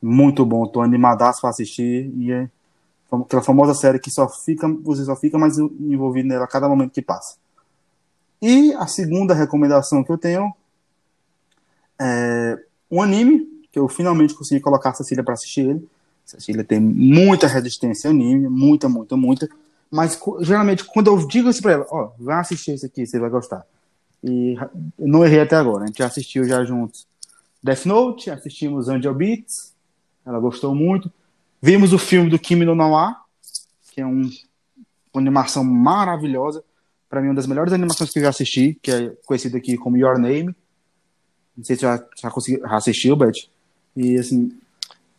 Muito 0.00 0.44
bom. 0.44 0.66
Tô 0.66 0.80
animadaço 0.80 1.40
pra 1.40 1.50
assistir. 1.50 2.12
E 2.16 2.32
é 2.32 2.48
aquela 3.10 3.42
famosa 3.42 3.74
série 3.74 3.98
que 3.98 4.10
só 4.10 4.28
fica, 4.28 4.68
você 4.68 5.04
só 5.04 5.16
fica 5.16 5.38
mais 5.38 5.58
envolvido 5.58 6.28
nela 6.28 6.44
a 6.44 6.48
cada 6.48 6.68
momento 6.68 6.92
que 6.92 7.02
passa. 7.02 7.36
E 8.40 8.72
a 8.74 8.86
segunda 8.86 9.34
recomendação 9.34 10.04
que 10.04 10.12
eu 10.12 10.18
tenho 10.18 10.52
é 12.00 12.58
um 12.90 13.00
anime 13.00 13.46
que 13.72 13.78
eu 13.78 13.88
finalmente 13.88 14.34
consegui 14.34 14.60
colocar 14.60 14.90
a 14.90 14.94
Cecília 14.94 15.24
pra 15.24 15.34
assistir 15.34 15.62
ele. 15.62 15.88
Cecília 16.24 16.64
tem 16.64 16.80
muita 16.80 17.46
resistência 17.46 18.08
ao 18.08 18.14
anime, 18.14 18.48
muita, 18.48 18.88
muita, 18.88 19.16
muita. 19.16 19.48
Mas 19.94 20.18
geralmente, 20.40 20.82
quando 20.82 21.06
eu 21.06 21.24
digo 21.28 21.48
isso 21.48 21.62
pra 21.62 21.72
ela, 21.72 21.86
ó, 21.88 22.10
vai 22.18 22.40
assistir 22.40 22.72
esse 22.72 22.84
aqui, 22.84 23.06
você 23.06 23.16
vai 23.16 23.30
gostar. 23.30 23.64
E 24.24 24.56
não 24.98 25.24
errei 25.24 25.40
até 25.40 25.54
agora, 25.54 25.84
a 25.84 25.86
gente 25.86 25.98
já 25.98 26.06
assistiu 26.06 26.42
já 26.44 26.64
juntos 26.64 27.06
Death 27.62 27.86
Note, 27.86 28.28
assistimos 28.28 28.88
Angel 28.88 29.14
Beats, 29.14 29.72
ela 30.26 30.40
gostou 30.40 30.74
muito. 30.74 31.12
Vimos 31.62 31.92
o 31.92 31.98
filme 31.98 32.28
do 32.28 32.40
Kimi 32.40 32.64
no 32.64 32.74
Nawa, 32.74 33.14
que 33.92 34.00
é 34.00 34.06
um, 34.06 34.28
uma 35.12 35.20
animação 35.22 35.62
maravilhosa. 35.62 36.64
Pra 37.08 37.20
mim, 37.20 37.28
uma 37.28 37.34
das 37.34 37.46
melhores 37.46 37.72
animações 37.72 38.10
que 38.10 38.18
eu 38.18 38.24
já 38.24 38.30
assisti, 38.30 38.76
que 38.82 38.90
é 38.90 39.12
conhecida 39.24 39.58
aqui 39.58 39.76
como 39.76 39.96
Your 39.96 40.18
Name. 40.18 40.56
Não 41.56 41.64
sei 41.64 41.76
se 41.76 41.82
já, 41.82 42.04
já, 42.20 42.30
já 42.30 42.76
assistiu, 42.76 43.14
Beth. 43.14 43.48
E 43.96 44.18
assim, 44.18 44.52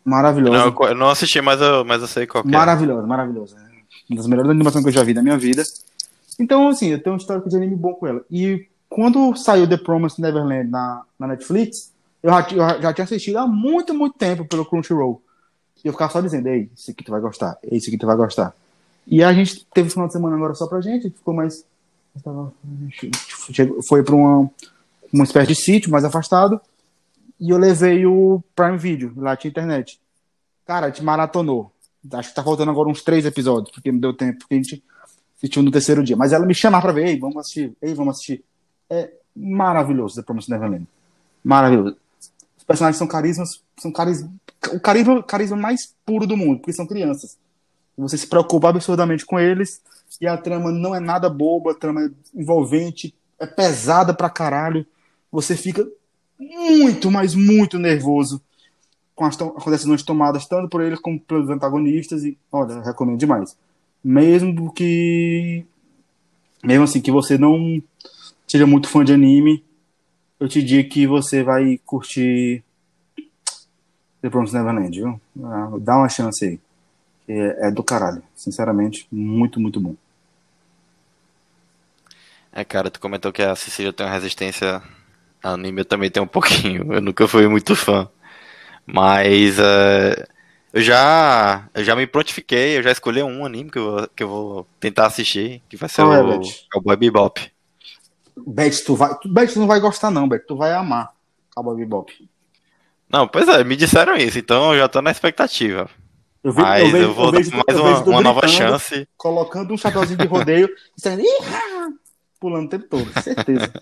maravilhosa. 0.04 0.70
Não, 0.70 0.88
eu 0.88 0.94
não 0.94 1.08
assisti, 1.08 1.40
mas 1.40 1.62
eu, 1.62 1.82
mas 1.82 2.02
eu 2.02 2.08
sei 2.08 2.26
qual 2.26 2.44
que 2.44 2.50
é. 2.50 2.52
Maravilhosa, 2.52 3.06
maravilhosa. 3.06 3.65
Uma 4.08 4.16
das 4.16 4.26
melhores 4.26 4.50
animações 4.50 4.84
que 4.84 4.88
eu 4.88 4.94
já 4.94 5.02
vi 5.02 5.14
na 5.14 5.22
minha 5.22 5.36
vida. 5.38 5.62
Então, 6.38 6.68
assim, 6.68 6.88
eu 6.88 7.02
tenho 7.02 7.14
um 7.14 7.18
histórico 7.18 7.48
de 7.48 7.56
anime 7.56 7.74
bom 7.76 7.94
com 7.94 8.06
ela. 8.06 8.24
E 8.30 8.66
quando 8.88 9.34
saiu 9.36 9.68
The 9.68 9.76
Promised 9.78 10.20
Neverland 10.20 10.70
na, 10.70 11.02
na 11.18 11.26
Netflix, 11.28 11.90
eu 12.22 12.30
já, 12.30 12.48
eu 12.50 12.82
já 12.82 12.92
tinha 12.92 13.04
assistido 13.04 13.38
há 13.38 13.46
muito, 13.46 13.94
muito 13.94 14.16
tempo 14.16 14.44
pelo 14.44 14.64
Crunchyroll. 14.64 15.20
E 15.84 15.88
eu 15.88 15.92
ficava 15.92 16.12
só 16.12 16.20
dizendo, 16.20 16.46
ei, 16.48 16.68
esse 16.76 16.90
aqui 16.90 17.04
tu 17.04 17.10
vai 17.10 17.20
gostar, 17.20 17.56
esse 17.64 17.88
aqui 17.88 17.98
tu 17.98 18.06
vai 18.06 18.16
gostar. 18.16 18.54
E 19.06 19.22
a 19.22 19.32
gente 19.32 19.64
teve 19.72 19.86
esse 19.86 19.94
final 19.94 20.06
de 20.08 20.12
semana 20.12 20.36
agora 20.36 20.54
só 20.54 20.66
pra 20.66 20.80
gente, 20.80 21.10
ficou 21.10 21.32
mais. 21.34 21.64
chegou- 23.52 23.78
Foi 23.88 24.02
pra 24.02 24.14
uma, 24.14 24.50
uma 25.12 25.24
espécie 25.24 25.48
de 25.48 25.54
sítio 25.54 25.90
mais 25.90 26.04
afastado. 26.04 26.60
E 27.38 27.50
eu 27.50 27.58
levei 27.58 28.06
o 28.06 28.42
Prime 28.54 28.78
Video, 28.78 29.12
lá 29.16 29.36
tinha 29.36 29.50
internet. 29.50 30.00
Cara, 30.66 30.88
gente 30.88 31.04
maratonou. 31.04 31.70
Acho 32.12 32.28
que 32.30 32.34
tá 32.34 32.42
faltando 32.42 32.70
agora 32.70 32.88
uns 32.88 33.02
três 33.02 33.24
episódios, 33.24 33.70
porque 33.70 33.90
não 33.90 33.98
deu 33.98 34.14
tempo, 34.14 34.38
porque 34.40 34.54
a 34.54 34.58
gente 34.58 34.82
assistiu 35.36 35.62
no 35.62 35.70
terceiro 35.70 36.02
dia. 36.02 36.16
Mas 36.16 36.32
ela 36.32 36.46
me 36.46 36.54
chamava 36.54 36.82
pra 36.82 36.92
ver, 36.92 37.08
ei, 37.08 37.18
vamos 37.18 37.36
assistir, 37.38 37.76
ei, 37.80 37.94
vamos 37.94 38.16
assistir. 38.16 38.44
É 38.88 39.10
maravilhoso 39.34 40.16
The 40.16 40.22
Promised 40.22 40.50
Neverland. 40.50 40.86
Maravilhoso. 41.42 41.96
Os 42.58 42.64
personagens 42.64 42.98
são 42.98 43.06
carismas, 43.06 43.62
são 43.78 43.92
carisma, 43.92 44.32
o 44.72 44.80
carisma, 44.80 45.22
carisma 45.22 45.56
mais 45.56 45.94
puro 46.04 46.26
do 46.26 46.36
mundo, 46.36 46.58
porque 46.58 46.72
são 46.72 46.86
crianças. 46.86 47.38
Você 47.96 48.18
se 48.18 48.26
preocupa 48.26 48.68
absurdamente 48.68 49.24
com 49.24 49.38
eles, 49.38 49.80
e 50.20 50.26
a 50.26 50.36
trama 50.36 50.70
não 50.70 50.94
é 50.94 51.00
nada 51.00 51.30
boba, 51.30 51.72
a 51.72 51.74
trama 51.74 52.04
é 52.04 52.10
envolvente, 52.34 53.14
é 53.38 53.46
pesada 53.46 54.12
pra 54.12 54.30
caralho. 54.30 54.86
Você 55.30 55.56
fica 55.56 55.86
muito, 56.38 57.10
mas 57.10 57.34
muito 57.34 57.78
nervoso 57.78 58.40
com 59.16 59.24
as, 59.24 59.36
decisões 59.66 60.02
tomadas 60.02 60.46
tanto 60.46 60.68
por 60.68 60.82
eles 60.82 61.00
como 61.00 61.18
pelos 61.18 61.48
antagonistas 61.48 62.22
e 62.22 62.38
olha, 62.52 62.82
recomendo 62.82 63.18
demais. 63.18 63.56
Mesmo 64.04 64.72
que 64.72 65.64
mesmo 66.62 66.84
assim 66.84 67.00
que 67.00 67.10
você 67.10 67.38
não 67.38 67.82
seja 68.46 68.66
muito 68.66 68.88
fã 68.88 69.02
de 69.02 69.14
anime, 69.14 69.64
eu 70.38 70.48
te 70.48 70.62
digo 70.62 70.88
que 70.88 71.06
você 71.06 71.42
vai 71.42 71.80
curtir 71.84 72.62
The 74.20 74.28
Promised 74.28 74.56
Neverland, 74.56 74.96
viu? 74.96 75.20
Ah, 75.42 75.70
Dá 75.80 75.96
uma 75.96 76.08
chance 76.08 76.44
aí. 76.44 76.60
É, 77.28 77.68
é 77.68 77.70
do 77.70 77.82
caralho, 77.82 78.22
sinceramente, 78.36 79.08
muito, 79.10 79.58
muito 79.58 79.80
bom. 79.80 79.96
É, 82.52 82.64
cara, 82.64 82.90
tu 82.90 83.00
comentou 83.00 83.32
que 83.32 83.42
a 83.42 83.56
Cecília 83.56 83.92
tem 83.92 84.06
uma 84.06 84.12
resistência 84.12 84.82
a 85.42 85.50
anime, 85.50 85.80
eu 85.80 85.84
também 85.84 86.10
tenho 86.10 86.24
um 86.24 86.28
pouquinho. 86.28 86.92
Eu 86.92 87.00
nunca 87.00 87.26
fui 87.28 87.46
muito 87.48 87.74
fã. 87.76 88.08
Mas 88.86 89.58
é, 89.58 90.26
eu 90.72 90.80
já 90.80 91.68
eu 91.74 91.82
já 91.84 91.96
me 91.96 92.06
prontifiquei, 92.06 92.78
eu 92.78 92.82
já 92.82 92.92
escolhi 92.92 93.22
um 93.22 93.44
anime 93.44 93.70
que 93.70 93.78
eu, 93.78 93.90
vou- 93.90 94.08
que 94.14 94.22
eu 94.22 94.28
vou 94.28 94.66
tentar 94.78 95.06
assistir, 95.06 95.62
que 95.68 95.76
vai 95.76 95.88
ser 95.88 96.02
é, 96.02 96.04
o 96.04 96.28
Beth? 96.28 96.48
Cowboy 96.72 96.96
Bebop. 96.96 97.52
Beth, 98.46 98.84
tu 98.84 98.94
vai, 98.94 99.14
tu, 99.18 99.28
Beth, 99.28 99.48
tu 99.52 99.58
não 99.58 99.66
vai 99.66 99.80
gostar 99.80 100.10
não, 100.10 100.28
Beth, 100.28 100.44
tu 100.46 100.56
vai 100.56 100.72
amar 100.72 101.10
Cowboy 101.54 101.76
Bebop. 101.76 102.12
Não, 103.08 103.26
pois 103.26 103.48
é, 103.48 103.62
me 103.64 103.76
disseram 103.76 104.16
isso, 104.16 104.38
então 104.38 104.72
eu 104.74 104.80
já 104.80 104.88
tô 104.88 105.00
na 105.02 105.10
expectativa. 105.10 105.88
Eu, 106.44 106.52
ve- 106.52 106.62
Mas 106.62 106.82
eu, 106.82 106.90
vejo- 106.92 107.12
vou 107.14 107.32
vejo- 107.32 107.50
dar 107.50 107.56
mais 107.56 107.78
eu 107.78 107.84
uma, 107.84 107.98
vejo 107.98 108.10
uma 108.10 108.20
nova 108.20 108.46
chance. 108.46 109.08
colocando 109.16 109.72
um 109.74 109.76
chapeuzinho 109.78 110.18
de 110.18 110.26
rodeio 110.26 110.68
e 110.96 111.00
saindo, 111.00 111.22
"Ih!" 111.22 111.94
pulando 112.38 112.66
o 112.66 112.68
tempo 112.68 112.86
todo, 112.88 113.10
certeza. 113.20 113.72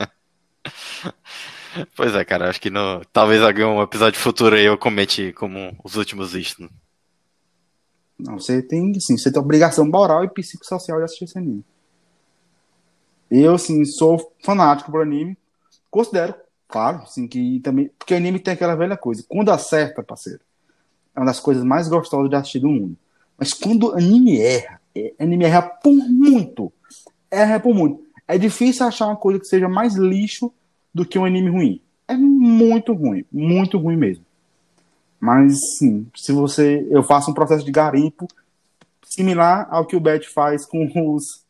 Pois 1.97 2.15
é, 2.15 2.25
cara, 2.25 2.49
acho 2.49 2.61
que 2.61 2.71
no, 2.71 3.05
talvez 3.13 3.43
algum 3.43 3.83
episódio 3.83 4.19
futuro 4.21 4.57
eu 4.57 4.79
comente 4.79 5.33
como 5.33 5.77
os 5.83 5.97
últimos 5.97 6.33
vistos. 6.33 6.69
Não, 8.19 8.39
você 8.39 8.63
tem, 8.63 8.93
assim, 8.97 9.17
você 9.17 9.31
tem 9.31 9.41
obrigação 9.41 9.87
moral 9.87 10.25
e 10.25 10.29
psicossocial 10.29 10.99
de 10.99 11.05
assistir 11.05 11.25
esse 11.25 11.39
anime. 11.39 11.65
Eu, 13.31 13.55
assim, 13.55 13.85
sou 13.85 14.33
fanático 14.43 14.91
por 14.93 15.03
anime. 15.03 15.37
Considero, 15.91 16.35
claro, 16.69 16.99
assim, 16.99 17.27
que 17.27 17.61
também. 17.61 17.91
Porque 17.99 18.15
anime 18.15 18.39
tem 18.39 18.55
aquela 18.55 18.77
velha 18.77 18.97
coisa. 18.97 19.25
Quando 19.29 19.51
acerta, 19.51 20.03
parceiro, 20.03 20.41
é 21.15 21.21
uma 21.21 21.27
das 21.27 21.41
coisas 21.41 21.65
mais 21.65 21.89
gostosas 21.89 22.31
de 22.31 22.37
assistir 22.37 22.61
do 22.61 22.69
mundo. 22.69 22.97
Mas 23.37 23.53
quando 23.53 23.93
anime 23.93 24.41
erra, 24.41 24.81
é- 24.95 25.13
anime 25.19 25.45
erra 25.45 25.63
por 25.63 25.93
muito. 25.93 26.73
Erra 27.31 27.59
por 27.59 27.75
muito. 27.75 28.05
É 28.29 28.39
difícil 28.39 28.87
achar 28.87 29.07
uma 29.07 29.17
coisa 29.17 29.41
que 29.41 29.47
seja 29.47 29.69
mais 29.69 29.97
lixo 29.97 30.53
do 30.95 31.05
que 31.05 31.19
um 31.19 31.25
anime 31.25 31.51
ruim. 31.51 31.81
É 32.07 32.17
muito 32.17 32.93
ruim. 32.93 33.25
Muito 33.33 33.79
ruim 33.79 33.97
mesmo. 33.97 34.25
Mas, 35.19 35.59
sim, 35.79 36.07
se 36.15 36.33
você. 36.33 36.87
Eu 36.91 37.03
faço 37.03 37.31
um 37.31 37.35
processo 37.35 37.65
de 37.65 37.73
garimpo 37.73 38.29
similar 39.03 39.67
ao 39.71 39.87
que 39.87 39.97
o 39.97 40.01
Bet 40.01 40.29
faz 40.29 40.67
com 40.67 40.87
os. 41.13 41.43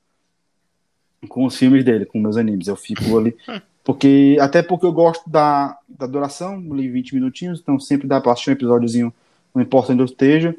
com 1.29 1.45
os 1.45 1.57
filmes 1.57 1.85
dele, 1.85 2.07
com 2.07 2.21
meus 2.21 2.37
animes. 2.37 2.69
Eu 2.69 2.77
fico 2.77 3.19
ali. 3.19 3.37
Porque, 3.85 4.39
até 4.41 4.63
porque 4.63 4.87
eu 4.87 4.93
gosto 4.95 5.29
da, 5.29 5.79
da 5.87 6.07
duração, 6.07 6.55
ali 6.73 6.89
20 6.89 7.17
minutinhos, 7.17 7.61
então 7.61 7.79
sempre 7.79 8.09
dá 8.09 8.19
pra 8.19 8.33
assistir 8.33 8.49
um 8.49 8.55
episódiozinho, 8.55 9.13
não 9.55 9.61
importa 9.61 9.93
onde 9.93 10.01
eu 10.01 10.07
esteja. 10.07 10.57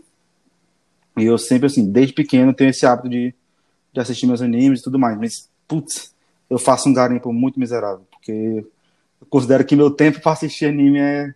E 1.18 1.24
eu 1.24 1.36
sempre, 1.40 1.66
assim, 1.66 1.92
desde 1.92 2.14
pequeno, 2.14 2.54
tenho 2.54 2.70
esse 2.70 2.86
hábito 2.86 3.10
de, 3.10 3.34
de 3.92 4.00
assistir 4.00 4.28
meus 4.28 4.44
animes 4.44 4.80
e 4.80 4.84
tudo 4.84 5.00
mais. 5.00 5.18
Mas, 5.18 5.50
putz, 5.68 6.14
eu 6.48 6.60
faço 6.60 6.88
um 6.88 6.94
garimpo 6.94 7.34
muito 7.34 7.60
miserável, 7.60 8.06
porque 8.12 8.64
eu 9.22 9.28
considero 9.28 9.66
que 9.66 9.76
meu 9.76 9.92
tempo 9.92 10.22
para 10.22 10.34
assistir 10.34 10.66
anime 10.66 11.00
é, 11.00 11.34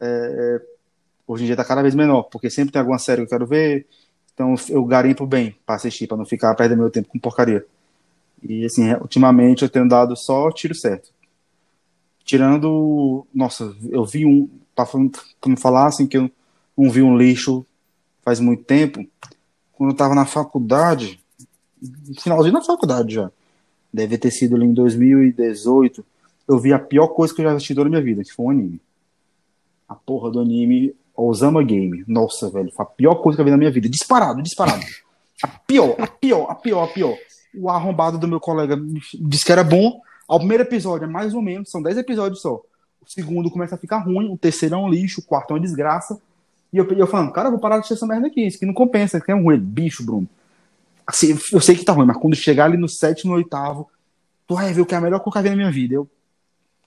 é- 0.00 0.60
hoje 1.26 1.44
em 1.44 1.46
dia 1.46 1.56
tá 1.56 1.64
cada 1.64 1.82
vez 1.82 1.94
menor, 1.94 2.24
porque 2.24 2.50
sempre 2.50 2.72
tem 2.72 2.80
alguma 2.80 2.98
série 2.98 3.22
que 3.22 3.26
eu 3.26 3.30
quero 3.30 3.46
ver, 3.46 3.86
então 4.34 4.54
eu 4.68 4.84
garimpo 4.84 5.26
bem 5.26 5.56
para 5.66 5.76
assistir, 5.76 6.06
para 6.06 6.16
não 6.16 6.26
ficar 6.26 6.54
perdendo 6.54 6.80
meu 6.80 6.90
tempo 6.90 7.08
com 7.08 7.18
porcaria. 7.18 7.64
E 8.42 8.64
assim, 8.64 8.92
ultimamente 8.94 9.62
eu 9.62 9.68
tenho 9.68 9.88
dado 9.88 10.16
só 10.16 10.50
tiro 10.50 10.74
certo. 10.74 11.10
Tirando, 12.24 13.26
nossa, 13.34 13.74
eu 13.90 14.04
vi 14.04 14.24
um, 14.24 14.48
para 14.74 14.88
não 15.46 15.56
falar 15.56 15.86
assim 15.86 16.06
que 16.06 16.16
eu 16.16 16.30
não 16.76 16.90
vi 16.90 17.02
um 17.02 17.16
lixo 17.16 17.66
faz 18.22 18.38
muito 18.38 18.64
tempo, 18.64 19.04
quando 19.72 19.90
eu 19.90 19.96
tava 19.96 20.14
na 20.14 20.24
faculdade, 20.24 21.20
finalzinho 22.20 22.54
da 22.54 22.62
faculdade 22.62 23.14
já, 23.14 23.30
deve 23.92 24.16
ter 24.16 24.30
sido 24.30 24.54
ali 24.54 24.66
em 24.66 24.72
2018, 24.72 26.04
eu 26.52 26.58
vi 26.58 26.72
a 26.72 26.78
pior 26.78 27.08
coisa 27.08 27.34
que 27.34 27.40
eu 27.40 27.44
já 27.44 27.52
assisti 27.52 27.74
toda 27.74 27.88
a 27.88 27.90
minha 27.90 28.02
vida, 28.02 28.22
que 28.22 28.32
foi 28.32 28.46
um 28.46 28.50
anime. 28.50 28.80
A 29.88 29.94
porra 29.94 30.30
do 30.30 30.40
anime 30.40 30.94
Osama 31.16 31.62
Game. 31.62 32.04
Nossa, 32.06 32.50
velho, 32.50 32.72
foi 32.72 32.84
a 32.84 32.88
pior 32.88 33.16
coisa 33.16 33.36
que 33.36 33.40
eu 33.40 33.44
vi 33.44 33.50
na 33.50 33.56
minha 33.56 33.70
vida. 33.70 33.88
Disparado, 33.88 34.42
disparado. 34.42 34.84
A 35.42 35.48
pior, 35.48 35.96
a 35.98 36.06
pior, 36.06 36.50
a 36.50 36.54
pior, 36.54 36.84
a 36.84 36.86
pior. 36.88 37.16
o 37.54 37.68
arrombado 37.68 38.18
do 38.18 38.28
meu 38.28 38.40
colega 38.40 38.76
disse 39.20 39.44
que 39.44 39.52
era 39.52 39.64
bom. 39.64 40.00
O 40.28 40.38
primeiro 40.38 40.62
episódio 40.62 41.04
é 41.04 41.08
mais 41.08 41.34
ou 41.34 41.42
menos, 41.42 41.70
são 41.70 41.82
10 41.82 41.98
episódios 41.98 42.40
só. 42.40 42.54
O 42.54 43.10
segundo 43.10 43.50
começa 43.50 43.74
a 43.74 43.78
ficar 43.78 43.98
ruim, 43.98 44.32
o 44.32 44.38
terceiro 44.38 44.76
é 44.76 44.78
um 44.78 44.88
lixo, 44.88 45.20
o 45.20 45.24
quarto 45.24 45.50
é 45.50 45.54
uma 45.54 45.60
desgraça. 45.60 46.18
E 46.72 46.78
eu, 46.78 46.88
eu 46.92 47.06
falando, 47.06 47.32
cara, 47.32 47.48
eu 47.48 47.52
vou 47.52 47.60
parar 47.60 47.74
de 47.74 47.80
assistir 47.80 47.94
essa 47.94 48.06
merda 48.06 48.28
aqui, 48.28 48.46
isso 48.46 48.56
aqui 48.56 48.64
não 48.64 48.72
compensa, 48.72 49.18
aqui 49.18 49.30
é 49.30 49.34
um 49.34 49.42
ruim. 49.42 49.58
Bicho, 49.58 50.04
Bruno. 50.04 50.28
Assim, 51.06 51.36
eu 51.52 51.60
sei 51.60 51.74
que 51.74 51.84
tá 51.84 51.92
ruim, 51.92 52.06
mas 52.06 52.16
quando 52.16 52.34
chegar 52.34 52.66
ali 52.66 52.78
no 52.78 52.88
sétimo, 52.88 53.32
no 53.32 53.36
oitavo, 53.36 53.90
tu 54.46 54.54
vai 54.54 54.72
ver 54.72 54.80
o 54.80 54.86
que 54.86 54.94
é 54.94 54.98
a 54.98 55.00
melhor 55.00 55.20
coisa 55.20 55.32
que 55.32 55.38
eu 55.38 55.42
vi 55.42 55.50
na 55.50 55.56
minha 55.56 55.70
vida. 55.70 55.94
Eu, 55.94 56.08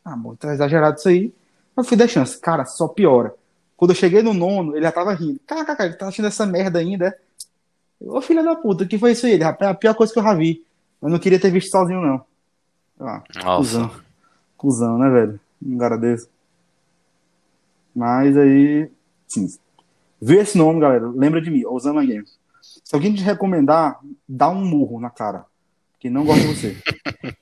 ah, 0.06 0.14
amor, 0.14 0.38
tá 0.38 0.54
exagerado 0.54 0.98
isso 1.00 1.10
aí. 1.10 1.34
Eu 1.76 1.84
fui 1.84 1.98
dar 1.98 2.08
chance. 2.08 2.40
Cara, 2.40 2.64
só 2.64 2.88
piora. 2.88 3.34
Quando 3.76 3.92
eu 3.92 3.96
cheguei 3.96 4.22
no 4.22 4.34
nono, 4.34 4.76
ele 4.76 4.86
já 4.86 4.92
tava 4.92 5.14
rindo. 5.14 5.40
Caraca, 5.46 5.84
ele 5.84 5.96
tá 5.96 6.06
assistindo 6.06 6.28
essa 6.28 6.46
merda 6.46 6.78
ainda. 6.80 7.08
é? 7.08 7.18
Ô 8.00 8.22
filha 8.22 8.44
da 8.44 8.56
puta, 8.56 8.86
que 8.86 9.00
foi 9.00 9.12
isso 9.14 9.26
aí? 9.26 9.34
Ele, 9.34 9.44
rapaz, 9.44 9.68
é 9.70 9.72
a 9.72 9.76
pior 9.76 9.96
coisa 9.96 10.14
que 10.14 10.20
eu 10.20 10.24
já 10.24 10.34
vi. 10.36 10.64
Eu 11.02 11.10
não 11.10 11.20
queria 11.20 11.40
ter 11.40 11.50
visto 11.52 11.72
sozinho, 11.72 12.02
não. 12.02 12.24
Ah, 13.00 13.24
Nossa. 13.44 13.58
Cusão. 13.58 13.92
Cusão, 14.56 14.98
né, 14.98 15.10
velho? 15.10 15.40
Um 15.66 15.78
cara 15.78 15.98
desse. 15.98 16.30
Mas 17.94 18.38
aí. 18.38 18.90
Sim. 19.28 19.48
Viu 20.22 20.40
esse 20.40 20.58
nome, 20.58 20.80
galera? 20.80 21.08
Lembra 21.10 21.42
de 21.42 21.50
mim, 21.50 21.66
Osama 21.66 22.06
Games. 22.06 22.38
Se 22.62 22.96
alguém 22.96 23.14
te 23.14 23.24
recomendar, 23.24 24.00
dá 24.28 24.50
um 24.50 24.64
murro 24.64 25.00
na 25.00 25.10
cara. 25.10 25.46
Que 26.00 26.10
não 26.10 26.26
gosta 26.26 26.42
de 26.42 26.54
você. 26.54 26.78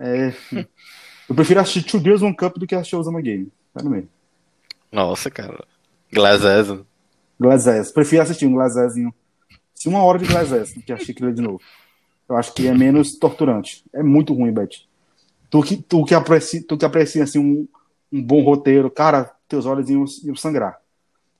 É, 0.00 0.32
eu 1.28 1.34
prefiro 1.34 1.60
assistir 1.60 1.82
Two 1.82 2.00
Girls 2.00 2.24
One 2.24 2.36
Cup 2.36 2.56
do 2.56 2.66
que 2.66 2.74
assistir 2.74 2.96
Osama 2.96 3.20
Game. 3.20 3.52
Sério 3.74 3.90
mesmo. 3.90 4.08
Nossa, 4.90 5.30
cara. 5.30 5.64
Glazes. 6.12 6.80
Glazes. 7.38 7.92
Prefiro 7.92 8.22
assistir 8.22 8.46
um 8.46 8.52
Glazezinho. 8.52 9.12
Se 9.74 9.88
uma 9.88 10.02
hora 10.02 10.18
de 10.18 10.26
Glazes 10.26 10.74
do 10.74 10.82
que 10.82 10.92
assistir 10.92 11.12
aquilo 11.12 11.32
de 11.32 11.42
novo. 11.42 11.60
Eu 12.28 12.36
acho 12.36 12.52
que 12.52 12.66
é 12.66 12.74
menos 12.74 13.16
torturante. 13.18 13.84
É 13.92 14.02
muito 14.02 14.34
ruim, 14.34 14.52
Beth. 14.52 14.86
Tu 15.50 15.62
que, 15.62 15.76
tu 15.76 16.04
que 16.04 16.14
aprecia, 16.14 16.62
tu 16.66 16.76
que 16.76 16.84
aprecia 16.84 17.24
assim, 17.24 17.38
um, 17.38 17.66
um 18.12 18.22
bom 18.22 18.42
roteiro, 18.42 18.90
cara, 18.90 19.30
teus 19.48 19.64
olhos 19.64 19.88
iam, 19.88 20.04
iam 20.24 20.36
sangrar. 20.36 20.78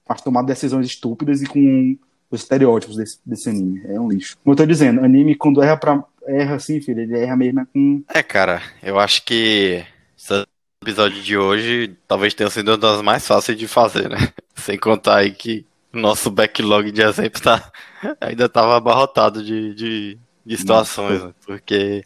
Mas 0.09 0.23
tomar 0.23 0.43
decisões 0.43 0.87
estúpidas 0.87 1.43
e 1.43 1.47
com 1.47 1.99
os 2.31 2.41
estereótipos 2.41 2.97
desse, 2.97 3.19
desse 3.25 3.51
anime. 3.51 3.83
É 3.85 4.01
um 4.01 4.09
lixo. 4.09 4.39
Como 4.43 4.53
eu 4.53 4.57
tô 4.57 4.65
dizendo, 4.65 5.05
anime 5.05 5.35
quando 5.35 5.63
erra 5.63 5.77
pra. 5.77 6.05
Erra 6.29 6.57
assim, 6.57 6.79
filho, 6.79 7.01
ele 7.01 7.19
erra 7.19 7.37
mesmo 7.37 7.61
é 7.61 7.65
com. 7.65 8.05
É, 8.13 8.23
cara, 8.23 8.63
eu 8.83 8.99
acho 8.99 9.25
que 9.25 9.83
esse 10.17 10.47
episódio 10.83 11.23
de 11.23 11.39
hoje 11.39 11.97
talvez 12.07 12.35
tenha 12.35 12.51
sido 12.51 12.69
uma 12.69 12.77
das 12.77 13.01
mais 13.01 13.27
fáceis 13.27 13.57
de 13.57 13.67
fazer, 13.67 14.11
né? 14.11 14.19
Sem 14.55 14.79
contar 14.79 15.19
aí 15.19 15.33
que 15.33 15.65
o 15.91 15.99
nosso 15.99 16.31
backlog 16.31 16.93
de 16.93 17.01
exemplos 17.01 17.41
tá, 17.41 17.73
ainda 18.21 18.47
tava 18.47 18.77
abarrotado 18.77 19.43
de, 19.43 19.75
de, 19.75 20.19
de 20.45 20.57
situações, 20.59 21.25
né? 21.25 21.35
Porque 21.47 22.05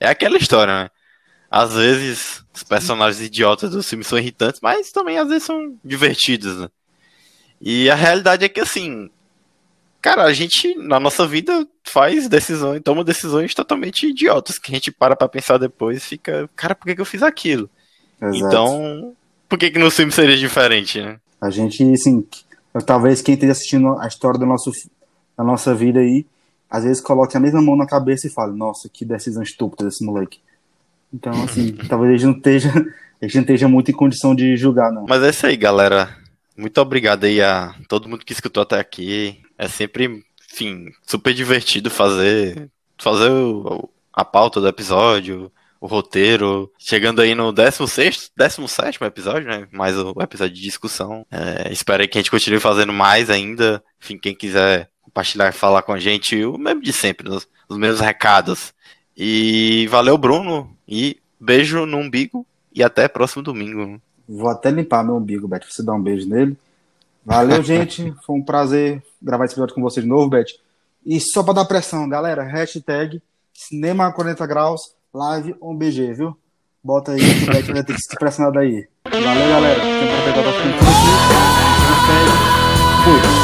é 0.00 0.08
aquela 0.08 0.38
história, 0.38 0.84
né? 0.84 0.90
Às 1.50 1.74
vezes 1.74 2.42
os 2.54 2.62
personagens 2.62 3.20
idiotas 3.20 3.72
do 3.72 3.82
filme 3.82 4.04
são 4.04 4.18
irritantes, 4.18 4.60
mas 4.62 4.90
também 4.90 5.18
às 5.18 5.28
vezes 5.28 5.42
são 5.44 5.78
divertidos, 5.84 6.62
né? 6.62 6.68
E 7.60 7.90
a 7.90 7.94
realidade 7.94 8.42
é 8.42 8.48
que 8.48 8.60
assim, 8.60 9.10
cara, 10.00 10.24
a 10.24 10.32
gente 10.32 10.74
na 10.76 10.98
nossa 10.98 11.26
vida 11.26 11.66
faz 11.84 12.28
decisões, 12.28 12.80
toma 12.82 13.04
decisões 13.04 13.54
totalmente 13.54 14.06
idiotas, 14.08 14.58
que 14.58 14.70
a 14.70 14.74
gente 14.74 14.90
para 14.90 15.16
pra 15.16 15.28
pensar 15.28 15.58
depois 15.58 15.98
e 15.98 16.00
fica, 16.00 16.48
cara, 16.56 16.74
por 16.74 16.86
que, 16.86 16.94
que 16.94 17.00
eu 17.00 17.06
fiz 17.06 17.22
aquilo? 17.22 17.68
Exato. 18.20 18.46
Então, 18.46 19.12
por 19.48 19.58
que 19.58 19.70
que 19.70 19.78
no 19.78 19.90
filme 19.90 20.12
seria 20.12 20.36
diferente, 20.36 21.00
né? 21.00 21.18
A 21.40 21.50
gente, 21.50 21.82
assim, 21.92 22.24
talvez 22.84 23.22
quem 23.22 23.34
esteja 23.34 23.52
assistindo 23.52 23.98
a 23.98 24.06
história 24.06 24.38
do 24.38 24.46
nosso, 24.46 24.70
da 25.36 25.42
nossa 25.42 25.74
vida 25.74 26.00
aí, 26.00 26.26
às 26.70 26.84
vezes 26.84 27.02
coloque 27.02 27.36
a 27.36 27.40
mesma 27.40 27.60
mão 27.60 27.76
na 27.76 27.86
cabeça 27.86 28.26
e 28.26 28.30
fale, 28.30 28.56
nossa, 28.56 28.88
que 28.88 29.04
decisão 29.04 29.42
estúpida 29.42 29.84
desse 29.84 30.04
moleque. 30.04 30.38
Então, 31.12 31.32
assim, 31.42 31.72
talvez 31.88 32.14
ele 32.14 32.30
não 32.30 32.36
esteja, 32.36 32.72
ele 33.20 33.34
não 33.34 33.40
esteja 33.40 33.68
muito 33.68 33.90
em 33.90 33.94
condição 33.94 34.34
de 34.34 34.56
julgar, 34.56 34.92
não. 34.92 35.06
Mas 35.08 35.22
é 35.22 35.30
isso 35.30 35.46
aí, 35.46 35.56
galera. 35.56 36.16
Muito 36.56 36.78
obrigado 36.78 37.24
aí 37.24 37.40
a 37.40 37.74
todo 37.88 38.08
mundo 38.08 38.24
que 38.24 38.32
escutou 38.32 38.62
até 38.62 38.78
aqui. 38.78 39.40
É 39.62 39.68
sempre, 39.68 40.24
enfim, 40.50 40.86
super 41.06 41.34
divertido 41.34 41.90
fazer, 41.90 42.70
fazer 42.96 43.30
o- 43.30 43.90
a 44.10 44.24
pauta 44.24 44.58
do 44.58 44.66
episódio, 44.66 45.52
o 45.78 45.86
roteiro. 45.86 46.72
Chegando 46.78 47.20
aí 47.20 47.34
no 47.34 47.52
16, 47.52 48.30
17 48.34 49.04
episódio, 49.04 49.46
né? 49.48 49.68
Mais 49.70 49.98
o 49.98 50.14
episódio 50.20 50.54
de 50.54 50.62
discussão. 50.62 51.26
É, 51.30 51.70
espero 51.70 52.08
que 52.08 52.16
a 52.16 52.20
gente 52.22 52.30
continue 52.30 52.58
fazendo 52.58 52.90
mais 52.92 53.28
ainda. 53.28 53.84
Enfim, 54.02 54.16
quem 54.16 54.34
quiser 54.34 54.88
compartilhar 55.02 55.50
e 55.50 55.52
falar 55.52 55.82
com 55.82 55.92
a 55.92 55.98
gente, 55.98 56.42
o 56.42 56.56
mesmo 56.56 56.80
de 56.80 56.92
sempre, 56.92 57.28
os, 57.28 57.46
os 57.68 57.76
mesmos 57.76 58.00
recados. 58.00 58.72
E 59.14 59.86
valeu, 59.90 60.16
Bruno. 60.16 60.74
E 60.88 61.18
beijo 61.38 61.84
no 61.84 61.98
umbigo. 61.98 62.46
E 62.74 62.82
até 62.82 63.08
próximo 63.08 63.42
domingo. 63.42 64.00
Vou 64.26 64.48
até 64.48 64.70
limpar 64.70 65.04
meu 65.04 65.16
umbigo, 65.16 65.46
pra 65.60 65.70
você 65.70 65.82
dar 65.82 65.92
um 65.92 66.02
beijo 66.02 66.26
nele. 66.26 66.56
Valeu, 67.24 67.62
gente. 67.62 68.14
Foi 68.24 68.36
um 68.36 68.42
prazer 68.42 69.02
gravar 69.22 69.44
esse 69.44 69.54
episódio 69.54 69.74
com 69.74 69.82
você 69.82 70.00
de 70.00 70.06
novo, 70.08 70.28
Beth. 70.28 70.46
E 71.04 71.20
só 71.20 71.42
pra 71.42 71.52
dar 71.52 71.64
pressão, 71.64 72.08
galera, 72.08 72.42
hashtag 72.42 73.22
Cinema 73.52 74.12
40 74.12 74.46
Graus, 74.46 74.94
live 75.12 75.54
um 75.60 75.76
BG, 75.76 76.14
viu? 76.14 76.36
Bota 76.82 77.12
aí, 77.12 77.20
o 77.20 77.46
Beth 77.46 77.72
vai 77.72 77.84
ter 77.84 77.94
que 77.94 78.00
se 78.00 78.16
pressionar 78.18 78.52
daí. 78.52 78.88
Valeu, 79.04 79.22
galera. 79.22 79.80
O 79.80 79.84
Hashtag. 81.90 82.30
Fui. 83.04 83.39